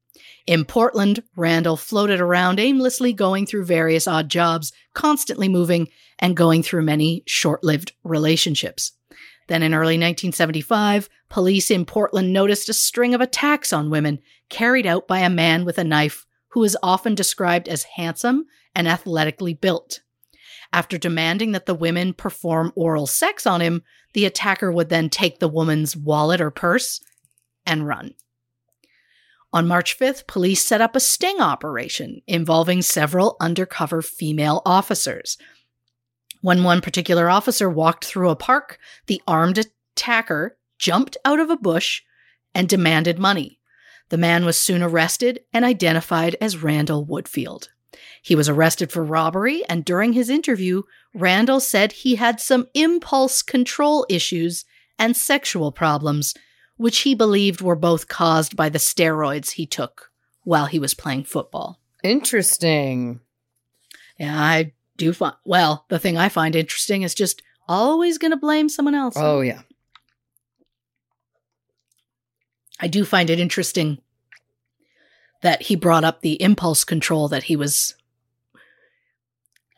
In 0.47 0.63
Portland, 0.63 1.23
Randall 1.35 1.76
floated 1.76 2.22
around 2.22 2.59
aimlessly, 2.59 3.13
going 3.13 3.47
through 3.47 3.65
various 3.65 4.07
odd 4.07 4.30
jobs, 4.30 4.72
constantly 4.93 5.49
moving, 5.49 5.88
and 6.19 6.38
going 6.38 6.61
through 6.61 6.84
many 6.84 7.23
short 7.26 7.63
lived 7.63 7.93
relationships. 8.03 8.91
Then 9.47 9.63
in 9.63 9.73
early 9.73 9.95
1975, 9.95 11.09
police 11.30 11.72
in 11.72 11.85
Portland 11.85 12.31
noticed 12.31 12.69
a 12.69 12.73
string 12.73 13.15
of 13.15 13.22
attacks 13.22 13.73
on 13.73 13.89
women 13.89 14.19
carried 14.49 14.85
out 14.85 15.07
by 15.07 15.19
a 15.19 15.30
man 15.30 15.65
with 15.65 15.80
a 15.80 15.84
knife 15.84 16.26
who 16.49 16.63
is 16.63 16.77
often 16.84 17.15
described 17.15 17.67
as 17.67 17.84
handsome 17.84 18.45
and 18.76 18.88
athletically 18.88 19.53
built. 19.53 20.01
After 20.72 20.97
demanding 20.97 21.53
that 21.53 21.65
the 21.65 21.76
women 21.76 22.13
perform 22.13 22.72
oral 22.76 23.07
sex 23.07 23.47
on 23.47 23.61
him, 23.61 23.84
the 24.13 24.26
attacker 24.26 24.72
would 24.72 24.89
then 24.89 25.09
take 25.09 25.39
the 25.39 25.47
woman's 25.47 25.95
wallet 25.95 26.39
or 26.39 26.51
purse 26.51 27.01
and 27.65 27.88
run. 27.88 28.13
On 29.56 29.69
March 29.69 29.98
5th, 29.98 30.27
police 30.27 30.61
set 30.61 30.82
up 30.82 30.98
a 30.98 30.99
sting 30.99 31.40
operation 31.40 32.22
involving 32.27 32.82
several 32.82 33.38
undercover 33.40 34.02
female 34.02 34.61
officers. 34.65 35.38
When 36.41 36.65
one 36.65 36.82
particular 36.82 37.30
officer 37.30 37.69
walked 37.69 38.03
through 38.03 38.32
a 38.32 38.36
park, 38.36 38.77
the 39.07 39.22
armed 39.26 39.57
attacker 39.57 40.57
jumped 40.77 41.15
out 41.23 41.40
of 41.40 41.49
a 41.49 41.56
bush 41.56 42.02
and 42.53 42.68
demanded 42.68 43.18
money. 43.18 43.61
The 44.10 44.18
man 44.18 44.44
was 44.44 44.57
soon 44.57 44.84
arrested 44.84 45.40
and 45.53 45.64
identified 45.64 46.36
as 46.41 46.61
Randall 46.61 47.06
Woodfield. 47.06 47.69
He 48.22 48.36
was 48.36 48.49
arrested 48.49 48.91
for 48.91 49.06
robbery, 49.06 49.64
and 49.69 49.86
during 49.86 50.11
his 50.11 50.30
interview, 50.30 50.82
Randall 51.14 51.61
said 51.61 51.94
he 51.94 52.15
had 52.15 52.41
some 52.41 52.68
impulse 52.73 53.41
control 53.41 54.06
issues 54.10 54.65
and 54.99 55.15
sexual 55.15 55.72
problems 55.72 56.34
which 56.77 56.99
he 56.99 57.15
believed 57.15 57.61
were 57.61 57.76
both 57.76 58.07
caused 58.07 58.56
by 58.56 58.69
the 58.69 58.80
steroids 58.80 59.52
he 59.52 59.65
took 59.65 60.11
while 60.43 60.65
he 60.65 60.80
was 60.80 60.93
playing 60.93 61.23
football. 61.23 61.80
Interesting. 62.03 63.22
Yeah, 64.19 64.38
I 64.38 64.73
do 64.97 65.14
find, 65.14 65.35
well, 65.43 65.85
the 65.89 65.99
thing 65.99 66.18
I 66.18 66.30
find 66.30 66.56
interesting 66.56 67.02
is 67.02 67.15
just 67.15 67.41
always 67.68 68.18
going 68.18 68.31
to 68.31 68.38
blame 68.38 68.69
someone 68.69 68.95
else. 68.95 69.15
Oh, 69.18 69.41
yeah. 69.41 69.61
I 72.80 72.88
do 72.88 73.06
find 73.06 73.30
it 73.30 73.39
interesting 73.39 73.99
that 75.41 75.64
he 75.64 75.76
brought 75.76 76.03
up 76.03 76.22
the 76.22 76.41
impulse 76.41 76.84
control 76.84 77.27
that 77.30 77.43
he 77.43 77.56
was, 77.56 77.95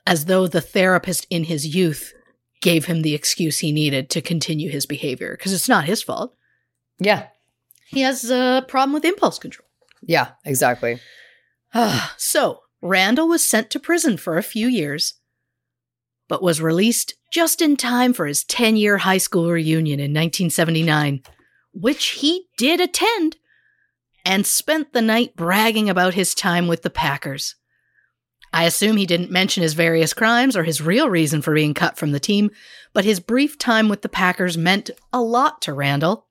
as 0.06 0.26
though 0.26 0.48
the 0.48 0.61
therapist 0.61 1.28
in 1.30 1.44
his 1.44 1.76
youth 1.76 2.14
gave 2.61 2.86
him 2.86 3.02
the 3.03 3.14
excuse 3.14 3.60
he 3.60 3.72
needed 3.72 4.10
to 4.10 4.22
continue 4.22 4.69
his 4.69 4.86
behavior, 4.86 5.36
because 5.38 5.53
it's 5.53 5.69
not 5.69 5.86
his 5.86 6.02
fault. 6.02 6.36
Yeah. 6.99 7.28
He 7.88 8.02
has 8.02 8.30
a 8.30 8.65
problem 8.68 8.94
with 8.94 9.06
impulse 9.06 9.40
control. 9.40 9.68
Yeah, 10.02 10.32
exactly. 10.45 10.99
Ah, 11.74 12.14
so, 12.18 12.61
Randall 12.82 13.28
was 13.28 13.48
sent 13.48 13.69
to 13.72 13.80
prison 13.80 14.18
for 14.18 14.38
a 14.38 14.44
few 14.44 14.68
years, 14.68 15.15
but 16.28 16.44
was 16.44 16.61
released 16.61 17.15
just 17.32 17.61
in 17.61 17.78
time 17.78 18.14
for 18.14 18.26
his 18.26 18.44
10 18.44 18.78
year 18.78 18.99
high 18.99 19.18
school 19.18 19.52
reunion 19.52 19.99
in 19.99 20.11
1979, 20.11 21.24
which 21.74 22.06
he 22.10 22.48
did 22.57 22.80
attend 22.80 23.38
and 24.26 24.45
spent 24.45 24.94
the 24.94 25.02
night 25.02 25.36
bragging 25.36 25.90
about 25.90 26.14
his 26.14 26.36
time 26.36 26.68
with 26.68 26.82
the 26.82 26.90
Packers. 26.90 27.56
I 28.53 28.64
assume 28.64 28.98
he 28.98 29.06
didn't 29.06 29.32
mention 29.32 29.64
his 29.64 29.74
various 29.74 30.14
crimes 30.14 30.56
or 30.56 30.64
his 30.64 30.82
real 30.82 31.10
reason 31.10 31.41
for 31.41 31.53
being 31.53 31.74
cut 31.74 31.98
from 31.98 32.11
the 32.11 32.19
team, 32.19 32.52
but 32.94 33.06
his 33.06 33.19
brief 33.19 33.57
time 33.57 33.90
with 33.90 34.02
the 34.02 34.10
Packers 34.10 34.57
meant 34.57 34.90
a 35.11 35.22
lot 35.22 35.61
to 35.64 35.74
Randall 35.74 36.27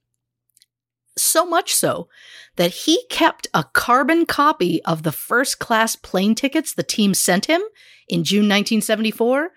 so 1.16 1.46
much 1.46 1.74
so 1.74 2.08
that 2.56 2.72
he 2.72 3.04
kept 3.08 3.46
a 3.54 3.64
carbon 3.64 4.26
copy 4.26 4.82
of 4.84 5.02
the 5.02 5.12
first 5.12 5.58
class 5.58 5.96
plane 5.96 6.34
tickets 6.34 6.74
the 6.74 6.82
team 6.82 7.14
sent 7.14 7.46
him 7.46 7.62
in 8.08 8.24
June 8.24 8.44
1974 8.44 9.50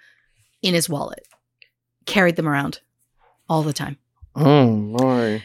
in 0.62 0.74
his 0.74 0.90
wallet, 0.90 1.28
carried 2.06 2.36
them 2.36 2.48
around. 2.48 2.80
all 3.48 3.64
the 3.64 3.74
time. 3.74 3.98
Oh 4.36 4.68
my. 4.68 5.42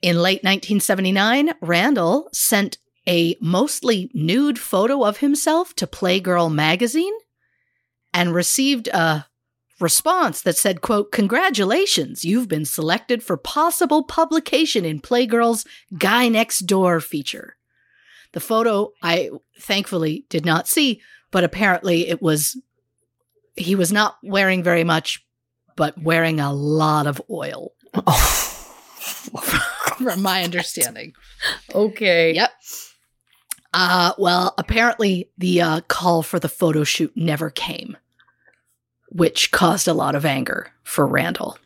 In 0.00 0.16
late 0.16 0.42
1979, 0.42 1.52
Randall 1.60 2.28
sent 2.32 2.78
a 3.06 3.36
mostly 3.40 4.10
nude 4.14 4.58
photo 4.58 5.04
of 5.04 5.18
himself 5.18 5.74
to 5.76 5.86
Playgirl 5.86 6.52
magazine 6.52 7.12
and 8.14 8.34
received 8.34 8.88
a 8.88 9.26
response 9.82 10.42
that 10.42 10.56
said, 10.56 10.80
quote, 10.80 11.12
Congratulations, 11.12 12.24
you've 12.24 12.48
been 12.48 12.64
selected 12.64 13.22
for 13.22 13.36
possible 13.36 14.02
publication 14.04 14.84
in 14.84 15.00
Playgirl's 15.00 15.66
Guy 15.98 16.28
Next 16.28 16.60
Door 16.60 17.00
feature. 17.00 17.56
The 18.32 18.40
photo 18.40 18.92
I 19.02 19.30
thankfully 19.58 20.24
did 20.28 20.46
not 20.46 20.68
see, 20.68 21.02
but 21.30 21.44
apparently 21.44 22.08
it 22.08 22.22
was 22.22 22.56
he 23.54 23.74
was 23.74 23.92
not 23.92 24.16
wearing 24.22 24.62
very 24.62 24.84
much, 24.84 25.26
but 25.76 26.00
wearing 26.00 26.40
a 26.40 26.52
lot 26.52 27.06
of 27.06 27.20
oil, 27.30 27.72
from 29.98 30.22
my 30.22 30.42
understanding. 30.42 31.12
Okay. 31.74 32.34
Yep. 32.34 32.50
Uh, 33.74 34.12
well, 34.18 34.54
apparently 34.58 35.30
the 35.38 35.60
uh, 35.60 35.80
call 35.82 36.22
for 36.22 36.38
the 36.38 36.48
photo 36.48 36.84
shoot 36.84 37.12
never 37.16 37.50
came, 37.50 37.96
which 39.14 39.50
caused 39.52 39.86
a 39.86 39.94
lot 39.94 40.14
of 40.14 40.24
anger 40.24 40.72
for 40.82 41.06
Randall. 41.06 41.58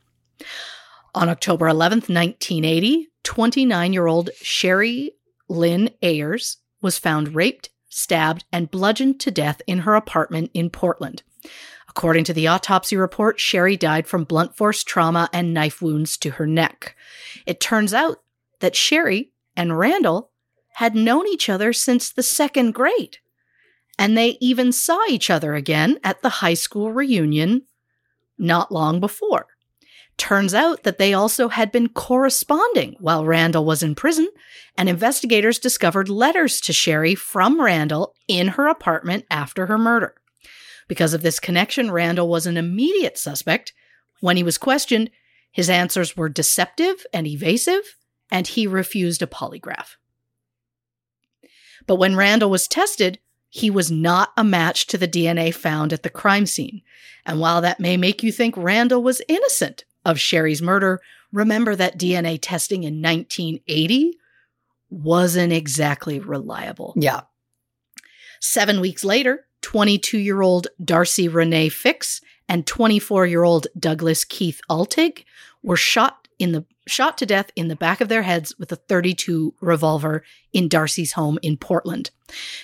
On 1.15 1.29
October 1.29 1.67
11th, 1.67 2.09
1980, 2.11 3.09
29 3.23 3.93
year 3.93 4.07
old 4.07 4.31
Sherry 4.41 5.13
Lynn 5.49 5.91
Ayers 6.03 6.59
was 6.83 6.99
found 6.99 7.35
raped, 7.35 7.71
stabbed, 7.89 8.45
and 8.53 8.71
bludgeoned 8.71 9.21
to 9.21 9.31
death 9.31 9.63
in 9.67 9.81
her 9.81 9.95
apartment 9.95 10.51
in 10.55 10.71
Portland. 10.71 11.23
According 11.89 12.25
to 12.25 12.35
the 12.35 12.49
autopsy 12.49 12.97
report, 12.97 13.41
Sherry 13.41 13.77
died 13.77 14.07
from 14.07 14.25
blunt 14.25 14.57
force 14.57 14.85
trauma 14.85 15.31
and 15.33 15.55
knife 15.55 15.81
wounds 15.81 16.19
to 16.19 16.33
her 16.33 16.47
neck. 16.47 16.95
It 17.47 17.61
turns 17.61 17.95
out 17.95 18.23
that 18.61 18.77
Sherry 18.77 19.33
and 19.57 19.79
Randall 19.79 20.31
had 20.75 20.95
known 20.95 21.27
each 21.27 21.49
other 21.49 21.73
since 21.73 22.11
the 22.11 22.23
second 22.23 22.73
grade, 22.73 23.19
and 23.99 24.17
they 24.17 24.37
even 24.41 24.73
saw 24.73 24.99
each 25.09 25.31
other 25.31 25.55
again 25.55 25.99
at 26.05 26.23
the 26.23 26.29
high 26.29 26.55
school 26.55 26.93
reunion 26.93 27.63
not 28.39 28.71
long 28.71 29.01
before. 29.01 29.47
Turns 30.17 30.55
out 30.55 30.83
that 30.83 30.99
they 30.99 31.13
also 31.13 31.49
had 31.49 31.71
been 31.71 31.89
corresponding 31.89 32.97
while 33.01 33.27
Randall 33.27 33.67
was 33.67 33.83
in 33.83 33.95
prison, 33.95 34.29
and 34.77 34.89
investigators 34.89 35.59
discovered 35.59 36.09
letters 36.09 36.61
to 36.63 36.73
Sherry 36.73 37.15
from 37.15 37.61
Randall 37.61 38.15
in 38.27 38.49
her 38.49 38.67
apartment 38.67 39.27
after 39.31 39.67
her 39.67 39.77
murder. 39.77 40.15
Because 40.89 41.13
of 41.13 41.23
this 41.23 41.39
connection, 41.39 41.91
Randall 41.91 42.29
was 42.29 42.47
an 42.47 42.57
immediate 42.57 43.19
suspect. 43.19 43.75
When 44.21 44.39
he 44.39 44.43
was 44.43 44.57
questioned, 44.57 45.11
his 45.53 45.69
answers 45.69 46.17
were 46.17 46.29
deceptive 46.29 47.05
and 47.13 47.27
evasive, 47.27 47.97
and 48.31 48.47
he 48.47 48.67
refused 48.67 49.21
a 49.21 49.27
polygraph. 49.27 49.97
But 51.87 51.97
when 51.97 52.17
Randall 52.17 52.51
was 52.51 52.69
tested, 52.69 53.19
he 53.49 53.71
was 53.71 53.91
not 53.91 54.33
a 54.37 54.45
match 54.45 54.87
to 54.89 54.99
the 54.99 55.09
DNA 55.09 55.55
found 55.55 55.93
at 55.93 56.03
the 56.03 56.11
crime 56.11 56.47
scene. 56.47 56.83
And 57.25 57.41
while 57.41 57.61
that 57.61 57.81
may 57.81 57.97
make 57.97 58.23
you 58.23 58.33
think 58.33 58.57
Randall 58.57 59.03
was 59.03 59.23
innocent 59.29 59.85
of 60.05 60.21
Sherry's 60.21 60.63
murder, 60.63 61.01
remember 61.33 61.75
that 61.77 61.99
DNA 61.99 62.39
testing 62.41 62.85
in 62.85 63.03
1980 63.03 64.19
wasn't 64.91 65.53
exactly 65.53 66.21
reliable. 66.21 66.95
Yeah. 66.97 67.23
Seven 68.41 68.81
weeks 68.81 69.05
later, 69.05 69.47
22 69.63 70.19
year 70.19 70.43
old 70.43 70.69
Darcy 70.85 71.29
Renee 71.29 71.69
Fix 71.69 72.21
and 72.49 72.67
24 72.67 73.27
year 73.27 73.43
old 73.43 73.67
Douglas 73.79 74.25
Keith 74.25 74.61
Altig 74.71 75.25
were 75.63 75.77
shot 75.77 76.29
in 76.39 76.53
the 76.53 76.65
shot 76.87 77.19
to 77.19 77.27
death 77.27 77.51
in 77.57 77.69
the 77.69 77.77
back 77.77 78.01
of 78.01 78.09
their 78.09 78.23
heads 78.23 78.55
with 78.59 78.73
a 78.73 78.77
32 78.77 79.55
revolver 79.61 80.23
in 80.53 80.69
Darcy's 80.69 81.13
home 81.13 81.39
in 81.43 81.57
Portland. 81.57 82.11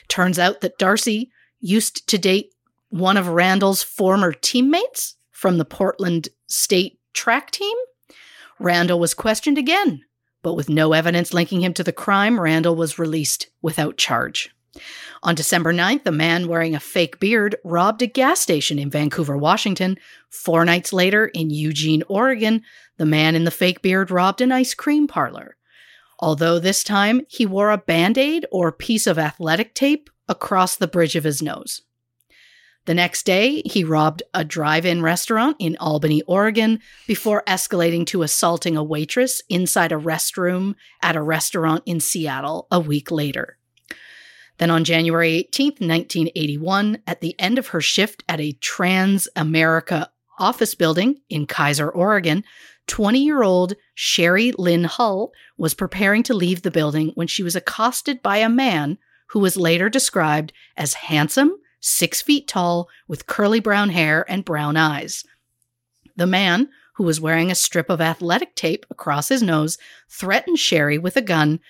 Turns 0.09 0.39
out 0.39 0.61
that 0.61 0.79
Darcy 0.79 1.31
used 1.61 2.09
to 2.09 2.19
date 2.19 2.53
one 2.89 3.17
of 3.17 3.29
Randall's 3.29 3.83
former 3.83 4.33
teammates 4.33 5.17
from 5.31 5.59
the 5.59 5.65
Portland 5.65 6.29
State 6.47 7.01
track 7.15 7.51
team. 7.51 7.77
Randall 8.59 9.01
was 9.01 9.15
questioned 9.15 9.59
again, 9.59 10.03
but 10.43 10.55
with 10.55 10.69
no 10.69 10.93
evidence 10.93 11.35
linking 11.35 11.63
him 11.63 11.75
to 11.75 11.85
the 11.85 11.93
crime, 11.93 12.41
Randall 12.41 12.77
was 12.77 12.99
released 12.99 13.49
without 13.61 13.97
charge. 13.97 14.55
On 15.25 15.37
December 15.37 15.73
9th, 15.73 16.05
a 16.05 16.11
man 16.11 16.49
wearing 16.49 16.75
a 16.75 16.81
fake 16.81 17.21
beard 17.21 17.55
robbed 17.63 18.03
a 18.03 18.09
gas 18.09 18.41
station 18.41 18.77
in 18.79 18.91
Vancouver, 18.91 19.37
Washington. 19.37 19.97
Four 20.31 20.65
nights 20.65 20.93
later, 20.93 21.27
in 21.27 21.51
Eugene, 21.51 22.03
Oregon, 22.09 22.63
the 22.97 23.07
man 23.07 23.37
in 23.37 23.45
the 23.45 23.53
fake 23.53 23.83
beard 23.83 24.11
robbed 24.11 24.41
an 24.41 24.51
ice 24.51 24.75
cream 24.75 25.07
parlor. 25.07 25.57
Although 26.19 26.59
this 26.59 26.83
time 26.83 27.21
he 27.29 27.47
wore 27.47 27.71
a 27.71 27.79
band 27.79 28.19
aid 28.19 28.47
or 28.51 28.73
piece 28.73 29.07
of 29.07 29.17
athletic 29.17 29.75
tape 29.75 30.11
across 30.29 30.77
the 30.77 30.89
bridge 30.89 31.15
of 31.15 31.25
his 31.25 31.41
nose. 31.41 31.83
The 32.87 32.95
next 32.95 33.25
day, 33.25 33.63
he 33.65 33.85
robbed 33.85 34.25
a 34.35 34.45
drive 34.45 34.85
in 34.85 35.03
restaurant 35.03 35.57
in 35.61 35.77
Albany, 35.79 36.23
Oregon, 36.23 36.81
before 37.07 37.45
escalating 37.47 38.05
to 38.07 38.23
assaulting 38.23 38.77
a 38.77 38.83
waitress 38.83 39.41
inside 39.49 39.93
a 39.93 39.97
restroom 39.97 40.75
at 41.01 41.15
a 41.15 41.23
restaurant 41.23 41.85
in 41.87 42.01
Seattle 42.01 42.67
a 42.73 42.81
week 42.81 43.13
later. 43.13 43.59
Then 44.59 44.71
on 44.71 44.85
January 44.85 45.49
18th, 45.53 45.81
1981, 45.81 46.99
at 47.07 47.21
the 47.21 47.35
end 47.39 47.59
of 47.59 47.69
her 47.69 47.81
shift 47.81 48.23
at 48.29 48.41
a 48.41 48.53
Trans 48.53 49.29
America 49.35 50.11
office 50.39 50.75
building 50.75 51.21
in 51.29 51.47
Keizer, 51.47 51.91
Oregon, 51.95 52.45
20 52.89 53.25
year 53.25 53.43
old 53.43 53.75
Sherry 53.95 54.53
Lynn 54.53 54.85
Hull 54.85 55.33
was 55.57 55.75
preparing 55.75 56.23
to 56.25 56.35
leave 56.35 56.63
the 56.63 56.71
building 56.71 57.13
when 57.15 57.27
she 57.27 57.43
was 57.43 57.57
accosted 57.57 58.23
by 58.23 58.39
a 58.39 58.49
man 58.49 58.99
who 59.29 59.41
was 59.41 59.57
later 59.57 59.89
described 59.89 60.53
as 60.77 60.95
handsome, 60.95 61.57
six 61.81 62.21
feet 62.21 62.47
tall, 62.49 62.89
with 63.09 63.27
curly 63.27 63.61
brown 63.61 63.91
hair 63.91 64.25
and 64.29 64.45
brown 64.45 64.77
eyes. 64.77 65.25
The 66.17 66.27
man, 66.27 66.69
who 66.95 67.05
was 67.05 67.21
wearing 67.21 67.51
a 67.51 67.55
strip 67.55 67.89
of 67.89 68.01
athletic 68.01 68.55
tape 68.55 68.85
across 68.91 69.29
his 69.29 69.43
nose, 69.43 69.79
threatened 70.09 70.59
Sherry 70.59 70.99
with 70.99 71.17
a 71.17 71.23
gun. 71.23 71.61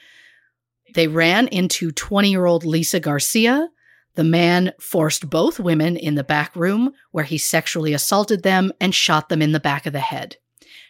They 0.94 1.09
ran 1.09 1.48
into 1.48 1.90
20 1.90 2.31
year 2.31 2.47
old 2.47 2.64
Lisa 2.64 3.01
Garcia. 3.01 3.69
The 4.14 4.24
man 4.24 4.73
forced 4.78 5.31
both 5.31 5.59
women 5.59 5.97
in 5.97 6.16
the 6.16 6.24
back 6.24 6.55
room 6.55 6.93
where 7.12 7.24
he 7.24 7.39
sexually 7.39 7.94
assaulted 7.94 8.43
them 8.43 8.73
and 8.81 8.94
shot 8.94 9.28
them 9.28 9.40
in 9.40 9.52
the 9.52 9.60
back 9.60 9.86
of 9.86 9.93
the 9.93 10.01
head. 10.01 10.36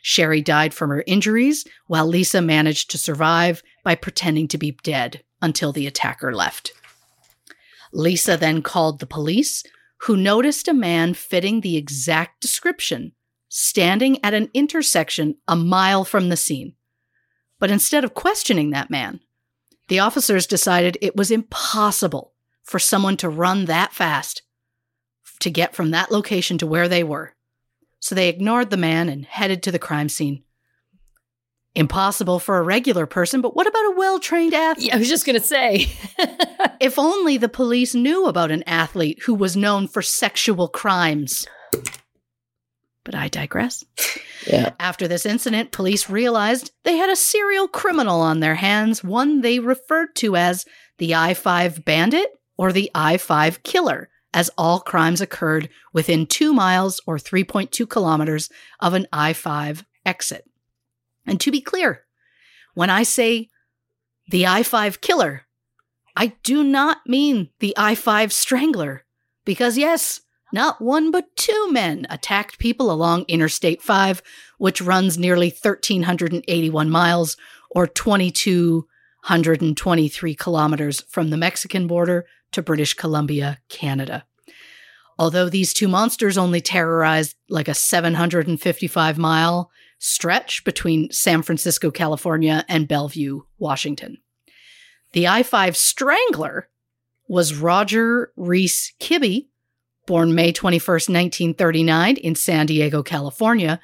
Sherry 0.03 0.43
died 0.43 0.75
from 0.75 0.91
her 0.91 1.05
injuries, 1.07 1.65
while 1.87 2.07
Lisa 2.07 2.43
managed 2.43 2.91
to 2.91 2.99
survive 2.99 3.63
by 3.85 3.95
pretending 3.95 4.49
to 4.49 4.59
be 4.59 4.73
dead 4.83 5.23
until 5.41 5.73
the 5.73 5.87
attacker 5.87 6.35
left. 6.35 6.73
Lisa 7.93 8.37
then 8.37 8.63
called 8.63 8.99
the 8.99 9.07
police, 9.07 9.63
who 9.99 10.17
noticed 10.17 10.67
a 10.67 10.75
man 10.75 11.15
fitting 11.15 11.61
the 11.61 11.77
exact 11.77 12.41
description 12.41 13.13
standing 13.49 14.19
at 14.25 14.35
an 14.35 14.51
intersection 14.55 15.37
a 15.47 15.55
mile 15.55 16.05
from 16.05 16.31
the 16.31 16.37
scene. 16.37 16.75
But 17.61 17.71
instead 17.71 18.03
of 18.03 18.15
questioning 18.15 18.71
that 18.71 18.91
man, 18.91 19.21
the 19.93 19.99
officers 19.99 20.47
decided 20.47 20.97
it 21.03 21.17
was 21.17 21.31
impossible 21.31 22.33
for 22.63 22.79
someone 22.79 23.15
to 23.19 23.29
run 23.29 23.67
that 23.67 23.93
fast 23.93 24.41
to 25.41 25.51
get 25.51 25.75
from 25.75 25.91
that 25.91 26.11
location 26.11 26.57
to 26.57 26.67
where 26.67 26.89
they 26.89 27.05
were. 27.05 27.35
So 28.01 28.15
they 28.15 28.31
ignored 28.31 28.71
the 28.71 28.79
man 28.79 29.11
and 29.11 29.27
headed 29.27 29.63
to 29.65 29.71
the 29.71 29.79
crime 29.79 30.09
scene. 30.09 30.45
Impossible 31.75 32.39
for 32.39 32.57
a 32.57 32.63
regular 32.63 33.05
person, 33.05 33.43
but 33.43 33.55
what 33.55 33.67
about 33.67 33.93
a 33.93 33.95
well 33.95 34.19
trained 34.19 34.55
athlete? 34.55 34.87
Yeah, 34.87 34.97
I 34.97 34.99
was 34.99 35.11
just 35.11 35.27
going 35.27 35.39
to 35.39 35.47
say. 35.47 35.93
If 36.81 36.99
only 36.99 37.37
the 37.37 37.51
police 37.51 37.95
knew 37.95 38.29
about 38.29 38.51
an 38.51 38.63
athlete 38.63 39.21
who 39.25 39.35
was 39.35 39.59
known 39.59 39.89
for 39.89 40.01
sexual 40.01 40.69
crimes. 40.69 41.47
But 43.05 43.15
I 43.15 43.29
digress. 43.29 43.85
yeah. 44.47 44.71
After 44.79 45.09
this 45.09 45.27
incident, 45.27 45.73
police 45.73 46.09
realized 46.09 46.71
they 46.85 46.97
had 46.97 47.11
a 47.11 47.17
serial 47.17 47.67
criminal 47.67 48.21
on 48.21 48.41
their 48.41 48.55
hands, 48.55 49.03
one 49.03 49.41
they 49.41 49.59
referred 49.59 50.15
to 50.17 50.37
as 50.37 50.65
the 50.99 51.15
I 51.15 51.35
5 51.35 51.85
bandit 51.85 52.31
or 52.57 52.73
the 52.73 52.91
I 52.95 53.17
5 53.17 53.63
killer, 53.65 54.09
as 54.33 54.51
all 54.57 54.81
crimes 54.81 55.21
occurred 55.21 55.69
within 55.93 56.27
two 56.27 56.55
miles 56.55 57.01
or 57.07 57.19
3.2 57.19 57.89
kilometers 57.89 58.49
of 58.79 58.95
an 58.95 59.07
I 59.13 59.33
5 59.33 59.85
exit. 60.07 60.49
And 61.27 61.41
to 61.41 61.51
be 61.51 61.61
clear, 61.61 62.05
when 62.75 62.91
I 62.91 63.03
say 63.03 63.49
the 64.29 64.47
I 64.47 64.63
5 64.63 65.01
killer, 65.01 65.43
I 66.17 66.35
do 66.43 66.63
not 66.63 66.99
mean 67.07 67.51
the 67.59 67.75
I 67.77 67.95
5 67.95 68.33
strangler. 68.33 69.05
Because, 69.45 69.77
yes, 69.77 70.21
not 70.53 70.81
one 70.81 71.11
but 71.11 71.35
two 71.37 71.73
men 71.73 72.07
attacked 72.11 72.59
people 72.59 72.91
along 72.91 73.27
Interstate 73.29 73.83
5, 73.83 74.23
which 74.59 74.81
runs 74.81 75.19
nearly 75.19 75.49
1,381 75.49 76.91
miles 76.91 77.37
or 77.71 77.87
2,223 77.87 80.35
kilometers 80.35 81.01
from 81.09 81.31
the 81.31 81.37
Mexican 81.37 81.87
border 81.87 82.27
to 82.53 82.63
British 82.63 82.95
Columbia, 82.95 83.59
Canada. 83.69 84.25
Although 85.19 85.49
these 85.49 85.73
two 85.73 85.89
monsters 85.89 86.39
only 86.39 86.61
terrorized 86.61 87.37
like 87.49 87.69
a 87.69 87.75
755 87.75 89.19
mile 89.19 89.71
stretch 89.99 90.65
between 90.65 91.11
San 91.13 91.43
Francisco, 91.43 91.91
California, 91.91 92.65
and 92.69 92.87
Bellevue, 92.89 93.43
Washington. 93.59 94.19
The 95.13 95.29
I 95.29 95.45
5 95.45 95.77
strangler 95.77 96.69
was 97.29 97.55
Roger 97.55 98.33
Reese 98.37 98.93
Kibbe, 98.99 99.47
born 100.13 100.35
May 100.35 100.53
21, 100.53 100.79
1939, 100.87 102.19
in 102.19 102.35
San 102.35 102.67
Diego, 102.67 103.03
California. 103.03 103.81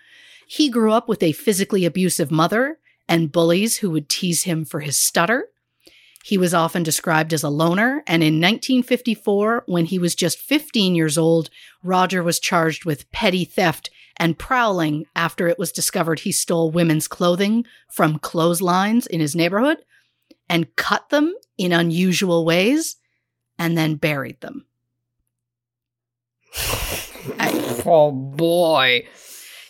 He 0.47 0.69
grew 0.69 0.93
up 0.93 1.09
with 1.09 1.23
a 1.23 1.33
physically 1.33 1.87
abusive 1.87 2.31
mother 2.31 2.79
and 3.09 3.33
bullies 3.33 3.79
who 3.79 3.91
would 3.93 4.11
tease 4.11 4.43
him 4.43 4.67
for 4.67 4.81
his 4.81 4.99
stutter. 4.99 5.49
He 6.23 6.37
was 6.37 6.53
often 6.53 6.83
described 6.83 7.33
as 7.33 7.43
a 7.43 7.49
loner, 7.49 8.03
and 8.07 8.23
in 8.23 8.35
1954, 8.43 9.63
when 9.69 9.87
he 9.87 9.99
was 9.99 10.15
just 10.15 10.39
15 10.39 10.95
years 10.95 11.17
old, 11.17 11.49
Roger 11.83 12.23
was 12.23 12.39
charged 12.39 12.85
with 12.85 13.11
petty 13.11 13.47
theft 13.47 13.89
and 14.19 14.39
prowling 14.39 15.07
after 15.17 15.49
it 15.49 15.59
was 15.59 15.73
discovered 15.73 16.21
he 16.21 16.33
stole 16.33 16.71
women's 16.71 17.09
clothing 17.09 17.65
from 17.91 18.19
clotheslines 18.19 19.07
in 19.07 19.21
his 19.21 19.35
neighborhood 19.35 19.79
and 20.47 20.77
cut 20.77 21.09
them 21.09 21.35
in 21.57 21.73
unusual 21.73 22.45
ways 22.45 22.97
and 23.59 23.79
then 23.79 23.95
buried 23.95 24.43
them. 24.43 24.67
Oh 27.91 28.13
boy. 28.13 29.07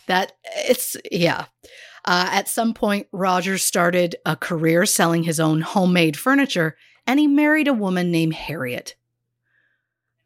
that 0.07 0.33
it's 0.67 0.97
yeah. 1.13 1.47
Uh, 2.05 2.29
at 2.33 2.49
some 2.49 2.75
point, 2.75 3.07
Rogers 3.13 3.63
started 3.63 4.17
a 4.25 4.35
career 4.35 4.87
selling 4.87 5.25
his 5.25 5.39
own 5.39 5.61
homemade 5.61 6.17
furniture, 6.17 6.77
and 7.07 7.21
he 7.21 7.27
married 7.27 7.69
a 7.69 7.73
woman 7.73 8.11
named 8.11 8.35
Harriet. 8.35 8.97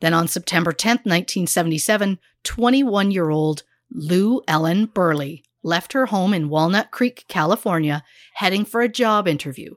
Then 0.00 0.14
on 0.14 0.26
September 0.26 0.72
10th, 0.72 1.04
1977, 1.04 2.18
21 2.44 3.10
year 3.10 3.30
old 3.30 3.62
Lou 3.90 4.42
Ellen 4.48 4.86
Burley 4.86 5.44
left 5.62 5.92
her 5.92 6.06
home 6.06 6.32
in 6.34 6.48
Walnut 6.48 6.90
Creek, 6.90 7.24
California, 7.28 8.04
heading 8.34 8.64
for 8.64 8.80
a 8.80 8.88
job 8.88 9.28
interview. 9.28 9.74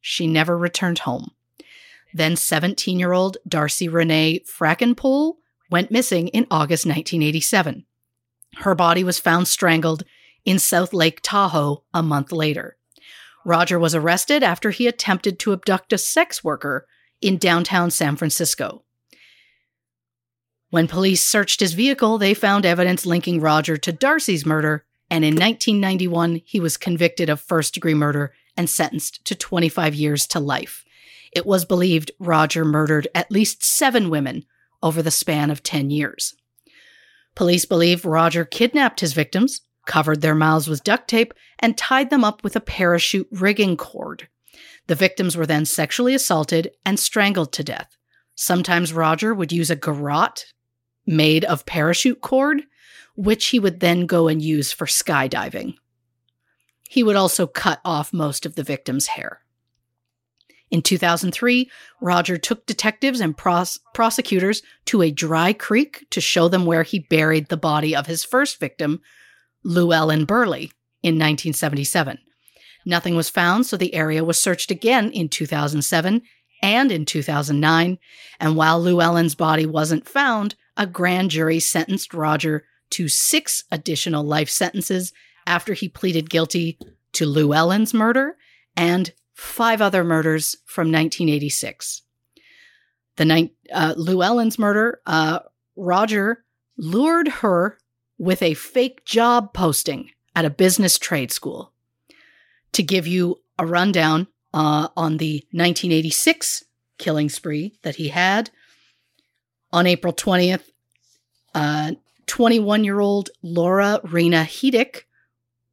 She 0.00 0.26
never 0.26 0.56
returned 0.58 1.00
home. 1.00 1.30
Then 2.12 2.36
17 2.36 2.98
year 2.98 3.12
old 3.12 3.38
Darcy 3.48 3.88
Renee 3.88 4.40
Frackenpohl 4.40 5.34
went 5.70 5.90
missing 5.90 6.28
in 6.28 6.46
August 6.50 6.86
1987. 6.86 7.84
Her 8.58 8.74
body 8.74 9.04
was 9.04 9.18
found 9.18 9.48
strangled 9.48 10.04
in 10.44 10.58
South 10.58 10.92
Lake 10.92 11.20
Tahoe 11.22 11.82
a 11.92 12.02
month 12.02 12.32
later. 12.32 12.76
Roger 13.44 13.78
was 13.78 13.94
arrested 13.94 14.42
after 14.42 14.70
he 14.70 14.86
attempted 14.86 15.38
to 15.38 15.52
abduct 15.52 15.92
a 15.92 15.98
sex 15.98 16.42
worker 16.42 16.86
in 17.20 17.36
downtown 17.36 17.90
San 17.90 18.16
Francisco. 18.16 18.82
When 20.70 20.88
police 20.88 21.22
searched 21.22 21.60
his 21.60 21.74
vehicle, 21.74 22.18
they 22.18 22.34
found 22.34 22.66
evidence 22.66 23.06
linking 23.06 23.40
Roger 23.40 23.76
to 23.76 23.92
Darcy's 23.92 24.44
murder, 24.44 24.84
and 25.08 25.24
in 25.24 25.34
1991, 25.34 26.42
he 26.44 26.58
was 26.58 26.76
convicted 26.76 27.30
of 27.30 27.40
first 27.40 27.74
degree 27.74 27.94
murder 27.94 28.34
and 28.56 28.68
sentenced 28.68 29.24
to 29.26 29.34
25 29.34 29.94
years 29.94 30.26
to 30.26 30.40
life. 30.40 30.84
It 31.32 31.46
was 31.46 31.64
believed 31.64 32.10
Roger 32.18 32.64
murdered 32.64 33.06
at 33.14 33.30
least 33.30 33.62
seven 33.62 34.10
women 34.10 34.44
over 34.82 35.02
the 35.02 35.10
span 35.10 35.50
of 35.50 35.62
10 35.62 35.90
years. 35.90 36.34
Police 37.34 37.64
believe 37.64 38.04
Roger 38.04 38.44
kidnapped 38.44 39.00
his 39.00 39.12
victims, 39.12 39.62
covered 39.86 40.20
their 40.20 40.34
mouths 40.34 40.68
with 40.68 40.84
duct 40.84 41.08
tape, 41.08 41.34
and 41.58 41.76
tied 41.76 42.10
them 42.10 42.24
up 42.24 42.42
with 42.42 42.56
a 42.56 42.60
parachute 42.60 43.28
rigging 43.30 43.76
cord. 43.76 44.28
The 44.86 44.94
victims 44.94 45.36
were 45.36 45.46
then 45.46 45.64
sexually 45.64 46.14
assaulted 46.14 46.72
and 46.84 46.98
strangled 46.98 47.52
to 47.52 47.64
death. 47.64 47.96
Sometimes 48.34 48.92
Roger 48.92 49.34
would 49.34 49.52
use 49.52 49.70
a 49.70 49.76
garrote 49.76 50.46
made 51.06 51.44
of 51.44 51.66
parachute 51.66 52.20
cord, 52.20 52.62
which 53.14 53.46
he 53.46 53.58
would 53.58 53.80
then 53.80 54.06
go 54.06 54.28
and 54.28 54.42
use 54.42 54.72
for 54.72 54.86
skydiving. 54.86 55.74
He 56.88 57.02
would 57.02 57.16
also 57.16 57.46
cut 57.46 57.80
off 57.84 58.12
most 58.12 58.46
of 58.46 58.54
the 58.54 58.62
victim's 58.62 59.06
hair. 59.08 59.40
In 60.70 60.82
2003, 60.82 61.70
Roger 62.00 62.38
took 62.38 62.66
detectives 62.66 63.20
and 63.20 63.36
pros- 63.36 63.78
prosecutors 63.94 64.62
to 64.86 65.02
a 65.02 65.12
dry 65.12 65.52
creek 65.52 66.06
to 66.10 66.20
show 66.20 66.48
them 66.48 66.66
where 66.66 66.82
he 66.82 66.98
buried 66.98 67.48
the 67.48 67.56
body 67.56 67.94
of 67.94 68.06
his 68.06 68.24
first 68.24 68.58
victim, 68.58 69.00
Lou 69.62 69.92
Ellen 69.92 70.24
Burley, 70.24 70.72
in 71.02 71.14
1977. 71.14 72.18
Nothing 72.84 73.16
was 73.16 73.30
found, 73.30 73.66
so 73.66 73.76
the 73.76 73.94
area 73.94 74.24
was 74.24 74.38
searched 74.38 74.70
again 74.70 75.10
in 75.12 75.28
2007 75.28 76.22
and 76.62 76.92
in 76.92 77.04
2009. 77.04 77.98
And 78.40 78.56
while 78.56 78.80
Lou 78.80 79.00
Ellen's 79.00 79.34
body 79.34 79.66
wasn't 79.66 80.08
found, 80.08 80.56
a 80.76 80.86
grand 80.86 81.30
jury 81.30 81.60
sentenced 81.60 82.12
Roger 82.12 82.64
to 82.90 83.08
six 83.08 83.64
additional 83.70 84.24
life 84.24 84.50
sentences 84.50 85.12
after 85.46 85.74
he 85.74 85.88
pleaded 85.88 86.30
guilty 86.30 86.78
to 87.12 87.26
Lou 87.26 87.54
Ellen's 87.54 87.94
murder 87.94 88.36
and 88.76 89.12
five 89.36 89.82
other 89.82 90.02
murders 90.02 90.56
from 90.64 90.86
1986. 90.86 92.02
The 93.16 93.24
night 93.24 93.52
uh, 93.72 93.94
Lou 93.96 94.22
Ellen's 94.22 94.58
murder, 94.58 95.00
uh, 95.06 95.40
Roger 95.76 96.44
lured 96.78 97.28
her 97.28 97.78
with 98.18 98.42
a 98.42 98.54
fake 98.54 99.04
job 99.04 99.52
posting 99.52 100.10
at 100.34 100.46
a 100.46 100.50
business 100.50 100.98
trade 100.98 101.30
school. 101.30 101.72
To 102.72 102.82
give 102.82 103.06
you 103.06 103.40
a 103.58 103.66
rundown 103.66 104.26
uh, 104.52 104.88
on 104.96 105.18
the 105.18 105.44
1986 105.52 106.64
killing 106.98 107.28
spree 107.28 107.78
that 107.82 107.96
he 107.96 108.08
had, 108.08 108.50
on 109.72 109.86
April 109.86 110.12
20th, 110.12 110.70
21 112.26 112.84
year 112.84 113.00
old 113.00 113.30
Laura 113.42 114.00
Rena 114.02 114.44
Hedick 114.44 115.02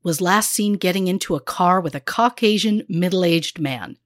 was 0.03 0.21
last 0.21 0.51
seen 0.51 0.73
getting 0.73 1.07
into 1.07 1.35
a 1.35 1.41
car 1.41 1.81
with 1.81 1.95
a 1.95 1.99
Caucasian 1.99 2.83
middle 2.87 3.23
aged 3.23 3.59
man. 3.59 3.97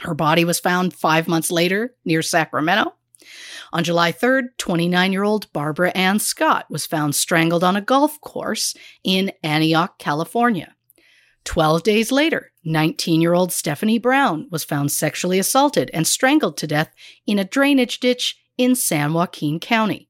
Her 0.00 0.14
body 0.14 0.44
was 0.44 0.60
found 0.60 0.94
five 0.94 1.28
months 1.28 1.50
later 1.50 1.94
near 2.04 2.22
Sacramento. 2.22 2.94
On 3.72 3.84
July 3.84 4.12
3rd, 4.12 4.48
29 4.58 5.12
year 5.12 5.22
old 5.22 5.52
Barbara 5.52 5.90
Ann 5.90 6.18
Scott 6.18 6.66
was 6.68 6.86
found 6.86 7.14
strangled 7.14 7.64
on 7.64 7.76
a 7.76 7.80
golf 7.80 8.20
course 8.20 8.74
in 9.02 9.32
Antioch, 9.42 9.98
California. 9.98 10.74
12 11.44 11.82
days 11.82 12.12
later, 12.12 12.52
19 12.64 13.20
year 13.20 13.34
old 13.34 13.52
Stephanie 13.52 13.98
Brown 13.98 14.46
was 14.50 14.64
found 14.64 14.92
sexually 14.92 15.38
assaulted 15.38 15.90
and 15.92 16.06
strangled 16.06 16.56
to 16.58 16.66
death 16.66 16.92
in 17.26 17.38
a 17.38 17.44
drainage 17.44 18.00
ditch 18.00 18.38
in 18.58 18.74
San 18.74 19.12
Joaquin 19.12 19.58
County. 19.58 20.08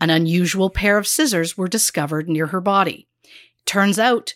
An 0.00 0.10
unusual 0.10 0.70
pair 0.70 0.98
of 0.98 1.06
scissors 1.06 1.56
were 1.56 1.68
discovered 1.68 2.28
near 2.28 2.48
her 2.48 2.60
body. 2.60 3.08
Turns 3.66 3.98
out, 3.98 4.34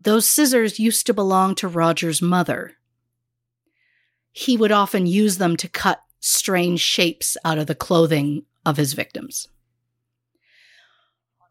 those 0.00 0.26
scissors 0.26 0.78
used 0.78 1.06
to 1.06 1.14
belong 1.14 1.54
to 1.56 1.68
Roger's 1.68 2.22
mother. 2.22 2.72
He 4.32 4.56
would 4.56 4.72
often 4.72 5.06
use 5.06 5.38
them 5.38 5.56
to 5.58 5.68
cut 5.68 6.00
strange 6.20 6.80
shapes 6.80 7.36
out 7.44 7.58
of 7.58 7.66
the 7.66 7.74
clothing 7.74 8.44
of 8.64 8.76
his 8.76 8.92
victims. 8.92 9.48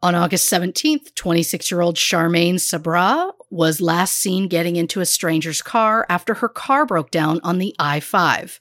On 0.02 0.14
August 0.14 0.50
17th, 0.50 1.14
26 1.14 1.70
year 1.70 1.82
old 1.82 1.96
Charmaine 1.96 2.58
Sabra 2.58 3.32
was 3.50 3.82
last 3.82 4.14
seen 4.14 4.48
getting 4.48 4.76
into 4.76 5.00
a 5.00 5.06
stranger's 5.06 5.60
car 5.60 6.06
after 6.08 6.34
her 6.34 6.48
car 6.48 6.86
broke 6.86 7.10
down 7.10 7.38
on 7.42 7.58
the 7.58 7.74
I 7.78 8.00
5. 8.00 8.60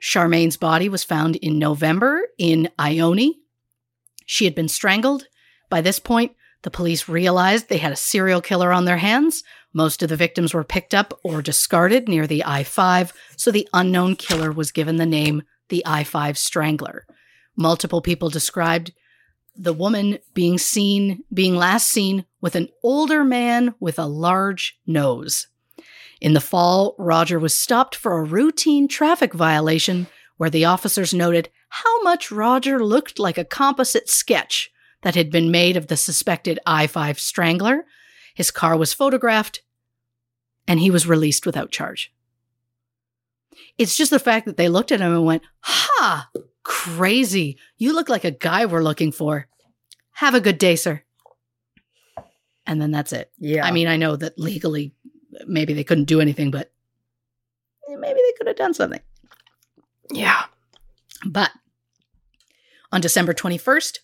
Charmaine's 0.00 0.56
body 0.56 0.88
was 0.88 1.04
found 1.04 1.36
in 1.36 1.58
November 1.58 2.22
in 2.38 2.70
Ione. 2.78 3.38
She 4.24 4.46
had 4.46 4.54
been 4.54 4.68
strangled. 4.68 5.26
By 5.68 5.80
this 5.82 5.98
point, 5.98 6.32
the 6.62 6.70
police 6.70 7.08
realized 7.08 7.68
they 7.68 7.78
had 7.78 7.92
a 7.92 7.96
serial 7.96 8.40
killer 8.40 8.72
on 8.72 8.84
their 8.84 8.98
hands. 8.98 9.42
Most 9.72 10.02
of 10.02 10.08
the 10.08 10.16
victims 10.16 10.54
were 10.54 10.64
picked 10.64 10.94
up 10.94 11.18
or 11.24 11.42
discarded 11.42 12.08
near 12.08 12.26
the 12.26 12.44
I 12.44 12.64
5, 12.64 13.12
so 13.36 13.50
the 13.50 13.68
unknown 13.72 14.16
killer 14.16 14.52
was 14.52 14.72
given 14.72 14.96
the 14.96 15.06
name 15.06 15.42
the 15.68 15.84
I 15.86 16.04
5 16.04 16.38
Strangler. 16.38 17.06
Multiple 17.56 18.00
people 18.00 18.30
described 18.30 18.92
the 19.54 19.72
woman 19.72 20.18
being 20.34 20.58
seen, 20.58 21.24
being 21.32 21.56
last 21.56 21.88
seen 21.88 22.24
with 22.40 22.54
an 22.54 22.68
older 22.82 23.24
man 23.24 23.74
with 23.80 23.98
a 23.98 24.06
large 24.06 24.78
nose. 24.86 25.48
In 26.20 26.32
the 26.32 26.40
fall, 26.40 26.94
Roger 26.98 27.38
was 27.38 27.54
stopped 27.54 27.94
for 27.94 28.18
a 28.18 28.24
routine 28.24 28.88
traffic 28.88 29.34
violation 29.34 30.06
where 30.36 30.50
the 30.50 30.64
officers 30.64 31.12
noted 31.12 31.50
how 31.68 32.02
much 32.02 32.30
Roger 32.30 32.82
looked 32.82 33.18
like 33.18 33.36
a 33.36 33.44
composite 33.44 34.08
sketch 34.08 34.71
that 35.02 35.14
had 35.14 35.30
been 35.30 35.50
made 35.50 35.76
of 35.76 35.86
the 35.88 35.96
suspected 35.96 36.58
I 36.66 36.86
5 36.86 37.18
strangler. 37.20 37.84
His 38.34 38.50
car 38.50 38.76
was 38.76 38.92
photographed, 38.94 39.62
and 40.66 40.80
he 40.80 40.90
was 40.90 41.06
released 41.06 41.44
without 41.44 41.70
charge. 41.70 42.12
It's 43.78 43.96
just 43.96 44.10
the 44.10 44.18
fact 44.18 44.46
that 44.46 44.56
they 44.56 44.68
looked 44.68 44.92
at 44.92 45.00
him 45.00 45.12
and 45.12 45.24
went, 45.24 45.42
Ha, 45.60 46.30
crazy. 46.62 47.58
You 47.76 47.94
look 47.94 48.08
like 48.08 48.24
a 48.24 48.30
guy 48.30 48.66
we're 48.66 48.82
looking 48.82 49.12
for. 49.12 49.48
Have 50.12 50.34
a 50.34 50.40
good 50.40 50.58
day, 50.58 50.76
sir. 50.76 51.02
And 52.66 52.80
then 52.80 52.90
that's 52.90 53.12
it. 53.12 53.30
Yeah. 53.38 53.66
I 53.66 53.72
mean, 53.72 53.88
I 53.88 53.96
know 53.96 54.14
that 54.16 54.38
legally, 54.38 54.94
maybe 55.46 55.72
they 55.72 55.84
couldn't 55.84 56.04
do 56.04 56.20
anything, 56.20 56.50
but 56.50 56.70
maybe 57.88 58.20
they 58.20 58.32
could 58.38 58.46
have 58.46 58.56
done 58.56 58.74
something. 58.74 59.00
yeah. 60.12 60.44
But 61.26 61.50
on 62.92 63.00
December 63.00 63.32
21st, 63.32 63.98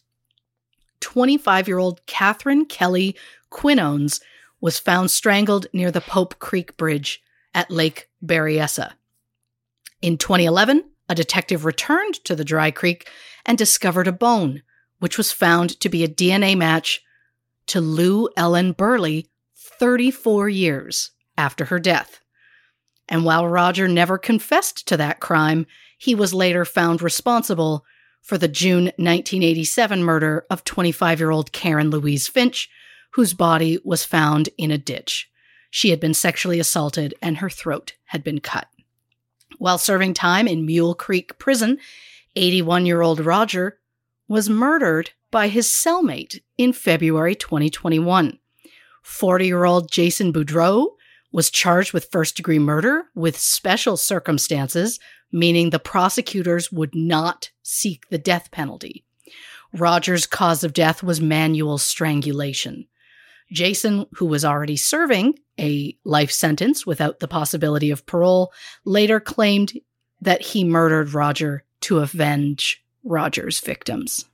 25 1.01 1.69
year 1.69 1.79
old 1.79 2.05
Catherine 2.07 2.67
Kelly 2.67 3.17
Quinones 3.51 4.21
was 4.61 4.79
found 4.79 5.11
strangled 5.11 5.67
near 5.73 5.91
the 5.91 6.01
Pope 6.01 6.39
Creek 6.39 6.77
Bridge 6.77 7.23
at 7.55 7.71
Lake 7.71 8.09
Berryessa. 8.25 8.93
In 10.03 10.17
2011, 10.19 10.85
a 11.09 11.15
detective 11.15 11.65
returned 11.65 12.15
to 12.25 12.35
the 12.35 12.45
dry 12.45 12.71
creek 12.71 13.09
and 13.47 13.57
discovered 13.57 14.07
a 14.07 14.13
bone, 14.13 14.63
which 14.99 15.17
was 15.17 15.33
found 15.33 15.81
to 15.81 15.89
be 15.89 16.05
a 16.05 16.09
DNA 16.09 16.57
match 16.57 17.03
to 17.67 17.81
Lou 17.81 18.29
Ellen 18.37 18.73
Burley 18.73 19.29
34 19.57 20.49
years 20.49 21.11
after 21.37 21.67
her 21.67 21.79
death. 21.79 22.21
And 23.09 23.25
while 23.25 23.49
Roger 23.49 23.89
never 23.89 24.19
confessed 24.19 24.87
to 24.89 24.97
that 24.97 25.21
crime, 25.21 25.67
he 25.97 26.15
was 26.15 26.35
later 26.35 26.65
found 26.65 27.01
responsible 27.01 27.85
for 28.29 28.37
the 28.37 28.47
June 28.47 28.85
1987 28.99 30.05
murder 30.05 30.45
of 30.51 30.63
25 30.63 31.19
year 31.19 31.31
old 31.31 31.51
Karen 31.51 31.89
Louise 31.89 32.29
Finch, 32.29 32.69
whose 33.13 33.33
body 33.33 33.79
was 33.85 34.05
found 34.05 34.51
in 34.59 34.71
a 34.71 34.77
ditch. 34.77 35.31
She 35.71 35.89
had 35.89 35.99
been 35.99 36.13
sexually 36.13 36.61
assaulted 36.61 37.15
and 37.23 37.39
her 37.39 37.49
throat 37.49 37.95
had 38.05 38.23
been 38.23 38.41
cut. 38.41 38.69
While 39.57 39.79
serving 39.79 40.13
time 40.13 40.47
in 40.47 40.67
Mule 40.67 40.95
Creek 40.95 41.39
Prison, 41.39 41.79
81 42.37 42.85
year 42.85 43.01
old 43.01 43.21
Roger 43.21 43.79
was 44.29 44.51
murdered 44.51 45.13
by 45.31 45.49
his 45.49 45.67
cellmate 45.67 46.43
in 46.59 46.75
February 46.75 47.35
2021. 47.35 48.39
40 49.03 49.47
year 49.47 49.65
old 49.65 49.91
Jason 49.91 50.35
Budrow 50.35 50.89
was 51.33 51.49
charged 51.49 51.95
with 51.95 52.11
first 52.13 52.37
degree 52.37 52.59
murder 52.59 53.05
with 53.15 53.39
special 53.39 53.97
circumstances, 53.97 55.01
meaning 55.33 55.71
the 55.71 55.79
prosecutors 55.79 56.73
would 56.73 56.95
not 56.95 57.51
seek 57.63 58.09
the 58.09 58.19
death 58.19 58.51
penalty. 58.51 59.05
Roger's 59.73 60.27
cause 60.27 60.65
of 60.65 60.73
death 60.73 61.03
was 61.03 61.21
manual 61.21 61.79
strangulation. 61.79 62.87
Jason, 63.53 64.07
who 64.15 64.27
was 64.27 64.45
already 64.45 64.77
serving 64.77 65.39
a 65.59 65.97
life 66.05 66.31
sentence 66.31 66.87
without 66.87 67.21
the 67.21 67.29
possibility 67.29 67.91
of 67.91 68.07
parole, 68.07 68.53
later 68.85 69.21
claimed 69.21 69.73
that 70.21 70.43
he 70.43 70.65
murdered 70.65 71.15
Roger 71.15 71.65
to 71.81 71.99
avenge 71.99 72.85
Roger's 73.05 73.61
victims. 73.61 74.27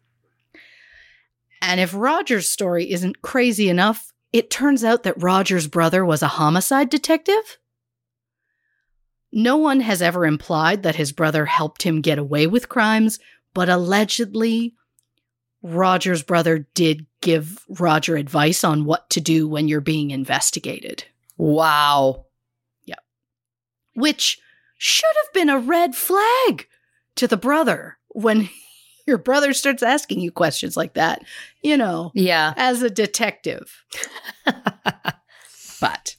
And 1.61 1.81
if 1.81 1.95
Roger's 1.95 2.49
story 2.49 2.91
isn't 2.91 3.23
crazy 3.23 3.69
enough, 3.69 4.13
it 4.33 4.51
turns 4.51 4.85
out 4.85 5.05
that 5.05 5.23
Roger's 5.23 5.69
brother 5.69 6.05
was 6.05 6.23
a 6.23 6.29
homicide 6.29 6.91
detective. 6.91 7.59
No 9.37 9.57
one 9.57 9.81
has 9.81 10.01
ever 10.01 10.25
implied 10.25 10.85
that 10.85 10.95
his 10.95 11.11
brother 11.11 11.45
helped 11.45 11.83
him 11.83 12.01
get 12.01 12.19
away 12.19 12.47
with 12.47 12.69
crimes, 12.69 13.19
but 13.53 13.69
allegedly, 13.69 14.75
Roger's 15.61 16.23
brother 16.23 16.69
did 16.75 17.05
give 17.21 17.65
Roger 17.69 18.17
advice 18.17 18.63
on 18.63 18.85
what 18.85 19.11
to 19.11 19.21
do 19.21 19.49
when 19.49 19.67
you're 19.67 19.81
being 19.81 20.13
investigated. 20.13 21.05
Wow. 21.37 22.27
Yep. 22.85 22.99
Which 23.95 24.39
should 24.79 25.11
have 25.25 25.33
been 25.33 25.49
a 25.51 25.59
red 25.59 25.97
flag 25.97 26.69
to 27.17 27.27
the 27.27 27.37
brother 27.37 27.99
when 28.11 28.49
your 29.07 29.19
brother 29.19 29.53
starts 29.53 29.83
asking 29.83 30.21
you 30.21 30.31
questions 30.31 30.77
like 30.77 30.95
that, 30.95 31.23
you 31.61 31.77
know, 31.77 32.13
Yeah. 32.15 32.55
as 32.57 32.83
a 32.83 32.91
detective. 32.91 33.83
but 35.85 36.17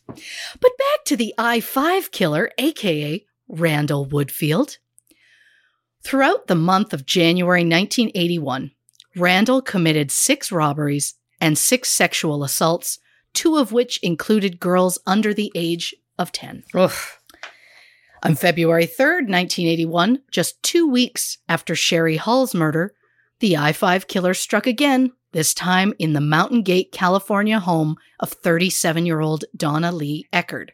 but 0.62 0.78
back 0.78 1.06
to 1.06 1.18
the 1.18 1.34
I-5 1.40 2.12
killer, 2.12 2.52
aka 2.60 3.26
Randall 3.48 4.06
Woodfield. 4.06 4.78
Throughout 6.04 6.46
the 6.46 6.54
month 6.54 6.94
of 6.94 7.08
January 7.08 7.62
1981, 7.62 8.70
Randall 9.16 9.64
committed 9.64 10.12
6 10.12 10.52
robberies 10.52 11.16
and 11.42 11.58
6 11.58 11.90
sexual 11.90 12.44
assaults, 12.44 13.00
two 13.34 13.58
of 13.58 13.72
which 13.72 13.98
included 14.04 14.60
girls 14.60 15.00
under 15.08 15.34
the 15.34 15.52
age 15.56 15.96
of 16.20 16.32
10. 16.32 16.64
Oof. 16.78 17.20
On 18.22 18.36
February 18.36 18.86
3rd, 18.86 19.28
1981, 19.30 20.22
just 20.30 20.62
two 20.62 20.88
weeks 20.88 21.40
after 21.50 21.74
Sherry 21.74 22.18
Hull's 22.18 22.54
murder, 22.54 22.94
the 23.40 23.58
I 23.58 23.74
5 23.74 24.08
killer 24.08 24.36
struck 24.36 24.68
again, 24.68 25.12
this 25.36 25.54
time 25.54 25.94
in 26.00 26.14
the 26.14 26.22
Mountain 26.22 26.64
Gate, 26.64 26.94
California 26.94 27.60
home 27.60 27.98
of 28.22 28.32
37 28.32 29.06
year 29.06 29.20
old 29.20 29.44
Donna 29.54 29.92
Lee 29.92 30.26
Eckerd. 30.32 30.70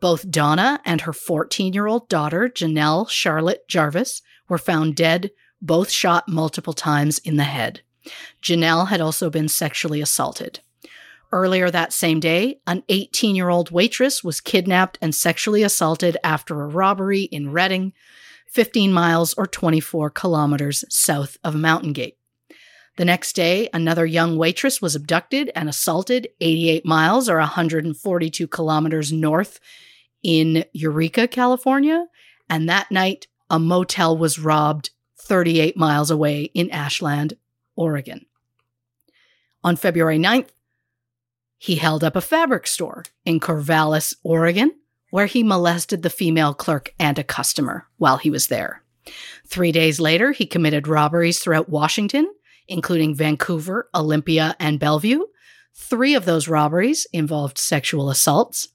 Both 0.00 0.28
Donna 0.28 0.80
and 0.84 1.02
her 1.02 1.12
14 1.12 1.72
year 1.72 1.86
old 1.86 2.08
daughter, 2.08 2.50
Janelle 2.52 3.08
Charlotte 3.08 3.66
Jarvis, 3.68 4.20
were 4.48 4.58
found 4.58 4.96
dead, 4.96 5.30
both 5.62 5.88
shot 5.88 6.28
multiple 6.28 6.72
times 6.72 7.20
in 7.20 7.36
the 7.36 7.44
head. 7.44 7.82
Janelle 8.42 8.88
had 8.88 9.00
also 9.00 9.30
been 9.30 9.46
sexually 9.46 10.02
assaulted. 10.02 10.58
Earlier 11.30 11.70
that 11.70 11.92
same 11.92 12.18
day, 12.18 12.58
an 12.66 12.82
18 12.88 13.36
year 13.36 13.50
old 13.50 13.70
waitress 13.70 14.24
was 14.24 14.40
kidnapped 14.40 14.98
and 15.00 15.14
sexually 15.14 15.62
assaulted 15.62 16.16
after 16.24 16.60
a 16.60 16.66
robbery 16.66 17.22
in 17.22 17.52
Redding, 17.52 17.92
15 18.48 18.92
miles 18.92 19.32
or 19.34 19.46
24 19.46 20.10
kilometers 20.10 20.84
south 20.90 21.38
of 21.44 21.54
Mountain 21.54 21.92
Gate. 21.92 22.16
The 22.96 23.04
next 23.06 23.34
day, 23.34 23.70
another 23.72 24.04
young 24.04 24.36
waitress 24.36 24.82
was 24.82 24.94
abducted 24.94 25.50
and 25.54 25.68
assaulted 25.68 26.28
88 26.40 26.84
miles 26.84 27.28
or 27.28 27.38
142 27.38 28.46
kilometers 28.48 29.12
north 29.12 29.58
in 30.22 30.64
Eureka, 30.72 31.26
California. 31.26 32.06
And 32.50 32.68
that 32.68 32.90
night, 32.90 33.28
a 33.48 33.58
motel 33.58 34.16
was 34.16 34.38
robbed 34.38 34.90
38 35.18 35.76
miles 35.76 36.10
away 36.10 36.50
in 36.54 36.70
Ashland, 36.70 37.34
Oregon. 37.76 38.26
On 39.64 39.76
February 39.76 40.18
9th, 40.18 40.48
he 41.56 41.76
held 41.76 42.02
up 42.02 42.16
a 42.16 42.20
fabric 42.20 42.66
store 42.66 43.04
in 43.24 43.38
Corvallis, 43.38 44.14
Oregon, 44.24 44.72
where 45.10 45.26
he 45.26 45.42
molested 45.42 46.02
the 46.02 46.10
female 46.10 46.52
clerk 46.52 46.92
and 46.98 47.18
a 47.18 47.24
customer 47.24 47.86
while 47.98 48.16
he 48.16 48.30
was 48.30 48.48
there. 48.48 48.82
Three 49.46 49.72
days 49.72 50.00
later, 50.00 50.32
he 50.32 50.46
committed 50.46 50.88
robberies 50.88 51.38
throughout 51.38 51.68
Washington, 51.68 52.28
including 52.72 53.14
Vancouver, 53.14 53.88
Olympia, 53.94 54.56
and 54.58 54.80
Bellevue. 54.80 55.24
Three 55.74 56.14
of 56.14 56.24
those 56.24 56.48
robberies 56.48 57.06
involved 57.12 57.58
sexual 57.58 58.10
assaults. 58.10 58.68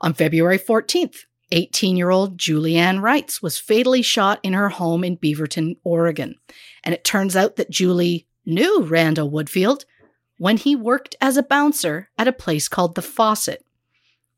On 0.00 0.14
February 0.14 0.58
14th, 0.58 1.24
18 1.52 1.96
year 1.96 2.10
old 2.10 2.38
Julianne 2.38 3.00
Reitz 3.00 3.42
was 3.42 3.58
fatally 3.58 4.02
shot 4.02 4.40
in 4.42 4.52
her 4.52 4.68
home 4.68 5.04
in 5.04 5.16
Beaverton, 5.16 5.76
Oregon. 5.84 6.36
And 6.82 6.94
it 6.94 7.04
turns 7.04 7.36
out 7.36 7.56
that 7.56 7.70
Julie 7.70 8.26
knew 8.44 8.82
Randall 8.82 9.30
Woodfield 9.30 9.84
when 10.38 10.56
he 10.56 10.76
worked 10.76 11.16
as 11.20 11.36
a 11.36 11.42
bouncer 11.42 12.10
at 12.18 12.28
a 12.28 12.32
place 12.32 12.68
called 12.68 12.94
The 12.94 13.02
Faucet. 13.02 13.64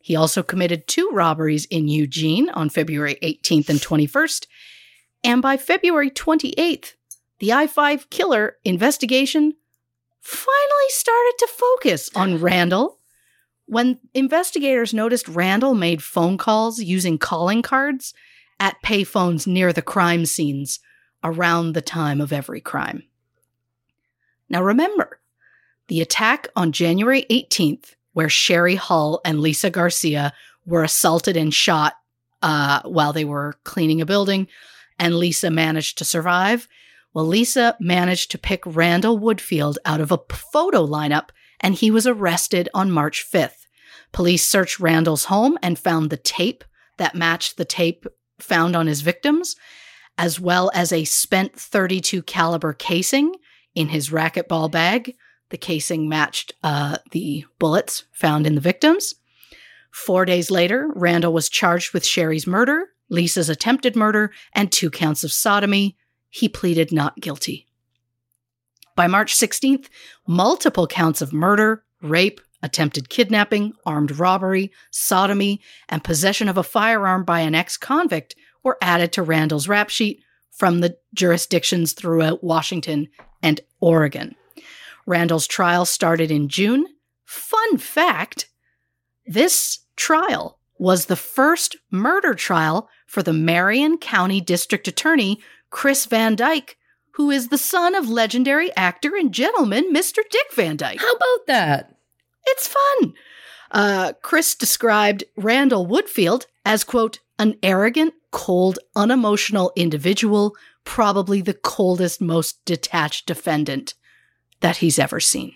He 0.00 0.16
also 0.16 0.42
committed 0.42 0.86
two 0.86 1.10
robberies 1.12 1.66
in 1.66 1.88
Eugene 1.88 2.48
on 2.50 2.70
February 2.70 3.16
18th 3.22 3.68
and 3.68 3.80
21st. 3.80 4.46
And 5.24 5.42
by 5.42 5.56
February 5.56 6.10
28th, 6.10 6.94
the 7.38 7.52
I 7.52 7.66
5 7.66 8.10
killer 8.10 8.56
investigation 8.64 9.54
finally 10.20 10.88
started 10.88 11.34
to 11.38 11.48
focus 11.48 12.10
on 12.14 12.40
Randall. 12.40 12.98
When 13.66 13.98
investigators 14.14 14.94
noticed 14.94 15.28
Randall 15.28 15.74
made 15.74 16.02
phone 16.02 16.38
calls 16.38 16.80
using 16.80 17.18
calling 17.18 17.62
cards 17.62 18.14
at 18.58 18.82
payphones 18.82 19.46
near 19.46 19.72
the 19.72 19.82
crime 19.82 20.26
scenes 20.26 20.80
around 21.22 21.72
the 21.72 21.82
time 21.82 22.20
of 22.20 22.32
every 22.32 22.60
crime. 22.60 23.04
Now 24.48 24.62
remember, 24.62 25.20
the 25.88 26.00
attack 26.00 26.48
on 26.56 26.72
January 26.72 27.24
18th, 27.30 27.94
where 28.12 28.28
Sherry 28.28 28.74
Hull 28.74 29.20
and 29.24 29.40
Lisa 29.40 29.70
Garcia 29.70 30.32
were 30.66 30.82
assaulted 30.82 31.36
and 31.36 31.52
shot 31.52 31.94
uh, 32.42 32.82
while 32.84 33.12
they 33.12 33.24
were 33.24 33.56
cleaning 33.64 34.00
a 34.00 34.06
building, 34.06 34.48
and 34.98 35.16
Lisa 35.16 35.50
managed 35.50 35.98
to 35.98 36.04
survive. 36.04 36.68
Well, 37.18 37.26
Lisa 37.26 37.76
managed 37.80 38.30
to 38.30 38.38
pick 38.38 38.62
Randall 38.64 39.18
Woodfield 39.18 39.74
out 39.84 40.00
of 40.00 40.12
a 40.12 40.20
photo 40.30 40.86
lineup, 40.86 41.30
and 41.58 41.74
he 41.74 41.90
was 41.90 42.06
arrested 42.06 42.68
on 42.72 42.92
March 42.92 43.26
5th. 43.28 43.66
Police 44.12 44.48
searched 44.48 44.78
Randall's 44.78 45.24
home 45.24 45.58
and 45.60 45.76
found 45.76 46.10
the 46.10 46.16
tape 46.16 46.62
that 46.96 47.16
matched 47.16 47.56
the 47.56 47.64
tape 47.64 48.06
found 48.38 48.76
on 48.76 48.86
his 48.86 49.00
victims, 49.00 49.56
as 50.16 50.38
well 50.38 50.70
as 50.72 50.92
a 50.92 51.02
spent 51.02 51.58
32 51.58 52.22
caliber 52.22 52.72
casing 52.72 53.34
in 53.74 53.88
his 53.88 54.10
racquetball 54.10 54.70
bag. 54.70 55.16
The 55.50 55.58
casing 55.58 56.08
matched 56.08 56.52
uh, 56.62 56.98
the 57.10 57.44
bullets 57.58 58.04
found 58.12 58.46
in 58.46 58.54
the 58.54 58.60
victims. 58.60 59.16
Four 59.90 60.24
days 60.24 60.52
later, 60.52 60.88
Randall 60.94 61.32
was 61.32 61.48
charged 61.48 61.92
with 61.92 62.06
Sherry's 62.06 62.46
murder, 62.46 62.90
Lisa's 63.10 63.48
attempted 63.48 63.96
murder, 63.96 64.30
and 64.52 64.70
two 64.70 64.88
counts 64.88 65.24
of 65.24 65.32
sodomy. 65.32 65.96
He 66.28 66.48
pleaded 66.48 66.92
not 66.92 67.20
guilty. 67.20 67.66
By 68.94 69.06
March 69.06 69.34
16th, 69.34 69.86
multiple 70.26 70.86
counts 70.86 71.22
of 71.22 71.32
murder, 71.32 71.84
rape, 72.02 72.40
attempted 72.62 73.08
kidnapping, 73.08 73.72
armed 73.86 74.18
robbery, 74.18 74.72
sodomy, 74.90 75.60
and 75.88 76.02
possession 76.02 76.48
of 76.48 76.56
a 76.56 76.62
firearm 76.62 77.24
by 77.24 77.40
an 77.40 77.54
ex 77.54 77.76
convict 77.76 78.34
were 78.62 78.78
added 78.82 79.12
to 79.12 79.22
Randall's 79.22 79.68
rap 79.68 79.88
sheet 79.88 80.20
from 80.50 80.80
the 80.80 80.96
jurisdictions 81.14 81.92
throughout 81.92 82.42
Washington 82.42 83.08
and 83.42 83.60
Oregon. 83.80 84.34
Randall's 85.06 85.46
trial 85.46 85.84
started 85.84 86.30
in 86.30 86.48
June. 86.48 86.86
Fun 87.24 87.78
fact 87.78 88.48
This 89.26 89.80
trial 89.96 90.58
was 90.78 91.06
the 91.06 91.16
first 91.16 91.76
murder 91.90 92.34
trial 92.34 92.88
for 93.06 93.22
the 93.22 93.32
Marion 93.32 93.98
County 93.98 94.40
District 94.40 94.86
Attorney, 94.86 95.40
Chris 95.70 96.06
Van 96.06 96.36
Dyke, 96.36 96.76
who 97.12 97.30
is 97.30 97.48
the 97.48 97.58
son 97.58 97.94
of 97.94 98.08
legendary 98.08 98.74
actor 98.76 99.16
and 99.16 99.32
gentleman 99.32 99.92
Mr. 99.92 100.18
Dick 100.30 100.52
Van 100.54 100.76
Dyke. 100.76 101.00
How 101.00 101.12
about 101.12 101.46
that? 101.46 101.96
It's 102.46 102.68
fun. 102.68 103.14
Uh, 103.70 104.12
Chris 104.22 104.54
described 104.54 105.24
Randall 105.36 105.86
Woodfield 105.86 106.46
as, 106.64 106.84
quote, 106.84 107.18
an 107.38 107.56
arrogant, 107.62 108.14
cold, 108.30 108.78
unemotional 108.96 109.72
individual, 109.76 110.54
probably 110.84 111.42
the 111.42 111.54
coldest, 111.54 112.20
most 112.20 112.64
detached 112.64 113.26
defendant 113.26 113.94
that 114.60 114.78
he's 114.78 114.98
ever 114.98 115.20
seen. 115.20 115.54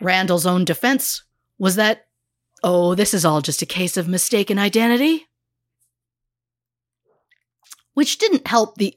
Randall's 0.00 0.46
own 0.46 0.64
defense 0.64 1.22
was 1.58 1.76
that, 1.76 2.06
oh, 2.62 2.94
this 2.94 3.14
is 3.14 3.24
all 3.24 3.40
just 3.40 3.62
a 3.62 3.66
case 3.66 3.96
of 3.96 4.08
mistaken 4.08 4.58
identity. 4.58 5.26
Which 7.94 8.18
didn't 8.18 8.46
help 8.46 8.76
the 8.76 8.96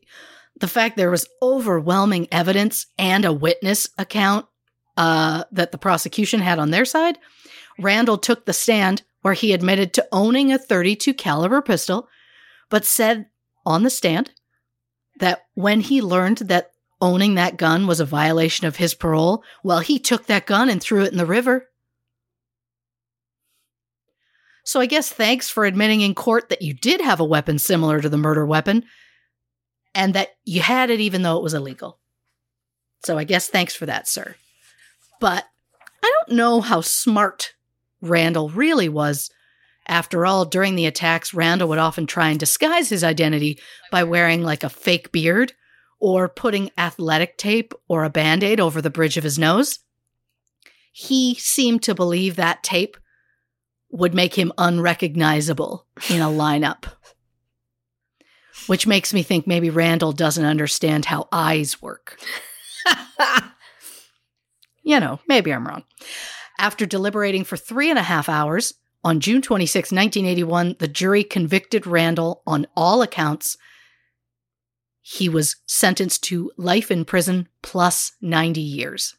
the 0.59 0.67
fact 0.67 0.97
there 0.97 1.11
was 1.11 1.27
overwhelming 1.41 2.27
evidence 2.31 2.87
and 2.97 3.25
a 3.25 3.33
witness 3.33 3.89
account 3.97 4.47
uh, 4.97 5.43
that 5.51 5.71
the 5.71 5.77
prosecution 5.77 6.39
had 6.39 6.57
on 6.57 6.71
their 6.71 6.85
side. 6.85 7.19
Randall 7.79 8.17
took 8.17 8.45
the 8.45 8.53
stand 8.53 9.03
where 9.21 9.35
he 9.35 9.53
admitted 9.53 9.93
to 9.93 10.07
owning 10.11 10.51
a 10.51 10.57
32 10.57 11.13
caliber 11.13 11.61
pistol, 11.61 12.07
but 12.69 12.85
said 12.85 13.27
on 13.65 13.83
the 13.83 13.89
stand 13.89 14.31
that 15.19 15.45
when 15.53 15.81
he 15.81 16.01
learned 16.01 16.37
that 16.37 16.71
owning 17.01 17.35
that 17.35 17.57
gun 17.57 17.85
was 17.85 17.99
a 17.99 18.05
violation 18.05 18.65
of 18.65 18.77
his 18.77 18.93
parole, 18.93 19.43
well, 19.63 19.79
he 19.79 19.99
took 19.99 20.25
that 20.25 20.47
gun 20.47 20.69
and 20.69 20.81
threw 20.81 21.03
it 21.03 21.11
in 21.11 21.17
the 21.17 21.25
river. 21.25 21.67
So 24.67 24.81
I 24.81 24.85
guess 24.85 25.07
thanks 25.09 25.47
for 25.47 25.63
admitting 25.63 26.01
in 26.01 26.13
court 26.13 26.49
that 26.49 26.61
you 26.61 26.73
did 26.73 26.99
have 26.99 27.21
a 27.21 27.25
weapon 27.25 27.57
similar 27.57 28.01
to 28.01 28.09
the 28.09 28.17
murder 28.17 28.45
weapon 28.45 28.83
and 29.95 30.13
that 30.13 30.35
you 30.43 30.59
had 30.59 30.89
it 30.89 30.99
even 30.99 31.21
though 31.21 31.37
it 31.37 31.43
was 31.43 31.53
illegal. 31.53 31.99
So 33.05 33.17
I 33.17 33.23
guess 33.23 33.47
thanks 33.47 33.73
for 33.73 33.85
that, 33.85 34.09
sir. 34.09 34.35
But 35.21 35.45
I 36.03 36.11
don't 36.19 36.35
know 36.35 36.59
how 36.59 36.81
smart 36.81 37.53
Randall 38.01 38.49
really 38.49 38.89
was. 38.89 39.31
After 39.87 40.25
all, 40.25 40.43
during 40.43 40.75
the 40.75 40.85
attacks, 40.85 41.33
Randall 41.33 41.69
would 41.69 41.79
often 41.79 42.05
try 42.05 42.27
and 42.27 42.37
disguise 42.37 42.89
his 42.89 43.05
identity 43.05 43.61
by 43.89 44.03
wearing 44.03 44.43
like 44.43 44.65
a 44.65 44.69
fake 44.69 45.13
beard 45.13 45.53
or 45.97 46.27
putting 46.27 46.71
athletic 46.77 47.37
tape 47.37 47.73
or 47.87 48.03
a 48.03 48.09
band 48.09 48.43
aid 48.43 48.59
over 48.59 48.81
the 48.81 48.89
bridge 48.89 49.15
of 49.15 49.23
his 49.23 49.39
nose. 49.39 49.79
He 50.91 51.35
seemed 51.35 51.83
to 51.83 51.95
believe 51.95 52.35
that 52.35 52.63
tape 52.63 52.97
would 53.89 54.13
make 54.13 54.35
him 54.35 54.51
unrecognizable 54.57 55.85
in 56.09 56.21
a 56.21 56.25
lineup. 56.25 56.85
Which 58.67 58.87
makes 58.87 59.13
me 59.13 59.23
think 59.23 59.47
maybe 59.47 59.69
Randall 59.69 60.11
doesn't 60.11 60.43
understand 60.43 61.05
how 61.05 61.29
eyes 61.31 61.81
work. 61.81 62.19
you 64.83 64.99
know, 64.99 65.19
maybe 65.27 65.53
I'm 65.53 65.65
wrong. 65.65 65.83
After 66.59 66.85
deliberating 66.85 67.43
for 67.43 67.55
three 67.55 67.89
and 67.89 67.99
a 67.99 68.03
half 68.03 68.27
hours, 68.27 68.73
on 69.03 69.19
June 69.21 69.41
26, 69.41 69.91
1981, 69.91 70.75
the 70.79 70.87
jury 70.87 71.23
convicted 71.23 71.87
Randall 71.87 72.41
on 72.45 72.67
all 72.75 73.01
accounts. 73.01 73.57
He 75.01 75.29
was 75.29 75.55
sentenced 75.65 76.23
to 76.25 76.51
life 76.57 76.91
in 76.91 77.05
prison 77.05 77.47
plus 77.61 78.11
90 78.21 78.59
years. 78.59 79.15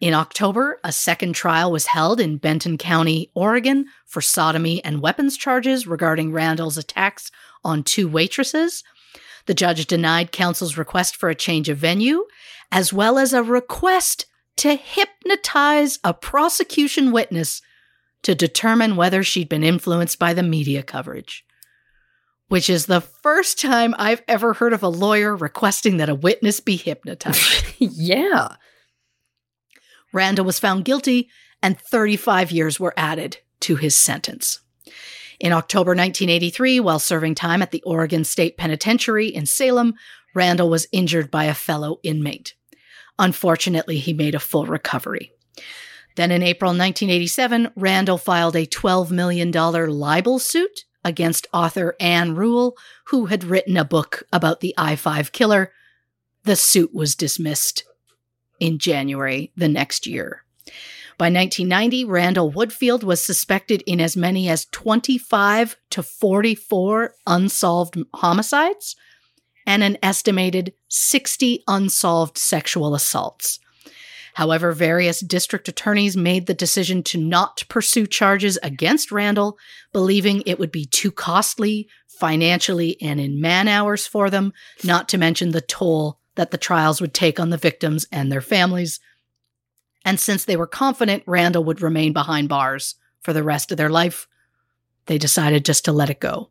In 0.00 0.12
October, 0.12 0.78
a 0.84 0.92
second 0.92 1.34
trial 1.34 1.72
was 1.72 1.86
held 1.86 2.20
in 2.20 2.36
Benton 2.36 2.76
County, 2.76 3.30
Oregon, 3.34 3.86
for 4.04 4.20
sodomy 4.20 4.84
and 4.84 5.00
weapons 5.00 5.36
charges 5.36 5.86
regarding 5.86 6.32
Randall's 6.32 6.76
attacks 6.76 7.30
on 7.64 7.82
two 7.82 8.06
waitresses. 8.06 8.84
The 9.46 9.54
judge 9.54 9.86
denied 9.86 10.32
counsel's 10.32 10.76
request 10.76 11.16
for 11.16 11.30
a 11.30 11.34
change 11.34 11.68
of 11.68 11.78
venue, 11.78 12.24
as 12.70 12.92
well 12.92 13.18
as 13.18 13.32
a 13.32 13.42
request 13.42 14.26
to 14.56 14.74
hypnotize 14.74 15.98
a 16.04 16.12
prosecution 16.12 17.10
witness 17.10 17.62
to 18.22 18.34
determine 18.34 18.96
whether 18.96 19.22
she'd 19.22 19.48
been 19.48 19.62
influenced 19.62 20.18
by 20.18 20.34
the 20.34 20.42
media 20.42 20.82
coverage. 20.82 21.44
Which 22.48 22.68
is 22.68 22.86
the 22.86 23.00
first 23.00 23.60
time 23.60 23.94
I've 23.98 24.22
ever 24.28 24.52
heard 24.52 24.72
of 24.72 24.82
a 24.82 24.88
lawyer 24.88 25.34
requesting 25.34 25.96
that 25.96 26.08
a 26.08 26.14
witness 26.14 26.60
be 26.60 26.76
hypnotized. 26.76 27.64
yeah. 27.78 28.56
Randall 30.16 30.46
was 30.46 30.58
found 30.58 30.86
guilty, 30.86 31.28
and 31.62 31.78
35 31.78 32.50
years 32.50 32.80
were 32.80 32.94
added 32.96 33.36
to 33.60 33.76
his 33.76 33.94
sentence. 33.94 34.60
In 35.38 35.52
October 35.52 35.90
1983, 35.90 36.80
while 36.80 36.98
serving 36.98 37.34
time 37.34 37.60
at 37.60 37.70
the 37.70 37.82
Oregon 37.82 38.24
State 38.24 38.56
Penitentiary 38.56 39.28
in 39.28 39.44
Salem, 39.44 39.92
Randall 40.34 40.70
was 40.70 40.88
injured 40.90 41.30
by 41.30 41.44
a 41.44 41.54
fellow 41.54 42.00
inmate. 42.02 42.54
Unfortunately, 43.18 43.98
he 43.98 44.14
made 44.14 44.34
a 44.34 44.40
full 44.40 44.64
recovery. 44.64 45.32
Then 46.14 46.32
in 46.32 46.42
April 46.42 46.70
1987, 46.70 47.72
Randall 47.76 48.16
filed 48.16 48.56
a 48.56 48.64
$12 48.64 49.10
million 49.10 49.50
libel 49.50 50.38
suit 50.38 50.86
against 51.04 51.46
author 51.52 51.94
Ann 52.00 52.34
Rule, 52.34 52.74
who 53.08 53.26
had 53.26 53.44
written 53.44 53.76
a 53.76 53.84
book 53.84 54.22
about 54.32 54.60
the 54.60 54.74
I 54.78 54.96
5 54.96 55.32
killer. 55.32 55.72
The 56.44 56.56
suit 56.56 56.94
was 56.94 57.14
dismissed 57.14 57.84
in 58.60 58.78
January 58.78 59.52
the 59.56 59.68
next 59.68 60.06
year. 60.06 60.44
By 61.18 61.30
1990, 61.30 62.04
Randall 62.04 62.52
Woodfield 62.52 63.02
was 63.02 63.24
suspected 63.24 63.82
in 63.86 64.00
as 64.00 64.16
many 64.16 64.50
as 64.50 64.66
25 64.66 65.76
to 65.90 66.02
44 66.02 67.14
unsolved 67.26 67.96
homicides 68.14 68.96
and 69.66 69.82
an 69.82 69.96
estimated 70.02 70.74
60 70.88 71.64
unsolved 71.66 72.36
sexual 72.36 72.94
assaults. 72.94 73.58
However, 74.34 74.72
various 74.72 75.20
district 75.20 75.66
attorneys 75.66 76.14
made 76.14 76.44
the 76.44 76.52
decision 76.52 77.02
to 77.04 77.18
not 77.18 77.64
pursue 77.70 78.06
charges 78.06 78.58
against 78.62 79.10
Randall, 79.10 79.56
believing 79.94 80.42
it 80.44 80.58
would 80.58 80.70
be 80.70 80.84
too 80.84 81.10
costly 81.10 81.88
financially 82.06 83.00
and 83.00 83.18
in 83.18 83.40
man 83.40 83.68
hours 83.68 84.06
for 84.06 84.28
them, 84.28 84.52
not 84.84 85.08
to 85.08 85.18
mention 85.18 85.52
the 85.52 85.62
toll 85.62 86.20
that 86.36 86.50
the 86.50 86.58
trials 86.58 87.00
would 87.00 87.12
take 87.12 87.40
on 87.40 87.50
the 87.50 87.56
victims 87.56 88.06
and 88.12 88.30
their 88.30 88.40
families. 88.40 89.00
And 90.04 90.20
since 90.20 90.44
they 90.44 90.56
were 90.56 90.66
confident 90.66 91.24
Randall 91.26 91.64
would 91.64 91.82
remain 91.82 92.12
behind 92.12 92.48
bars 92.48 92.94
for 93.20 93.32
the 93.32 93.42
rest 93.42 93.72
of 93.72 93.76
their 93.76 93.90
life, 93.90 94.28
they 95.06 95.18
decided 95.18 95.64
just 95.64 95.84
to 95.86 95.92
let 95.92 96.10
it 96.10 96.20
go. 96.20 96.50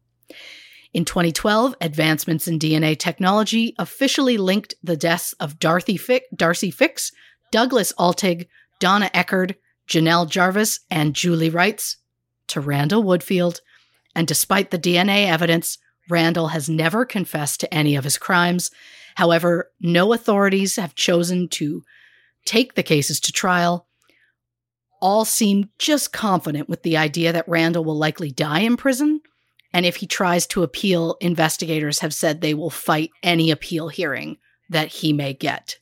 In 0.94 1.06
2012, 1.06 1.76
advancements 1.82 2.48
in 2.48 2.57
DNA 2.57 2.98
technology 2.98 3.76
officially 3.78 4.38
linked 4.38 4.76
the 4.82 4.95
deaths 4.98 5.34
of 5.40 5.60
Darcy, 5.60 5.98
Fick, 5.98 6.24
Darcy 6.36 6.72
Fix, 6.72 7.12
Douglas 7.52 7.91
Altig, 7.99 8.48
Donna 8.80 9.10
Eckerd, 9.14 9.56
Janelle 9.88 10.30
Jarvis, 10.30 10.80
and 10.90 11.14
Julie 11.14 11.52
Reitz 11.52 11.98
to 12.48 12.62
Randall 12.62 13.03
Woodfield. 13.03 13.60
And 14.16 14.26
despite 14.28 14.72
the 14.72 14.80
DNA 14.80 15.28
evidence, 15.28 15.78
Randall 16.10 16.49
has 16.49 16.70
never 16.70 17.06
confessed 17.06 17.60
to 17.60 17.74
any 17.74 17.95
of 17.95 18.03
his 18.03 18.18
crimes 18.18 18.72
However, 19.16 19.72
no 19.80 20.14
authorities 20.14 20.76
have 20.76 20.96
chosen 20.96 21.48
to 21.50 21.84
take 22.46 22.76
the 22.76 22.84
cases 22.84 23.20
to 23.22 23.32
trial. 23.32 23.88
All 25.02 25.26
seem 25.26 25.70
just 25.80 26.14
confident 26.14 26.70
with 26.70 26.84
the 26.84 26.98
idea 26.98 27.34
that 27.34 27.48
Randall 27.48 27.84
will 27.84 27.98
likely 27.98 28.32
die 28.32 28.60
in 28.60 28.78
prison. 28.78 29.22
And 29.74 29.86
if 29.86 29.98
he 29.98 30.08
tries 30.08 30.48
to 30.48 30.64
appeal, 30.64 31.18
investigators 31.20 32.00
have 32.00 32.14
said 32.14 32.40
they 32.40 32.54
will 32.54 32.70
fight 32.70 33.12
any 33.24 33.52
appeal 33.52 33.90
hearing 33.90 34.38
that 34.70 34.88
he 34.88 35.12
may 35.12 35.34
get. 35.34 35.80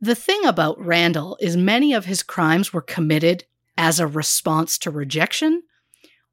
The 0.00 0.14
thing 0.14 0.44
about 0.44 0.84
Randall 0.84 1.36
is 1.40 1.56
many 1.56 1.92
of 1.92 2.06
his 2.06 2.22
crimes 2.22 2.72
were 2.72 2.82
committed 2.82 3.44
as 3.76 4.00
a 4.00 4.06
response 4.06 4.78
to 4.78 4.90
rejection. 4.90 5.62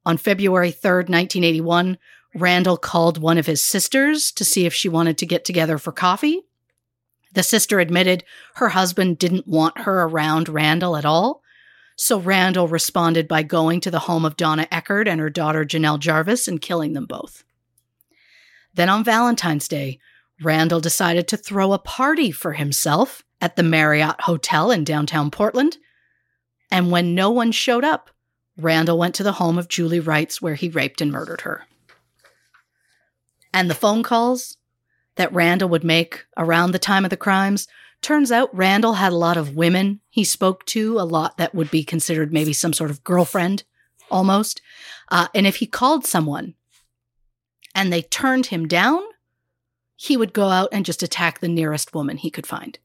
On 0.06 0.16
February 0.16 0.72
3rd, 0.72 1.08
1981, 1.10 1.98
Randall 2.34 2.76
called 2.76 3.18
one 3.18 3.38
of 3.38 3.46
his 3.46 3.62
sisters 3.62 4.30
to 4.32 4.44
see 4.44 4.66
if 4.66 4.74
she 4.74 4.88
wanted 4.88 5.18
to 5.18 5.26
get 5.26 5.44
together 5.44 5.78
for 5.78 5.92
coffee. 5.92 6.42
The 7.32 7.42
sister 7.42 7.80
admitted 7.80 8.24
her 8.56 8.70
husband 8.70 9.18
didn't 9.18 9.46
want 9.46 9.78
her 9.78 10.02
around 10.02 10.48
Randall 10.48 10.96
at 10.96 11.04
all. 11.04 11.42
So 11.96 12.18
Randall 12.18 12.68
responded 12.68 13.26
by 13.26 13.42
going 13.42 13.80
to 13.80 13.90
the 13.90 14.00
home 14.00 14.24
of 14.24 14.36
Donna 14.36 14.68
Eckerd 14.70 15.08
and 15.08 15.20
her 15.20 15.30
daughter 15.30 15.64
Janelle 15.64 15.98
Jarvis 15.98 16.46
and 16.46 16.60
killing 16.60 16.92
them 16.92 17.06
both. 17.06 17.44
Then 18.74 18.88
on 18.88 19.02
Valentine's 19.02 19.66
Day, 19.66 19.98
Randall 20.40 20.80
decided 20.80 21.26
to 21.28 21.36
throw 21.36 21.72
a 21.72 21.78
party 21.78 22.30
for 22.30 22.52
himself 22.52 23.24
at 23.40 23.56
the 23.56 23.62
Marriott 23.62 24.20
Hotel 24.20 24.70
in 24.70 24.84
downtown 24.84 25.30
Portland. 25.30 25.78
And 26.70 26.90
when 26.90 27.14
no 27.14 27.30
one 27.30 27.50
showed 27.50 27.84
up, 27.84 28.10
Randall 28.56 28.98
went 28.98 29.14
to 29.16 29.22
the 29.22 29.32
home 29.32 29.58
of 29.58 29.68
Julie 29.68 30.00
Reitz 30.00 30.40
where 30.40 30.54
he 30.54 30.68
raped 30.68 31.00
and 31.00 31.10
murdered 31.10 31.42
her. 31.42 31.67
And 33.52 33.70
the 33.70 33.74
phone 33.74 34.02
calls 34.02 34.56
that 35.16 35.32
Randall 35.32 35.68
would 35.70 35.84
make 35.84 36.26
around 36.36 36.72
the 36.72 36.78
time 36.78 37.04
of 37.04 37.10
the 37.10 37.16
crimes 37.16 37.66
Turns 38.00 38.30
out 38.30 38.54
Randall 38.54 38.94
had 38.94 39.12
a 39.12 39.16
lot 39.16 39.36
of 39.36 39.56
women 39.56 40.00
he 40.08 40.24
spoke 40.24 40.64
to, 40.66 40.98
a 40.98 41.02
lot 41.02 41.36
that 41.36 41.54
would 41.54 41.70
be 41.70 41.82
considered 41.82 42.32
maybe 42.32 42.52
some 42.52 42.72
sort 42.72 42.90
of 42.90 43.02
girlfriend 43.02 43.64
almost. 44.10 44.62
Uh, 45.10 45.28
and 45.34 45.46
if 45.46 45.56
he 45.56 45.66
called 45.66 46.06
someone 46.06 46.54
and 47.74 47.92
they 47.92 48.02
turned 48.02 48.46
him 48.46 48.68
down, 48.68 49.02
he 49.96 50.16
would 50.16 50.32
go 50.32 50.48
out 50.48 50.68
and 50.70 50.84
just 50.84 51.02
attack 51.02 51.40
the 51.40 51.48
nearest 51.48 51.92
woman 51.92 52.16
he 52.16 52.30
could 52.30 52.46
find. 52.46 52.78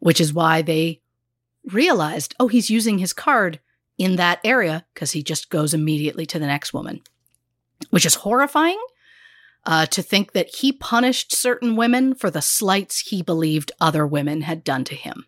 Which 0.00 0.20
is 0.20 0.34
why 0.34 0.62
they 0.62 1.00
realized, 1.64 2.34
oh, 2.40 2.48
he's 2.48 2.70
using 2.70 2.98
his 2.98 3.12
card 3.12 3.60
in 3.96 4.16
that 4.16 4.40
area 4.42 4.86
because 4.92 5.12
he 5.12 5.22
just 5.22 5.50
goes 5.50 5.72
immediately 5.72 6.26
to 6.26 6.38
the 6.38 6.46
next 6.46 6.74
woman, 6.74 7.00
which 7.90 8.06
is 8.06 8.16
horrifying 8.16 8.80
uh, 9.64 9.86
to 9.86 10.02
think 10.02 10.32
that 10.32 10.56
he 10.56 10.72
punished 10.72 11.34
certain 11.34 11.76
women 11.76 12.14
for 12.14 12.30
the 12.30 12.42
slights 12.42 13.00
he 13.00 13.22
believed 13.22 13.72
other 13.80 14.06
women 14.06 14.42
had 14.42 14.64
done 14.64 14.84
to 14.84 14.94
him. 14.94 15.26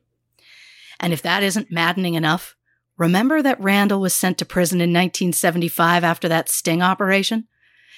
And 0.99 1.13
if 1.13 1.23
that 1.23 1.43
isn't 1.43 1.73
maddening 1.73 2.15
enough, 2.15 2.57
remember 2.97 3.43
that 3.43 3.61
Randall 3.61 4.01
was 4.01 4.15
sent 4.15 4.39
to 4.39 4.45
prison 4.45 4.81
in 4.81 4.91
1975 4.91 6.05
after 6.05 6.29
that 6.29 6.49
sting 6.49 6.83
operation? 6.83 7.49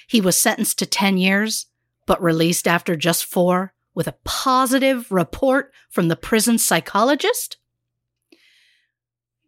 He 0.07 0.21
was 0.21 0.39
sentenced 0.39 0.79
to 0.79 0.85
10 0.85 1.17
years, 1.17 1.67
but 2.05 2.21
released 2.21 2.67
after 2.67 2.95
just 2.95 3.25
four 3.25 3.73
with 3.93 4.07
a 4.07 4.15
positive 4.23 5.11
report 5.11 5.71
from 5.89 6.07
the 6.07 6.15
prison 6.15 6.57
psychologist? 6.57 7.57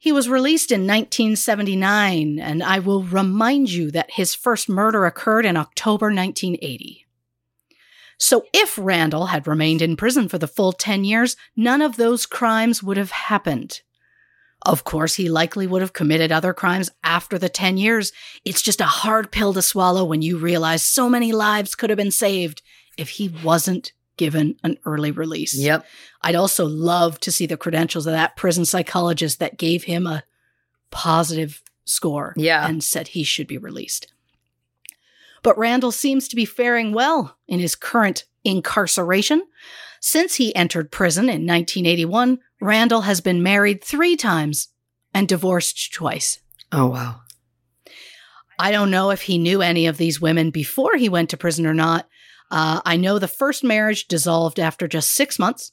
He 0.06 0.11
was 0.11 0.30
released 0.30 0.72
in 0.72 0.82
1979, 0.82 2.38
and 2.38 2.61
I 2.61 2.77
will 2.77 3.02
remind 3.02 3.72
you 3.72 3.90
that 3.90 4.11
his 4.11 4.36
first 4.36 4.69
murder 4.69 5.07
occurred 5.07 5.48
in 5.48 5.57
October 5.57 6.14
1980. 6.14 7.07
So, 8.19 8.45
if 8.53 8.77
Randall 8.77 9.26
had 9.26 9.48
remained 9.48 9.82
in 9.82 9.98
prison 9.98 10.30
for 10.30 10.38
the 10.38 10.45
full 10.45 10.73
10 10.73 11.06
years, 11.06 11.36
none 11.56 11.82
of 11.82 11.98
those 11.98 12.27
crimes 12.27 12.84
would 12.84 12.98
have 12.98 13.10
happened. 13.10 13.82
Of 14.61 14.84
course, 14.84 15.15
he 15.15 15.27
likely 15.27 15.65
would 15.65 15.82
have 15.82 15.94
committed 15.94 16.32
other 16.32 16.53
crimes 16.53 16.91
after 17.03 17.40
the 17.40 17.49
10 17.49 17.77
years. 17.77 18.11
It's 18.45 18.61
just 18.61 18.82
a 18.82 18.86
hard 18.86 19.32
pill 19.32 19.56
to 19.56 19.61
swallow 19.64 20.06
when 20.06 20.22
you 20.22 20.38
realize 20.38 20.84
so 20.84 21.10
many 21.10 21.32
lives 21.32 21.73
could 21.73 21.90
have 21.90 21.98
been 21.98 22.11
saved 22.11 22.61
if 22.95 23.10
he 23.10 23.30
wasn't 23.44 23.91
given 24.18 24.56
an 24.64 24.78
early 24.86 25.12
release. 25.12 25.56
Yep. 25.58 25.86
I'd 26.22 26.36
also 26.36 26.66
love 26.66 27.20
to 27.22 27.32
see 27.32 27.46
the 27.46 27.58
credentials 27.58 28.08
of 28.08 28.14
that 28.14 28.36
prison 28.36 28.66
psychologist 28.66 29.40
that 29.40 29.58
gave 29.58 29.84
him 29.84 30.08
a 30.08 30.24
positive 30.92 31.62
score 31.86 32.34
Yeah. 32.38 32.68
and 32.68 32.84
said 32.84 33.10
he 33.10 33.24
should 33.24 33.48
be 33.48 33.58
released. 33.58 34.08
But 35.44 35.58
Randall 35.58 35.92
seems 35.92 36.28
to 36.30 36.36
be 36.36 36.46
faring 36.46 36.92
well 36.94 37.38
in 37.48 37.60
his 37.60 37.76
current 37.76 38.24
incarceration. 38.44 39.44
Since 40.00 40.36
he 40.36 40.56
entered 40.56 40.92
prison 40.92 41.26
in 41.26 41.46
1981, 41.46 42.40
Randall 42.62 43.02
has 43.02 43.22
been 43.22 43.44
married 43.44 43.84
three 43.84 44.16
times 44.16 44.70
and 45.14 45.28
divorced 45.28 45.94
twice. 45.94 46.40
Oh, 46.72 46.88
wow. 46.88 47.22
I 48.58 48.72
don't 48.72 48.90
know 48.92 49.10
if 49.12 49.24
he 49.24 49.38
knew 49.38 49.62
any 49.62 49.86
of 49.88 49.98
these 49.98 50.22
women 50.22 50.50
before 50.50 50.96
he 50.96 51.10
went 51.10 51.30
to 51.32 51.38
prison 51.38 51.66
or 51.68 51.74
not. 51.74 52.08
Uh, 52.52 52.82
I 52.86 52.98
know 52.98 53.20
the 53.20 53.28
first 53.28 53.64
marriage 53.64 54.08
dissolved 54.08 54.60
after 54.60 54.88
just 54.88 55.12
six 55.12 55.40
months, 55.40 55.72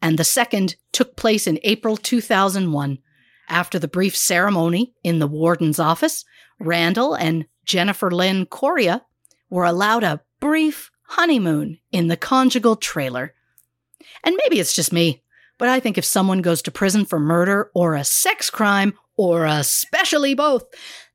and 0.00 0.18
the 0.18 0.24
second 0.24 0.76
took 0.92 1.16
place 1.16 1.46
in 1.46 1.58
April 1.62 1.96
2001. 1.96 2.98
After 3.48 3.78
the 3.78 3.88
brief 3.88 4.16
ceremony 4.16 4.94
in 5.02 5.18
the 5.18 5.26
warden's 5.26 5.78
office, 5.78 6.24
Randall 6.58 7.14
and 7.14 7.46
Jennifer 7.64 8.10
Lynn 8.10 8.46
Coria 8.46 9.02
were 9.50 9.64
allowed 9.64 10.02
a 10.02 10.22
brief 10.40 10.90
honeymoon 11.08 11.78
in 11.92 12.08
the 12.08 12.16
conjugal 12.16 12.76
trailer. 12.76 13.34
And 14.22 14.36
maybe 14.42 14.60
it's 14.60 14.74
just 14.74 14.92
me, 14.92 15.22
but 15.58 15.68
I 15.68 15.80
think 15.80 15.98
if 15.98 16.04
someone 16.04 16.42
goes 16.42 16.62
to 16.62 16.70
prison 16.70 17.04
for 17.04 17.20
murder 17.20 17.70
or 17.74 17.94
a 17.94 18.04
sex 18.04 18.50
crime, 18.50 18.94
or 19.16 19.44
especially 19.44 20.34
both, 20.34 20.64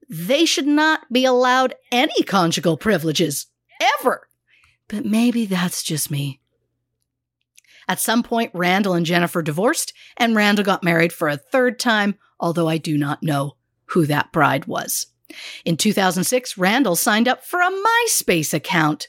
they 0.10 0.46
should 0.46 0.68
not 0.68 1.02
be 1.12 1.26
allowed 1.26 1.76
any 1.92 2.24
conjugal 2.24 2.78
privileges, 2.78 3.48
ever. 4.00 4.29
But 4.90 5.06
maybe 5.06 5.46
that's 5.46 5.82
just 5.82 6.12
me. 6.12 6.42
At 7.88 8.00
some 8.00 8.22
point, 8.22 8.52
Randall 8.54 8.94
and 8.94 9.06
Jennifer 9.06 9.42
divorced, 9.42 9.94
and 10.18 10.36
Randall 10.36 10.66
got 10.66 10.84
married 10.84 11.14
for 11.14 11.30
a 11.30 11.38
third 11.38 11.80
time, 11.80 12.16
although 12.40 12.68
I 12.68 12.78
do 12.78 12.98
not 12.98 13.24
know 13.24 13.56
who 13.86 14.06
that 14.06 14.32
bride 14.32 14.66
was. 14.66 15.08
In 15.64 15.78
2006, 15.78 16.58
Randall 16.58 16.96
signed 16.96 17.28
up 17.28 17.46
for 17.46 17.62
a 17.62 17.72
MySpace 17.72 18.54
account. 18.54 19.08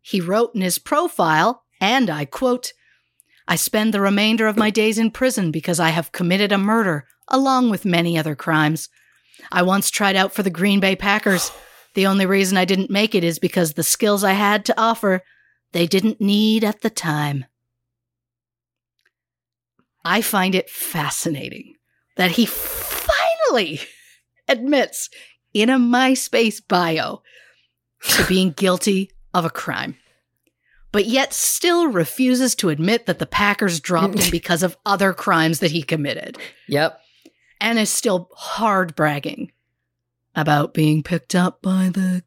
He 0.00 0.20
wrote 0.20 0.54
in 0.54 0.60
his 0.60 0.78
profile, 0.78 1.64
and 1.80 2.10
I 2.10 2.24
quote, 2.24 2.72
I 3.48 3.56
spend 3.56 3.92
the 3.92 4.00
remainder 4.00 4.46
of 4.46 4.56
my 4.56 4.70
days 4.70 4.98
in 4.98 5.10
prison 5.10 5.50
because 5.50 5.80
I 5.80 5.90
have 5.90 6.12
committed 6.12 6.52
a 6.52 6.58
murder, 6.58 7.06
along 7.28 7.70
with 7.70 7.84
many 7.84 8.18
other 8.18 8.34
crimes. 8.34 8.88
I 9.50 9.62
once 9.62 9.90
tried 9.90 10.16
out 10.16 10.32
for 10.32 10.42
the 10.42 10.50
Green 10.50 10.80
Bay 10.80 10.96
Packers. 10.96 11.50
The 11.94 12.06
only 12.06 12.26
reason 12.26 12.56
I 12.56 12.64
didn't 12.64 12.90
make 12.90 13.14
it 13.14 13.22
is 13.24 13.38
because 13.38 13.72
the 13.74 13.82
skills 13.82 14.24
I 14.24 14.32
had 14.32 14.64
to 14.66 14.80
offer, 14.80 15.22
they 15.72 15.86
didn't 15.86 16.20
need 16.20 16.64
at 16.64 16.80
the 16.82 16.90
time. 16.90 17.44
I 20.04 20.20
find 20.20 20.54
it 20.54 20.68
fascinating 20.70 21.74
that 22.16 22.32
he 22.32 22.46
finally 22.46 23.80
admits 24.48 25.08
in 25.54 25.70
a 25.70 25.78
MySpace 25.78 26.60
bio 26.66 27.22
to 28.08 28.26
being 28.26 28.50
guilty 28.56 29.10
of 29.34 29.44
a 29.44 29.50
crime, 29.50 29.96
but 30.90 31.06
yet 31.06 31.32
still 31.32 31.86
refuses 31.88 32.54
to 32.56 32.68
admit 32.70 33.06
that 33.06 33.18
the 33.18 33.26
Packers 33.26 33.80
dropped 33.80 34.18
him 34.18 34.28
because 34.32 34.62
of 34.62 34.76
other 34.84 35.12
crimes 35.12 35.60
that 35.60 35.70
he 35.70 35.82
committed 35.82 36.36
Yep. 36.68 36.98
and 37.60 37.78
is 37.78 37.90
still 37.90 38.28
hard 38.34 38.94
bragging 38.96 39.52
about 40.34 40.74
being 40.74 41.02
picked 41.02 41.34
up 41.34 41.62
by 41.62 41.90
the 41.92 42.22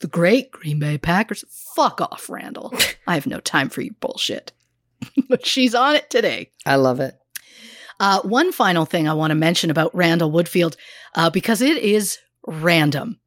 the 0.00 0.06
great 0.06 0.50
Green 0.50 0.78
Bay 0.78 0.98
Packers. 0.98 1.44
Fuck 1.74 2.00
off, 2.00 2.28
Randall. 2.28 2.74
I 3.06 3.14
have 3.14 3.26
no 3.26 3.40
time 3.40 3.70
for 3.70 3.80
your 3.80 3.94
bullshit. 3.98 4.52
but 5.28 5.46
she's 5.46 5.74
on 5.74 5.94
it 5.94 6.10
today. 6.10 6.50
I 6.66 6.76
love 6.76 7.00
it. 7.00 7.18
Uh, 7.98 8.20
one 8.22 8.52
final 8.52 8.84
thing 8.84 9.08
I 9.08 9.14
want 9.14 9.30
to 9.30 9.34
mention 9.36 9.70
about 9.70 9.94
Randall 9.94 10.30
Woodfield, 10.30 10.76
uh, 11.14 11.30
because 11.30 11.62
it 11.62 11.78
is 11.78 12.18
random. 12.46 13.18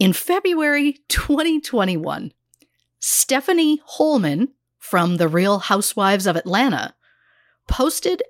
In 0.00 0.12
February 0.12 0.98
2021, 1.08 2.32
Stephanie 2.98 3.80
Hollman 3.86 4.48
from 4.78 5.16
The 5.16 5.28
Real 5.28 5.60
Housewives 5.60 6.26
of 6.26 6.34
Atlanta 6.34 6.94
posted 7.68 8.22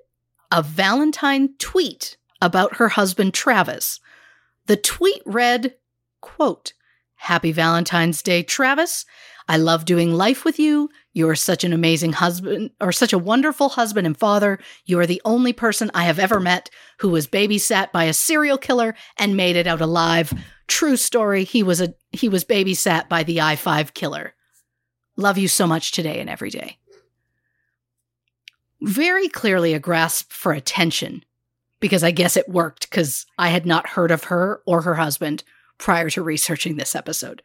a 0.51 0.61
Valentine 0.61 1.55
tweet 1.57 2.17
about 2.41 2.75
her 2.75 2.89
husband 2.89 3.33
Travis. 3.33 3.99
The 4.67 4.77
tweet 4.77 5.21
read, 5.25 5.75
quote, 6.21 6.73
Happy 7.15 7.51
Valentine's 7.51 8.21
Day, 8.21 8.43
Travis. 8.43 9.05
I 9.47 9.57
love 9.57 9.85
doing 9.85 10.13
life 10.13 10.43
with 10.43 10.57
you. 10.57 10.89
You 11.13 11.29
are 11.29 11.35
such 11.35 11.63
an 11.63 11.71
amazing 11.71 12.13
husband, 12.13 12.71
or 12.81 12.91
such 12.91 13.13
a 13.13 13.19
wonderful 13.19 13.69
husband 13.69 14.07
and 14.07 14.17
father. 14.17 14.59
You 14.85 14.99
are 14.99 15.05
the 15.05 15.21
only 15.23 15.53
person 15.53 15.91
I 15.93 16.05
have 16.05 16.17
ever 16.17 16.39
met 16.39 16.69
who 16.99 17.09
was 17.09 17.27
babysat 17.27 17.91
by 17.91 18.05
a 18.05 18.13
serial 18.13 18.57
killer 18.57 18.95
and 19.17 19.37
made 19.37 19.55
it 19.55 19.67
out 19.67 19.81
alive. 19.81 20.33
True 20.67 20.97
story. 20.97 21.43
He 21.43 21.61
was 21.61 21.79
a 21.79 21.93
he 22.11 22.27
was 22.27 22.43
babysat 22.43 23.07
by 23.07 23.21
the 23.21 23.39
I 23.39 23.55
five 23.55 23.93
killer. 23.93 24.33
Love 25.15 25.37
you 25.37 25.47
so 25.47 25.67
much 25.67 25.91
today 25.91 26.19
and 26.19 26.29
every 26.29 26.49
day. 26.49 26.79
Very 28.81 29.29
clearly 29.29 29.73
a 29.73 29.79
grasp 29.79 30.31
for 30.31 30.53
attention, 30.53 31.23
because 31.79 32.03
I 32.03 32.11
guess 32.11 32.37
it 32.37 32.49
worked 32.49 32.89
because 32.89 33.25
I 33.37 33.49
had 33.49 33.65
not 33.65 33.89
heard 33.89 34.11
of 34.11 34.25
her 34.25 34.61
or 34.65 34.81
her 34.81 34.95
husband 34.95 35.43
prior 35.77 36.09
to 36.11 36.23
researching 36.23 36.77
this 36.77 36.95
episode. 36.95 37.41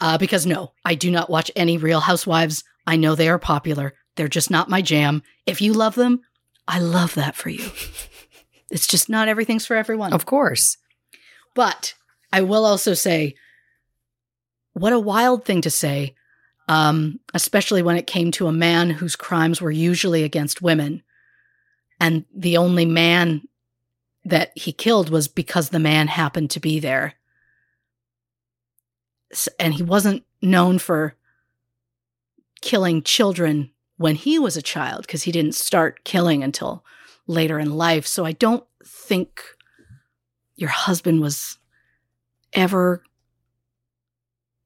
Uh, 0.00 0.18
because 0.18 0.46
no, 0.46 0.72
I 0.84 0.94
do 0.94 1.10
not 1.10 1.30
watch 1.30 1.50
any 1.56 1.76
Real 1.76 2.00
Housewives. 2.00 2.64
I 2.86 2.96
know 2.96 3.14
they 3.14 3.28
are 3.28 3.38
popular. 3.38 3.94
They're 4.16 4.28
just 4.28 4.50
not 4.50 4.70
my 4.70 4.82
jam. 4.82 5.22
If 5.46 5.60
you 5.60 5.72
love 5.72 5.94
them, 5.94 6.20
I 6.66 6.78
love 6.80 7.14
that 7.14 7.34
for 7.34 7.50
you. 7.50 7.70
it's 8.70 8.86
just 8.86 9.08
not 9.08 9.28
everything's 9.28 9.66
for 9.66 9.76
everyone. 9.76 10.12
Of 10.12 10.26
course. 10.26 10.76
But 11.54 11.94
I 12.32 12.42
will 12.42 12.64
also 12.64 12.94
say, 12.94 13.34
what 14.72 14.92
a 14.92 14.98
wild 14.98 15.44
thing 15.44 15.62
to 15.62 15.70
say, 15.70 16.14
um, 16.68 17.20
especially 17.34 17.82
when 17.82 17.96
it 17.96 18.06
came 18.06 18.30
to 18.32 18.46
a 18.46 18.52
man 18.52 18.90
whose 18.90 19.16
crimes 19.16 19.60
were 19.60 19.70
usually 19.70 20.22
against 20.22 20.62
women. 20.62 21.02
And 22.00 22.24
the 22.34 22.56
only 22.56 22.86
man 22.86 23.42
that 24.24 24.52
he 24.56 24.72
killed 24.72 25.10
was 25.10 25.28
because 25.28 25.70
the 25.70 25.78
man 25.78 26.08
happened 26.08 26.50
to 26.50 26.60
be 26.60 26.80
there. 26.80 27.14
And 29.58 29.74
he 29.74 29.82
wasn't 29.82 30.24
known 30.40 30.78
for 30.78 31.16
killing 32.60 33.02
children 33.02 33.70
when 33.96 34.14
he 34.14 34.38
was 34.38 34.56
a 34.56 34.62
child 34.62 35.02
because 35.02 35.24
he 35.24 35.32
didn't 35.32 35.54
start 35.54 36.04
killing 36.04 36.42
until 36.42 36.84
later 37.26 37.58
in 37.58 37.76
life. 37.76 38.06
So 38.06 38.24
I 38.24 38.32
don't 38.32 38.64
think 38.84 39.42
your 40.56 40.70
husband 40.70 41.20
was 41.20 41.58
ever 42.52 43.02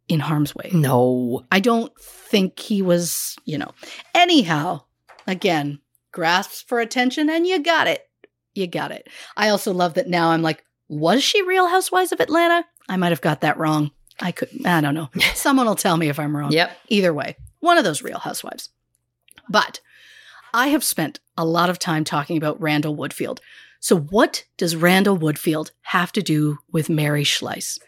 in 0.08 0.20
harm's 0.20 0.54
way. 0.54 0.70
No. 0.72 1.44
I 1.50 1.60
don't 1.60 1.92
think 1.98 2.58
he 2.58 2.82
was, 2.82 3.36
you 3.44 3.58
know. 3.58 3.72
Anyhow, 4.14 4.82
again, 5.26 5.80
grasps 6.12 6.62
for 6.62 6.80
attention 6.80 7.28
and 7.28 7.46
you 7.46 7.58
got 7.62 7.86
it. 7.86 8.08
You 8.54 8.66
got 8.66 8.92
it. 8.92 9.08
I 9.36 9.48
also 9.48 9.72
love 9.72 9.94
that 9.94 10.08
now 10.08 10.30
I'm 10.30 10.42
like, 10.42 10.64
was 10.88 11.22
she 11.24 11.42
Real 11.42 11.68
Housewives 11.68 12.12
of 12.12 12.20
Atlanta? 12.20 12.64
I 12.88 12.96
might 12.96 13.12
have 13.12 13.20
got 13.20 13.40
that 13.40 13.58
wrong. 13.58 13.90
I 14.20 14.30
could, 14.30 14.50
I 14.66 14.80
don't 14.80 14.94
know. 14.94 15.08
Someone 15.34 15.66
will 15.66 15.74
tell 15.74 15.96
me 15.96 16.08
if 16.08 16.18
I'm 16.18 16.36
wrong. 16.36 16.52
Yep. 16.52 16.70
Either 16.88 17.14
way, 17.14 17.36
one 17.60 17.78
of 17.78 17.84
those 17.84 18.02
Real 18.02 18.18
Housewives. 18.18 18.68
But 19.48 19.80
I 20.52 20.68
have 20.68 20.84
spent 20.84 21.20
a 21.36 21.46
lot 21.46 21.70
of 21.70 21.78
time 21.78 22.04
talking 22.04 22.36
about 22.36 22.60
Randall 22.60 22.96
Woodfield. 22.96 23.38
So, 23.80 23.96
what 23.98 24.44
does 24.56 24.76
Randall 24.76 25.18
Woodfield 25.18 25.70
have 25.82 26.12
to 26.12 26.22
do 26.22 26.58
with 26.70 26.90
Mary 26.90 27.24
Schlais? 27.24 27.80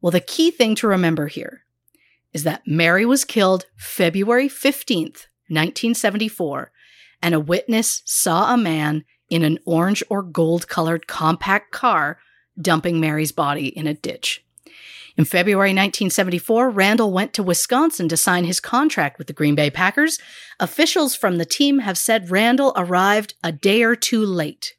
Well, 0.00 0.10
the 0.10 0.20
key 0.20 0.50
thing 0.50 0.74
to 0.76 0.88
remember 0.88 1.26
here 1.26 1.64
is 2.32 2.44
that 2.44 2.66
Mary 2.66 3.04
was 3.04 3.24
killed 3.24 3.66
February 3.76 4.48
15th, 4.48 5.26
1974, 5.48 6.70
and 7.24 7.34
a 7.34 7.40
witness 7.40 8.02
saw 8.04 8.52
a 8.52 8.56
man 8.58 9.02
in 9.30 9.42
an 9.42 9.58
orange 9.64 10.04
or 10.10 10.22
gold 10.22 10.68
colored 10.68 11.06
compact 11.06 11.72
car 11.72 12.18
dumping 12.60 13.00
Mary's 13.00 13.32
body 13.32 13.68
in 13.68 13.86
a 13.86 13.94
ditch. 13.94 14.44
In 15.16 15.24
February 15.24 15.70
1974, 15.70 16.68
Randall 16.68 17.12
went 17.12 17.32
to 17.32 17.42
Wisconsin 17.42 18.10
to 18.10 18.16
sign 18.18 18.44
his 18.44 18.60
contract 18.60 19.16
with 19.16 19.26
the 19.26 19.32
Green 19.32 19.54
Bay 19.54 19.70
Packers. 19.70 20.18
Officials 20.60 21.16
from 21.16 21.38
the 21.38 21.46
team 21.46 21.78
have 21.78 21.96
said 21.96 22.30
Randall 22.30 22.74
arrived 22.76 23.34
a 23.42 23.50
day 23.50 23.82
or 23.82 23.96
two 23.96 24.22
late. 24.22 24.74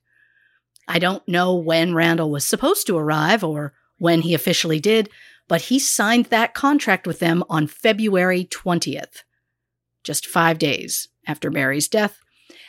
I 0.88 0.99
don't 0.99 1.27
know 1.27 1.55
when 1.55 1.95
Randall 1.95 2.30
was 2.30 2.45
supposed 2.45 2.85
to 2.88 2.97
arrive 2.97 3.43
or 3.43 3.73
when 3.97 4.22
he 4.22 4.35
officially 4.35 4.80
did, 4.80 5.09
but 5.47 5.61
he 5.61 5.80
signed 5.80 6.26
that 6.26 6.53
contract 6.53 7.07
with 7.07 7.17
them 7.17 7.43
on 7.49 7.65
February 7.65 8.45
20th, 8.45 9.23
just 10.03 10.27
five 10.27 10.59
days 10.59 11.07
after 11.26 11.49
Mary's 11.49 11.88
death. 11.88 12.19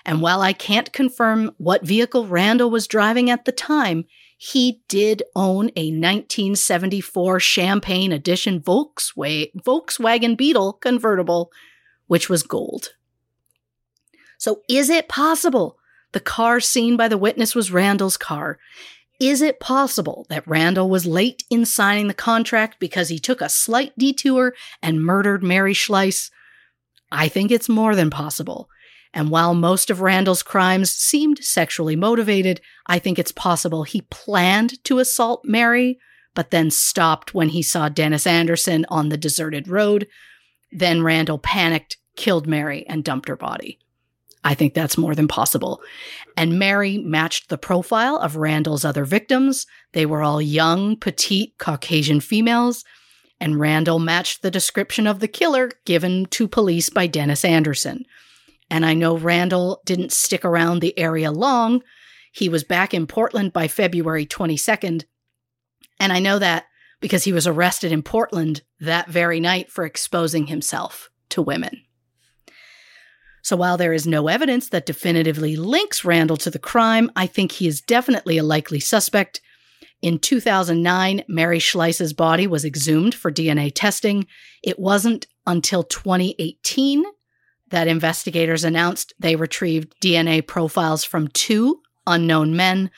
And 0.06 0.22
while 0.22 0.40
I 0.40 0.52
can't 0.52 0.92
confirm 0.92 1.50
what 1.58 1.84
vehicle 1.84 2.28
Randall 2.28 2.70
was 2.70 2.86
driving 2.86 3.28
at 3.28 3.44
the 3.44 3.50
time, 3.50 4.04
he 4.38 4.80
did 4.86 5.24
own 5.34 5.70
a 5.74 5.90
1974 5.90 7.40
Champagne 7.40 8.12
Edition 8.12 8.60
Volkswagen 8.60 10.36
Beetle 10.36 10.74
convertible, 10.74 11.50
which 12.06 12.30
was 12.30 12.44
gold. 12.44 12.94
So, 14.38 14.62
is 14.68 14.90
it 14.90 15.08
possible 15.08 15.78
the 16.12 16.20
car 16.20 16.60
seen 16.60 16.96
by 16.96 17.08
the 17.08 17.18
witness 17.18 17.56
was 17.56 17.72
Randall's 17.72 18.16
car? 18.16 18.60
Is 19.18 19.42
it 19.42 19.58
possible 19.58 20.24
that 20.28 20.46
Randall 20.46 20.88
was 20.88 21.04
late 21.06 21.42
in 21.50 21.64
signing 21.64 22.06
the 22.06 22.14
contract 22.14 22.78
because 22.78 23.08
he 23.08 23.18
took 23.18 23.40
a 23.40 23.48
slight 23.48 23.96
detour 23.98 24.54
and 24.82 25.02
murdered 25.02 25.42
Mary 25.42 25.74
Schlais? 25.74 26.30
I 27.10 27.26
think 27.26 27.50
it's 27.50 27.68
more 27.68 27.96
than 27.96 28.10
possible. 28.10 28.68
And 29.16 29.30
while 29.30 29.54
most 29.54 29.88
of 29.88 30.02
Randall's 30.02 30.42
crimes 30.42 30.92
seemed 30.92 31.42
sexually 31.42 31.96
motivated, 31.96 32.60
I 32.86 32.98
think 32.98 33.18
it's 33.18 33.32
possible 33.32 33.82
he 33.82 34.02
planned 34.02 34.84
to 34.84 34.98
assault 34.98 35.40
Mary, 35.42 35.98
but 36.34 36.50
then 36.50 36.70
stopped 36.70 37.32
when 37.32 37.48
he 37.48 37.62
saw 37.62 37.88
Dennis 37.88 38.26
Anderson 38.26 38.84
on 38.90 39.08
the 39.08 39.16
deserted 39.16 39.68
road. 39.68 40.06
Then 40.70 41.02
Randall 41.02 41.38
panicked, 41.38 41.96
killed 42.14 42.46
Mary, 42.46 42.86
and 42.90 43.02
dumped 43.02 43.28
her 43.28 43.36
body. 43.36 43.78
I 44.44 44.52
think 44.52 44.74
that's 44.74 44.98
more 44.98 45.14
than 45.14 45.28
possible. 45.28 45.80
And 46.36 46.58
Mary 46.58 46.98
matched 46.98 47.48
the 47.48 47.56
profile 47.56 48.18
of 48.18 48.36
Randall's 48.36 48.84
other 48.84 49.06
victims. 49.06 49.66
They 49.92 50.04
were 50.04 50.22
all 50.22 50.42
young, 50.42 50.94
petite, 50.94 51.56
Caucasian 51.56 52.20
females. 52.20 52.84
And 53.40 53.58
Randall 53.58 53.98
matched 53.98 54.42
the 54.42 54.50
description 54.50 55.06
of 55.06 55.20
the 55.20 55.28
killer 55.28 55.70
given 55.86 56.26
to 56.26 56.46
police 56.46 56.90
by 56.90 57.06
Dennis 57.06 57.46
Anderson. 57.46 58.04
And 58.70 58.84
I 58.84 58.94
know 58.94 59.16
Randall 59.16 59.80
didn't 59.84 60.12
stick 60.12 60.44
around 60.44 60.80
the 60.80 60.98
area 60.98 61.30
long. 61.30 61.82
He 62.32 62.48
was 62.48 62.64
back 62.64 62.92
in 62.92 63.06
Portland 63.06 63.52
by 63.52 63.68
February 63.68 64.26
22nd. 64.26 65.04
And 65.98 66.12
I 66.12 66.18
know 66.18 66.38
that 66.38 66.64
because 67.00 67.24
he 67.24 67.32
was 67.32 67.46
arrested 67.46 67.92
in 67.92 68.02
Portland 68.02 68.62
that 68.80 69.08
very 69.08 69.40
night 69.40 69.70
for 69.70 69.84
exposing 69.84 70.46
himself 70.46 71.10
to 71.30 71.42
women. 71.42 71.82
So 73.42 73.56
while 73.56 73.76
there 73.76 73.92
is 73.92 74.06
no 74.06 74.26
evidence 74.26 74.68
that 74.70 74.86
definitively 74.86 75.54
links 75.54 76.04
Randall 76.04 76.36
to 76.38 76.50
the 76.50 76.58
crime, 76.58 77.10
I 77.14 77.26
think 77.26 77.52
he 77.52 77.68
is 77.68 77.80
definitely 77.80 78.38
a 78.38 78.42
likely 78.42 78.80
suspect. 78.80 79.40
In 80.02 80.18
2009, 80.18 81.22
Mary 81.28 81.60
Schlais's 81.60 82.12
body 82.12 82.46
was 82.46 82.64
exhumed 82.64 83.14
for 83.14 83.30
DNA 83.30 83.70
testing. 83.72 84.26
It 84.64 84.78
wasn't 84.78 85.28
until 85.46 85.84
2018 85.84 87.04
that 87.70 87.88
investigators 87.88 88.64
announced 88.64 89.12
they 89.18 89.36
retrieved 89.36 89.94
DNA 90.00 90.46
profiles 90.46 91.04
from 91.04 91.28
two 91.28 91.80
unknown 92.06 92.54
men. 92.56 92.90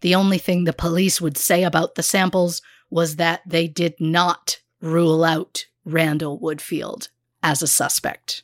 The 0.00 0.14
only 0.14 0.38
thing 0.38 0.64
the 0.64 0.72
police 0.72 1.20
would 1.20 1.36
say 1.36 1.64
about 1.64 1.94
the 1.94 2.02
samples 2.02 2.62
was 2.90 3.16
that 3.16 3.42
they 3.46 3.66
did 3.66 3.94
not 4.00 4.60
rule 4.80 5.24
out 5.24 5.66
Randall 5.84 6.40
Woodfield 6.40 7.08
as 7.42 7.62
a 7.62 7.66
suspect. 7.66 8.42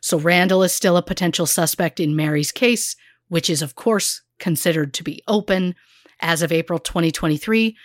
So 0.00 0.18
Randall 0.18 0.62
is 0.62 0.72
still 0.72 0.96
a 0.96 1.02
potential 1.02 1.46
suspect 1.46 2.00
in 2.00 2.16
Mary's 2.16 2.52
case, 2.52 2.96
which 3.28 3.50
is, 3.50 3.62
of 3.62 3.74
course, 3.74 4.22
considered 4.38 4.94
to 4.94 5.02
be 5.02 5.22
open. 5.26 5.74
As 6.20 6.42
of 6.42 6.52
April 6.52 6.78
2023, 6.78 7.76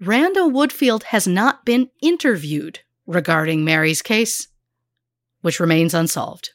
Randall 0.00 0.50
Woodfield 0.50 1.04
has 1.04 1.26
not 1.26 1.64
been 1.64 1.90
interviewed 2.02 2.80
regarding 3.06 3.64
Mary's 3.64 4.02
case, 4.02 4.48
which 5.40 5.60
remains 5.60 5.94
unsolved. 5.94 6.50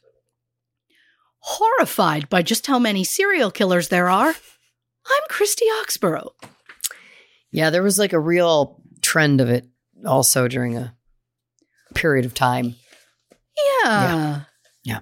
Horrified 1.40 2.28
by 2.28 2.42
just 2.42 2.66
how 2.66 2.78
many 2.78 3.04
serial 3.04 3.50
killers 3.50 3.88
there 3.88 4.08
are, 4.08 4.30
I'm 4.30 5.22
Christy 5.28 5.66
Oxborough. 5.80 6.30
Yeah, 7.50 7.70
there 7.70 7.82
was 7.82 7.98
like 7.98 8.12
a 8.12 8.20
real 8.20 8.82
trend 9.02 9.40
of 9.40 9.48
it 9.48 9.66
also 10.04 10.48
during 10.48 10.76
a 10.76 10.94
period 11.94 12.26
of 12.26 12.34
time. 12.34 12.74
Yeah. 13.84 14.42
Yeah. 14.82 15.00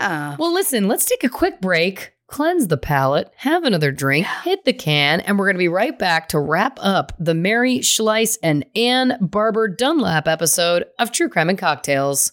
Yeah. 0.00 0.36
Well, 0.38 0.52
listen, 0.52 0.88
let's 0.88 1.04
take 1.04 1.24
a 1.24 1.28
quick 1.28 1.60
break, 1.60 2.12
cleanse 2.28 2.68
the 2.68 2.76
palate, 2.76 3.30
have 3.36 3.64
another 3.64 3.90
drink, 3.90 4.26
hit 4.44 4.64
the 4.64 4.72
can, 4.72 5.20
and 5.20 5.38
we're 5.38 5.46
going 5.46 5.56
to 5.56 5.58
be 5.58 5.68
right 5.68 5.98
back 5.98 6.28
to 6.28 6.38
wrap 6.38 6.78
up 6.80 7.12
the 7.18 7.34
Mary 7.34 7.78
Schlais 7.78 8.38
and 8.42 8.64
Anne 8.76 9.18
Barber 9.20 9.68
Dunlap 9.68 10.28
episode 10.28 10.84
of 10.98 11.12
True 11.12 11.28
Crime 11.28 11.48
and 11.48 11.58
Cocktails. 11.58 12.32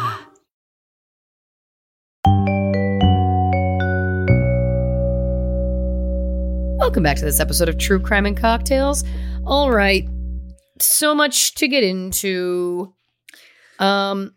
Welcome 6.81 7.03
back 7.03 7.17
to 7.17 7.25
this 7.25 7.39
episode 7.39 7.69
of 7.69 7.77
True 7.77 7.99
Crime 7.99 8.25
and 8.25 8.35
Cocktails. 8.35 9.03
All 9.45 9.69
right. 9.71 10.09
So 10.79 11.13
much 11.13 11.53
to 11.55 11.67
get 11.67 11.83
into. 11.83 12.91
Um 13.77 14.33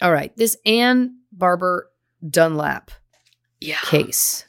All 0.00 0.10
right, 0.12 0.34
this 0.36 0.56
Anne 0.64 1.18
Barber 1.30 1.90
Dunlap 2.26 2.90
Yeah. 3.60 3.76
case. 3.84 4.46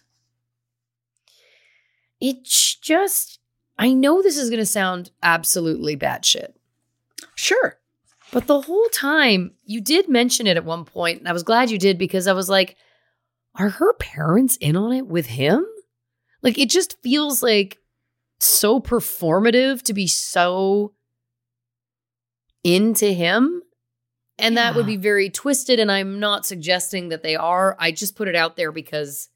It's 2.22 2.76
just 2.76 3.40
I 3.78 3.92
know 3.94 4.22
this 4.22 4.38
is 4.38 4.50
going 4.50 4.60
to 4.60 4.66
sound 4.66 5.12
absolutely 5.24 5.98
batshit, 5.98 6.54
Sure. 7.36 7.80
but 8.32 8.48
the 8.48 8.62
whole 8.62 8.88
time 8.94 9.56
you 9.66 9.82
did 9.82 10.08
mention 10.08 10.48
it 10.48 10.56
at 10.56 10.64
one 10.64 10.86
point, 10.86 11.20
and 11.20 11.28
I 11.28 11.34
was 11.34 11.44
glad 11.44 11.70
you 11.72 11.78
did 11.80 11.98
because 11.98 12.28
I 12.28 12.34
was 12.34 12.48
like, 12.48 12.78
are 13.56 13.70
her 13.70 13.94
parents 13.96 14.56
in 14.58 14.76
on 14.78 14.94
it 14.94 15.08
with 15.08 15.26
him? 15.26 15.66
Like, 16.42 16.58
it 16.58 16.70
just 16.70 17.02
feels 17.02 17.44
like 17.44 17.78
so 18.40 18.80
performative 18.80 19.82
to 19.84 19.94
be 19.94 20.08
so 20.08 20.94
into 22.64 23.12
him. 23.14 23.62
And 24.40 24.58
that 24.58 24.76
would 24.76 24.88
be 24.88 24.98
very 24.98 25.30
twisted. 25.30 25.80
And 25.80 25.92
I'm 25.92 26.20
not 26.20 26.48
suggesting 26.48 27.10
that 27.10 27.22
they 27.22 27.36
are. 27.36 27.76
I 27.80 27.92
just 27.92 28.16
put 28.16 28.28
it 28.28 28.36
out 28.36 28.56
there 28.56 28.72
because 28.72 29.30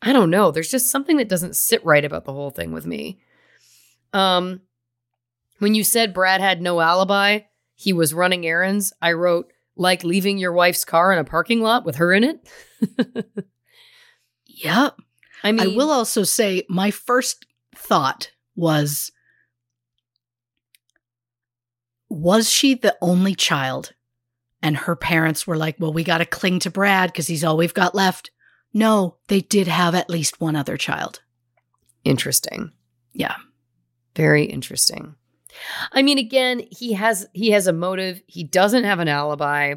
I 0.00 0.12
don't 0.12 0.30
know. 0.30 0.50
There's 0.50 0.70
just 0.70 0.90
something 0.90 1.18
that 1.18 1.28
doesn't 1.28 1.56
sit 1.56 1.84
right 1.84 2.04
about 2.04 2.24
the 2.24 2.32
whole 2.32 2.50
thing 2.50 2.72
with 2.72 2.86
me. 2.86 3.20
Um, 4.14 4.62
when 5.58 5.74
you 5.74 5.84
said 5.84 6.14
Brad 6.14 6.40
had 6.40 6.62
no 6.62 6.80
alibi, 6.80 7.40
he 7.74 7.92
was 7.92 8.14
running 8.14 8.46
errands. 8.46 8.92
I 9.02 9.12
wrote, 9.12 9.52
like 9.76 10.04
leaving 10.04 10.38
your 10.38 10.52
wife's 10.52 10.84
car 10.84 11.12
in 11.12 11.18
a 11.18 11.24
parking 11.24 11.60
lot 11.60 11.84
with 11.84 11.96
her 11.96 12.12
in 12.12 12.24
it. 12.24 12.48
Yep. 14.56 14.98
I 15.44 15.52
mean, 15.52 15.60
I 15.60 15.76
will 15.76 15.90
also 15.90 16.24
say 16.24 16.64
my 16.68 16.90
first 16.90 17.46
thought 17.76 18.30
was 18.56 19.12
was 22.08 22.50
she 22.50 22.74
the 22.74 22.96
only 23.02 23.34
child 23.34 23.92
and 24.62 24.76
her 24.76 24.96
parents 24.96 25.46
were 25.46 25.58
like, 25.58 25.76
"Well, 25.78 25.92
we 25.92 26.02
got 26.02 26.18
to 26.18 26.24
cling 26.24 26.60
to 26.60 26.70
Brad 26.70 27.12
cuz 27.12 27.26
he's 27.26 27.44
all 27.44 27.56
we've 27.56 27.74
got 27.74 27.94
left." 27.94 28.30
No, 28.72 29.18
they 29.28 29.40
did 29.40 29.68
have 29.68 29.94
at 29.94 30.10
least 30.10 30.40
one 30.40 30.56
other 30.56 30.76
child. 30.76 31.20
interesting. 32.04 32.70
Yeah. 33.14 33.36
Very 34.14 34.44
interesting. 34.44 35.14
I 35.92 36.02
mean, 36.02 36.18
again, 36.18 36.62
he 36.70 36.92
has 36.94 37.26
he 37.32 37.50
has 37.52 37.66
a 37.66 37.72
motive. 37.72 38.22
He 38.26 38.44
doesn't 38.44 38.84
have 38.84 39.00
an 39.00 39.08
alibi. 39.08 39.76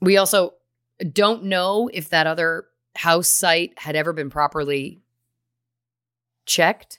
We 0.00 0.16
also 0.16 0.54
don't 1.12 1.44
know 1.44 1.90
if 1.92 2.10
that 2.10 2.26
other 2.26 2.66
house 2.96 3.28
site 3.28 3.72
had 3.78 3.96
ever 3.96 4.12
been 4.12 4.30
properly 4.30 5.00
checked. 6.46 6.98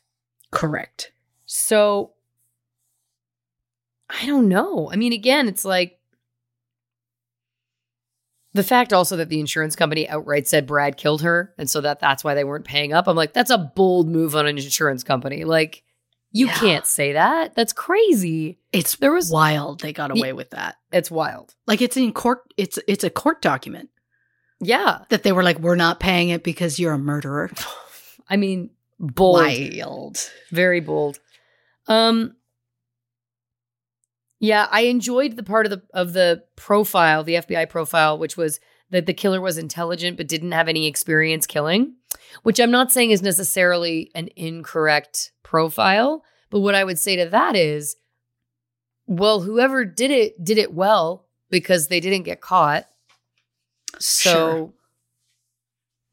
Correct. 0.52 1.12
So 1.46 2.14
I 4.10 4.26
don't 4.26 4.50
know. 4.50 4.90
I 4.92 4.96
mean, 4.98 5.14
again, 5.14 5.48
it's 5.48 5.64
like 5.66 5.98
the 8.54 8.64
fact 8.64 8.92
also 8.92 9.16
that 9.18 9.30
the 9.30 9.40
insurance 9.40 9.76
company 9.76 10.08
outright 10.10 10.48
said 10.48 10.68
Brad 10.68 10.98
killed 10.98 11.22
her, 11.22 11.54
and 11.58 11.70
so 11.70 11.80
that 11.82 12.00
that's 12.00 12.24
why 12.24 12.34
they 12.34 12.44
weren't 12.44 12.66
paying 12.66 12.92
up. 12.94 13.08
I'm 13.08 13.16
like, 13.16 13.34
that's 13.34 13.50
a 13.50 13.58
bold 13.58 14.10
move 14.10 14.36
on 14.36 14.46
an 14.48 14.58
insurance 14.58 15.04
company. 15.04 15.46
Like, 15.46 15.84
you 16.34 16.48
Yeah. 16.48 16.56
can't 16.56 16.86
say 16.86 17.14
that. 17.14 17.56
That's 17.56 17.72
crazy. 17.74 18.60
It's 18.74 18.96
There 18.98 19.14
was- 19.14 19.32
wild 19.32 19.80
they 19.82 19.94
got 19.94 20.12
away 20.12 20.34
with 20.34 20.50
that. 20.52 20.76
It's 20.92 21.10
wild. 21.12 21.56
Like 21.68 21.82
it's 21.82 21.96
in 21.98 22.12
court 22.14 22.42
it's 22.58 22.78
it's 22.88 23.04
a 23.06 23.10
court 23.10 23.42
document 23.42 23.90
Yeah. 24.62 25.00
that 25.10 25.24
they 25.24 25.32
were 25.32 25.44
like 25.44 25.60
we're 25.60 25.76
not 25.76 26.00
paying 26.00 26.30
it 26.30 26.44
because 26.44 26.80
you're 26.80 26.94
a 26.94 26.98
murderer. 27.00 27.52
I 28.30 28.38
mean, 28.38 28.70
bold. 29.00 29.42
Wild. 29.42 30.30
very 30.52 30.80
bold 30.80 31.20
um 31.88 32.36
yeah 34.40 34.68
i 34.70 34.82
enjoyed 34.82 35.36
the 35.36 35.44
part 35.44 35.66
of 35.66 35.72
the 35.72 35.82
of 35.94 36.14
the 36.14 36.44
profile 36.56 37.24
the 37.24 37.34
fbi 37.36 37.68
profile 37.68 38.18
which 38.18 38.38
was 38.38 38.60
that 38.92 39.08
the 39.08 39.14
killer 39.14 39.42
was 39.42 39.58
intelligent 39.58 40.18
but 40.18 40.28
didn't 40.28 40.52
have 40.52 40.68
any 40.68 40.86
experience 40.86 41.48
killing 41.48 41.96
which 42.44 42.60
i'm 42.60 42.70
not 42.70 42.92
saying 42.92 43.10
is 43.10 43.24
necessarily 43.24 44.12
an 44.14 44.30
incorrect 44.36 45.32
profile 45.42 46.24
but 46.52 46.60
what 46.60 46.76
i 46.76 46.84
would 46.84 47.00
say 47.00 47.16
to 47.16 47.26
that 47.26 47.56
is 47.56 47.96
well 49.08 49.42
whoever 49.42 49.84
did 49.84 50.12
it 50.12 50.44
did 50.44 50.60
it 50.60 50.74
well 50.74 51.26
because 51.50 51.88
they 51.88 52.00
didn't 52.00 52.24
get 52.24 52.40
caught 52.40 52.86
so 54.00 54.32
Sure. 54.32 54.74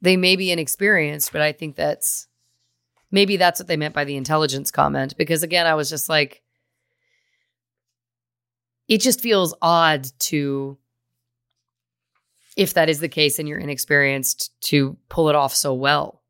they 0.00 0.16
may 0.16 0.36
be 0.36 0.50
inexperienced 0.52 1.32
but 1.32 1.40
i 1.40 1.52
think 1.52 1.76
that's 1.76 2.26
maybe 3.10 3.36
that's 3.36 3.60
what 3.60 3.66
they 3.66 3.76
meant 3.76 3.94
by 3.94 4.05
the 4.05 4.16
intelligence 4.16 4.70
comment 4.70 5.16
because 5.16 5.42
again 5.42 5.66
i 5.66 5.74
was 5.74 5.88
just 5.90 6.09
like 6.09 6.42
it 8.88 9.00
just 9.00 9.20
feels 9.20 9.55
odd 9.60 10.06
to 10.18 10.78
if 12.56 12.74
that 12.74 12.88
is 12.88 13.00
the 13.00 13.09
case 13.09 13.38
and 13.38 13.48
you're 13.48 13.59
inexperienced 13.59 14.50
to 14.62 14.96
pull 15.09 15.28
it 15.28 15.34
off 15.34 15.55
so 15.55 15.72
well 15.74 16.22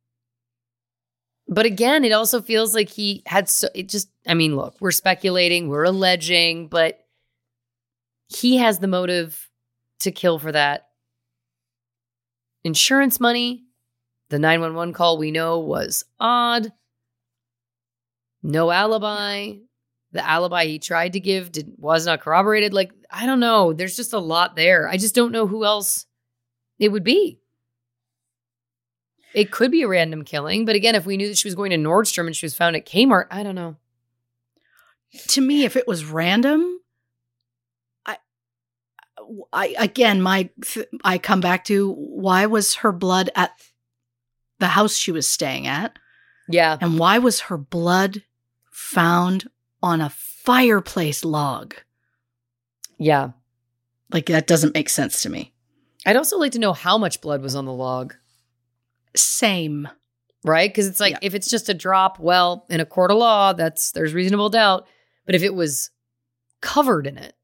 but 1.48 1.64
again 1.66 2.04
it 2.04 2.12
also 2.12 2.42
feels 2.42 2.74
like 2.74 2.88
he 2.90 3.22
had 3.26 3.48
so 3.48 3.68
it 3.74 3.88
just 3.88 4.08
i 4.26 4.34
mean 4.34 4.54
look 4.56 4.74
we're 4.80 4.90
speculating 4.90 5.68
we're 5.68 5.84
alleging 5.84 6.68
but 6.68 6.98
he 8.28 8.58
has 8.58 8.78
the 8.80 8.88
motive 8.88 9.48
to 10.00 10.10
kill 10.10 10.38
for 10.38 10.52
that 10.52 10.87
insurance 12.64 13.20
money 13.20 13.64
the 14.28 14.38
911 14.38 14.92
call 14.92 15.16
we 15.16 15.30
know 15.30 15.58
was 15.58 16.04
odd. 16.20 16.72
No 18.42 18.70
alibi. 18.70 19.54
The 20.12 20.26
alibi 20.26 20.66
he 20.66 20.78
tried 20.78 21.14
to 21.14 21.20
give 21.20 21.52
did 21.52 21.72
was 21.76 22.06
not 22.06 22.20
corroborated. 22.20 22.72
Like, 22.72 22.92
I 23.10 23.26
don't 23.26 23.40
know. 23.40 23.72
There's 23.72 23.96
just 23.96 24.12
a 24.12 24.18
lot 24.18 24.56
there. 24.56 24.88
I 24.88 24.96
just 24.96 25.14
don't 25.14 25.32
know 25.32 25.46
who 25.46 25.64
else 25.64 26.06
it 26.78 26.90
would 26.90 27.04
be. 27.04 27.40
It 29.34 29.50
could 29.50 29.70
be 29.70 29.82
a 29.82 29.88
random 29.88 30.24
killing, 30.24 30.64
but 30.64 30.76
again, 30.76 30.94
if 30.94 31.04
we 31.04 31.18
knew 31.18 31.28
that 31.28 31.36
she 31.36 31.48
was 31.48 31.54
going 31.54 31.70
to 31.70 31.76
Nordstrom 31.76 32.26
and 32.26 32.34
she 32.34 32.46
was 32.46 32.54
found 32.54 32.76
at 32.76 32.86
Kmart, 32.86 33.26
I 33.30 33.42
don't 33.42 33.54
know. 33.54 33.76
to 35.28 35.40
me 35.40 35.64
if 35.64 35.76
it 35.76 35.86
was 35.86 36.04
random 36.04 36.80
i 39.52 39.74
again 39.78 40.20
my 40.22 40.48
th- 40.62 40.88
i 41.04 41.18
come 41.18 41.40
back 41.40 41.64
to 41.64 41.92
why 41.94 42.46
was 42.46 42.74
her 42.76 42.92
blood 42.92 43.30
at 43.34 43.50
the 44.58 44.68
house 44.68 44.96
she 44.96 45.12
was 45.12 45.28
staying 45.30 45.66
at 45.66 45.98
Yeah. 46.48 46.76
and 46.80 46.98
why 46.98 47.18
was 47.18 47.40
her 47.40 47.56
blood 47.58 48.22
found 48.72 49.48
on 49.82 50.00
a 50.00 50.10
fireplace 50.10 51.24
log 51.24 51.74
Yeah. 52.98 53.30
like 54.12 54.26
that 54.26 54.46
doesn't 54.46 54.74
make 54.74 54.88
sense 54.88 55.20
to 55.22 55.28
me 55.30 55.52
I'd 56.06 56.16
also 56.16 56.38
like 56.38 56.52
to 56.52 56.58
know 56.58 56.72
how 56.72 56.96
much 56.96 57.20
blood 57.20 57.42
was 57.42 57.54
on 57.54 57.64
the 57.66 57.72
log. 57.72 58.14
same 59.16 59.88
right? 60.44 60.70
Because 60.70 60.86
it's 60.86 61.00
like 61.00 61.12
Yeah. 61.14 61.18
if 61.22 61.34
it's 61.34 61.50
just 61.50 61.68
a 61.68 61.74
drop, 61.74 62.18
well, 62.20 62.64
in 62.70 62.80
a 62.80 62.86
court 62.86 63.10
of 63.10 63.18
law, 63.18 63.52
that's 63.52 63.90
there's 63.90 64.14
reasonable 64.14 64.48
doubt. 64.48 64.86
But 65.26 65.34
if 65.34 65.42
it 65.42 65.52
was 65.54 65.90
covered 66.60 67.06
in 67.08 67.18
it. 67.18 67.34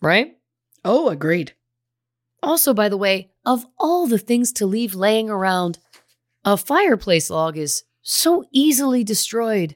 Right? 0.00 0.36
oh 0.84 1.08
agreed 1.08 1.52
Also, 2.42 2.72
by 2.72 2.88
the 2.88 2.96
way, 2.96 3.30
of 3.44 3.66
all 3.78 4.06
the 4.06 4.18
things 4.18 4.52
to 4.52 4.66
leave 4.66 4.94
laying 4.94 5.28
around, 5.28 5.78
a 6.44 6.56
fireplace 6.56 7.30
log 7.30 7.56
is 7.58 7.82
so 8.02 8.44
easily 8.52 9.02
destroyed. 9.04 9.74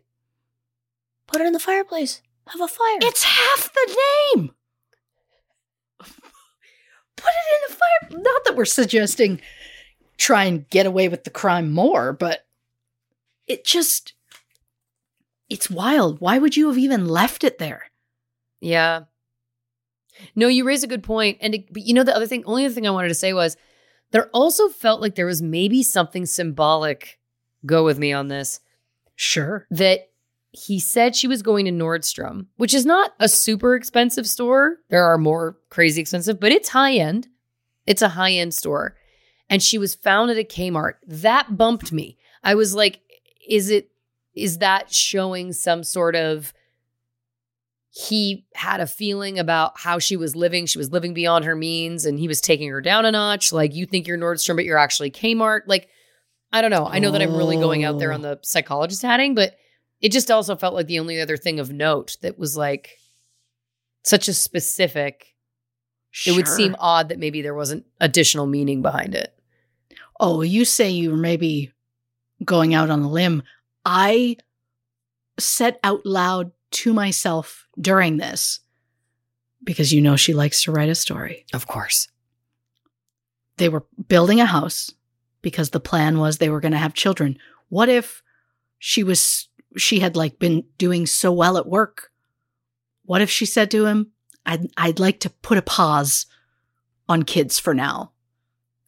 Put 1.26 1.40
it 1.40 1.46
in 1.46 1.52
the 1.52 1.58
fireplace. 1.58 2.22
Have 2.48 2.60
a 2.60 2.68
fire. 2.68 2.98
it's 3.02 3.22
half 3.24 3.72
the 3.72 3.96
name 4.36 4.50
put 6.00 7.30
it 7.30 7.48
in 7.54 7.60
the 7.68 7.74
fire 7.74 8.20
not 8.22 8.44
that 8.44 8.56
we're 8.56 8.64
suggesting 8.64 9.40
try 10.18 10.44
and 10.44 10.68
get 10.70 10.84
away 10.86 11.08
with 11.08 11.22
the 11.24 11.30
crime 11.30 11.70
more 11.72 12.12
but 12.12 12.44
it 13.46 13.64
just 13.64 14.14
it's 15.48 15.70
wild 15.70 16.20
why 16.20 16.36
would 16.38 16.56
you 16.56 16.66
have 16.68 16.78
even 16.78 17.06
left 17.06 17.44
it 17.44 17.58
there 17.58 17.84
Yeah. 18.60 19.02
No, 20.34 20.48
you 20.48 20.64
raise 20.64 20.82
a 20.82 20.88
good 20.88 21.02
point. 21.02 21.38
And 21.40 21.54
it, 21.54 21.72
but 21.72 21.82
you 21.82 21.94
know 21.94 22.04
the 22.04 22.14
other 22.14 22.26
thing, 22.26 22.44
only 22.44 22.64
other 22.64 22.74
thing 22.74 22.86
I 22.86 22.90
wanted 22.90 23.08
to 23.08 23.14
say 23.14 23.32
was 23.32 23.56
there 24.10 24.28
also 24.32 24.68
felt 24.68 25.00
like 25.00 25.14
there 25.14 25.26
was 25.26 25.42
maybe 25.42 25.82
something 25.82 26.26
symbolic 26.26 27.18
go 27.64 27.84
with 27.84 27.98
me 27.98 28.12
on 28.12 28.28
this 28.28 28.60
sure 29.16 29.66
that 29.70 30.10
he 30.50 30.78
said 30.78 31.16
she 31.16 31.28
was 31.28 31.42
going 31.42 31.64
to 31.64 31.72
Nordstrom, 31.72 32.46
which 32.56 32.74
is 32.74 32.84
not 32.84 33.14
a 33.18 33.28
super 33.28 33.74
expensive 33.74 34.28
store. 34.28 34.78
There 34.90 35.04
are 35.04 35.16
more 35.16 35.56
crazy 35.70 36.00
expensive, 36.00 36.38
but 36.38 36.52
it's 36.52 36.70
high 36.70 36.94
end. 36.94 37.28
It's 37.86 38.02
a 38.02 38.10
high 38.10 38.32
end 38.32 38.52
store. 38.52 38.96
And 39.48 39.62
she 39.62 39.78
was 39.78 39.94
found 39.94 40.30
at 40.30 40.38
a 40.38 40.44
Kmart. 40.44 40.94
That 41.06 41.56
bumped 41.56 41.90
me. 41.90 42.18
I 42.44 42.54
was 42.54 42.74
like, 42.74 43.00
is 43.48 43.70
it 43.70 43.88
is 44.34 44.58
that 44.58 44.92
showing 44.92 45.52
some 45.52 45.84
sort 45.84 46.16
of 46.16 46.54
he 47.94 48.47
had 48.55 48.81
a 48.81 48.86
feeling 48.86 49.39
about 49.39 49.78
how 49.78 49.98
she 49.98 50.16
was 50.16 50.35
living. 50.35 50.64
She 50.64 50.78
was 50.78 50.90
living 50.90 51.12
beyond 51.12 51.44
her 51.44 51.55
means 51.55 52.06
and 52.06 52.19
he 52.19 52.27
was 52.27 52.40
taking 52.40 52.70
her 52.70 52.81
down 52.81 53.05
a 53.05 53.12
notch. 53.12 53.52
Like, 53.52 53.74
you 53.74 53.85
think 53.85 54.06
you're 54.06 54.16
Nordstrom, 54.16 54.56
but 54.56 54.64
you're 54.64 54.78
actually 54.78 55.10
Kmart. 55.10 55.62
Like, 55.66 55.90
I 56.51 56.62
don't 56.62 56.70
know. 56.70 56.86
I 56.86 57.01
know 57.01 57.10
that 57.10 57.20
I'm 57.20 57.36
really 57.36 57.56
going 57.56 57.85
out 57.85 57.98
there 57.98 58.12
on 58.12 58.24
oh. 58.24 58.31
the 58.31 58.40
psychologist 58.44 59.02
hatting, 59.02 59.35
but 59.35 59.56
it 60.01 60.10
just 60.10 60.31
also 60.31 60.56
felt 60.56 60.73
like 60.73 60.86
the 60.86 61.01
only 61.01 61.20
other 61.20 61.36
thing 61.36 61.60
of 61.60 61.70
note 61.70 62.16
that 62.23 62.39
was 62.39 62.56
like 62.56 62.97
such 64.05 64.27
a 64.27 64.32
specific. 64.32 65.27
It 66.27 66.32
would 66.32 66.48
seem 66.48 66.74
odd 66.78 67.10
that 67.10 67.19
maybe 67.19 67.43
there 67.43 67.55
wasn't 67.55 67.85
additional 68.01 68.47
meaning 68.47 68.81
behind 68.81 69.14
it. 69.14 69.35
oh 70.19 70.40
you 70.43 70.64
say 70.64 70.90
you 70.90 71.10
were 71.10 71.16
maybe 71.16 71.73
going 72.43 72.73
out 72.74 72.89
on 72.89 73.01
a 73.01 73.10
limb. 73.10 73.43
I 73.85 74.36
said 75.39 75.78
out 75.85 76.05
loud 76.06 76.52
to 76.72 76.92
myself 76.92 77.68
during 77.80 78.16
this, 78.16 78.60
because 79.62 79.92
you 79.92 80.00
know 80.00 80.16
she 80.16 80.34
likes 80.34 80.62
to 80.64 80.72
write 80.72 80.88
a 80.88 80.94
story. 80.94 81.46
Of 81.52 81.66
course. 81.66 82.08
They 83.58 83.68
were 83.68 83.84
building 84.08 84.40
a 84.40 84.46
house 84.46 84.90
because 85.42 85.70
the 85.70 85.80
plan 85.80 86.18
was 86.18 86.38
they 86.38 86.50
were 86.50 86.60
going 86.60 86.72
to 86.72 86.78
have 86.78 86.94
children. 86.94 87.38
What 87.68 87.88
if 87.88 88.22
she 88.78 89.04
was 89.04 89.48
she 89.76 90.00
had 90.00 90.16
like 90.16 90.38
been 90.38 90.64
doing 90.78 91.06
so 91.06 91.32
well 91.32 91.56
at 91.56 91.66
work? 91.66 92.10
What 93.04 93.22
if 93.22 93.30
she 93.30 93.46
said 93.46 93.70
to 93.72 93.86
him, 93.86 94.12
"I'd 94.46 94.70
I'd 94.76 95.00
like 95.00 95.20
to 95.20 95.30
put 95.30 95.58
a 95.58 95.62
pause 95.62 96.26
on 97.08 97.22
kids 97.24 97.58
for 97.58 97.74
now." 97.74 98.12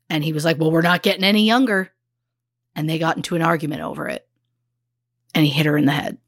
And 0.09 0.25
he 0.25 0.33
was 0.33 0.45
like, 0.45 0.59
"Well, 0.59 0.71
we're 0.71 0.83
not 0.83 1.03
getting 1.03 1.25
any 1.25 1.47
younger." 1.47 1.93
And 2.75 2.89
they 2.89 2.99
got 2.99 3.17
into 3.17 3.37
an 3.37 3.43
argument 3.43 3.83
over 3.83 4.09
it. 4.09 4.27
And 5.35 5.45
he 5.45 5.51
hit 5.51 5.67
her 5.67 5.77
in 5.77 5.85
the 5.85 5.93
head. 5.93 6.19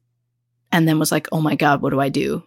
And 0.71 0.87
then 0.87 0.99
was 0.99 1.11
like, 1.11 1.27
"Oh 1.31 1.41
my 1.41 1.55
god, 1.55 1.81
what 1.81 1.91
do 1.91 1.99
I 1.99 2.09
do?" 2.09 2.43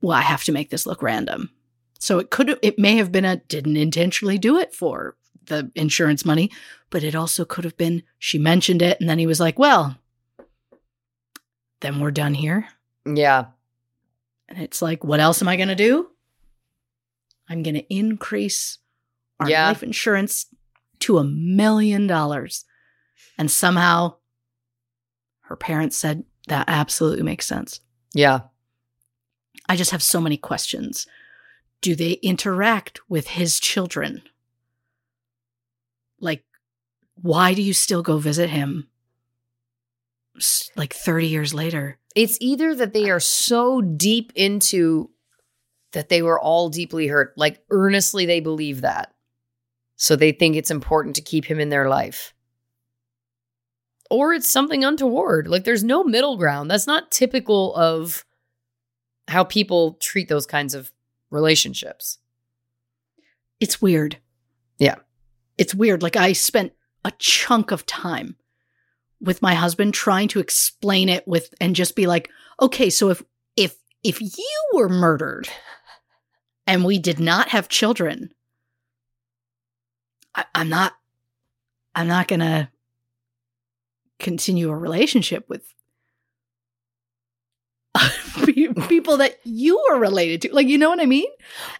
Well, 0.00 0.16
I 0.16 0.22
have 0.22 0.44
to 0.44 0.52
make 0.52 0.70
this 0.70 0.86
look 0.86 1.02
random. 1.02 1.50
So 1.98 2.18
it 2.18 2.30
could 2.30 2.58
it 2.62 2.78
may 2.78 2.96
have 2.96 3.10
been 3.12 3.24
a 3.24 3.36
didn't 3.36 3.76
intentionally 3.76 4.38
do 4.38 4.58
it 4.58 4.74
for 4.74 5.16
the 5.46 5.70
insurance 5.74 6.24
money, 6.24 6.50
but 6.90 7.02
it 7.04 7.14
also 7.14 7.44
could 7.44 7.64
have 7.64 7.76
been 7.76 8.02
she 8.18 8.38
mentioned 8.38 8.82
it 8.82 9.00
and 9.00 9.08
then 9.08 9.18
he 9.18 9.26
was 9.26 9.40
like, 9.40 9.58
"Well, 9.58 9.96
then 11.80 12.00
we're 12.00 12.10
done 12.10 12.34
here." 12.34 12.68
Yeah. 13.06 13.46
And 14.48 14.58
it's 14.58 14.80
like, 14.82 15.04
what 15.04 15.20
else 15.20 15.42
am 15.42 15.48
I 15.48 15.56
going 15.56 15.68
to 15.68 15.74
do? 15.74 16.08
I'm 17.48 17.62
going 17.62 17.74
to 17.74 17.94
increase 17.94 18.78
our 19.40 19.48
Yeah. 19.48 19.68
life 19.68 19.82
insurance 19.82 20.46
to 21.00 21.18
a 21.18 21.24
million 21.24 22.06
dollars. 22.06 22.64
And 23.36 23.50
somehow 23.50 24.16
her 25.42 25.56
parents 25.56 25.96
said 25.96 26.24
that 26.48 26.64
absolutely 26.68 27.22
makes 27.22 27.46
sense. 27.46 27.80
Yeah. 28.14 28.40
I 29.68 29.76
just 29.76 29.90
have 29.90 30.02
so 30.02 30.20
many 30.20 30.36
questions. 30.36 31.06
Do 31.80 31.94
they 31.94 32.12
interact 32.12 33.00
with 33.08 33.28
his 33.28 33.60
children? 33.60 34.22
Like, 36.20 36.44
why 37.14 37.54
do 37.54 37.62
you 37.62 37.72
still 37.72 38.02
go 38.02 38.18
visit 38.18 38.50
him 38.50 38.88
like 40.76 40.94
30 40.94 41.26
years 41.26 41.54
later? 41.54 41.98
It's 42.14 42.38
either 42.40 42.74
that 42.74 42.94
they 42.94 43.10
are 43.10 43.20
so 43.20 43.80
deep 43.80 44.32
into 44.34 45.10
that 45.92 46.08
they 46.08 46.22
were 46.22 46.40
all 46.40 46.68
deeply 46.68 47.06
hurt, 47.06 47.32
like 47.36 47.62
earnestly 47.70 48.26
they 48.26 48.40
believe 48.40 48.80
that. 48.80 49.14
So 49.96 50.16
they 50.16 50.32
think 50.32 50.56
it's 50.56 50.70
important 50.70 51.16
to 51.16 51.22
keep 51.22 51.44
him 51.44 51.60
in 51.60 51.70
their 51.70 51.88
life. 51.88 52.34
Or 54.10 54.32
it's 54.32 54.48
something 54.48 54.84
untoward. 54.84 55.48
Like 55.48 55.64
there's 55.64 55.84
no 55.84 56.02
middle 56.02 56.36
ground. 56.36 56.70
That's 56.70 56.86
not 56.86 57.10
typical 57.10 57.74
of 57.74 58.24
how 59.28 59.44
people 59.44 59.94
treat 60.00 60.28
those 60.28 60.46
kinds 60.46 60.74
of 60.74 60.90
relationships. 61.30 62.18
It's 63.60 63.82
weird. 63.82 64.18
Yeah. 64.78 64.96
It's 65.58 65.74
weird. 65.74 66.02
Like 66.02 66.16
I 66.16 66.32
spent 66.32 66.72
a 67.04 67.12
chunk 67.18 67.70
of 67.70 67.84
time 67.84 68.36
with 69.20 69.42
my 69.42 69.54
husband 69.54 69.94
trying 69.94 70.28
to 70.28 70.40
explain 70.40 71.08
it 71.08 71.26
with 71.26 71.52
and 71.60 71.76
just 71.76 71.96
be 71.96 72.06
like, 72.06 72.30
okay, 72.60 72.90
so 72.90 73.10
if 73.10 73.22
if 73.56 73.76
if 74.02 74.20
you 74.20 74.60
were 74.72 74.88
murdered 74.88 75.48
and 76.66 76.84
we 76.84 76.98
did 76.98 77.18
not 77.18 77.48
have 77.48 77.68
children, 77.68 78.32
I, 80.34 80.44
I'm 80.54 80.68
not 80.68 80.94
I'm 81.94 82.06
not 82.08 82.28
gonna 82.28 82.70
continue 84.18 84.68
a 84.70 84.76
relationship 84.76 85.48
with 85.48 85.72
people 88.88 89.16
that 89.18 89.38
you 89.44 89.78
are 89.90 89.98
related 89.98 90.42
to. 90.42 90.54
Like, 90.54 90.66
you 90.68 90.78
know 90.78 90.90
what 90.90 91.00
I 91.00 91.06
mean? 91.06 91.28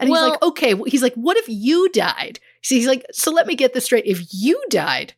And 0.01 0.09
he's 0.09 0.19
like, 0.31 0.43
okay. 0.43 0.75
He's 0.87 1.03
like, 1.03 1.15
what 1.15 1.37
if 1.37 1.49
you 1.49 1.89
died? 1.91 2.41
So 2.63 2.75
he's 2.75 2.87
like, 2.87 3.05
so 3.13 3.31
let 3.31 3.47
me 3.47 3.55
get 3.55 3.75
this 3.75 3.85
straight. 3.85 4.07
If 4.07 4.23
you 4.33 4.63
died, 4.71 5.15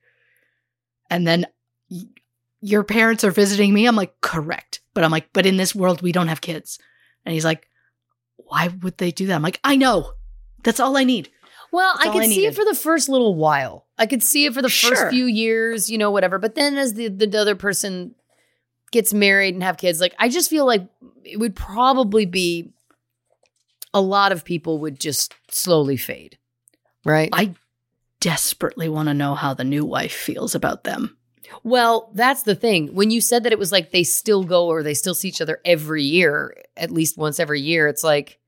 and 1.08 1.26
then 1.26 1.46
y- 1.90 2.02
your 2.60 2.84
parents 2.84 3.24
are 3.24 3.30
visiting 3.30 3.72
me, 3.72 3.86
I'm 3.86 3.96
like, 3.96 4.20
correct. 4.20 4.80
But 4.94 5.04
I'm 5.04 5.10
like, 5.10 5.32
but 5.32 5.46
in 5.46 5.56
this 5.56 5.74
world, 5.74 6.02
we 6.02 6.12
don't 6.12 6.28
have 6.28 6.40
kids. 6.40 6.78
And 7.24 7.32
he's 7.32 7.44
like, 7.44 7.68
why 8.36 8.68
would 8.82 8.98
they 8.98 9.10
do 9.10 9.26
that? 9.26 9.34
I'm 9.34 9.42
like, 9.42 9.60
I 9.64 9.76
know. 9.76 10.12
That's 10.62 10.80
all 10.80 10.96
I 10.96 11.04
need. 11.04 11.30
Well, 11.72 11.94
That's 11.94 12.08
I 12.08 12.12
could 12.12 12.22
I 12.22 12.26
see 12.26 12.46
it 12.46 12.54
for 12.54 12.64
the 12.64 12.74
first 12.74 13.08
little 13.08 13.34
while. 13.34 13.86
I 13.96 14.06
could 14.06 14.22
see 14.22 14.44
it 14.46 14.54
for 14.54 14.62
the 14.62 14.68
first 14.68 15.08
few 15.10 15.26
years, 15.26 15.90
you 15.90 15.98
know, 15.98 16.10
whatever. 16.10 16.38
But 16.38 16.54
then 16.54 16.76
as 16.76 16.94
the, 16.94 17.08
the 17.08 17.38
other 17.38 17.54
person 17.54 18.14
gets 18.90 19.14
married 19.14 19.54
and 19.54 19.62
have 19.62 19.76
kids, 19.76 20.00
like 20.00 20.14
I 20.18 20.28
just 20.28 20.50
feel 20.50 20.66
like 20.66 20.86
it 21.22 21.38
would 21.38 21.54
probably 21.54 22.26
be 22.26 22.72
a 23.94 24.00
lot 24.00 24.32
of 24.32 24.44
people 24.44 24.78
would 24.78 24.98
just 24.98 25.34
slowly 25.48 25.96
fade. 25.96 26.38
Right? 27.04 27.30
I 27.32 27.54
desperately 28.20 28.88
want 28.88 29.08
to 29.08 29.14
know 29.14 29.34
how 29.34 29.54
the 29.54 29.64
new 29.64 29.84
wife 29.84 30.12
feels 30.12 30.54
about 30.54 30.84
them. 30.84 31.16
well, 31.62 32.10
that's 32.14 32.42
the 32.42 32.54
thing. 32.54 32.94
When 32.94 33.10
you 33.10 33.20
said 33.20 33.44
that 33.44 33.52
it 33.52 33.58
was 33.58 33.72
like 33.72 33.90
they 33.90 34.04
still 34.04 34.44
go 34.44 34.66
or 34.66 34.82
they 34.82 34.94
still 34.94 35.14
see 35.14 35.28
each 35.28 35.40
other 35.40 35.60
every 35.64 36.02
year, 36.02 36.54
at 36.76 36.90
least 36.90 37.16
once 37.16 37.38
every 37.40 37.60
year, 37.60 37.86
it's 37.88 38.04
like 38.04 38.38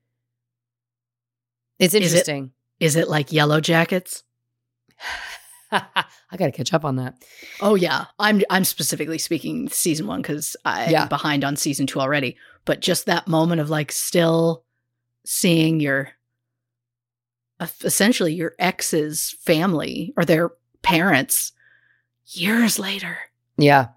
it's 1.79 1.95
it- 1.95 2.03
interesting. 2.03 2.53
Is 2.83 2.97
it 2.97 3.09
like 3.09 3.33
yellow 3.33 3.61
jackets? 3.61 4.25
I 5.71 6.37
got 6.37 6.47
to 6.47 6.53
catch 6.53 6.75
up 6.75 6.85
on 6.85 6.97
that. 6.97 7.15
Oh 7.61 7.75
yeah, 7.77 8.07
I'm 8.19 8.43
I'm 8.51 8.65
specifically 8.65 9.19
speaking 9.19 9.69
season 9.69 10.07
one 10.07 10.21
because 10.21 10.57
I'm 10.65 10.91
Yeah. 10.91 11.07
behind 11.07 11.45
on 11.45 11.57
season 11.57 11.87
two 11.87 12.01
already. 12.01 12.37
But 12.65 12.81
just 12.81 13.07
that 13.07 13.29
moment 13.29 13.61
of 13.61 13.71
like 13.71 13.93
still 13.93 14.65
seeing 15.25 15.79
your 15.81 16.11
uh, 17.61 17.69
essentially 17.85 18.35
your 18.35 18.55
ex's 18.59 19.37
family 19.45 20.13
or 20.17 20.25
their 20.25 20.51
parents 20.83 21.53
years 22.27 22.79
later. 22.79 23.17
Yeah. 23.57 23.89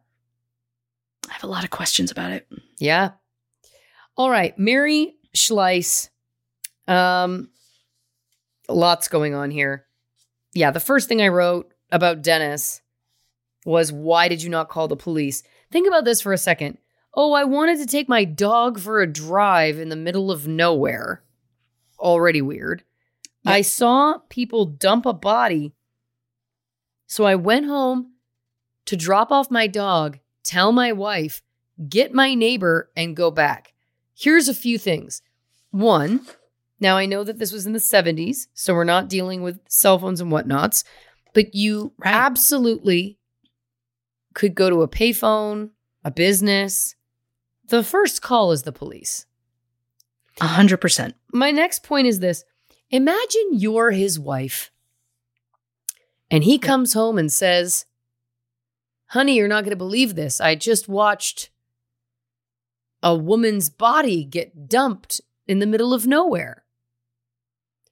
I 1.28 1.34
have 1.34 1.44
a 1.44 1.48
lot 1.48 1.64
of 1.64 1.72
questions 1.72 2.12
about 2.12 2.32
it. 2.32 2.48
Yeah. 2.78 3.12
All 4.16 4.30
right. 4.30 4.58
Mary 4.60 5.16
Schlais. 5.36 6.10
Um, 6.88 7.50
lots 8.70 9.08
going 9.08 9.34
on 9.34 9.52
here. 9.52 9.86
Yeah. 10.54 10.72
The 10.72 10.80
first 10.80 11.08
thing 11.08 11.22
I 11.22 11.28
wrote 11.28 11.74
about 11.92 12.22
Dennis 12.22 12.82
was 13.66 13.92
why 13.92 14.28
did 14.28 14.44
you 14.44 14.50
not 14.50 14.70
call 14.70 14.88
the 14.88 14.96
police? 14.96 15.44
Think 15.72 15.88
about 15.88 16.06
this 16.06 16.22
for 16.22 16.34
a 16.34 16.38
second. 16.38 16.78
Oh, 17.14 17.34
I 17.34 17.46
wanted 17.46 17.80
to 17.80 17.86
take 17.86 18.10
my 18.10 18.26
dog 18.26 18.80
for 18.80 19.02
a 19.02 19.12
drive 19.12 19.80
in 19.80 19.90
the 19.90 19.96
middle 19.96 20.32
of 20.32 20.48
nowhere. 20.48 21.24
Already 21.98 22.42
weird. 22.42 22.84
I 23.46 23.62
saw 23.62 24.20
people 24.30 24.66
dump 24.66 25.06
a 25.06 25.14
body. 25.14 25.74
So 27.08 27.26
I 27.26 27.36
went 27.36 27.68
home 27.68 28.14
to 28.86 28.98
drop 28.98 29.32
off 29.32 29.52
my 29.52 29.68
dog, 29.68 30.20
tell 30.44 30.72
my 30.72 30.92
wife, 30.92 31.42
get 31.88 32.14
my 32.14 32.34
neighbor, 32.34 32.92
and 32.96 33.16
go 33.16 33.30
back. 33.30 33.74
Here's 34.16 34.48
a 34.48 34.54
few 34.54 34.78
things. 34.78 35.22
One, 35.72 36.22
now 36.80 36.98
I 36.98 37.06
know 37.06 37.24
that 37.24 37.40
this 37.40 37.52
was 37.52 37.66
in 37.66 37.74
the 37.74 37.80
70s, 37.80 38.48
so 38.54 38.74
we're 38.74 38.84
not 38.84 39.10
dealing 39.10 39.42
with 39.42 39.60
cell 39.70 39.98
phones 40.00 40.22
and 40.22 40.32
whatnots, 40.32 40.84
but 41.34 41.56
you 41.56 41.94
Right. 41.98 42.14
absolutely 42.14 43.18
could 44.34 44.56
go 44.56 44.70
to 44.70 44.82
a 44.82 44.88
payphone, 44.88 45.72
a 46.04 46.12
business. 46.12 46.96
The 47.68 47.84
first 47.84 48.22
call 48.22 48.52
is 48.52 48.64
the 48.64 48.72
police. 48.72 49.26
A 50.42 50.48
hundred 50.48 50.82
percent. 50.82 51.16
My 51.34 51.52
next 51.52 51.82
point 51.84 52.08
is 52.08 52.20
this 52.20 52.44
Imagine 52.92 53.50
you're 53.52 53.92
his 53.92 54.20
wife, 54.20 54.70
and 56.30 56.44
he 56.44 56.58
comes 56.60 56.94
home 56.94 57.18
and 57.18 57.32
says, 57.32 57.86
Honey, 59.08 59.36
you're 59.38 59.48
not 59.48 59.64
going 59.64 59.70
to 59.72 59.76
believe 59.78 60.16
this. 60.16 60.42
I 60.42 60.56
just 60.56 60.90
watched 60.90 61.50
a 63.02 63.16
woman's 63.16 63.70
body 63.70 64.26
get 64.26 64.68
dumped 64.68 65.22
in 65.48 65.60
the 65.60 65.66
middle 65.66 65.94
of 65.94 66.06
nowhere. 66.06 66.65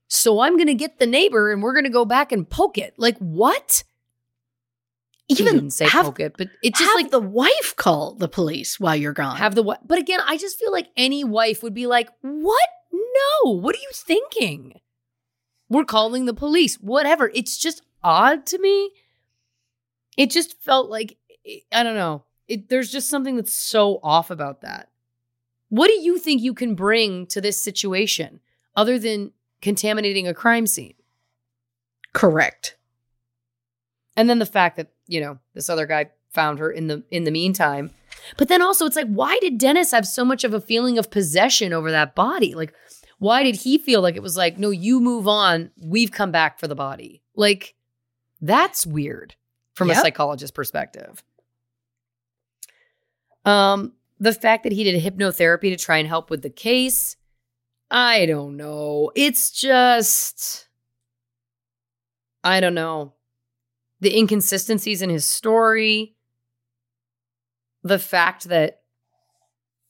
So 0.08 0.42
I'm 0.42 0.58
going 0.58 0.68
to 0.68 0.74
get 0.74 1.00
the 1.00 1.08
neighbor 1.08 1.52
and 1.52 1.64
we're 1.64 1.74
going 1.74 1.86
to 1.86 1.90
go 1.90 2.06
back 2.06 2.32
and 2.32 2.50
poke 2.50 2.78
it. 2.78 2.94
Like, 2.98 3.18
what? 3.18 3.84
Even 5.30 5.70
say 5.70 5.88
have, 5.88 6.06
poke 6.06 6.20
it, 6.20 6.36
but 6.38 6.50
it's 6.62 6.78
just 6.78 6.94
like 6.96 7.10
the 7.10 7.20
wife 7.20 7.74
call 7.78 8.14
the 8.14 8.28
police 8.28 8.80
while 8.80 8.96
you're 8.96 9.14
gone. 9.14 9.38
have 9.38 9.56
the 9.56 9.64
what? 9.64 9.88
But 9.88 9.98
again, 9.98 10.20
I 10.26 10.38
just 10.38 10.60
feel 10.60 10.72
like 10.72 10.90
any 10.98 11.24
wife 11.24 11.64
would 11.64 11.74
be 11.74 11.88
like, 11.88 12.10
"What? 12.22 12.70
No. 12.92 13.52
What 13.52 13.74
are 13.74 13.80
you 13.80 13.90
thinking? 13.94 14.82
We're 15.70 15.86
calling 15.86 16.26
the 16.26 16.34
police. 16.34 16.76
Whatever." 16.76 17.32
It's 17.34 17.58
just 17.58 17.82
odd 18.04 18.46
to 18.48 18.60
me. 18.60 18.92
It 20.18 20.30
just 20.30 20.62
felt 20.62 20.90
like 20.90 21.18
eh, 21.48 21.60
I 21.72 21.84
don't 21.84 21.96
know. 21.96 22.26
It, 22.50 22.68
there's 22.68 22.92
just 22.92 23.10
something 23.10 23.38
that's 23.38 23.54
so 23.54 24.00
off 24.04 24.30
about 24.30 24.62
that. 24.62 24.90
What 25.70 25.88
do 25.88 25.94
you 25.94 26.20
think 26.20 26.42
you 26.42 26.54
can 26.54 26.76
bring 26.76 27.26
to 27.28 27.40
this 27.40 27.58
situation 27.58 28.42
other 28.76 29.00
than 29.00 29.32
contaminating 29.64 30.28
a 30.28 30.34
crime 30.36 30.68
scene? 30.68 30.94
correct. 32.14 32.76
And 34.16 34.30
then 34.30 34.38
the 34.38 34.46
fact 34.46 34.78
that, 34.78 34.90
you 35.08 35.20
know, 35.20 35.40
this 35.56 35.68
other 35.70 35.88
guy 35.88 36.12
found 36.32 36.60
her 36.60 36.70
in 36.70 36.86
the 36.88 37.02
in 37.10 37.24
the 37.24 37.32
meantime. 37.32 37.90
But 38.38 38.48
then 38.50 38.62
also 38.62 38.86
it's 38.86 38.96
like 38.96 39.08
why 39.08 39.38
did 39.42 39.58
Dennis 39.58 39.90
have 39.92 40.06
so 40.06 40.24
much 40.24 40.44
of 40.44 40.54
a 40.54 40.62
feeling 40.62 41.00
of 41.00 41.10
possession 41.10 41.74
over 41.74 41.90
that 41.90 42.14
body? 42.14 42.54
Like 42.54 42.74
why 43.18 43.42
did 43.42 43.56
he 43.56 43.78
feel 43.80 44.02
like 44.02 44.16
it 44.16 44.22
was 44.22 44.38
like, 44.38 44.60
no, 44.60 44.70
you 44.70 45.00
move 45.00 45.28
on, 45.28 45.72
we've 45.82 46.12
come 46.12 46.32
back 46.32 46.60
for 46.60 46.68
the 46.68 46.76
body? 46.76 47.24
Like 47.36 47.74
that's 48.42 48.86
weird 48.86 49.36
from 49.74 49.90
a 49.90 49.94
Yep. 49.94 50.02
psychologist 50.04 50.54
perspective. 50.54 51.24
Um 53.46 53.94
the 54.20 54.34
fact 54.34 54.64
that 54.64 54.72
he 54.72 54.84
did 54.84 55.02
hypnotherapy 55.04 55.70
to 55.72 55.76
try 55.78 55.98
and 55.98 56.08
help 56.08 56.30
with 56.30 56.44
the 56.44 56.50
case, 56.50 57.18
I 57.94 58.26
don't 58.26 58.58
know. 58.58 59.12
It's 59.16 59.52
just 59.52 60.68
I 62.44 62.60
don't 62.60 62.74
know. 62.74 63.14
The 64.02 64.18
inconsistencies 64.18 65.02
in 65.02 65.10
his 65.10 65.26
story, 65.26 66.16
the 67.84 68.00
fact 68.00 68.46
that, 68.46 68.82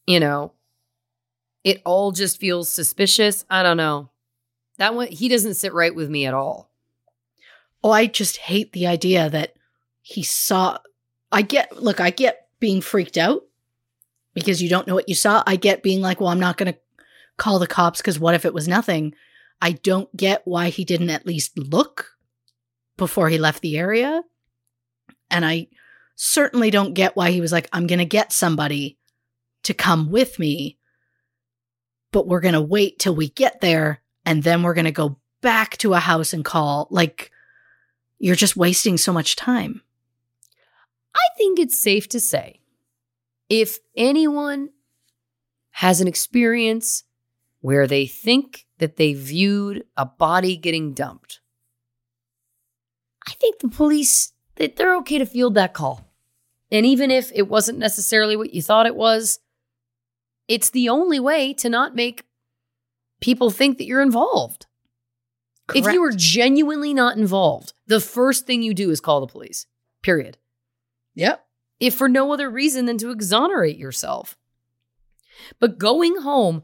you 0.05 0.19
know, 0.19 0.53
it 1.63 1.81
all 1.85 2.11
just 2.11 2.39
feels 2.39 2.71
suspicious. 2.71 3.45
I 3.49 3.63
don't 3.63 3.77
know. 3.77 4.11
That 4.77 4.93
one, 4.93 5.07
he 5.07 5.29
doesn't 5.29 5.55
sit 5.55 5.73
right 5.73 5.95
with 5.95 6.09
me 6.09 6.25
at 6.25 6.33
all. 6.33 6.69
Oh, 7.83 7.91
I 7.91 8.05
just 8.05 8.37
hate 8.37 8.73
the 8.73 8.85
idea 8.85 9.29
that 9.29 9.53
he 10.01 10.23
saw. 10.23 10.77
I 11.31 11.41
get, 11.41 11.81
look, 11.81 11.99
I 11.99 12.11
get 12.11 12.47
being 12.59 12.81
freaked 12.81 13.17
out 13.17 13.43
because 14.33 14.61
you 14.61 14.69
don't 14.69 14.87
know 14.87 14.95
what 14.95 15.09
you 15.09 15.15
saw. 15.15 15.41
I 15.47 15.55
get 15.55 15.83
being 15.83 16.01
like, 16.01 16.19
well, 16.19 16.29
I'm 16.29 16.39
not 16.39 16.57
going 16.57 16.71
to 16.71 16.79
call 17.37 17.59
the 17.59 17.67
cops 17.67 17.99
because 17.99 18.19
what 18.19 18.35
if 18.35 18.45
it 18.45 18.53
was 18.53 18.67
nothing? 18.67 19.13
I 19.61 19.73
don't 19.73 20.15
get 20.15 20.41
why 20.45 20.69
he 20.69 20.85
didn't 20.85 21.09
at 21.09 21.25
least 21.25 21.57
look 21.57 22.11
before 22.97 23.29
he 23.29 23.37
left 23.37 23.61
the 23.61 23.77
area. 23.77 24.23
And 25.29 25.45
I 25.45 25.67
certainly 26.15 26.69
don't 26.69 26.93
get 26.93 27.15
why 27.15 27.31
he 27.31 27.41
was 27.41 27.51
like, 27.51 27.69
I'm 27.73 27.87
going 27.87 27.99
to 27.99 28.05
get 28.05 28.31
somebody 28.31 28.97
to 29.63 29.73
come 29.73 30.11
with 30.11 30.37
me, 30.37 30.77
but 32.11 32.27
we're 32.27 32.41
going 32.41 32.53
to 32.53 32.61
wait 32.61 32.99
till 32.99 33.15
we 33.15 33.29
get 33.29 33.61
there 33.61 34.01
and 34.25 34.43
then 34.43 34.63
we're 34.63 34.73
going 34.73 34.85
to 34.85 34.91
go 34.91 35.17
back 35.41 35.77
to 35.77 35.93
a 35.93 35.99
house 35.99 36.33
and 36.33 36.45
call. 36.45 36.87
Like, 36.91 37.31
you're 38.19 38.35
just 38.35 38.55
wasting 38.55 38.97
so 38.97 39.11
much 39.11 39.35
time. 39.35 39.81
I 41.15 41.37
think 41.37 41.59
it's 41.59 41.79
safe 41.79 42.07
to 42.09 42.19
say 42.19 42.59
if 43.49 43.79
anyone 43.95 44.69
has 45.71 46.01
an 46.01 46.07
experience 46.07 47.03
where 47.63 47.87
they 47.87 48.05
think 48.05 48.65
that 48.79 48.97
they 48.97 49.13
viewed 49.13 49.85
a 49.95 50.05
body 50.05 50.57
getting 50.57 50.93
dumped, 50.93 51.39
I 53.25 53.31
think 53.35 53.59
the 53.59 53.69
police 53.69 54.33
that 54.55 54.75
they're 54.75 54.97
okay 54.97 55.17
to 55.17 55.25
field 55.25 55.55
that 55.55 55.73
call. 55.73 56.11
And 56.73 56.85
even 56.85 57.09
if 57.09 57.31
it 57.33 57.47
wasn't 57.47 57.79
necessarily 57.79 58.35
what 58.35 58.53
you 58.53 58.61
thought 58.61 58.85
it 58.85 58.97
was, 58.97 59.39
it's 60.49 60.71
the 60.71 60.89
only 60.89 61.21
way 61.21 61.53
to 61.53 61.69
not 61.69 61.95
make 61.95 62.25
people 63.21 63.49
think 63.49 63.77
that 63.77 63.85
you're 63.85 64.01
involved. 64.01 64.65
If 65.73 65.85
you 65.85 66.01
were 66.01 66.11
genuinely 66.11 66.93
not 66.93 67.15
involved, 67.15 67.71
the 67.87 68.01
first 68.01 68.45
thing 68.45 68.61
you 68.61 68.73
do 68.73 68.89
is 68.89 68.99
call 68.99 69.21
the 69.21 69.27
police. 69.31 69.67
Period 70.01 70.37
Yep. 71.15 71.45
if 71.79 71.95
for 71.95 72.09
no 72.09 72.33
other 72.33 72.49
reason 72.49 72.87
than 72.87 72.97
to 72.97 73.11
exonerate 73.11 73.77
yourself. 73.77 74.35
But 75.61 75.77
going 75.77 76.17
home, 76.17 76.63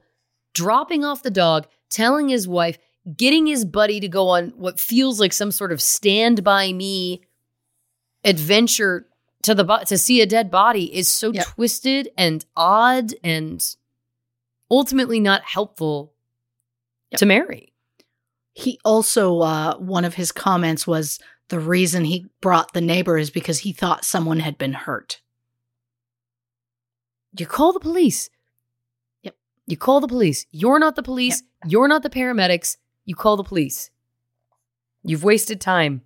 dropping 0.64 1.06
off 1.06 1.23
the 1.23 1.31
dog, 1.31 1.68
telling 1.90 2.27
his 2.30 2.48
wife, 2.48 2.77
getting 3.15 3.48
his 3.48 3.64
buddy 3.65 3.99
to 4.02 4.07
go 4.10 4.27
on 4.30 4.49
what 4.57 4.80
feels 4.80 5.19
like 5.19 5.31
some 5.34 5.52
sort 5.52 5.72
of 5.72 5.81
stand 5.81 6.44
by 6.44 6.72
me 6.73 7.22
adventure 8.26 9.07
to 9.44 9.56
the 9.56 9.64
bo- 9.64 9.84
to 9.86 9.98
see 9.98 10.22
a 10.22 10.26
dead 10.26 10.52
body 10.52 10.94
is 10.95 11.07
so 11.07 11.31
Yep. 11.31 11.45
twisted 11.48 12.10
and 12.18 12.45
odd 12.57 13.14
and 13.23 13.76
ultimately 14.69 15.19
not 15.19 15.44
helpful 15.44 16.14
Yep. 17.11 17.19
to 17.19 17.26
Mary. 17.26 17.73
He 18.53 18.77
also, 18.84 19.40
uh, 19.40 19.77
one 19.77 20.03
of 20.03 20.15
his 20.15 20.31
comments 20.34 20.86
was 20.86 21.19
the 21.48 21.60
reason 21.60 22.03
he 22.03 22.26
brought 22.41 22.73
the 22.73 22.81
neighbor 22.81 23.18
is 23.18 23.30
because 23.30 23.60
he 23.60 23.72
thought 23.72 24.03
someone 24.03 24.40
had 24.41 24.57
been 24.57 24.73
hurt. 24.73 25.22
You 27.38 27.45
call 27.45 27.72
the 27.73 27.80
police. 27.80 28.30
You 29.70 29.78
call 29.78 30.00
the 30.00 30.08
police. 30.08 30.48
You're 30.50 30.80
not 30.80 30.96
the 30.96 31.04
police. 31.04 31.44
You're 31.64 31.88
not 31.88 32.02
the 32.02 32.10
paramedics. 32.10 32.78
You 33.06 33.14
call 33.14 33.38
the 33.38 33.44
police. 33.44 33.91
You've 35.04 35.24
wasted 35.24 35.62
time. 35.62 36.02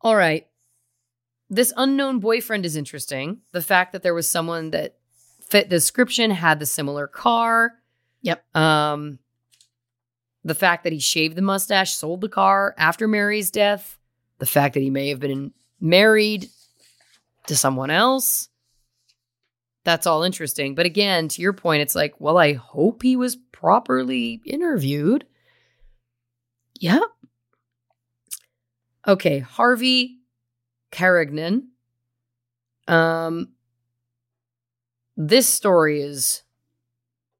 All 0.00 0.16
right. 0.16 0.48
This 1.48 1.72
unknown 1.76 2.18
boyfriend 2.18 2.66
is 2.66 2.74
interesting. 2.74 3.42
The 3.52 3.62
fact 3.62 3.92
that 3.92 4.02
there 4.02 4.14
was 4.14 4.26
someone 4.26 4.72
that 4.72 4.96
fit 5.40 5.70
the 5.70 5.76
description, 5.76 6.32
had 6.32 6.58
the 6.58 6.66
similar 6.66 7.06
car. 7.06 7.74
Yep. 8.22 8.44
Um, 8.56 9.20
the 10.42 10.56
fact 10.56 10.82
that 10.82 10.92
he 10.92 10.98
shaved 10.98 11.36
the 11.36 11.42
mustache, 11.42 11.92
sold 11.92 12.20
the 12.20 12.28
car 12.28 12.74
after 12.78 13.06
Mary's 13.06 13.52
death. 13.52 13.96
The 14.40 14.46
fact 14.46 14.74
that 14.74 14.80
he 14.80 14.90
may 14.90 15.08
have 15.10 15.20
been 15.20 15.52
married 15.80 16.48
to 17.46 17.54
someone 17.54 17.90
else. 17.90 18.49
That's 19.84 20.06
all 20.06 20.22
interesting. 20.22 20.74
But 20.74 20.86
again, 20.86 21.28
to 21.28 21.42
your 21.42 21.52
point, 21.52 21.82
it's 21.82 21.94
like, 21.94 22.14
well, 22.18 22.36
I 22.38 22.52
hope 22.52 23.02
he 23.02 23.16
was 23.16 23.36
properly 23.36 24.40
interviewed. 24.44 25.24
Yep. 26.80 27.02
Okay, 29.08 29.38
Harvey 29.38 30.18
Carignan. 30.90 31.68
Um, 32.86 33.50
this 35.16 35.48
story 35.48 36.02
is 36.02 36.42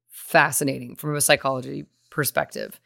fascinating 0.09 0.95
from 0.95 1.15
a 1.15 1.21
psychology 1.21 1.85
perspective. 2.09 2.79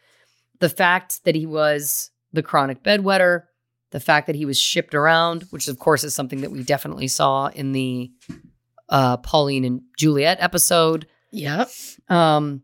The 0.59 0.69
fact 0.69 1.23
that 1.25 1.35
he 1.35 1.45
was 1.45 2.11
the 2.33 2.43
chronic 2.43 2.83
bedwetter, 2.83 3.43
the 3.91 3.99
fact 3.99 4.27
that 4.27 4.35
he 4.35 4.45
was 4.45 4.59
shipped 4.59 4.95
around, 4.95 5.43
which 5.51 5.67
of 5.67 5.79
course 5.79 6.03
is 6.03 6.15
something 6.15 6.41
that 6.41 6.51
we 6.51 6.63
definitely 6.63 7.07
saw 7.07 7.47
in 7.47 7.71
the 7.71 8.11
uh, 8.89 9.17
Pauline 9.17 9.65
and 9.65 9.81
Juliet 9.97 10.37
episode. 10.39 11.07
Yep. 11.31 11.69
Um, 12.09 12.63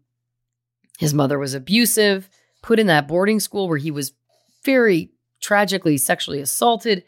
his 0.99 1.13
mother 1.13 1.39
was 1.39 1.53
abusive, 1.53 2.29
put 2.61 2.79
in 2.79 2.87
that 2.87 3.07
boarding 3.07 3.39
school 3.39 3.67
where 3.67 3.77
he 3.77 3.91
was 3.91 4.13
very 4.63 5.09
tragically 5.41 5.97
sexually 5.97 6.39
assaulted, 6.39 7.03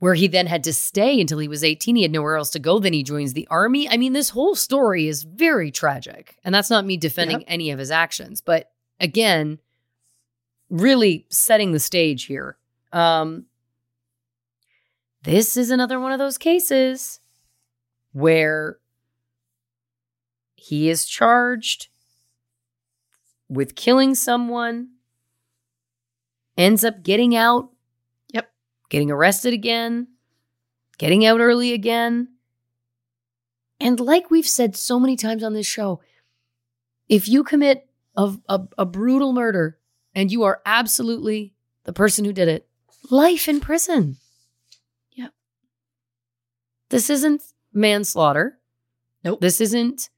where 0.00 0.14
he 0.14 0.28
then 0.28 0.46
had 0.46 0.62
to 0.64 0.72
stay 0.72 1.20
until 1.20 1.38
he 1.38 1.48
was 1.48 1.64
18. 1.64 1.96
He 1.96 2.02
had 2.02 2.12
nowhere 2.12 2.36
else 2.36 2.50
to 2.50 2.58
go. 2.58 2.78
Then 2.78 2.92
he 2.92 3.02
joins 3.02 3.32
the 3.32 3.48
army. 3.50 3.88
I 3.88 3.96
mean, 3.96 4.12
this 4.12 4.30
whole 4.30 4.54
story 4.54 5.08
is 5.08 5.22
very 5.24 5.70
tragic. 5.70 6.36
And 6.44 6.54
that's 6.54 6.70
not 6.70 6.84
me 6.84 6.96
defending 6.96 7.40
Yep. 7.40 7.46
any 7.48 7.70
of 7.70 7.78
his 7.78 7.90
actions, 7.90 8.40
but 8.40 8.70
again, 9.00 9.58
really 10.70 11.26
setting 11.30 11.72
the 11.72 11.80
stage 11.80 12.24
here. 12.26 12.58
Um, 12.92 13.46
this 15.22 15.56
is 15.56 15.70
another 15.70 15.98
one 15.98 16.12
of 16.12 16.18
those 16.18 16.38
cases 16.38 17.20
where 18.18 18.78
he 20.56 20.90
is 20.90 21.06
charged 21.06 21.88
with 23.48 23.76
killing 23.76 24.14
someone, 24.14 24.88
ends 26.56 26.84
up 26.84 27.02
getting 27.02 27.36
out, 27.36 27.70
Yep. 28.32 28.50
getting 28.90 29.10
arrested 29.10 29.54
again, 29.54 30.08
getting 30.98 31.24
out 31.24 31.40
early 31.40 31.72
again. 31.72 32.28
And 33.80 34.00
like 34.00 34.30
we've 34.30 34.48
said 34.48 34.76
so 34.76 34.98
many 34.98 35.16
times 35.16 35.44
on 35.44 35.54
this 35.54 35.66
show, 35.66 36.00
if 37.08 37.28
you 37.28 37.44
commit 37.44 37.88
a, 38.16 38.34
a, 38.48 38.60
a 38.78 38.84
brutal 38.84 39.32
murder 39.32 39.78
and 40.14 40.32
you 40.32 40.42
are 40.42 40.60
absolutely 40.66 41.54
the 41.84 41.92
person 41.92 42.24
who 42.24 42.32
did 42.32 42.48
it, 42.48 42.66
life 43.10 43.48
in 43.48 43.60
prison. 43.60 44.16
Yep. 45.12 45.32
This 46.90 47.08
isn't 47.08 47.42
manslaughter. 47.78 48.58
Nope. 49.24 49.40
This 49.40 49.60
isn't 49.60 50.10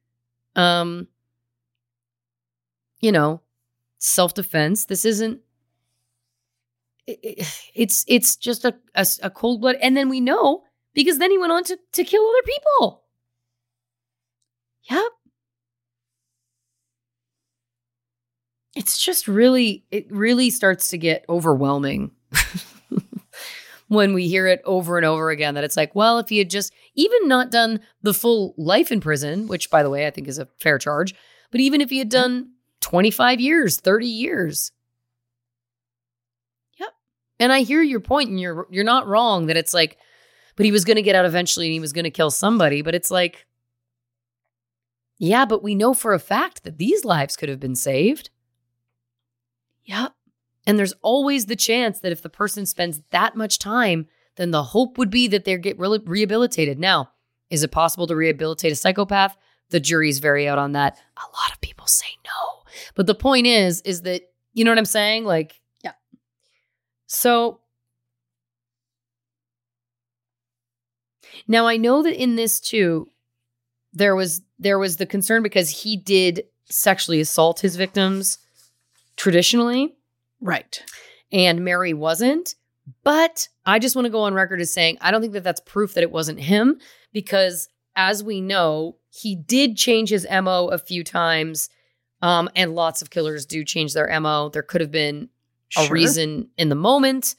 um 0.56 1.08
you 3.00 3.12
know, 3.12 3.40
self-defense. 3.98 4.84
This 4.86 5.04
isn't 5.04 5.40
it's 7.06 8.04
it's 8.06 8.36
just 8.36 8.64
a, 8.64 8.74
a, 8.94 9.06
a 9.22 9.30
cold 9.30 9.62
blood 9.62 9.76
and 9.82 9.96
then 9.96 10.08
we 10.08 10.20
know 10.20 10.62
because 10.94 11.18
then 11.18 11.30
he 11.30 11.38
went 11.38 11.52
on 11.52 11.64
to 11.64 11.78
to 11.92 12.04
kill 12.04 12.22
other 12.26 12.42
people. 12.44 13.04
Yep. 14.90 15.12
it's 18.76 18.98
just 18.98 19.28
really 19.28 19.84
it 19.90 20.10
really 20.10 20.50
starts 20.50 20.88
to 20.88 20.98
get 20.98 21.24
overwhelming 21.28 22.10
when 23.90 24.14
we 24.14 24.28
hear 24.28 24.46
it 24.46 24.62
over 24.64 24.96
and 24.96 25.04
over 25.04 25.30
again 25.30 25.54
that 25.54 25.64
it's 25.64 25.76
like 25.76 25.94
well 25.94 26.18
if 26.18 26.28
he 26.28 26.38
had 26.38 26.48
just 26.48 26.72
even 26.94 27.26
not 27.26 27.50
done 27.50 27.80
the 28.02 28.14
full 28.14 28.54
life 28.56 28.92
in 28.92 29.00
prison 29.00 29.48
which 29.48 29.68
by 29.68 29.82
the 29.82 29.90
way 29.90 30.06
i 30.06 30.10
think 30.10 30.28
is 30.28 30.38
a 30.38 30.46
fair 30.58 30.78
charge 30.78 31.12
but 31.50 31.60
even 31.60 31.80
if 31.80 31.90
he 31.90 31.98
had 31.98 32.08
done 32.08 32.50
25 32.80 33.40
years 33.40 33.80
30 33.80 34.06
years 34.06 34.72
Yep. 36.78 36.88
And 37.40 37.52
I 37.52 37.60
hear 37.60 37.82
your 37.82 38.00
point, 38.00 38.30
and 38.30 38.40
you're 38.40 38.66
you're 38.70 38.84
not 38.84 39.06
wrong 39.06 39.46
that 39.46 39.56
it's 39.56 39.74
like, 39.74 39.98
but 40.56 40.64
he 40.66 40.72
was 40.72 40.84
going 40.84 40.96
to 40.96 41.02
get 41.02 41.14
out 41.14 41.26
eventually, 41.26 41.66
and 41.66 41.72
he 41.72 41.80
was 41.80 41.92
going 41.92 42.04
to 42.04 42.10
kill 42.10 42.30
somebody. 42.30 42.82
But 42.82 42.94
it's 42.94 43.10
like, 43.10 43.46
yeah, 45.18 45.44
but 45.44 45.62
we 45.62 45.74
know 45.74 45.92
for 45.94 46.14
a 46.14 46.18
fact 46.18 46.64
that 46.64 46.78
these 46.78 47.04
lives 47.04 47.36
could 47.36 47.48
have 47.48 47.60
been 47.60 47.74
saved. 47.74 48.30
Yep. 49.84 50.14
And 50.66 50.78
there's 50.78 50.94
always 51.02 51.46
the 51.46 51.56
chance 51.56 52.00
that 52.00 52.12
if 52.12 52.22
the 52.22 52.28
person 52.28 52.66
spends 52.66 53.00
that 53.10 53.36
much 53.36 53.58
time, 53.58 54.06
then 54.36 54.50
the 54.50 54.62
hope 54.62 54.98
would 54.98 55.10
be 55.10 55.26
that 55.28 55.44
they 55.44 55.56
get 55.56 55.78
re- 55.78 56.00
rehabilitated. 56.04 56.78
Now, 56.78 57.10
is 57.48 57.62
it 57.62 57.70
possible 57.70 58.06
to 58.06 58.16
rehabilitate 58.16 58.72
a 58.72 58.76
psychopath? 58.76 59.36
The 59.70 59.80
jury's 59.80 60.18
very 60.18 60.48
out 60.48 60.58
on 60.58 60.72
that. 60.72 60.98
A 61.16 61.20
lot 61.20 61.52
of 61.52 61.60
people 61.60 61.86
say 61.86 62.06
no. 62.24 62.62
But 62.94 63.06
the 63.06 63.14
point 63.14 63.46
is, 63.46 63.80
is 63.82 64.02
that, 64.02 64.22
you 64.52 64.64
know 64.64 64.70
what 64.70 64.78
I'm 64.78 64.84
saying? 64.84 65.24
Like, 65.24 65.60
Yeah. 65.82 65.92
So 67.06 67.60
now 71.46 71.66
I 71.66 71.76
know 71.76 72.02
that 72.02 72.20
in 72.20 72.36
this 72.36 72.60
too, 72.60 73.10
there 73.92 74.14
was 74.14 74.42
there 74.58 74.78
was 74.78 74.96
the 74.96 75.06
concern 75.06 75.42
because 75.42 75.82
he 75.82 75.96
did 75.96 76.44
sexually 76.66 77.20
assault 77.20 77.60
his 77.60 77.76
victims 77.76 78.38
traditionally 79.16 79.96
Right. 80.40 80.82
and 81.32 81.64
Mary 81.64 81.92
wasn't. 81.94 82.54
But 83.04 83.46
I 83.66 83.78
just 83.78 83.94
want 83.94 84.06
to 84.06 84.10
go 84.10 84.22
on 84.22 84.34
record 84.34 84.60
as 84.60 84.72
saying 84.72 84.98
I 85.00 85.10
don't 85.10 85.20
think 85.20 85.34
that 85.34 85.44
that's 85.44 85.60
proof 85.60 85.94
that 85.94 86.02
it 86.02 86.10
wasn't 86.10 86.40
him 86.40 86.80
because, 87.12 87.68
as 87.94 88.24
we 88.24 88.40
know, 88.40 88.96
he 89.10 89.36
did 89.36 89.76
change 89.76 90.10
his 90.10 90.26
MO 90.28 90.68
a 90.68 90.78
few 90.78 91.04
times. 91.04 91.68
Um, 92.22 92.48
and 92.56 92.74
lots 92.74 93.00
of 93.00 93.10
killers 93.10 93.46
do 93.46 93.64
change 93.64 93.94
their 93.94 94.08
MO. 94.20 94.48
There 94.48 94.62
could 94.62 94.80
have 94.80 94.90
been 94.90 95.28
a 95.76 95.82
Sure. 95.84 95.94
reason 95.94 96.48
in 96.58 96.68
the 96.68 96.74
moment, 96.74 97.36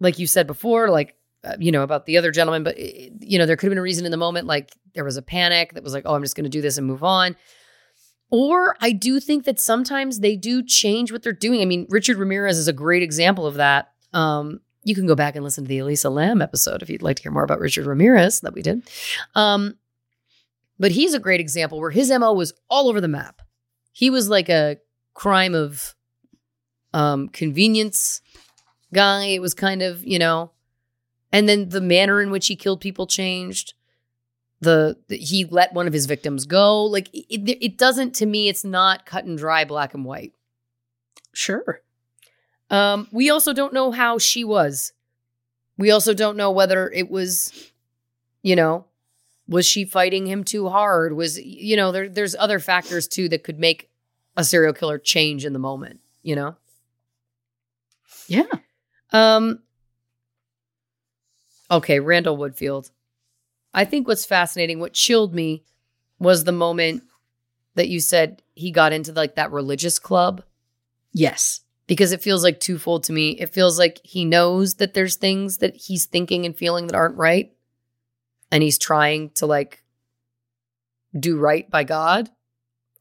like 0.00 0.18
you 0.18 0.26
said 0.26 0.46
before, 0.46 0.88
like, 0.88 1.16
uh, 1.42 1.56
you 1.58 1.72
know, 1.72 1.82
about 1.82 2.06
the 2.06 2.16
other 2.16 2.30
gentleman, 2.30 2.62
but, 2.62 2.78
uh, 2.78 2.82
you 3.20 3.38
know, 3.38 3.44
there 3.46 3.56
could 3.56 3.66
have 3.66 3.70
been 3.72 3.78
a 3.78 3.82
reason 3.82 4.04
in 4.06 4.10
the 4.10 4.16
moment, 4.16 4.46
like 4.46 4.72
there 4.94 5.04
was 5.04 5.16
a 5.16 5.22
panic 5.22 5.74
that 5.74 5.82
was 5.82 5.92
like, 5.92 6.04
oh, 6.06 6.14
I'm 6.14 6.22
just 6.22 6.36
going 6.36 6.44
to 6.44 6.50
do 6.50 6.62
this 6.62 6.78
and 6.78 6.86
move 6.86 7.02
on. 7.02 7.36
Or 8.30 8.76
I 8.80 8.92
do 8.92 9.20
think 9.20 9.44
that 9.44 9.60
sometimes 9.60 10.20
they 10.20 10.36
do 10.36 10.62
change 10.62 11.12
what 11.12 11.22
they're 11.22 11.32
doing. 11.32 11.60
I 11.62 11.66
mean, 11.66 11.86
Richard 11.88 12.16
Ramirez 12.16 12.58
is 12.58 12.68
a 12.68 12.72
great 12.72 13.02
example 13.02 13.46
of 13.46 13.54
that. 13.54 13.92
Um, 14.12 14.60
you 14.82 14.94
can 14.94 15.06
go 15.06 15.14
back 15.14 15.34
and 15.34 15.44
listen 15.44 15.64
to 15.64 15.68
the 15.68 15.78
Elisa 15.78 16.10
Lam 16.10 16.42
episode 16.42 16.82
if 16.82 16.90
you'd 16.90 17.02
like 17.02 17.16
to 17.16 17.22
hear 17.22 17.32
more 17.32 17.44
about 17.44 17.60
Richard 17.60 17.86
Ramirez 17.86 18.40
that 18.40 18.54
we 18.54 18.62
did. 18.62 18.82
Um, 19.34 19.76
but 20.78 20.92
he's 20.92 21.14
a 21.14 21.20
great 21.20 21.40
example 21.40 21.80
where 21.80 21.90
his 21.90 22.10
MO 22.10 22.32
was 22.32 22.52
all 22.68 22.88
over 22.88 23.00
the 23.00 23.08
map. 23.08 23.40
He 23.92 24.10
was 24.10 24.28
like 24.28 24.48
a 24.48 24.78
crime 25.14 25.54
of 25.54 25.94
um, 26.92 27.28
convenience 27.28 28.20
guy. 28.92 29.26
It 29.26 29.40
was 29.40 29.54
kind 29.54 29.82
of, 29.82 30.04
you 30.04 30.18
know, 30.18 30.50
and 31.32 31.48
then 31.48 31.68
the 31.68 31.80
manner 31.80 32.20
in 32.20 32.30
which 32.30 32.46
he 32.46 32.56
killed 32.56 32.80
people 32.80 33.06
changed. 33.06 33.74
The, 34.60 34.96
the- 35.08 35.16
he 35.18 35.44
let 35.44 35.74
one 35.74 35.86
of 35.86 35.92
his 35.92 36.06
victims 36.06 36.46
go. 36.46 36.84
Like 36.84 37.08
it, 37.14 37.26
it, 37.48 37.64
it 37.64 37.78
doesn't 37.78 38.14
to 38.16 38.26
me. 38.26 38.48
It's 38.48 38.64
not 38.64 39.04
cut 39.06 39.24
and 39.24 39.36
dry, 39.36 39.64
black 39.64 39.94
and 39.94 40.04
white. 40.04 40.32
Sure. 41.32 41.82
Um, 42.70 43.08
we 43.12 43.28
also 43.30 43.52
don't 43.52 43.72
know 43.74 43.90
how 43.90 44.18
she 44.18 44.44
was. 44.44 44.92
We 45.76 45.90
also 45.90 46.14
don't 46.14 46.36
know 46.36 46.50
whether 46.50 46.88
it 46.90 47.10
was, 47.10 47.70
you 48.42 48.56
know, 48.56 48.86
was 49.48 49.66
she 49.66 49.84
fighting 49.84 50.26
him 50.26 50.44
too 50.44 50.68
hard? 50.68 51.12
Was 51.14 51.38
you 51.38 51.76
know, 51.76 51.92
there 51.92 52.08
there's 52.08 52.34
other 52.36 52.58
factors 52.60 53.06
too 53.06 53.28
that 53.28 53.44
could 53.44 53.58
make 53.58 53.90
a 54.36 54.44
serial 54.44 54.72
killer 54.72 54.98
change 54.98 55.44
in 55.44 55.52
the 55.52 55.58
moment, 55.58 56.00
you 56.22 56.34
know? 56.36 56.56
Yeah. 58.28 58.46
Um 59.12 59.60
Okay, 61.70 61.98
Randall 62.00 62.36
Woodfield. 62.38 62.90
I 63.74 63.84
think 63.84 64.06
what's 64.08 64.24
fascinating, 64.24 64.78
what 64.80 64.92
chilled 64.94 65.34
me 65.34 65.64
was 66.18 66.44
the 66.44 66.52
moment 66.52 67.02
that 67.74 67.88
you 67.88 68.00
said 68.00 68.40
he 68.54 68.70
got 68.70 68.92
into 68.92 69.12
like 69.12 69.34
that 69.34 69.50
religious 69.50 69.98
club 69.98 70.42
Yes. 71.12 71.60
because 71.88 72.12
it 72.12 72.22
feels 72.22 72.42
like 72.44 72.60
twofold 72.60 73.02
to 73.04 73.12
me. 73.12 73.30
It 73.32 73.52
feels 73.52 73.78
like 73.78 74.00
he 74.04 74.24
knows 74.24 74.74
that 74.74 74.94
there's 74.94 75.16
things 75.16 75.58
that 75.58 75.74
he's 75.76 76.06
thinking 76.06 76.46
and 76.46 76.56
feeling 76.56 76.86
that 76.86 76.96
aren't 76.96 77.16
right. 77.16 77.52
And 78.52 78.62
he's 78.62 78.78
trying 78.78 79.30
to 79.30 79.46
like 79.46 79.82
do 81.18 81.36
right 81.38 81.68
by 81.70 81.82
God 81.84 82.30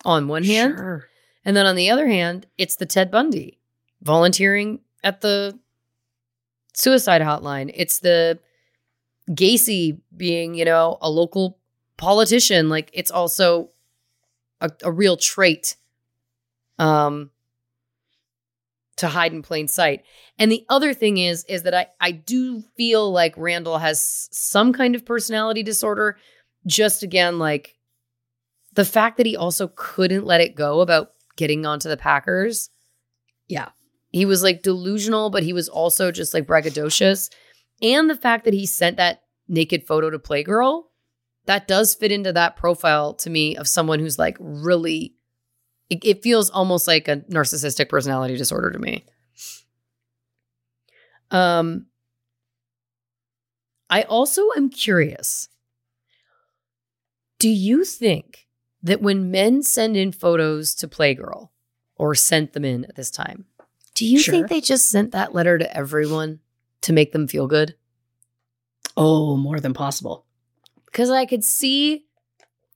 on 0.03 0.27
one 0.27 0.43
hand. 0.43 0.75
Sure. 0.77 1.05
And 1.45 1.55
then 1.55 1.65
on 1.67 1.75
the 1.75 1.89
other 1.91 2.07
hand, 2.07 2.47
it's 2.57 2.75
the 2.77 2.85
Ted 2.85 3.11
Bundy 3.11 3.59
volunteering 4.01 4.79
at 5.03 5.21
the 5.21 5.59
suicide 6.73 7.21
hotline. 7.21 7.71
It's 7.75 7.99
the 7.99 8.39
Gacy 9.29 9.99
being, 10.15 10.55
you 10.55 10.65
know, 10.65 10.97
a 11.01 11.09
local 11.09 11.57
politician. 11.97 12.69
Like 12.69 12.89
it's 12.93 13.11
also 13.11 13.69
a, 14.61 14.71
a 14.83 14.91
real 14.91 15.17
trait 15.17 15.75
um 16.79 17.29
to 18.95 19.07
hide 19.07 19.33
in 19.33 19.41
plain 19.41 19.67
sight. 19.67 20.03
And 20.37 20.51
the 20.51 20.65
other 20.69 20.93
thing 20.93 21.17
is 21.17 21.45
is 21.45 21.63
that 21.63 21.73
I 21.73 21.87
I 21.99 22.11
do 22.11 22.61
feel 22.75 23.11
like 23.11 23.33
Randall 23.37 23.77
has 23.77 24.29
some 24.31 24.73
kind 24.73 24.95
of 24.95 25.05
personality 25.05 25.63
disorder 25.63 26.17
just 26.65 27.03
again 27.03 27.39
like 27.39 27.75
the 28.73 28.85
fact 28.85 29.17
that 29.17 29.25
he 29.25 29.35
also 29.35 29.71
couldn't 29.75 30.25
let 30.25 30.41
it 30.41 30.55
go 30.55 30.81
about 30.81 31.11
getting 31.35 31.65
onto 31.65 31.89
the 31.89 31.97
Packers. 31.97 32.69
Yeah. 33.47 33.69
He 34.11 34.25
was 34.25 34.43
like 34.43 34.63
delusional, 34.63 35.29
but 35.29 35.43
he 35.43 35.53
was 35.53 35.69
also 35.69 36.11
just 36.11 36.33
like 36.33 36.45
braggadocious. 36.45 37.29
And 37.83 38.09
the 38.09 38.15
fact 38.15 38.45
that 38.45 38.53
he 38.53 38.65
sent 38.65 38.97
that 38.97 39.21
naked 39.47 39.85
photo 39.85 40.09
to 40.09 40.17
Playgirl, 40.17 40.85
that 41.45 41.67
does 41.67 41.93
fit 41.93 42.11
into 42.11 42.31
that 42.33 42.55
profile 42.55 43.13
to 43.15 43.29
me 43.29 43.57
of 43.57 43.67
someone 43.67 43.99
who's 43.99 44.17
like 44.17 44.37
really, 44.39 45.15
it, 45.89 45.99
it 46.05 46.23
feels 46.23 46.49
almost 46.49 46.87
like 46.87 47.07
a 47.09 47.17
narcissistic 47.29 47.89
personality 47.89 48.37
disorder 48.37 48.71
to 48.71 48.79
me. 48.79 49.05
Um, 51.29 51.87
I 53.89 54.03
also 54.03 54.47
am 54.55 54.69
curious. 54.69 55.49
Do 57.39 57.49
you 57.49 57.83
think 57.83 58.47
that 58.81 59.01
when 59.01 59.29
men 59.31 59.63
send 59.63 59.97
in 59.97 60.11
photos 60.11 60.73
to 60.75 60.87
Playgirl 60.87 61.49
or 61.97 62.15
sent 62.15 62.53
them 62.53 62.63
in 62.63 62.85
at 62.85 62.95
this 62.95 63.11
time, 63.11 63.45
do 63.95 64.05
you 64.05 64.19
Sure. 64.19 64.33
think 64.33 64.47
they 64.47 64.61
just 64.61 64.89
sent 64.89 65.11
that 65.11 65.33
letter 65.33 65.57
to 65.57 65.77
everyone 65.77 66.39
to 66.83 66.93
make 66.93 67.11
them 67.11 67.27
feel 67.27 67.47
good? 67.47 67.75
Oh, 68.95 69.35
more 69.37 69.59
than 69.59 69.73
possible. 69.73 70.25
Because 70.85 71.09
I 71.09 71.25
could 71.25 71.43
see 71.43 72.05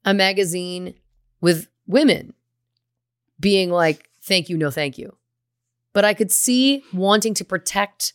a 0.04 0.14
magazine 0.14 0.96
with 1.42 1.68
women 1.86 2.34
being 3.40 3.70
like, 3.70 4.10
thank 4.24 4.50
you, 4.50 4.58
no 4.58 4.72
thank 4.72 4.98
you. 4.98 5.16
But 5.94 6.06
I 6.06 6.14
could 6.14 6.32
see 6.32 6.84
wanting 6.94 7.34
to 7.36 7.46
protect 7.46 8.14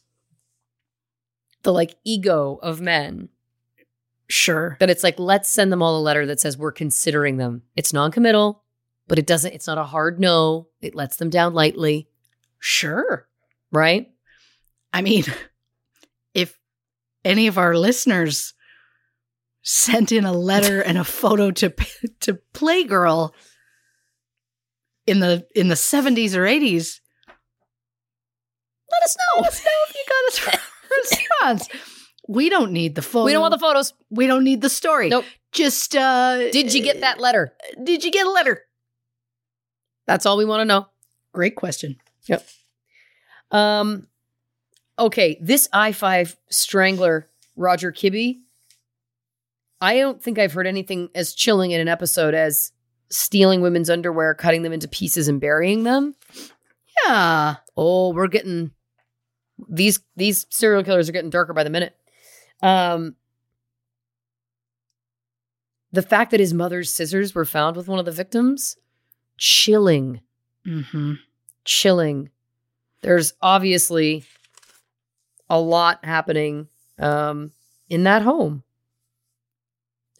the 1.62 1.72
like 1.72 1.94
ego 2.04 2.58
of 2.62 2.80
men 2.80 3.28
Sure. 4.28 4.76
that 4.80 4.90
it's 4.90 5.04
like, 5.04 5.18
let's 5.18 5.48
send 5.48 5.70
them 5.70 5.82
all 5.82 5.98
a 5.98 6.02
letter 6.02 6.26
that 6.26 6.40
says 6.40 6.56
we're 6.58 6.72
considering 6.72 7.36
them. 7.36 7.62
It's 7.76 7.92
non 7.92 8.10
committal, 8.10 8.62
but 9.06 9.18
it 9.18 9.26
doesn't, 9.26 9.52
it's 9.52 9.66
not 9.66 9.78
a 9.78 9.84
hard 9.84 10.18
no. 10.18 10.68
It 10.80 10.94
lets 10.94 11.16
them 11.16 11.28
down 11.30 11.54
lightly, 11.54 12.08
Sure. 12.58 13.28
right? 13.70 14.10
I 14.92 15.02
mean, 15.02 15.24
any 17.24 17.46
of 17.46 17.58
our 17.58 17.76
listeners 17.76 18.54
sent 19.62 20.10
in 20.12 20.24
a 20.24 20.32
letter 20.32 20.80
and 20.80 20.98
a 20.98 21.04
photo 21.04 21.50
to 21.50 21.72
to 22.20 22.38
Playgirl 22.52 23.32
in 25.06 25.20
the 25.20 25.46
in 25.54 25.68
the 25.68 25.74
70s 25.74 26.34
or 26.34 26.44
80s, 26.44 27.00
let 28.90 29.02
us 29.04 29.16
know. 29.16 29.42
Let 29.42 29.52
us 29.52 29.64
know 29.64 29.70
if 29.88 29.94
you 29.94 30.04
got 30.08 30.54
a 30.54 30.60
response. 31.50 31.68
We 32.28 32.48
don't 32.48 32.72
need 32.72 32.94
the 32.94 33.02
photo. 33.02 33.24
We 33.24 33.32
don't 33.32 33.40
want 33.40 33.52
the 33.52 33.58
photos. 33.58 33.94
We 34.10 34.26
don't 34.26 34.44
need 34.44 34.60
the 34.60 34.70
story. 34.70 35.08
Nope. 35.08 35.24
Just 35.52 35.94
uh 35.96 36.50
Did 36.50 36.72
you 36.72 36.82
get 36.82 37.00
that 37.00 37.20
letter? 37.20 37.52
Did 37.82 38.04
you 38.04 38.10
get 38.10 38.26
a 38.26 38.30
letter? 38.30 38.62
That's 40.06 40.26
all 40.26 40.36
we 40.36 40.44
want 40.44 40.60
to 40.60 40.64
know. 40.64 40.86
Great 41.32 41.56
question. 41.56 41.96
Yep. 42.26 42.46
Um, 43.50 44.06
okay, 45.02 45.38
this 45.40 45.68
I 45.72 45.92
five 45.92 46.36
strangler, 46.50 47.28
Roger 47.56 47.92
Kibbe. 47.92 48.38
I 49.80 49.98
don't 49.98 50.22
think 50.22 50.38
I've 50.38 50.52
heard 50.52 50.66
anything 50.66 51.08
as 51.14 51.34
chilling 51.34 51.72
in 51.72 51.80
an 51.80 51.88
episode 51.88 52.34
as 52.34 52.72
stealing 53.10 53.60
women's 53.60 53.90
underwear, 53.90 54.34
cutting 54.34 54.62
them 54.62 54.72
into 54.72 54.88
pieces, 54.88 55.28
and 55.28 55.40
burying 55.40 55.82
them. 55.84 56.14
Yeah. 57.04 57.56
Oh, 57.76 58.12
we're 58.12 58.28
getting 58.28 58.70
these 59.68 60.00
these 60.16 60.46
serial 60.50 60.84
killers 60.84 61.08
are 61.08 61.12
getting 61.12 61.30
darker 61.30 61.52
by 61.52 61.64
the 61.64 61.70
minute. 61.70 61.94
Um, 62.62 63.16
the 65.92 66.02
fact 66.02 66.30
that 66.30 66.40
his 66.40 66.54
mother's 66.54 66.92
scissors 66.92 67.34
were 67.34 67.44
found 67.44 67.76
with 67.76 67.88
one 67.88 67.98
of 67.98 68.04
the 68.04 68.12
victims, 68.12 68.76
chilling 69.36 70.20
Mm-hmm. 70.66 71.14
chilling. 71.64 72.30
There's 73.02 73.34
obviously 73.42 74.22
a 75.48 75.60
lot 75.60 76.04
happening 76.04 76.68
um, 76.98 77.52
in 77.88 78.04
that 78.04 78.22
home 78.22 78.62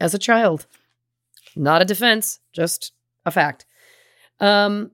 as 0.01 0.15
a 0.15 0.19
child. 0.19 0.66
Not 1.55 1.82
a 1.82 1.85
defense, 1.85 2.39
just 2.53 2.93
a 3.24 3.31
fact. 3.31 3.66
Um, 4.40 4.90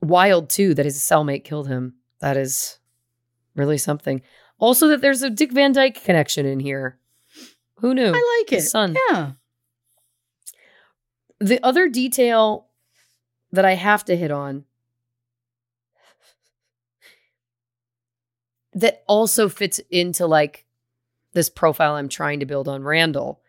wild 0.00 0.50
too 0.50 0.74
that 0.74 0.84
his 0.84 0.98
cellmate 0.98 1.44
killed 1.44 1.68
him. 1.68 1.94
That 2.20 2.36
is 2.36 2.78
really 3.54 3.78
something. 3.78 4.22
Also, 4.58 4.88
that 4.88 5.00
there's 5.00 5.22
a 5.22 5.30
Dick 5.30 5.52
Van 5.52 5.72
Dyke 5.72 6.02
connection 6.04 6.46
in 6.46 6.60
here. 6.60 6.98
Who 7.78 7.94
knew? 7.94 8.12
I 8.14 8.40
like 8.40 8.52
it. 8.52 8.56
His 8.56 8.70
son. 8.70 8.96
Yeah. 9.10 9.32
The 11.40 11.62
other 11.64 11.88
detail 11.88 12.68
that 13.52 13.64
I 13.64 13.74
have 13.74 14.04
to 14.06 14.16
hit 14.16 14.30
on 14.30 14.64
that 18.74 19.02
also 19.06 19.48
fits 19.48 19.80
into 19.90 20.26
like 20.26 20.64
this 21.32 21.48
profile 21.48 21.94
I'm 21.94 22.08
trying 22.08 22.40
to 22.40 22.46
build 22.46 22.68
on 22.68 22.82
Randall 22.82 23.40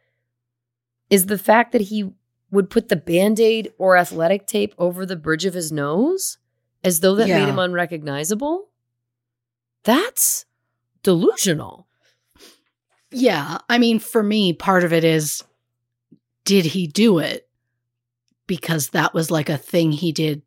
is 1.10 1.28
the 1.28 1.38
fact 1.38 1.72
that 1.72 1.82
he 1.82 2.12
would 2.52 2.70
put 2.70 2.90
the 2.90 2.96
band 2.96 3.40
aid 3.40 3.72
or 3.78 3.98
athletic 3.98 4.48
tape 4.48 4.74
over 4.78 5.06
the 5.06 5.16
bridge 5.16 5.46
of 5.46 5.54
his 5.54 5.72
nose 5.72 6.38
as 6.84 7.00
though 7.02 7.16
that 7.16 7.28
Yeah. 7.28 7.40
made 7.40 7.50
him 7.50 7.60
unrecognizable. 7.60 8.70
That's 9.84 10.46
delusional. 11.04 11.88
Yeah. 13.12 13.60
I 13.70 13.78
mean, 13.78 14.00
for 14.00 14.24
me, 14.24 14.54
part 14.54 14.84
of 14.84 14.92
it 14.94 15.04
is 15.04 15.44
did 16.44 16.66
he 16.66 16.88
do 16.88 17.20
it 17.20 17.48
because 18.48 18.90
that 18.90 19.14
was 19.14 19.32
like 19.32 19.50
a 19.50 19.58
thing 19.58 19.92
he 19.92 20.12
did 20.12 20.42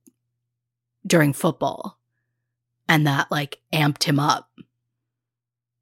during 1.07 1.33
football 1.33 1.99
and 2.89 3.07
that 3.07 3.31
like 3.31 3.61
amped 3.73 4.05
him 4.05 4.19
up? 4.21 4.49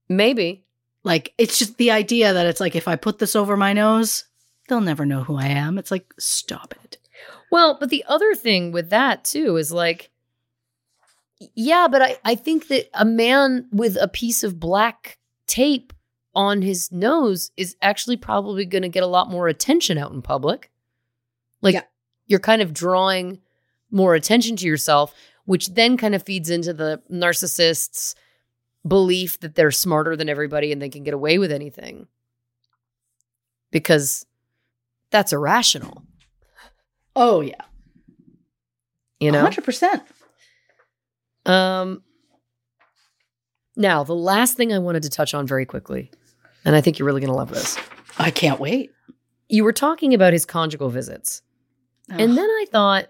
Maybe. 0.08 0.64
Like, 1.04 1.32
it's 1.38 1.58
just 1.58 1.76
the 1.76 1.90
idea 1.92 2.32
that 2.32 2.46
it's 2.46 2.60
like, 2.60 2.74
if 2.74 2.88
I 2.88 2.96
put 2.96 3.18
this 3.18 3.36
over 3.36 3.56
my 3.56 3.72
nose, 3.72 4.24
they'll 4.68 4.80
never 4.80 5.06
know 5.06 5.22
who 5.22 5.36
I 5.36 5.46
am. 5.46 5.78
It's 5.78 5.90
like, 5.90 6.12
stop 6.18 6.74
it. 6.84 6.98
Well, 7.50 7.76
but 7.78 7.90
the 7.90 8.04
other 8.08 8.34
thing 8.34 8.72
with 8.72 8.90
that 8.90 9.24
too 9.24 9.56
is 9.56 9.70
like, 9.72 10.10
yeah, 11.54 11.86
but 11.90 12.02
I, 12.02 12.16
I 12.24 12.34
think 12.34 12.68
that 12.68 12.88
a 12.94 13.04
man 13.04 13.66
with 13.70 13.96
a 14.00 14.08
piece 14.08 14.42
of 14.42 14.58
black 14.58 15.18
tape 15.46 15.92
on 16.34 16.62
his 16.62 16.90
nose 16.90 17.50
is 17.56 17.76
actually 17.82 18.16
probably 18.16 18.64
going 18.64 18.82
to 18.82 18.88
get 18.88 19.02
a 19.02 19.06
lot 19.08 19.30
more 19.30 19.46
attention 19.48 19.98
out 19.98 20.12
in 20.12 20.22
public. 20.22 20.70
Like, 21.62 21.74
Yeah. 21.74 21.82
you're 22.26 22.40
kind 22.40 22.62
of 22.62 22.72
drawing 22.74 23.40
more 23.90 24.14
attention 24.14 24.56
to 24.56 24.66
yourself, 24.66 25.14
which 25.44 25.68
then 25.74 25.96
kind 25.96 26.14
of 26.14 26.22
feeds 26.24 26.50
into 26.50 26.72
the 26.72 27.00
narcissist's 27.10 28.14
belief 28.86 29.40
that 29.40 29.54
they're 29.54 29.70
smarter 29.70 30.16
than 30.16 30.28
everybody 30.28 30.72
and 30.72 30.80
they 30.80 30.88
can 30.88 31.02
get 31.04 31.14
away 31.14 31.38
with 31.38 31.50
anything. 31.52 32.06
Because 33.70 34.24
that's 35.10 35.32
irrational, 35.32 36.02
Oh, 37.14 37.40
yeah. 37.40 37.62
you 39.20 39.30
know? 39.32 39.44
100%. 39.46 40.02
Um, 41.50 42.02
now, 43.76 44.04
the 44.04 44.14
last 44.14 44.56
thing 44.56 44.72
I 44.72 44.78
wanted 44.78 45.02
to 45.04 45.10
touch 45.10 45.34
on 45.34 45.46
very 45.46 45.64
quickly, 45.66 46.10
and 46.64 46.74
I 46.74 46.80
think 46.80 46.98
you're 46.98 47.06
really 47.06 47.20
going 47.20 47.30
to 47.32 47.36
love 47.36 47.50
this. 47.50 47.76
I 48.18 48.30
can't 48.30 48.58
wait. 48.60 48.90
You 49.48 49.64
were 49.64 49.72
talking 49.72 50.12
about 50.14 50.32
his 50.32 50.44
conjugal 50.44 50.90
visits. 50.90 51.42
And 52.08 52.36
then 52.36 52.48
I 52.48 52.66
thought, 52.70 53.06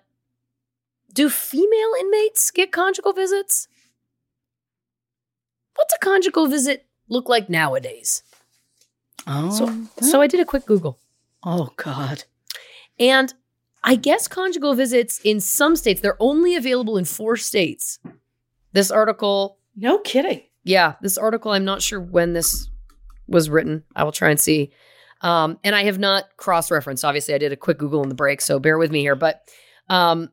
do 1.13 1.29
female 1.31 1.93
inmates 2.01 2.51
get 2.51 2.73
conjugal 2.73 3.13
visits? 3.13 3.69
What's 5.77 5.95
a 5.95 5.99
conjugal 5.99 6.47
visit 6.49 6.87
look 7.09 7.29
like 7.29 7.49
nowadays? 7.49 8.23
oh, 9.27 9.51
So, 9.51 10.07
so 10.07 10.21
I 10.21 10.27
did 10.27 10.41
a 10.41 10.45
quick 10.45 10.67
Google. 10.67 10.99
oh, 11.45 11.71
God. 11.77 12.25
And 12.99 13.33
I 13.85 13.95
guess 13.95 14.27
conjugal 14.27 14.75
visits 14.75 15.21
in 15.23 15.39
some 15.41 15.77
states, 15.77 16.01
they're 16.01 16.17
only 16.21 16.57
available 16.57 16.97
in 16.97 17.05
four 17.05 17.37
states. 17.37 17.99
This 18.73 18.91
article 18.91 19.59
No 19.77 19.99
kidding. 19.99 20.43
yeah, 20.65 20.95
this 21.03 21.17
article, 21.19 21.53
I'm 21.53 21.65
not 21.65 21.83
sure 21.83 22.01
when 22.01 22.33
this 22.33 22.69
was 23.29 23.49
written. 23.51 23.85
I 23.95 24.05
will 24.05 24.13
try 24.13 24.31
and 24.31 24.41
see. 24.41 24.73
Um, 25.21 25.59
and 25.65 25.75
I 25.75 25.85
have 25.85 25.99
not 25.99 26.25
cross 26.37 26.71
referenced. 26.71 27.05
Obviously, 27.05 27.35
I 27.35 27.39
did 27.39 27.53
a 27.53 27.57
quick 27.57 27.79
Google 27.79 28.03
in 28.03 28.09
the 28.09 28.15
break, 28.15 28.41
so 28.41 28.59
bear 28.59 28.77
with 28.79 28.91
me 28.91 29.01
here. 29.01 29.15
But 29.17 29.43
um, 29.89 30.31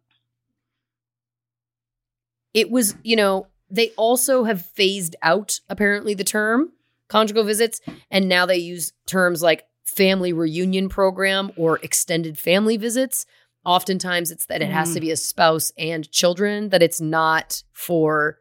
it 2.53 2.69
was, 2.69 2.95
you 3.03 3.15
know, 3.15 3.47
they 3.73 3.89
also 3.97 4.43
have 4.43 4.65
phased 4.65 5.15
out 5.23 5.59
apparently 5.67 6.13
the 6.13 6.23
term 6.23 6.71
conjugal 7.09 7.43
visits, 7.43 7.81
and 8.09 8.29
now 8.29 8.45
they 8.45 8.57
use 8.57 8.93
terms 9.05 9.41
like 9.41 9.65
family 9.83 10.31
reunion 10.31 10.89
program 10.89 11.51
or 11.57 11.79
extended 11.83 12.37
family 12.37 12.77
visits. 12.77 13.25
Oftentimes, 13.65 14.29
it's 14.31 14.45
that 14.47 14.61
it 14.61 14.69
has 14.69 14.93
to 14.93 14.99
be 14.99 15.11
a 15.11 15.15
spouse 15.15 15.71
and 15.77 16.09
children, 16.11 16.69
that 16.69 16.83
it's 16.83 16.99
not 17.01 17.63
for 17.71 18.39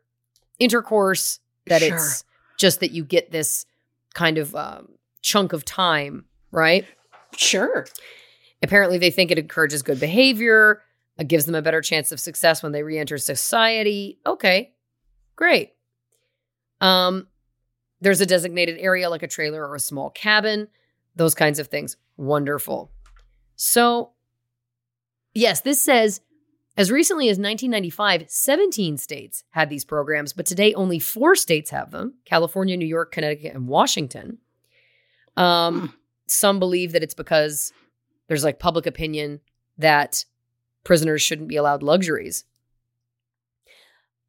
intercourse, 0.59 1.38
that 1.66 1.80
Sure. 1.82 1.94
it's 1.96 2.24
just 2.59 2.80
that 2.80 2.90
you 2.92 3.04
get 3.04 3.30
this 3.30 3.64
kind 4.14 4.36
of 4.38 4.54
um, 4.54 4.88
chunk 5.22 5.52
of 5.52 5.64
time, 5.64 6.24
right? 6.50 6.84
Sure. 7.36 7.86
Apparently, 8.62 8.98
they 8.98 9.10
think 9.10 9.30
it 9.30 9.38
encourages 9.38 9.82
good 9.82 10.00
behavior, 10.00 10.82
it 11.18 11.28
gives 11.28 11.44
them 11.46 11.54
a 11.54 11.62
better 11.62 11.80
chance 11.82 12.10
of 12.12 12.18
success 12.20 12.62
when 12.62 12.72
they 12.72 12.82
reenter 12.82 13.18
society. 13.18 14.18
Okay, 14.26 14.72
great. 15.36 15.72
Um, 16.80 17.28
there's 18.00 18.20
a 18.20 18.26
designated 18.26 18.78
area 18.78 19.09
like 19.09 19.22
a 19.22 19.28
trailer 19.28 19.66
or 19.66 19.74
a 19.74 19.80
small 19.80 20.10
cabin, 20.10 20.68
those 21.14 21.34
kinds 21.34 21.59
of 21.59 21.68
things. 21.68 21.96
Wonderful. 22.16 22.90
So, 23.56 24.10
yes, 25.34 25.60
this 25.60 25.80
says 25.80 26.20
as 26.76 26.90
recently 26.90 27.26
as 27.26 27.38
1995, 27.38 28.24
17 28.28 28.96
states 28.96 29.44
had 29.50 29.68
these 29.68 29.84
programs, 29.84 30.32
but 30.32 30.46
today 30.46 30.72
only 30.74 30.98
four 30.98 31.36
states 31.36 31.70
have 31.70 31.90
them 31.90 32.14
California, 32.24 32.76
New 32.76 32.86
York, 32.86 33.12
Connecticut, 33.12 33.54
and 33.54 33.68
Washington. 33.68 34.38
Um, 35.36 35.94
Some 36.26 36.59
believe 36.59 36.92
that 36.92 37.02
it's 37.02 37.14
because 37.14 37.72
there's 38.26 38.44
like 38.44 38.59
public 38.59 38.86
opinion 38.86 39.40
that 39.76 40.24
prisoners 40.82 41.20
shouldn't 41.20 41.48
be 41.48 41.56
allowed 41.56 41.82
luxuries. 41.82 42.44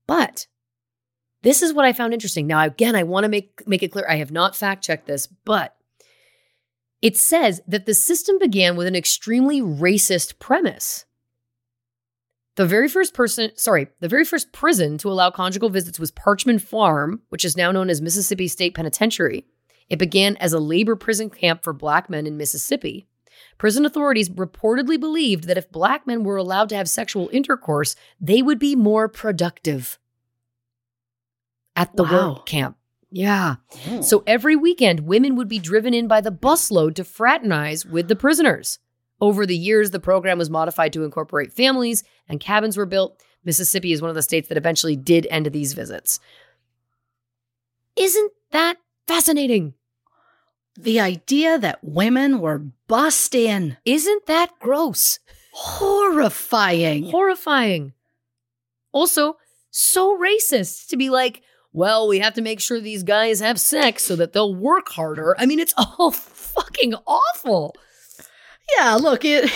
But 0.05 0.47
this 1.44 1.61
is 1.61 1.74
what 1.74 1.86
I 1.86 1.94
found 1.94 2.14
interesting. 2.14 2.48
Now, 2.48 2.64
again, 2.64 2.95
I 2.95 3.03
want 3.03 3.26
to 3.26 3.30
make, 3.30 3.68
make 3.68 3.84
it 3.84 3.91
clear 3.91 4.07
I 4.10 4.15
have 4.15 4.32
not 4.32 4.56
fact 4.56 4.84
checked 4.84 5.07
this, 5.07 5.28
but 5.28 5.76
it 7.02 7.18
says 7.18 7.61
that 7.68 7.86
the 7.86 7.94
system 7.94 8.40
began 8.40 8.76
with 8.76 8.88
an 8.88 8.95
extremely 8.95 9.61
racist 9.61 10.40
premise. 10.40 11.06
The 12.56 12.65
very 12.65 12.88
first 12.88 13.14
person, 13.14 13.52
sorry, 13.56 13.88
the 13.99 14.07
very 14.07 14.24
first 14.24 14.53
prison 14.53 14.98
to 14.99 15.11
allow 15.11 15.32
conjugal 15.32 15.70
visits 15.70 15.99
was 15.99 16.11
Parchman 16.11 16.61
Farm, 16.61 17.22
which 17.30 17.44
is 17.44 17.57
now 17.57 17.72
known 17.72 17.90
as 17.90 18.02
Mississippi 18.02 18.48
State 18.48 18.74
Penitentiary. 18.74 19.45
It 19.90 19.99
began 19.99 20.38
as 20.38 20.53
a 20.53 20.60
labor 20.60 20.95
prison 20.95 21.30
camp 21.30 21.64
for 21.64 21.74
black 21.74 22.10
men 22.10 22.26
in 22.26 22.38
Mississippi. 22.38 23.07
Prison 23.57 23.86
authorities 23.86 24.30
reportedly 24.30 24.99
believed 24.99 25.45
that 25.45 25.57
if 25.57 25.72
black 25.72 26.07
men 26.07 26.24
were 26.24 26.38
allowed 26.38 26.70
to 26.70 26.76
have 26.76 26.88
sexual 26.88 27.30
intercourse, 27.34 27.95
they 28.22 28.41
would 28.41 28.60
be 28.60 28.76
more 28.76 29.10
productive 29.10 29.99
at 31.75 31.95
the 31.95 32.03
Wow. 32.03 32.33
work 32.35 32.45
camp. 32.45 32.77
Yeah. 33.09 33.55
Oh. 33.89 34.01
So 34.01 34.23
every 34.25 34.55
weekend, 34.55 35.01
women 35.01 35.35
would 35.35 35.47
be 35.47 35.59
driven 35.59 35.93
in 35.93 36.07
by 36.07 36.19
the 36.21 36.31
busload 36.31 36.95
to 36.95 37.03
fraternize 37.03 37.85
with 37.85 38.07
the 38.07 38.15
prisoners. 38.15 38.79
Over 39.21 39.45
the 39.45 39.55
years, 39.57 39.91
the 39.91 39.99
program 39.99 40.37
was 40.37 40.49
modified 40.49 40.91
to 40.93 41.03
incorporate 41.03 41.53
families 41.53 42.03
and 42.27 42.39
cabins 42.39 42.75
were 42.75 42.85
built. 42.87 43.21
Mississippi 43.45 43.91
is 43.93 44.01
one 44.01 44.09
of 44.09 44.15
the 44.15 44.21
states 44.21 44.47
that 44.49 44.57
eventually 44.57 44.95
did 44.95 45.27
end 45.29 45.45
these 45.47 45.73
visits. 45.73 46.19
Isn't 47.95 48.31
that 48.51 48.77
fascinating? 49.07 49.73
The 50.75 50.99
idea 50.99 51.59
that 51.59 51.83
women 51.83 52.39
were 52.39 52.57
bussed 52.87 53.35
in, 53.35 53.77
Isn't 53.85 54.25
that 54.25 54.49
gross? 54.59 55.19
horrifying. 55.51 57.11
Horrifying. 57.11 57.93
Also, 58.91 59.37
so 59.69 60.17
racist 60.17 60.87
to 60.87 60.97
be 60.97 61.11
like, 61.11 61.43
well, 61.73 62.07
we 62.07 62.19
have 62.19 62.35
to 62.35 62.41
make 62.41 62.61
sure 62.61 62.79
these 62.79 63.03
guys 63.03 63.39
have 63.39 63.59
sex 63.59 64.03
so 64.03 64.15
that 64.15 64.31
they'll 64.31 64.55
work 64.55 64.89
harder. 64.89 65.35
I 65.39 65.45
mean, 65.45 65.59
it's 65.59 65.73
all 65.77 66.11
fucking 66.11 66.93
awful. 67.05 67.75
yeah, 68.77 68.95
look, 68.95 69.25
it 69.25 69.51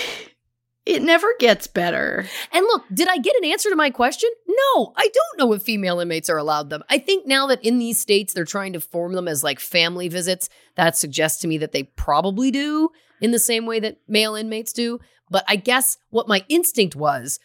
it 0.87 1.03
never 1.03 1.27
gets 1.37 1.67
better. 1.67 2.25
And 2.53 2.65
look, 2.65 2.83
did 2.93 3.09
I 3.09 3.17
get 3.17 3.35
an 3.35 3.43
answer 3.43 3.69
to 3.69 3.75
my 3.75 3.89
question? 3.89 4.29
No, 4.47 4.93
I 4.95 5.09
don't 5.13 5.37
know 5.37 5.53
if 5.53 5.61
female 5.61 5.99
inmates 5.99 6.29
are 6.29 6.37
allowed 6.37 6.69
them. 6.69 6.81
I 6.89 6.97
think 6.97 7.27
now 7.27 7.45
that 7.47 7.63
in 7.63 7.77
these 7.77 7.99
states 7.99 8.33
they're 8.33 8.45
trying 8.45 8.71
to 8.71 8.79
form 8.79 9.11
them 9.11 9.27
as 9.27 9.43
like 9.43 9.59
family 9.59 10.07
visits, 10.07 10.49
that 10.75 10.95
suggests 10.95 11.41
to 11.41 11.47
me 11.47 11.57
that 11.57 11.73
they 11.73 11.83
probably 11.83 12.51
do 12.51 12.89
in 13.19 13.31
the 13.31 13.39
same 13.39 13.65
way 13.65 13.81
that 13.81 13.97
male 14.07 14.35
inmates 14.35 14.71
do. 14.71 14.99
But 15.29 15.43
I 15.47 15.57
guess 15.57 15.97
what 16.09 16.29
my 16.29 16.45
instinct 16.47 16.95
was, 16.95 17.39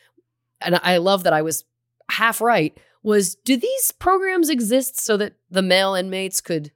and 0.61 0.79
I 0.81 0.99
love 0.99 1.25
that 1.25 1.33
I 1.33 1.43
was 1.43 1.65
half 2.11 2.41
right, 2.41 2.79
was 3.03 3.35
do 3.35 3.57
these 3.57 3.93
programs 3.93 4.49
exist 4.49 5.01
so 5.01 5.17
that 5.17 5.35
the 5.51 5.63
male 5.63 5.95
inmates 5.95 6.41
could 6.41 6.73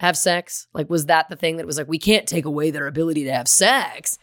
have 0.00 0.16
sex? 0.16 0.66
Like, 0.74 0.90
was 0.90 1.06
that 1.06 1.28
the 1.28 1.36
thing 1.36 1.56
that 1.56 1.66
was 1.66 1.78
like, 1.78 1.88
we 1.88 1.98
can't 1.98 2.26
take 2.26 2.44
away 2.44 2.70
their 2.70 2.86
ability 2.86 3.24
to 3.24 3.32
have 3.32 3.48
sex? 3.48 4.18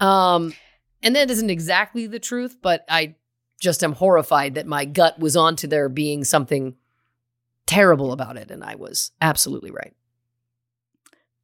Um, 0.00 0.54
and 1.02 1.16
that 1.16 1.30
isn't 1.30 1.50
exactly 1.50 2.06
the 2.06 2.18
truth, 2.18 2.56
but 2.62 2.84
I 2.88 3.16
just 3.60 3.82
am 3.82 3.92
horrified 3.94 4.54
that 4.54 4.66
my 4.66 4.84
gut 4.84 5.18
was 5.18 5.36
onto 5.36 5.66
there 5.66 5.88
being 5.88 6.24
something 6.24 6.76
terrible 7.66 8.12
about 8.12 8.36
it. 8.36 8.50
And 8.50 8.62
I 8.62 8.74
was 8.74 9.12
absolutely 9.20 9.70
right. 9.70 9.94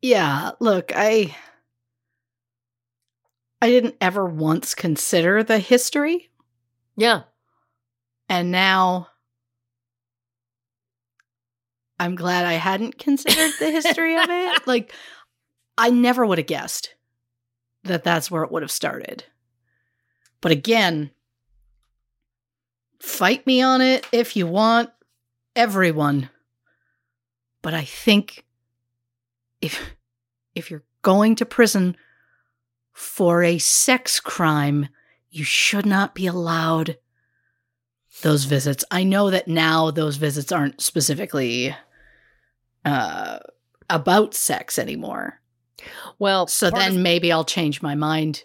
Yeah, 0.02 0.52
look, 0.60 0.92
I 0.94 1.34
I 3.62 3.68
didn't 3.68 3.96
ever 4.00 4.24
once 4.24 4.74
consider 4.74 5.42
the 5.42 5.58
history, 5.58 6.30
Yeah. 6.96 7.22
And 8.30 8.52
now 8.52 9.08
I'm 11.98 12.14
glad 12.14 12.46
I 12.46 12.54
hadn't 12.54 12.96
considered 12.98 13.52
the 13.58 13.70
history 13.70 14.16
of 14.16 14.30
it. 14.30 14.62
Like 14.66 14.94
I 15.76 15.90
never 15.90 16.24
would 16.24 16.38
have 16.38 16.46
guessed 16.46 16.94
that 17.82 18.04
that's 18.04 18.30
where 18.30 18.44
it 18.44 18.52
would 18.52 18.62
have 18.62 18.70
started. 18.70 19.24
But 20.40 20.52
again, 20.52 21.10
fight 23.00 23.46
me 23.46 23.60
on 23.62 23.80
it 23.80 24.06
if 24.12 24.36
you 24.36 24.46
want, 24.46 24.90
everyone. 25.56 26.30
But 27.62 27.74
I 27.74 27.84
think 27.84 28.44
if 29.60 29.96
if 30.54 30.70
you're 30.70 30.84
going 31.02 31.34
to 31.36 31.44
prison 31.44 31.96
for 32.92 33.42
a 33.42 33.58
sex 33.58 34.20
crime, 34.20 34.88
you 35.30 35.44
should 35.44 35.86
not 35.86 36.14
be 36.14 36.26
allowed 36.26 36.96
those 38.22 38.44
visits. 38.44 38.84
I 38.90 39.02
know 39.04 39.30
that 39.30 39.48
now 39.48 39.90
those 39.90 40.16
visits 40.16 40.52
aren't 40.52 40.80
specifically 40.80 41.74
uh 42.84 43.38
about 43.88 44.34
sex 44.34 44.78
anymore. 44.78 45.40
Well, 46.18 46.46
So 46.46 46.70
then 46.70 46.92
of- 46.92 46.98
maybe 46.98 47.32
I'll 47.32 47.44
change 47.44 47.82
my 47.82 47.94
mind 47.94 48.44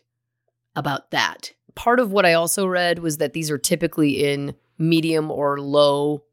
about 0.76 1.12
that. 1.12 1.52
part 1.76 2.00
of 2.00 2.10
what 2.12 2.26
I 2.26 2.34
also 2.34 2.66
read 2.66 3.00
was 3.00 3.18
that 3.18 3.34
these 3.34 3.52
are 3.52 3.58
typically 3.58 4.24
in 4.24 4.56
medium 4.78 5.30
or 5.30 5.60
low 5.60 6.24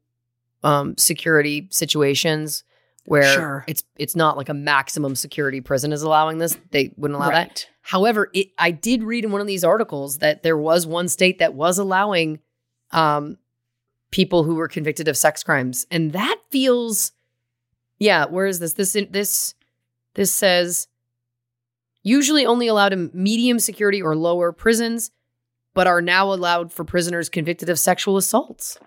um, 0.63 0.97
security 0.97 1.67
situations 1.69 2.63
where 3.05 3.23
Sure. 3.33 3.65
it's 3.67 3.83
it's 3.97 4.15
not 4.15 4.37
like 4.37 4.47
a 4.47 4.53
maximum 4.53 5.15
security 5.15 5.59
prison 5.59 5.91
is 5.91 6.01
allowing 6.01 6.37
this. 6.37 6.57
They 6.71 6.93
wouldn't 6.95 7.17
allow 7.17 7.29
that. 7.31 7.67
However, 7.81 8.29
it, 8.33 8.47
I 8.57 8.71
did 8.71 9.03
read 9.03 9.25
in 9.25 9.31
one 9.33 9.41
of 9.41 9.47
these 9.47 9.65
articles 9.65 10.19
that 10.19 10.43
there 10.43 10.57
was 10.57 10.87
one 10.87 11.09
state 11.09 11.39
that 11.39 11.53
was 11.53 11.77
allowing 11.77 12.39
um, 12.93 13.37
people 14.11 14.43
who 14.43 14.55
were 14.55 14.67
convicted 14.67 15.07
of 15.07 15.17
sex 15.17 15.43
crimes, 15.43 15.85
and 15.91 16.13
that 16.13 16.37
feels, 16.49 17.11
yeah. 17.99 18.25
Where 18.25 18.45
is 18.45 18.59
this? 18.59 18.73
This 18.73 18.93
this 19.09 19.55
this 20.13 20.31
says 20.31 20.87
usually 22.03 22.45
only 22.45 22.67
allowed 22.67 22.93
in 22.93 23.09
medium 23.13 23.59
security 23.59 24.01
or 24.01 24.15
lower 24.15 24.51
prisons, 24.51 25.11
but 25.73 25.87
are 25.87 26.01
now 26.01 26.31
allowed 26.31 26.71
for 26.71 26.83
prisoners 26.83 27.29
convicted 27.29 27.69
of 27.69 27.79
sexual 27.79 28.17
assaults. 28.17 28.77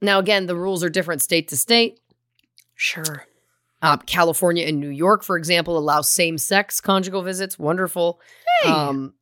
Now, 0.00 0.18
again, 0.18 0.46
the 0.46 0.56
rules 0.56 0.82
are 0.82 0.88
different 0.88 1.22
state 1.22 1.48
to 1.48 1.56
state. 1.56 2.00
Sure. 2.74 3.26
Uh, 3.82 3.96
California 3.98 4.66
and 4.66 4.80
New 4.80 4.88
York, 4.88 5.24
for 5.24 5.36
example, 5.36 5.76
allow 5.76 6.00
same 6.00 6.38
sex 6.38 6.80
conjugal 6.80 7.22
visits. 7.22 7.58
Wonderful. 7.58 8.20
Hey. 8.62 8.70
Um, 8.70 9.14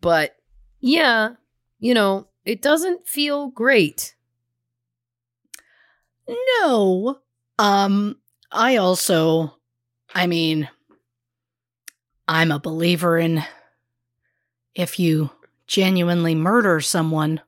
but 0.00 0.36
yeah, 0.80 1.30
you 1.78 1.92
know, 1.92 2.26
it 2.46 2.62
doesn't 2.62 3.06
feel 3.06 3.48
great. 3.48 4.14
No. 6.28 7.18
Um 7.58 8.16
I 8.50 8.76
also 8.76 9.56
I 10.14 10.26
mean 10.26 10.68
I'm 12.26 12.50
a 12.50 12.58
believer 12.58 13.18
in 13.18 13.44
if 14.74 14.98
you 14.98 15.30
genuinely 15.66 16.34
murder 16.34 16.80
someone 16.80 17.40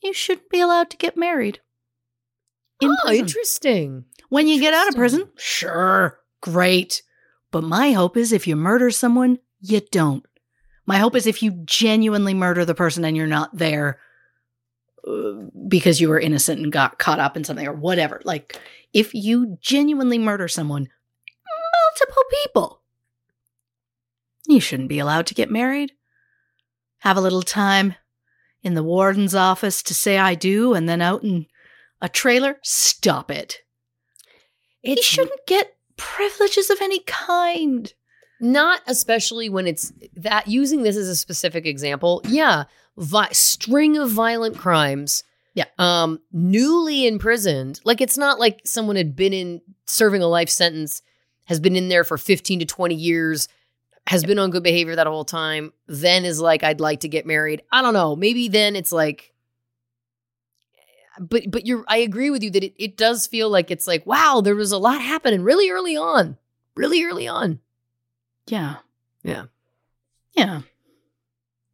you 0.00 0.12
shouldn't 0.12 0.50
be 0.50 0.60
allowed 0.60 0.90
to 0.90 0.96
get 0.96 1.16
married. 1.16 1.60
In 2.80 2.90
oh, 2.90 2.96
prison. 3.04 3.24
interesting. 3.24 4.04
When 4.28 4.46
you 4.46 4.60
get 4.60 4.74
out 4.74 4.88
of 4.88 4.94
prison, 4.94 5.28
sure, 5.36 6.20
great. 6.40 7.02
But 7.50 7.64
my 7.64 7.92
hope 7.92 8.16
is 8.16 8.32
if 8.32 8.46
you 8.46 8.56
murder 8.56 8.90
someone, 8.90 9.38
you 9.60 9.80
don't. 9.90 10.24
My 10.88 10.96
hope 10.96 11.14
is 11.14 11.26
if 11.26 11.42
you 11.42 11.50
genuinely 11.66 12.32
murder 12.32 12.64
the 12.64 12.74
person 12.74 13.04
and 13.04 13.14
you're 13.14 13.26
not 13.26 13.54
there 13.54 14.00
uh, 15.06 15.32
because 15.68 16.00
you 16.00 16.08
were 16.08 16.18
innocent 16.18 16.62
and 16.62 16.72
got 16.72 16.98
caught 16.98 17.20
up 17.20 17.36
in 17.36 17.44
something 17.44 17.66
or 17.66 17.74
whatever. 17.74 18.22
Like, 18.24 18.58
if 18.94 19.12
you 19.12 19.58
genuinely 19.60 20.16
murder 20.16 20.48
someone, 20.48 20.88
multiple 22.00 22.22
people, 22.42 22.80
you 24.46 24.60
shouldn't 24.60 24.88
be 24.88 24.98
allowed 24.98 25.26
to 25.26 25.34
get 25.34 25.50
married. 25.50 25.92
Have 27.00 27.18
a 27.18 27.20
little 27.20 27.42
time 27.42 27.94
in 28.62 28.72
the 28.72 28.82
warden's 28.82 29.34
office 29.34 29.82
to 29.82 29.94
say 29.94 30.16
I 30.16 30.34
do 30.34 30.72
and 30.72 30.88
then 30.88 31.02
out 31.02 31.22
in 31.22 31.48
a 32.00 32.08
trailer. 32.08 32.60
Stop 32.62 33.30
it. 33.30 33.58
He 34.80 35.02
shouldn't 35.02 35.46
get 35.46 35.76
privileges 35.98 36.70
of 36.70 36.78
any 36.80 37.00
kind. 37.00 37.92
Not 38.40 38.80
especially 38.86 39.48
when 39.48 39.66
it's 39.66 39.92
that 40.16 40.46
using 40.48 40.82
this 40.82 40.96
as 40.96 41.08
a 41.08 41.16
specific 41.16 41.66
example. 41.66 42.22
Yeah, 42.28 42.64
vi- 42.96 43.32
string 43.32 43.96
of 43.96 44.10
violent 44.10 44.56
crimes. 44.56 45.24
Yeah. 45.54 45.64
Um, 45.78 46.20
newly 46.32 47.06
imprisoned. 47.06 47.80
Like 47.84 48.00
it's 48.00 48.16
not 48.16 48.38
like 48.38 48.60
someone 48.64 48.96
had 48.96 49.16
been 49.16 49.32
in 49.32 49.60
serving 49.86 50.22
a 50.22 50.28
life 50.28 50.48
sentence, 50.48 51.02
has 51.46 51.58
been 51.58 51.74
in 51.74 51.88
there 51.88 52.04
for 52.04 52.16
15 52.16 52.60
to 52.60 52.66
20 52.66 52.94
years, 52.94 53.48
has 54.06 54.22
been 54.24 54.38
on 54.38 54.50
good 54.50 54.62
behavior 54.62 54.94
that 54.94 55.06
whole 55.06 55.24
time, 55.24 55.72
then 55.86 56.24
is 56.24 56.40
like, 56.40 56.62
I'd 56.62 56.80
like 56.80 57.00
to 57.00 57.08
get 57.08 57.26
married. 57.26 57.62
I 57.72 57.82
don't 57.82 57.94
know. 57.94 58.14
Maybe 58.14 58.48
then 58.48 58.76
it's 58.76 58.92
like 58.92 59.32
but 61.20 61.50
but 61.50 61.66
you're 61.66 61.84
I 61.88 61.98
agree 61.98 62.30
with 62.30 62.42
you 62.42 62.50
that 62.50 62.64
it, 62.64 62.74
it 62.76 62.96
does 62.96 63.26
feel 63.26 63.50
like 63.50 63.70
it's 63.70 63.86
like, 63.86 64.06
wow, 64.06 64.40
there 64.42 64.54
was 64.54 64.72
a 64.72 64.78
lot 64.78 65.00
happening 65.00 65.42
really 65.42 65.70
early 65.70 65.96
on. 65.96 66.36
Really 66.76 67.02
early 67.02 67.26
on. 67.26 67.60
Yeah. 68.50 68.76
Yeah. 69.22 69.44
Yeah. 70.32 70.62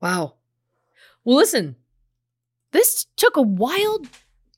Wow. 0.01 0.35
Well, 1.25 1.37
listen, 1.37 1.77
this 2.73 3.07
took 3.17 3.37
a 3.37 3.43
wild, 3.43 4.09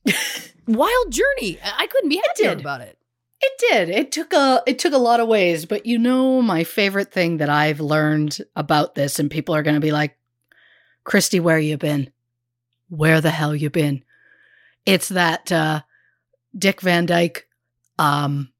wild 0.66 1.10
journey. 1.12 1.58
I 1.62 1.86
couldn't 1.86 2.08
be 2.08 2.22
happier 2.26 2.52
about 2.52 2.80
it. 2.80 2.98
It 3.40 3.52
did. 3.70 3.90
It 3.90 4.12
took 4.12 4.32
a 4.32 4.62
it 4.66 4.78
took 4.78 4.94
a 4.94 4.98
lot 4.98 5.20
of 5.20 5.28
ways, 5.28 5.66
but 5.66 5.84
you 5.86 5.98
know 5.98 6.40
my 6.40 6.64
favorite 6.64 7.12
thing 7.12 7.36
that 7.36 7.50
I've 7.50 7.80
learned 7.80 8.38
about 8.56 8.94
this 8.94 9.18
and 9.18 9.30
people 9.30 9.54
are 9.54 9.62
going 9.62 9.74
to 9.74 9.80
be 9.80 9.92
like, 9.92 10.16
"Christy, 11.04 11.38
where 11.38 11.58
you 11.58 11.76
been? 11.76 12.10
Where 12.88 13.20
the 13.20 13.30
hell 13.30 13.54
you 13.54 13.68
been?" 13.68 14.02
It's 14.86 15.10
that 15.10 15.52
uh 15.52 15.82
Dick 16.56 16.80
Van 16.80 17.04
Dyke 17.04 17.46
um 17.98 18.52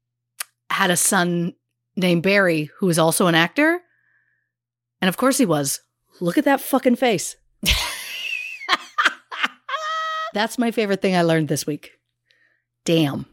had 0.69 0.91
a 0.91 0.97
son 0.97 1.53
named 1.97 2.23
Barry 2.23 2.69
who 2.77 2.85
was 2.85 2.97
also 2.99 3.27
an 3.27 3.35
actor. 3.35 3.81
And 5.01 5.09
of 5.09 5.17
course 5.17 5.37
he 5.37 5.45
was. 5.45 5.81
Look 6.21 6.37
at 6.37 6.45
that 6.45 6.61
fucking 6.61 6.95
face. 6.95 7.35
That's 10.33 10.57
my 10.57 10.71
favorite 10.71 11.01
thing 11.01 11.15
I 11.15 11.23
learned 11.23 11.49
this 11.49 11.67
week. 11.67 11.91
Damn. 12.85 13.25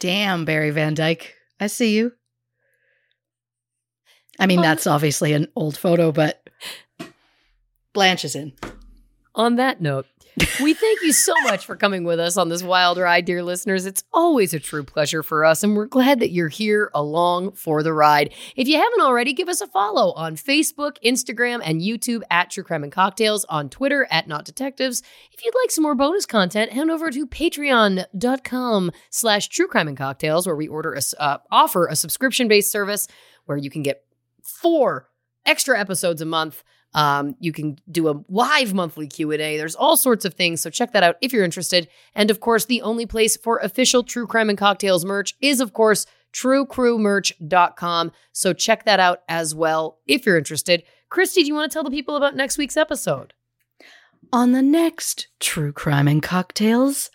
Damn, 0.00 0.44
Barry 0.44 0.70
Van 0.70 0.94
Dyke. 0.94 1.34
I 1.60 1.66
see 1.66 1.94
you. 1.96 2.12
I 4.38 4.46
mean, 4.46 4.60
that's 4.60 4.86
obviously 4.86 5.32
an 5.32 5.48
old 5.56 5.76
photo, 5.76 6.12
but 6.12 6.48
Blanche 7.92 8.24
is 8.24 8.36
in. 8.36 8.52
On 9.34 9.56
that 9.56 9.80
note, 9.80 10.06
we 10.60 10.74
thank 10.74 11.02
you 11.02 11.12
so 11.12 11.32
much 11.44 11.64
for 11.64 11.76
coming 11.76 12.04
with 12.04 12.20
us 12.20 12.36
on 12.36 12.48
this 12.48 12.62
wild 12.62 12.98
ride, 12.98 13.24
dear 13.24 13.42
listeners. 13.42 13.86
It's 13.86 14.04
always 14.12 14.52
a 14.52 14.60
true 14.60 14.84
pleasure 14.84 15.22
for 15.22 15.44
us, 15.44 15.62
and 15.62 15.76
we're 15.76 15.86
glad 15.86 16.20
that 16.20 16.30
you're 16.30 16.48
here 16.48 16.90
along 16.94 17.52
for 17.52 17.82
the 17.82 17.92
ride. 17.92 18.32
If 18.54 18.68
you 18.68 18.76
haven't 18.76 19.00
already, 19.00 19.32
give 19.32 19.48
us 19.48 19.60
a 19.60 19.66
follow 19.66 20.12
on 20.12 20.36
Facebook, 20.36 20.96
Instagram, 21.04 21.60
and 21.64 21.80
YouTube 21.80 22.22
at 22.30 22.50
True 22.50 22.64
Crime 22.64 22.82
and 22.82 22.92
Cocktails, 22.92 23.44
on 23.46 23.68
Twitter 23.68 24.06
at 24.10 24.28
Not 24.28 24.44
Detectives. 24.44 25.02
If 25.32 25.44
you'd 25.44 25.54
like 25.62 25.70
some 25.70 25.82
more 25.82 25.94
bonus 25.94 26.26
content, 26.26 26.72
head 26.72 26.90
over 26.90 27.10
to 27.10 27.26
patreon.com 27.26 28.92
slash 29.10 29.48
True 29.48 29.66
Crime 29.68 29.88
and 29.88 29.96
Cocktails, 29.96 30.46
where 30.46 30.56
we 30.56 30.68
order 30.68 30.94
a, 30.94 31.22
uh, 31.22 31.38
offer 31.50 31.86
a 31.86 31.96
subscription-based 31.96 32.70
service 32.70 33.08
where 33.46 33.58
you 33.58 33.70
can 33.70 33.82
get 33.82 34.04
four 34.42 35.08
extra 35.46 35.78
episodes 35.78 36.20
a 36.20 36.26
month. 36.26 36.62
Um, 36.94 37.36
you 37.38 37.52
can 37.52 37.78
do 37.90 38.08
a 38.08 38.24
live 38.28 38.72
monthly 38.72 39.06
Q&A. 39.06 39.36
There's 39.56 39.74
all 39.74 39.96
sorts 39.96 40.24
of 40.24 40.34
things, 40.34 40.60
so 40.60 40.70
check 40.70 40.92
that 40.92 41.02
out 41.02 41.16
if 41.20 41.32
you're 41.32 41.44
interested. 41.44 41.88
And 42.14 42.30
of 42.30 42.40
course, 42.40 42.64
the 42.64 42.82
only 42.82 43.06
place 43.06 43.36
for 43.36 43.58
official 43.58 44.02
True 44.02 44.26
Crime 44.26 44.48
and 44.48 44.58
Cocktails 44.58 45.04
merch 45.04 45.34
is 45.40 45.60
of 45.60 45.72
course 45.72 46.06
truecrewmerch.com. 46.32 48.12
So 48.32 48.52
check 48.52 48.84
that 48.84 49.00
out 49.00 49.22
as 49.28 49.54
well 49.54 49.98
if 50.06 50.26
you're 50.26 50.38
interested. 50.38 50.82
Christy, 51.08 51.42
do 51.42 51.48
you 51.48 51.54
want 51.54 51.70
to 51.70 51.74
tell 51.74 51.84
the 51.84 51.90
people 51.90 52.16
about 52.16 52.36
next 52.36 52.58
week's 52.58 52.76
episode? 52.76 53.32
On 54.32 54.52
the 54.52 54.62
next 54.62 55.28
True 55.40 55.72
Crime 55.72 56.06
and 56.06 56.22
Cocktails, 56.22 57.10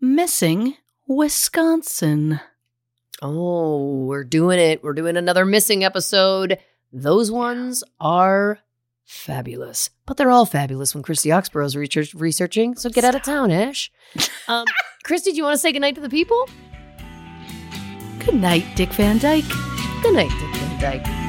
Missing 0.00 0.76
Wisconsin. 1.08 2.40
Oh, 3.22 4.04
we're 4.04 4.24
doing 4.24 4.60
it. 4.60 4.84
We're 4.84 4.92
doing 4.92 5.16
another 5.16 5.44
missing 5.44 5.82
episode. 5.82 6.58
Those 6.92 7.30
ones 7.32 7.82
are 7.98 8.60
fabulous, 9.06 9.88
but 10.04 10.16
they're 10.16 10.30
all 10.30 10.44
fabulous 10.46 10.94
when 10.94 11.02
Christy 11.02 11.32
Oxborough's 11.32 11.76
research- 11.76 12.14
researching. 12.14 12.76
So 12.76 12.90
get 12.90 13.04
out 13.04 13.14
of 13.14 13.22
town, 13.22 13.50
Ash. 13.50 13.90
Um, 14.48 14.66
Christy, 15.04 15.30
do 15.30 15.36
you 15.38 15.44
want 15.44 15.54
to 15.54 15.58
say 15.58 15.72
goodnight 15.72 15.94
to 15.94 16.00
the 16.00 16.10
people? 16.10 16.48
Good 18.24 18.34
night, 18.34 18.64
Dick 18.74 18.90
Van 18.90 19.18
Dyke. 19.18 19.44
Good 20.02 20.14
night, 20.14 20.30
Dick 20.40 20.54
Van 20.60 20.80
Dyke. 20.80 21.25